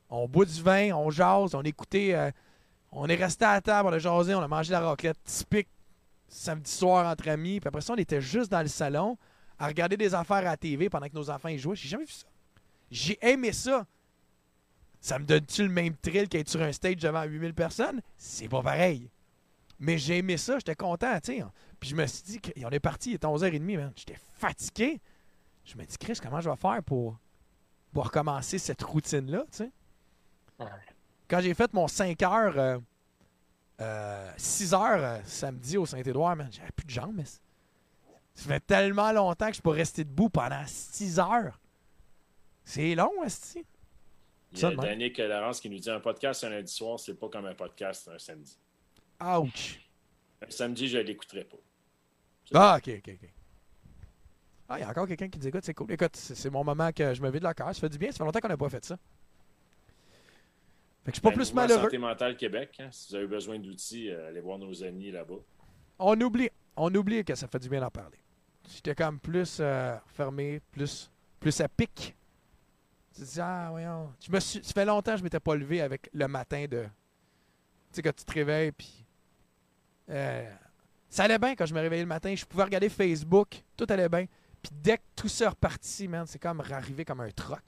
on 0.10 0.28
boit 0.28 0.46
du 0.46 0.62
vin, 0.62 0.92
on 0.94 1.10
jase, 1.10 1.56
on 1.56 1.64
écoutait, 1.64 2.14
euh, 2.14 2.30
on 2.92 3.08
est 3.08 3.16
resté 3.16 3.46
à 3.46 3.54
la 3.54 3.62
table, 3.62 3.90
on 3.90 3.94
a 3.94 4.00
jasé, 4.00 4.36
on 4.36 4.42
a 4.42 4.48
mangé 4.48 4.72
la 4.72 4.80
raclette 4.82 5.18
typique 5.24 5.68
samedi 6.28 6.70
soir 6.72 7.08
entre 7.08 7.28
amis, 7.30 7.60
puis 7.60 7.68
après 7.68 7.82
ça, 7.82 7.94
on 7.94 7.98
était 7.98 8.22
juste 8.22 8.52
dans 8.52 8.62
le 8.62 8.68
salon 8.68 9.18
à 9.58 9.68
regarder 9.68 9.98
des 9.98 10.14
affaires 10.14 10.38
à 10.38 10.42
la 10.42 10.58
TV 10.58 10.90
pendant 10.90 11.08
que 11.08 11.16
nos 11.16 11.30
enfants 11.30 11.50
y 11.50 11.58
jouaient. 11.58 11.76
J'ai 11.76 11.90
jamais 11.90 12.06
vu 12.06 12.12
ça. 12.12 12.28
J'ai 12.92 13.18
aimé 13.22 13.52
ça. 13.54 13.86
Ça 15.02 15.18
me 15.20 15.26
donne-tu 15.26 15.64
le 15.64 15.70
même 15.70 15.96
thrill 15.96 16.28
qu'être 16.28 16.50
sur 16.50 16.62
un 16.62 16.72
stage 16.72 16.98
devant 16.98 17.24
8000 17.24 17.54
personnes? 17.54 18.02
C'est 18.18 18.48
pas 18.50 18.62
pareil. 18.62 19.10
Mais 19.80 19.98
j'ai 19.98 20.18
aimé 20.20 20.38
ça, 20.38 20.58
j'étais 20.58 20.76
content, 20.76 21.20
tu 21.20 21.38
sais. 21.38 21.44
Puis 21.80 21.90
je 21.90 21.96
me 21.96 22.06
suis 22.06 22.24
dit, 22.24 22.42
on 22.64 22.70
est 22.70 22.80
parti, 22.80 23.12
il 23.12 23.16
était 23.16 23.28
11h30, 23.28 23.78
man. 23.78 23.94
J'étais 23.96 24.20
fatigué. 24.38 25.00
Je 25.64 25.78
me 25.78 25.84
dis, 25.86 25.98
Chris, 25.98 26.20
comment 26.22 26.42
je 26.42 26.50
vais 26.50 26.56
faire 26.56 26.82
pour, 26.84 27.18
pour 27.92 28.06
recommencer 28.06 28.58
cette 28.58 28.82
routine-là, 28.84 29.44
tu 29.52 29.58
sais? 29.58 29.72
Ouais. 30.60 30.68
Quand 31.28 31.42
j'ai 31.42 31.54
fait 31.54 31.74
mon 31.74 31.88
5 31.88 32.22
heures, 32.22 32.58
euh, 32.58 32.78
euh, 33.82 34.32
6 34.38 34.74
heures 34.74 35.04
euh, 35.04 35.20
samedi 35.26 35.78
au 35.78 35.86
Saint-Édouard, 35.86 36.36
man, 36.36 36.50
j'avais 36.52 36.72
plus 36.72 36.86
de 36.86 36.92
jambes, 36.92 37.16
mais 37.16 37.26
ça 37.26 38.48
fait 38.48 38.60
tellement 38.60 39.12
longtemps 39.12 39.50
que 39.50 39.56
je 39.56 39.62
peux 39.62 39.72
rester 39.72 40.04
debout 40.04 40.30
pendant 40.30 40.64
6 40.66 41.20
heures. 41.20 41.60
C'est 42.64 42.96
long, 42.96 43.24
esti. 43.24 43.66
Il 44.52 44.60
y 44.60 44.66
a. 44.66 44.72
Danick 44.72 45.18
Laurence 45.18 45.60
qui 45.60 45.70
nous 45.70 45.80
dit 45.80 45.90
un 45.90 46.00
podcast 46.00 46.44
un 46.44 46.50
lundi 46.50 46.72
soir, 46.72 47.00
c'est 47.00 47.14
pas 47.14 47.30
comme 47.30 47.46
un 47.46 47.56
podcast 47.56 48.10
un 48.14 48.18
samedi. 48.18 48.58
Ouch. 49.22 49.85
Samedi, 50.50 50.88
je 50.88 50.98
l'écouterai 50.98 51.44
pas. 51.44 51.58
Ah, 52.54 52.78
ok, 52.78 52.94
ok, 52.98 53.14
ok. 53.22 53.30
Ah, 54.68 54.80
il 54.80 54.82
y 54.82 54.84
a 54.84 54.90
encore 54.90 55.08
quelqu'un 55.08 55.30
qui 55.30 55.38
dit 55.38 55.48
écoute, 55.48 55.64
c'est 55.64 55.74
cool. 55.74 55.92
Écoute, 55.92 56.16
c'est 56.16 56.50
mon 56.50 56.64
moment 56.64 56.92
que 56.92 57.14
je 57.14 57.22
me 57.22 57.30
vide 57.30 57.44
le 57.44 57.54
cœur. 57.54 57.68
Ça 57.68 57.80
fait 57.80 57.90
du 57.90 57.98
bien. 57.98 58.12
Ça 58.12 58.18
fait 58.18 58.24
longtemps 58.24 58.40
qu'on 58.40 58.48
n'a 58.48 58.58
pas 58.58 58.70
fait 58.70 58.84
ça. 58.84 58.98
Fait 61.06 61.12
que 61.12 61.16
je 61.18 61.20
suis 61.20 61.22
pas 61.22 61.30
Ben, 61.30 61.36
plus 61.36 61.54
malheureux. 61.54 61.84
Santé 61.84 61.98
mentale 62.00 62.36
Québec, 62.36 62.78
hein, 62.80 62.90
si 62.92 63.10
vous 63.10 63.16
avez 63.16 63.28
besoin 63.28 63.60
d'outils, 63.60 64.10
euh, 64.10 64.28
allez 64.30 64.42
voir 64.42 64.58
nos 64.58 64.84
amis 64.84 65.12
là-bas. 65.12 65.36
On 66.00 66.20
oublie. 66.20 66.50
On 66.76 66.94
oublie 66.96 67.24
que 67.24 67.36
ça 67.36 67.48
fait 67.48 67.60
du 67.60 67.70
bien 67.70 67.80
d'en 67.80 67.92
parler. 67.92 68.18
J'étais 68.68 68.96
comme 68.96 69.20
plus 69.20 69.60
euh, 69.60 69.96
fermé, 70.08 70.60
plus, 70.72 71.12
plus 71.40 71.62
à 71.62 71.70
pic. 71.70 72.16
Tu 73.14 73.22
te 73.22 73.26
dis, 73.26 73.40
ah, 73.40 73.68
voyons. 73.70 74.12
Je 74.20 74.32
me 74.32 74.40
suis, 74.40 74.64
ça 74.64 74.74
fait 74.74 74.84
longtemps 74.86 75.12
que 75.12 75.20
je 75.20 75.24
m'étais 75.24 75.40
pas 75.40 75.56
levé 75.56 75.82
avec 75.82 76.10
le 76.12 76.28
matin 76.28 76.66
de. 76.66 76.84
Tu 76.86 76.90
sais, 77.92 78.02
quand 78.02 78.16
tu 78.16 78.26
te 78.26 78.34
réveilles, 78.34 78.72
puis. 78.72 79.05
Euh, 80.10 80.50
ça 81.10 81.24
allait 81.24 81.40
bien 81.40 81.56
quand 81.56 81.66
je 81.66 81.74
me 81.74 81.80
réveillais 81.82 82.04
le 82.04 82.08
matin. 82.08 82.34
Je 82.36 82.46
pouvais 82.46 82.64
regarder 82.64 82.90
Facebook, 82.90 83.64
tout 83.78 83.86
allait 83.90 84.10
bien. 84.10 84.26
Puis 84.62 84.72
dès 84.74 84.98
que 84.98 85.04
tout 85.16 85.28
ça 85.28 85.50
reparti, 85.52 86.08
man, 86.08 86.26
c'est 86.26 86.40
comme 86.40 86.60
arrivé 86.62 87.06
comme 87.06 87.22
un 87.22 87.32
troc. 87.32 87.62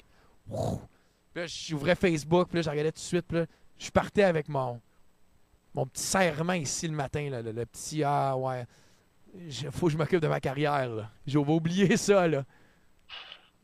Puis 0.47 1.41
là, 1.41 1.45
j'ouvrais 1.47 1.95
Facebook, 1.95 2.47
puis 2.49 2.57
là, 2.57 2.61
je 2.63 2.69
regardais 2.69 2.91
tout 2.91 2.97
de 2.99 3.03
suite, 3.03 3.25
puis 3.27 3.37
là, 3.39 3.45
je 3.77 3.89
partais 3.91 4.23
avec 4.23 4.49
mon, 4.49 4.81
mon 5.73 5.85
petit 5.85 6.01
serrement 6.03 6.53
ici 6.53 6.87
le 6.87 6.95
matin, 6.95 7.29
là, 7.29 7.41
le, 7.41 7.65
petit 7.65 8.03
Ah, 8.03 8.35
ouais. 8.35 8.65
Il 9.35 9.71
faut 9.71 9.85
que 9.87 9.91
je 9.93 9.97
m'occupe 9.97 10.21
de 10.21 10.27
ma 10.27 10.39
carrière. 10.39 10.89
là. 10.89 11.11
J'ai 11.27 11.37
oublié 11.37 11.95
ça. 11.97 12.27
là. 12.27 12.43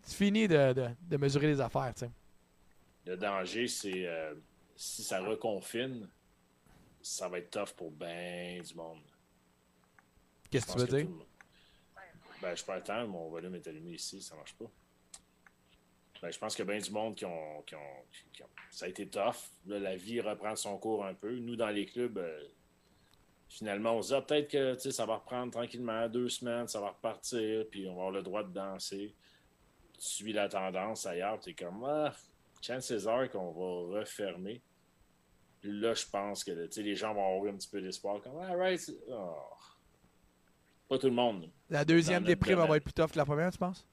C'est 0.03 0.17
fini 0.17 0.47
de, 0.47 0.73
de- 1.09 1.17
mesurer 1.17 1.47
les 1.47 1.61
affaires. 1.61 1.91
tu 1.95 2.01
sais. 2.05 2.11
Le 3.05 3.17
danger, 3.17 3.67
c'est 3.67 4.05
euh, 4.07 4.35
si 4.75 5.01
ça 5.03 5.19
reconfine, 5.21 6.07
ça 7.03 7.27
va 7.29 7.37
être 7.39 7.51
tough 7.51 7.75
pour 7.75 7.91
ben 7.91 8.61
du 8.61 8.73
monde. 8.73 9.01
Qu'est-ce 10.49 10.65
que 10.67 10.71
tu 10.71 10.77
veux 10.79 10.85
que 10.87 10.95
dire? 10.95 11.09
monde- 11.09 11.25
Ben, 12.41 12.55
je 12.55 12.63
perds 12.63 12.83
temps, 12.83 13.07
mon 13.07 13.29
volume 13.29 13.55
est 13.55 13.67
allumé 13.67 13.91
ici, 13.91 14.21
ça 14.21 14.35
marche 14.35 14.53
pas. 14.55 14.65
Ben, 16.21 16.31
je 16.31 16.39
pense 16.39 16.55
qu'il 16.55 16.65
y 16.65 16.69
a 16.69 16.71
bien 16.71 16.81
du 16.81 16.91
monde 16.91 17.15
qui 17.15 17.25
ont, 17.25 17.61
qui 17.63 17.75
ont- 17.75 18.05
qui 18.33 18.43
ont- 18.43 18.49
Ça 18.69 18.85
a 18.85 18.87
été 18.89 19.07
tough. 19.07 19.35
Là, 19.65 19.79
la 19.79 19.95
vie 19.95 20.19
reprend 20.21 20.55
son 20.55 20.77
cours 20.77 21.05
un 21.05 21.13
peu. 21.13 21.37
Nous, 21.37 21.55
dans 21.55 21.69
les 21.69 21.85
clubs, 21.85 22.17
euh, 22.17 22.47
finalement, 23.49 23.93
on 23.97 24.01
se 24.01 24.07
dit 24.09 24.13
ah, 24.15 24.21
peut-être 24.21 24.49
que 24.49 24.91
ça 24.91 25.05
va 25.05 25.17
reprendre 25.17 25.51
tranquillement, 25.51 26.07
deux 26.09 26.29
semaines, 26.29 26.67
ça 26.67 26.79
va 26.81 26.89
repartir, 26.89 27.65
puis 27.69 27.87
on 27.87 27.93
va 27.95 28.01
avoir 28.01 28.11
le 28.11 28.23
droit 28.23 28.43
de 28.43 28.53
danser. 28.53 29.13
Tu 29.93 30.01
suis 30.01 30.33
la 30.33 30.47
tendance 30.49 31.05
ailleurs, 31.05 31.39
tu 31.39 31.51
es 31.51 31.53
comme 31.53 31.83
ah, 31.85 32.13
chances 32.61 33.05
are 33.05 33.29
qu'on 33.29 33.51
va 33.51 33.99
refermer. 33.99 34.61
Là, 35.63 35.93
je 35.93 36.05
pense 36.05 36.43
que 36.43 36.65
tu 36.65 36.71
sais, 36.71 36.83
les 36.83 36.95
gens 36.95 37.13
vont 37.13 37.35
avoir 37.37 37.53
un 37.53 37.57
petit 37.57 37.69
peu 37.69 37.81
d'espoir. 37.81 38.21
Comme, 38.21 38.33
ah, 38.41 38.53
right, 38.55 38.81
oh. 39.09 39.35
Pas 40.89 40.97
tout 40.97 41.07
le 41.07 41.13
monde. 41.13 41.49
La 41.69 41.85
deuxième 41.85 42.23
déprime 42.23 42.59
elle 42.59 42.67
va 42.67 42.77
être 42.77 42.83
plus 42.83 42.93
tough 42.93 43.11
que 43.11 43.17
la 43.17 43.25
première, 43.25 43.51
tu 43.51 43.57
penses? 43.57 43.85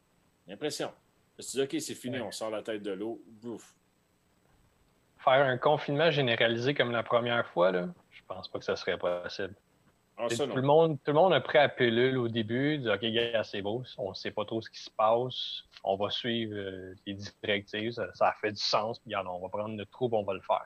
L'impression. 0.47 0.91
Tu 1.39 1.47
te 1.47 1.51
dis, 1.53 1.63
OK, 1.63 1.77
c'est 1.81 1.95
fini, 1.95 2.17
Ouais. 2.19 2.23
on 2.27 2.33
sort 2.33 2.51
la 2.51 2.63
tête 2.63 2.83
de 2.83 2.91
l'eau. 2.91 3.23
Bouf. 3.27 3.75
Faire 5.19 5.47
un 5.47 5.59
confinement 5.59 6.11
généralisé 6.11 6.75
comme 6.75 6.91
la 6.91 7.03
première 7.03 7.47
fois, 7.47 7.71
là, 7.71 7.89
je 8.11 8.21
pense 8.27 8.49
pas 8.49 8.59
que 8.59 8.65
ça 8.65 8.75
serait 8.77 8.99
possible. 8.99 9.55
Ah, 10.17 10.27
Tout 10.29 10.47
le, 10.55 10.61
monde, 10.61 10.99
tout 11.03 11.13
le 11.13 11.15
monde 11.15 11.33
a 11.33 11.41
pris 11.41 11.57
la 11.57 11.71
pilule 11.71 12.19
au 12.19 12.29
début, 12.29 12.77
dit 12.77 12.91
OK, 12.91 13.01
gars, 13.07 13.43
c'est 13.43 13.63
beau, 13.63 13.83
on 13.97 14.13
sait 14.13 14.31
pas 14.31 14.45
trop 14.45 14.61
ce 14.61 14.69
qui 14.69 14.81
se 14.81 14.91
passe, 14.91 15.63
on 15.83 15.97
va 15.97 16.11
suivre 16.11 16.55
euh, 16.55 16.95
les 17.07 17.15
directives, 17.43 17.93
ça, 17.93 18.13
ça 18.15 18.29
a 18.29 18.33
fait 18.35 18.53
du 18.53 18.61
sens, 18.61 18.99
puis 18.99 19.17
on 19.17 19.41
va 19.41 19.49
prendre 19.49 19.71
notre 19.71 19.91
troupe, 19.91 20.13
on 20.13 20.23
va 20.25 20.35
le 20.35 20.43
faire. 20.43 20.65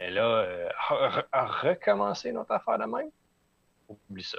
Et 0.00 0.10
là, 0.10 0.22
euh, 0.42 0.68
recommencer 1.62 2.32
notre 2.32 2.52
affaire 2.52 2.78
de 2.78 2.84
même, 2.84 3.10
oublie 3.88 4.22
ça. 4.24 4.38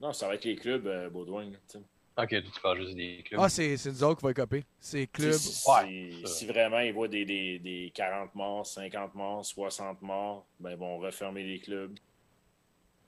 Non, 0.00 0.12
ça 0.12 0.28
va 0.28 0.34
être 0.34 0.44
les 0.44 0.56
clubs, 0.56 0.86
euh, 0.86 1.08
Baudouin. 1.10 1.50
OK, 2.16 2.28
tu 2.30 2.60
parles 2.60 2.80
juste 2.82 2.96
des 2.96 3.22
clubs. 3.24 3.40
Ah, 3.42 3.48
c'est 3.48 3.76
c'est 3.76 3.90
nous 3.90 4.02
autres 4.02 4.18
qui 4.20 4.26
va 4.26 4.34
copier. 4.34 4.64
C'est 4.80 5.06
club. 5.06 5.32
Si, 5.32 5.52
si- 5.52 5.70
Ouais, 5.70 6.10
si- 6.12 6.20
ça. 6.22 6.26
si 6.26 6.46
vraiment 6.46 6.80
ils 6.80 6.92
voient 6.92 7.06
des, 7.08 7.24
des, 7.24 7.58
des 7.60 7.92
40 7.94 8.34
morts, 8.34 8.66
50 8.66 9.14
morts, 9.14 9.44
60 9.44 10.02
morts, 10.02 10.44
ben, 10.58 10.72
ils 10.72 10.76
vont 10.76 10.98
refermer 10.98 11.44
les 11.44 11.60
clubs. 11.60 11.96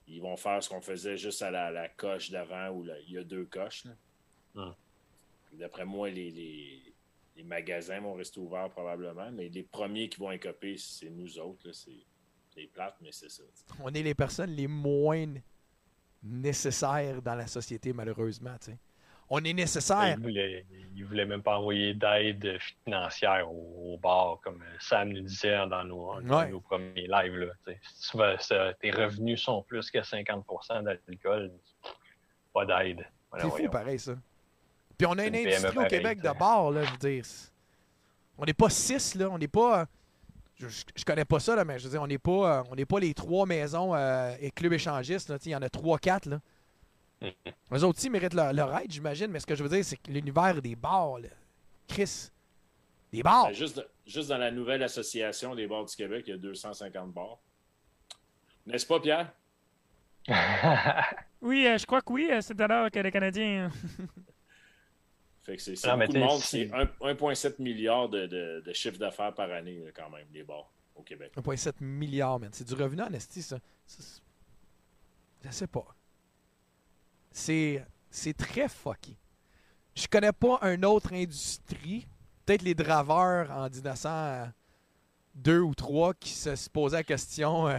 Ils 0.07 0.21
vont 0.23 0.37
faire 0.37 0.63
ce 0.63 0.69
qu'on 0.69 0.81
faisait 0.81 1.17
juste 1.17 1.43
à 1.43 1.51
la, 1.51 1.71
la 1.73 1.89
coche 1.89 2.31
d'avant 2.31 2.69
où 2.71 2.85
là, 2.85 2.95
il 3.07 3.15
y 3.15 3.19
a 3.19 3.25
deux 3.25 3.45
coches. 3.47 3.85
là. 3.85 3.93
Hum. 4.63 4.75
D'après 5.55 5.85
moi, 5.85 6.09
les, 6.11 6.31
les, 6.31 6.81
les 7.37 7.43
magasins 7.45 8.01
vont 8.01 8.15
rester 8.15 8.41
ouverts 8.41 8.71
probablement, 8.71 9.31
mais 9.33 9.49
les 9.49 9.63
premiers 9.63 10.09
qui 10.09 10.19
vont 10.21 10.31
écoper, 10.31 10.77
c'est 10.79 11.11
nous 11.11 11.39
autres. 11.39 11.71
C'est 11.73 12.67
plate, 12.73 12.97
mais 13.01 13.13
c'est 13.13 13.31
ça. 13.31 13.43
On 13.83 13.93
est 13.95 14.03
les 14.03 14.15
personnes 14.15 14.51
les 14.51 14.67
moins 14.67 15.27
nécessaires 16.23 17.23
dans 17.23 17.35
la 17.35 17.47
société, 17.47 17.93
malheureusement. 17.93 18.55
On 19.33 19.43
est 19.45 19.53
nécessaire. 19.53 20.17
Il 20.19 20.23
voulait, 20.23 20.67
il 20.97 21.05
voulait 21.05 21.25
même 21.25 21.43
pas 21.43 21.57
envoyer 21.59 21.95
d'aide 21.95 22.59
financière 22.85 23.51
au, 23.51 23.95
au 23.95 23.99
bar, 23.99 24.41
comme 24.43 24.63
Sam 24.81 25.11
nous 25.13 25.21
disait 25.23 25.57
dans 25.69 25.85
nos, 25.85 26.21
dans 26.23 26.39
Ouais. 26.41 26.51
nos 26.51 26.61
premiers 26.61 27.07
lives. 27.07 27.37
Là, 27.37 27.53
si 27.95 28.11
tu 28.11 28.17
vas- 28.19 28.39
ça- 28.41 28.75
tes 28.75 28.91
revenus 28.91 29.41
sont 29.41 29.63
plus 29.63 29.89
que 29.91 30.03
50% 30.03 30.83
d'alcool, 30.83 31.53
pas 32.53 32.67
d'aide. 32.67 33.07
Voilà, 33.31 33.45
C'est 33.49 33.63
fou, 33.65 33.71
pareil, 33.71 33.99
ça. 34.01 34.17
Puis 35.01 35.07
on 35.07 35.13
a 35.17 35.25
une 35.27 35.35
une 35.35 35.45
PME 35.45 35.57
industrie 35.57 35.79
au 35.79 35.87
Québec 35.89 36.21
de 36.21 36.39
bars, 36.39 36.71
là, 36.71 36.85
je 36.85 36.91
veux 36.91 36.99
dire. 36.99 37.25
On 38.37 38.45
n'est 38.45 38.53
pas 38.53 38.69
six, 38.69 39.15
là. 39.15 39.31
On 39.31 39.39
n'est 39.39 39.49
pas. 39.49 39.87
Je, 40.57 40.69
je- 40.69 41.05
connais 41.07 41.25
pas 41.25 41.41
ça, 41.41 41.57
là, 41.57 41.65
mais 41.65 41.79
je 41.79 41.85
veux 41.85 41.91
dire, 41.91 42.03
on 42.03 42.07
n'est 42.07 42.19
pas, 42.19 42.59
euh, 42.59 42.63
on 42.71 42.75
n'est 42.75 42.85
pas 42.85 43.01
les 43.01 43.15
trois 43.15 43.47
maisons 43.47 43.95
euh, 43.95 44.35
et 44.41 44.51
clubs 44.51 44.75
échangistes. 44.75 45.33
Il 45.47 45.53
y 45.53 45.57
en 45.57 45.63
a 45.63 45.71
trois, 45.71 45.99
quatre, 45.99 46.27
là. 46.27 46.39
Mhm. 47.23 47.31
Eux 47.73 47.85
autres 47.85 47.99
aussi 47.99 48.11
méritent 48.11 48.35
leur, 48.35 48.53
leur 48.53 48.77
aide, 48.79 48.93
j'imagine, 48.93 49.29
mais 49.29 49.41
ce 49.41 49.47
que 49.47 49.55
je 49.55 49.63
veux 49.63 49.71
dire, 49.71 49.83
c'est 49.83 49.97
que 49.97 50.11
l'univers 50.11 50.61
des 50.61 50.77
bars, 50.77 51.19
là. 51.19 51.29
Chris. 51.89 52.29
Des 53.11 53.23
bars. 53.23 53.47
Ben, 53.47 53.55
juste, 53.55 53.83
juste 54.07 54.29
dans 54.29 54.37
la 54.37 54.51
nouvelle 54.51 54.83
association 54.83 55.55
des 55.55 55.67
bars 55.67 55.87
du 55.87 55.97
Québec, 55.97 56.25
il 56.27 56.31
y 56.33 56.35
a 56.35 56.37
250 56.37 57.11
bars. 57.11 57.39
N'est-ce 58.67 58.85
pas, 58.87 59.01
Pierre? 59.01 59.33
Oui, 61.43 61.67
euh, 61.67 61.79
je 61.79 61.87
crois 61.87 62.03
que 62.03 62.13
oui, 62.13 62.31
c'est 62.43 62.61
alors 62.61 62.91
que 62.91 62.99
les 62.99 63.11
Canadiens. 63.11 63.71
Fait 65.51 65.57
que 65.57 65.63
c'est 65.63 65.89
beaucoup 65.91 66.13
de 66.13 66.19
t'sais, 66.19 66.19
monde. 66.19 66.41
C'est 66.41 66.71
un- 66.73 66.87
1,7 67.13 67.59
milliard 67.61 68.09
de, 68.09 68.27
de, 68.27 68.63
de 68.65 68.73
chiffre 68.73 68.99
d'affaires 68.99 69.35
par 69.35 69.51
année, 69.51 69.79
là, 69.79 69.91
quand 69.95 70.11
même, 70.11 70.27
les 70.33 70.43
bars 70.43 70.71
au 70.95 71.03
Québec. 71.03 71.33
1,7 71.37 71.75
milliard, 71.81 72.39
man. 72.39 72.51
C'est 72.53 72.67
du 72.67 72.75
revenu 72.75 73.03
en 73.03 73.13
esti, 73.13 73.43
ça. 73.43 73.59
Ça, 73.87 74.03
c'est- 74.03 74.21
Je 75.45 75.51
sais 75.51 75.67
pas. 75.67 75.87
C'est 77.33 77.85
c'est 78.11 78.35
très 78.37 78.69
fucky. 78.69 79.17
Je 79.95 80.07
connais 80.09 80.33
pas 80.33 80.59
une 80.63 80.85
autre 80.85 81.13
industrie, 81.13 82.07
peut-être 82.45 82.63
les 82.63 82.75
draveurs 82.75 83.51
en 83.51 83.69
1902 83.69 85.61
ou 85.61 85.75
3 85.75 86.15
qui 86.15 86.31
se 86.31 86.57
se 86.57 86.69
posaient 86.69 86.99
la 86.99 87.05
question 87.05 87.69
euh, 87.69 87.79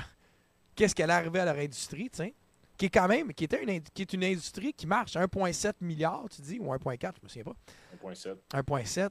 qu'est-ce 0.76 0.96
qui 0.96 1.04
allait 1.04 1.14
arriver 1.14 1.40
à 1.40 1.46
leur 1.46 1.58
industrie, 1.58 2.10
tu 2.10 2.18
sais? 2.18 2.34
Qui 2.82 2.88
est 2.88 2.90
quand 2.90 3.08
même, 3.08 3.32
qui, 3.32 3.44
était 3.44 3.62
une, 3.62 3.80
qui 3.94 4.02
est 4.02 4.12
une 4.14 4.24
industrie 4.24 4.74
qui 4.74 4.88
marche. 4.88 5.14
1,7 5.14 5.74
milliard, 5.82 6.26
tu 6.32 6.42
dis, 6.42 6.58
ou 6.60 6.74
1,4, 6.74 7.14
je 7.18 7.22
me 7.22 7.28
souviens 7.30 7.44
pas. 7.44 7.56
1,7. 8.04 8.38
1,7. 8.54 9.10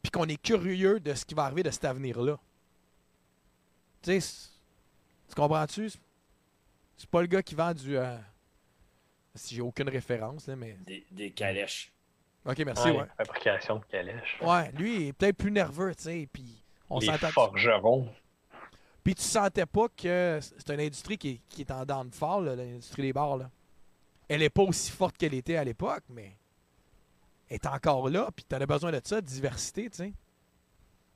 Puis 0.00 0.10
qu'on 0.12 0.24
est 0.28 0.40
curieux 0.40 1.00
de 1.00 1.14
ce 1.14 1.24
qui 1.24 1.34
va 1.34 1.46
arriver 1.46 1.64
de 1.64 1.70
cet 1.72 1.84
avenir-là. 1.84 2.38
Tu 4.02 4.20
sais, 4.20 4.48
Tu 5.28 5.34
comprends-tu? 5.34 5.90
C'est- 5.90 5.98
C'est 6.96 7.10
pas 7.10 7.22
le 7.22 7.26
gars 7.26 7.42
qui 7.42 7.56
vend 7.56 7.74
du. 7.74 7.96
euh, 7.98 8.16
Si 9.34 9.56
j'ai 9.56 9.60
aucune 9.60 9.88
référence, 9.88 10.46
là, 10.46 10.54
mais. 10.54 10.74
Des, 10.86 11.04
des 11.10 11.32
calèches. 11.32 11.92
Ok, 12.46 12.58
merci, 12.60 12.88
ouais. 12.92 13.04
Fabrication 13.16 13.80
de 13.80 13.84
calèches. 13.86 14.38
Ouais, 14.42 14.70
lui, 14.78 14.94
il 14.94 15.06
est 15.08 15.12
peut-être 15.12 15.36
plus 15.38 15.50
nerveux, 15.50 15.92
tu 15.96 16.04
sais. 16.04 16.28
Puis 16.32 16.62
on 16.88 17.00
s'entend. 17.00 17.30
forgerons. 17.32 18.08
Puis 19.08 19.14
tu 19.14 19.22
sentais 19.22 19.64
pas 19.64 19.88
que 19.88 20.38
c'est 20.42 20.68
une 20.68 20.80
industrie 20.80 21.16
qui 21.16 21.28
est, 21.30 21.40
qui 21.48 21.62
est 21.62 21.70
en 21.70 21.86
downfall, 21.86 22.44
là, 22.44 22.54
l'industrie 22.56 23.00
des 23.00 23.14
bars. 23.14 23.38
Là. 23.38 23.50
Elle 24.28 24.42
est 24.42 24.50
pas 24.50 24.64
aussi 24.64 24.92
forte 24.92 25.16
qu'elle 25.16 25.32
était 25.32 25.56
à 25.56 25.64
l'époque, 25.64 26.02
mais 26.10 26.36
elle 27.48 27.54
est 27.54 27.66
encore 27.66 28.10
là. 28.10 28.28
Puis 28.36 28.44
t'en 28.44 28.60
as 28.60 28.66
besoin 28.66 28.92
de 28.92 29.00
ça, 29.02 29.22
de 29.22 29.26
diversité, 29.26 29.88
tu 29.88 29.96
sais. 29.96 30.12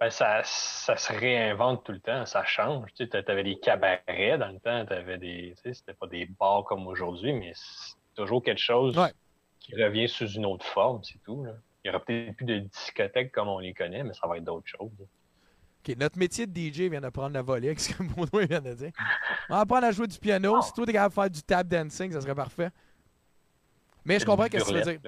Ben, 0.01 0.09
ça, 0.09 0.40
ça 0.43 0.97
se 0.97 1.12
réinvente 1.12 1.85
tout 1.85 1.93
le 1.93 2.01
temps, 2.01 2.24
ça 2.24 2.43
change. 2.47 2.89
Tu 2.94 3.06
avais 3.12 3.44
des 3.44 3.59
cabarets 3.59 4.39
dans 4.39 4.48
le 4.52 4.59
temps, 4.59 4.86
t'avais 4.86 5.19
des. 5.19 5.52
Tu 5.56 5.62
sais, 5.62 5.74
c'était 5.74 5.93
pas 5.93 6.06
des 6.06 6.24
bars 6.24 6.64
comme 6.64 6.86
aujourd'hui, 6.86 7.35
mais 7.35 7.52
c'est 7.55 7.93
toujours 8.14 8.43
quelque 8.43 8.62
chose 8.62 8.97
Ouais. 8.97 9.12
qui 9.60 9.74
revient 9.74 10.09
sous 10.09 10.28
une 10.32 10.47
autre 10.47 10.64
forme, 10.64 11.05
c'est 11.05 11.23
tout. 11.24 11.44
Là. 11.44 11.52
Il 11.85 11.89
y 11.89 11.90
aura 11.90 12.02
peut-être 12.02 12.36
plus 12.36 12.47
de 12.47 12.60
discothèques 12.60 13.32
comme 13.32 13.48
on 13.48 13.59
les 13.59 13.74
connaît, 13.74 14.02
mais 14.02 14.14
ça 14.14 14.27
va 14.27 14.39
être 14.39 14.44
d'autres 14.44 14.66
choses. 14.66 14.90
Ok, 15.84 15.96
notre 15.96 16.18
métier 16.18 16.46
de 16.46 16.56
DJ 16.56 16.82
vient 16.90 17.00
de 17.00 17.09
prendre 17.09 17.34
la 17.34 17.42
volée, 17.42 17.74
ce 17.78 17.92
que 17.92 18.02
Baudouin 18.02 18.46
vient 18.46 18.60
de 18.60 18.72
dire. 18.74 18.92
On 19.48 19.54
va 19.54 19.60
apprendre 19.60 19.86
à 19.86 19.90
jouer 19.92 20.06
du 20.06 20.18
piano. 20.18 20.62
Si 20.62 20.72
toi 20.72 20.86
t'es 20.86 20.92
capable 20.92 21.10
de 21.10 21.14
faire 21.14 21.30
du 21.30 21.42
tap 21.42 21.66
dancing, 21.66 22.12
ça 22.12 22.20
serait 22.20 22.34
parfait. 22.34 22.70
Mais 24.04 24.18
je 24.18 24.24
comprends 24.24 24.44
ce 24.44 24.50
que 24.50 24.64
tu 24.64 24.72
veux 24.72 24.82
dire. 24.82 25.00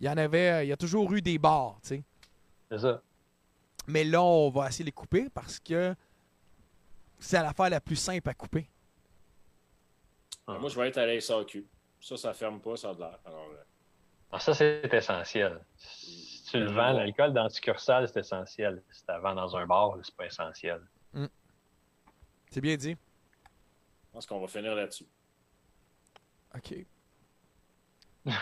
Il 0.00 0.06
y 0.06 0.08
en 0.08 0.16
avait, 0.16 0.50
euh, 0.50 0.64
il 0.64 0.68
y 0.68 0.72
a 0.72 0.76
toujours 0.76 1.12
eu 1.12 1.20
des 1.20 1.38
bars, 1.38 1.78
tu 1.82 1.88
sais. 1.88 2.02
C'est 2.70 2.78
ça. 2.78 3.02
Mais 3.86 4.04
là, 4.04 4.22
on 4.22 4.50
va 4.50 4.68
essayer 4.68 4.84
de 4.84 4.88
les 4.88 4.92
couper 4.92 5.28
parce 5.32 5.58
que 5.60 5.94
c'est 7.18 7.40
l'affaire 7.42 7.70
la 7.70 7.80
plus 7.80 7.96
simple 7.96 8.28
à 8.28 8.34
couper. 8.34 8.68
Moi, 10.48 10.68
je 10.68 10.80
vais 10.80 10.88
être 10.88 10.98
à 10.98 11.06
la 11.06 11.20
SAQ. 11.20 11.64
Ça, 12.00 12.16
ça 12.16 12.32
ferme 12.32 12.60
pas, 12.60 12.76
ça 12.76 12.90
a 12.90 12.94
de 12.94 13.00
l'air. 13.00 13.18
Alors, 13.24 13.48
euh, 13.52 13.62
Ah, 14.32 14.40
ça, 14.40 14.54
c'est 14.54 14.82
essentiel. 14.92 15.60
Si 16.50 16.56
tu 16.56 16.64
le 16.64 16.72
vends, 16.72 16.90
l'alcool 16.92 17.32
dans 17.32 17.44
le 17.44 17.48
succursale, 17.48 18.08
c'est 18.08 18.18
essentiel. 18.20 18.82
Si 18.90 19.02
tu 19.02 19.06
la 19.08 19.20
vends 19.20 19.36
dans 19.36 19.56
un 19.56 19.66
bar, 19.66 19.96
c'est 20.02 20.16
pas 20.16 20.26
essentiel. 20.26 20.80
C'est 22.50 22.60
bien 22.60 22.74
dit. 22.76 22.96
je 22.96 24.12
pense 24.12 24.26
qu'on 24.26 24.40
va 24.40 24.48
finir 24.48 24.74
là-dessus. 24.74 25.06
OK. 26.56 26.84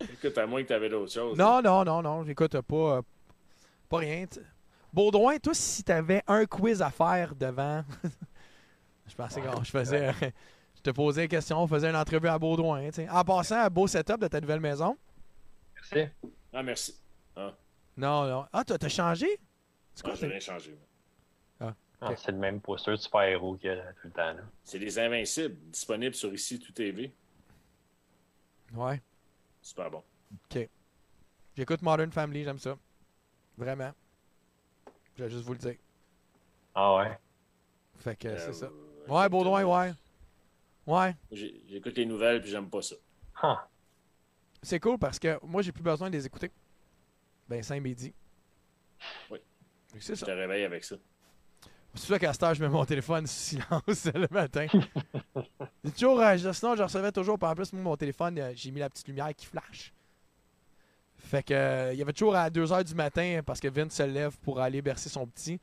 Écoute, 0.00 0.38
à 0.38 0.46
moins 0.46 0.62
que 0.62 0.68
tu 0.68 0.72
avais 0.72 0.88
d'autres 0.88 1.12
choses. 1.12 1.36
Non, 1.36 1.60
non, 1.60 1.84
non, 1.84 2.00
non. 2.00 2.24
J'écoute 2.24 2.58
pas, 2.62 2.96
euh, 2.96 3.02
pas 3.90 3.98
rien. 3.98 4.24
tu- 4.26 4.40
Baudouin, 4.90 5.36
toi, 5.36 5.52
si 5.52 5.84
t'avais 5.84 6.22
un 6.26 6.46
quiz 6.46 6.80
à 6.80 6.90
faire 6.90 7.34
devant. 7.34 7.84
je 9.06 9.14
pensais 9.14 9.42
que 9.42 9.48
je 9.62 9.70
faisais. 9.70 10.12
je 10.76 10.80
te 10.80 10.88
posais 10.92 11.24
une 11.24 11.28
question, 11.28 11.58
on 11.58 11.66
faisait 11.66 11.90
une 11.90 11.96
entrevue 11.96 12.28
à 12.28 12.38
Baudouin. 12.38 12.88
tu. 12.90 13.06
En 13.06 13.22
passant, 13.22 13.56
un 13.60 13.68
beau 13.68 13.86
setup 13.86 14.18
de 14.18 14.28
ta 14.28 14.40
nouvelle 14.40 14.60
maison. 14.60 14.96
Merci. 15.92 16.12
Ah, 16.52 16.62
merci. 16.62 16.94
Non, 17.96 18.26
non. 18.26 18.46
Ah, 18.52 18.64
t'as 18.64 18.88
changé? 18.88 19.26
C'est 19.94 20.02
Ah, 20.04 20.08
quoi? 20.10 20.14
j'ai 20.14 20.20
c'est- 20.20 20.26
rien 20.28 20.40
changé. 20.40 20.78
Ah, 21.98 22.14
c'est 22.14 22.30
le 22.30 22.36
même 22.36 22.60
poster 22.60 22.90
de 22.90 22.96
super-héros 22.96 23.56
qu'il 23.56 23.70
y 23.70 23.72
a 23.72 23.92
tout 23.94 24.08
le 24.08 24.10
temps. 24.10 24.34
Là. 24.34 24.42
C'est 24.62 24.78
Les 24.78 24.98
Invincibles, 24.98 25.56
disponible 25.70 26.14
sur 26.14 26.30
ici 26.34 26.58
tout 26.60 26.70
TV. 26.72 27.10
Ouais. 28.74 29.00
Super 29.62 29.90
bon. 29.90 30.02
J'écoute 31.56 31.80
Modern 31.80 32.12
Family, 32.12 32.44
j'aime 32.44 32.58
ça. 32.58 32.76
Vraiment. 33.56 33.92
Je 35.16 35.24
vais 35.24 35.30
juste 35.30 35.44
vous 35.44 35.54
le 35.54 35.58
dire. 35.58 35.76
Ah 36.74 36.96
ouais? 36.96 37.18
Fait 38.00 38.14
que 38.14 38.28
Euh, 38.28 38.36
c'est 38.38 38.52
ça. 38.52 38.66
euh, 38.66 39.06
Ouais, 39.08 39.20
écoute, 39.22 39.30
Baudouin, 39.30 39.64
ouais. 39.64 39.94
Ouais. 40.86 41.16
j'ai- 41.32 41.62
J'écoute 41.66 41.96
les 41.96 42.04
nouvelles 42.04 42.42
puis 42.42 42.50
j'aime 42.50 42.68
pas 42.68 42.82
ça. 42.82 42.96
Ah. 43.42 43.66
C'est 44.66 44.80
cool 44.80 44.98
parce 44.98 45.20
que 45.20 45.38
moi, 45.44 45.62
j'ai 45.62 45.70
plus 45.70 45.84
besoin 45.84 46.10
de 46.10 46.16
les 46.16 46.26
écouter. 46.26 46.50
Ben, 47.48 47.62
Saint-Midi. 47.62 48.12
Oui. 49.30 49.38
C'est 49.96 50.16
Je 50.16 50.18
ça. 50.18 50.26
te 50.26 50.30
réveille 50.32 50.64
avec 50.64 50.82
ça. 50.82 50.96
C'est 51.94 52.06
sûr 52.06 52.18
qu'à 52.18 52.32
cette 52.32 52.42
heure, 52.42 52.52
je 52.52 52.60
mets 52.60 52.68
mon 52.68 52.84
téléphone 52.84 53.28
sous 53.28 53.60
silence 53.60 54.06
le 54.12 54.26
matin. 54.28 54.66
Toujours, 55.96 56.20
euh, 56.20 56.36
sinon, 56.52 56.74
je 56.74 56.82
recevais 56.82 57.12
toujours. 57.12 57.38
En 57.40 57.54
plus, 57.54 57.72
moi, 57.74 57.82
mon 57.82 57.96
téléphone, 57.96 58.40
euh, 58.40 58.52
j'ai 58.56 58.72
mis 58.72 58.80
la 58.80 58.90
petite 58.90 59.06
lumière 59.06 59.32
qui 59.36 59.46
flash. 59.46 59.94
Fait 61.14 61.44
que, 61.44 61.54
euh, 61.54 61.92
il 61.92 61.98
y 62.00 62.02
avait 62.02 62.12
toujours 62.12 62.34
à 62.34 62.50
2 62.50 62.64
h 62.66 62.82
du 62.82 62.94
matin 62.96 63.42
parce 63.46 63.60
que 63.60 63.68
Vince 63.68 63.94
se 63.94 64.02
lève 64.02 64.36
pour 64.38 64.58
aller 64.58 64.82
bercer 64.82 65.08
son 65.08 65.28
petit. 65.28 65.60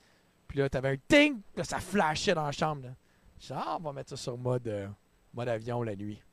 Puis 0.48 0.60
là, 0.60 0.70
t'avais 0.70 0.92
un 0.92 0.98
ting, 1.10 1.42
là, 1.58 1.66
ça 1.66 1.82
flashait 1.82 2.36
dans 2.36 2.46
la 2.46 2.54
chambre. 2.54 2.84
Là. 2.84 2.96
Dis, 3.38 3.50
ah, 3.54 3.76
on 3.82 3.84
va 3.84 3.92
mettre 3.92 4.12
ça 4.12 4.16
sur 4.16 4.38
mode, 4.38 4.90
mode 5.34 5.50
avion 5.50 5.84
la 5.84 5.94
nuit. 5.94 6.24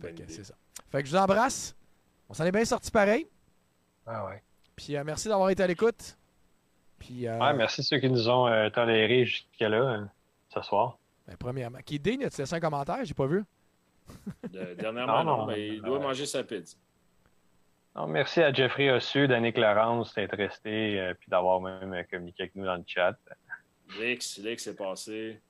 Fait 0.00 0.14
que 0.14 0.22
c'est 0.28 0.44
ça. 0.44 0.54
Fait 0.90 1.02
que 1.02 1.08
je 1.08 1.12
vous 1.14 1.18
embrasse. 1.18 1.76
On 2.28 2.34
s'en 2.34 2.44
est 2.44 2.52
bien 2.52 2.64
sorti 2.64 2.90
pareil. 2.90 3.26
Ah 4.06 4.26
ouais. 4.26 4.42
Puis 4.76 4.96
euh, 4.96 5.04
merci 5.04 5.28
d'avoir 5.28 5.50
été 5.50 5.62
à 5.62 5.66
l'écoute. 5.66 6.16
Puis, 6.98 7.26
euh, 7.26 7.38
Ouais, 7.38 7.52
merci 7.54 7.82
ceux 7.82 7.98
qui 7.98 8.08
nous 8.08 8.28
ont 8.28 8.46
euh, 8.46 8.70
tolérés 8.70 9.24
jusqu'à-là 9.26 9.76
euh, 9.82 10.04
ce 10.54 10.62
soir. 10.62 10.98
ben, 11.26 11.36
premièrement, 11.36 11.78
qui 11.84 11.98
digne, 11.98 12.24
as-tu 12.24 12.40
laissé 12.40 12.54
un 12.54 12.60
commentaire? 12.60 13.04
J'ai 13.04 13.14
pas 13.14 13.26
vu. 13.26 13.44
De- 14.50 14.74
dernièrement, 14.74 15.24
non, 15.24 15.38
non, 15.38 15.46
mais 15.46 15.68
il 15.68 15.82
doit 15.82 15.98
manger 15.98 16.26
sa 16.26 16.44
pizza. 16.44 16.76
Non, 17.96 18.06
merci 18.06 18.40
à 18.40 18.52
Jeffrey 18.52 18.90
Ossu, 18.90 19.26
Danick 19.28 19.58
Laurence 19.58 20.14
d'être 20.14 20.36
resté 20.36 20.98
euh, 21.00 21.14
puis 21.14 21.28
d'avoir 21.28 21.60
même 21.60 22.04
communiqué 22.10 22.44
avec 22.44 22.54
nous 22.54 22.64
dans 22.64 22.76
le 22.76 22.84
chat. 22.86 23.16
Lix, 23.98 24.38
Lix 24.38 24.66
est 24.68 24.76
passé. 24.76 25.40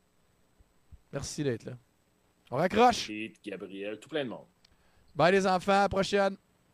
Merci 1.13 1.45
d'être 1.45 1.65
là. 1.65 1.73
On 2.51 2.57
raccroche. 2.57 3.07
Pete, 3.07 3.37
Gabriel, 3.45 4.01
tout 4.01 4.09
plein 4.09 4.25
de 4.25 4.31
monde. 4.31 4.47
Bye 5.15 5.33
les 5.33 5.47
enfants, 5.47 5.73
à 5.73 5.83
la 5.83 5.89
prochaine. 5.89 6.37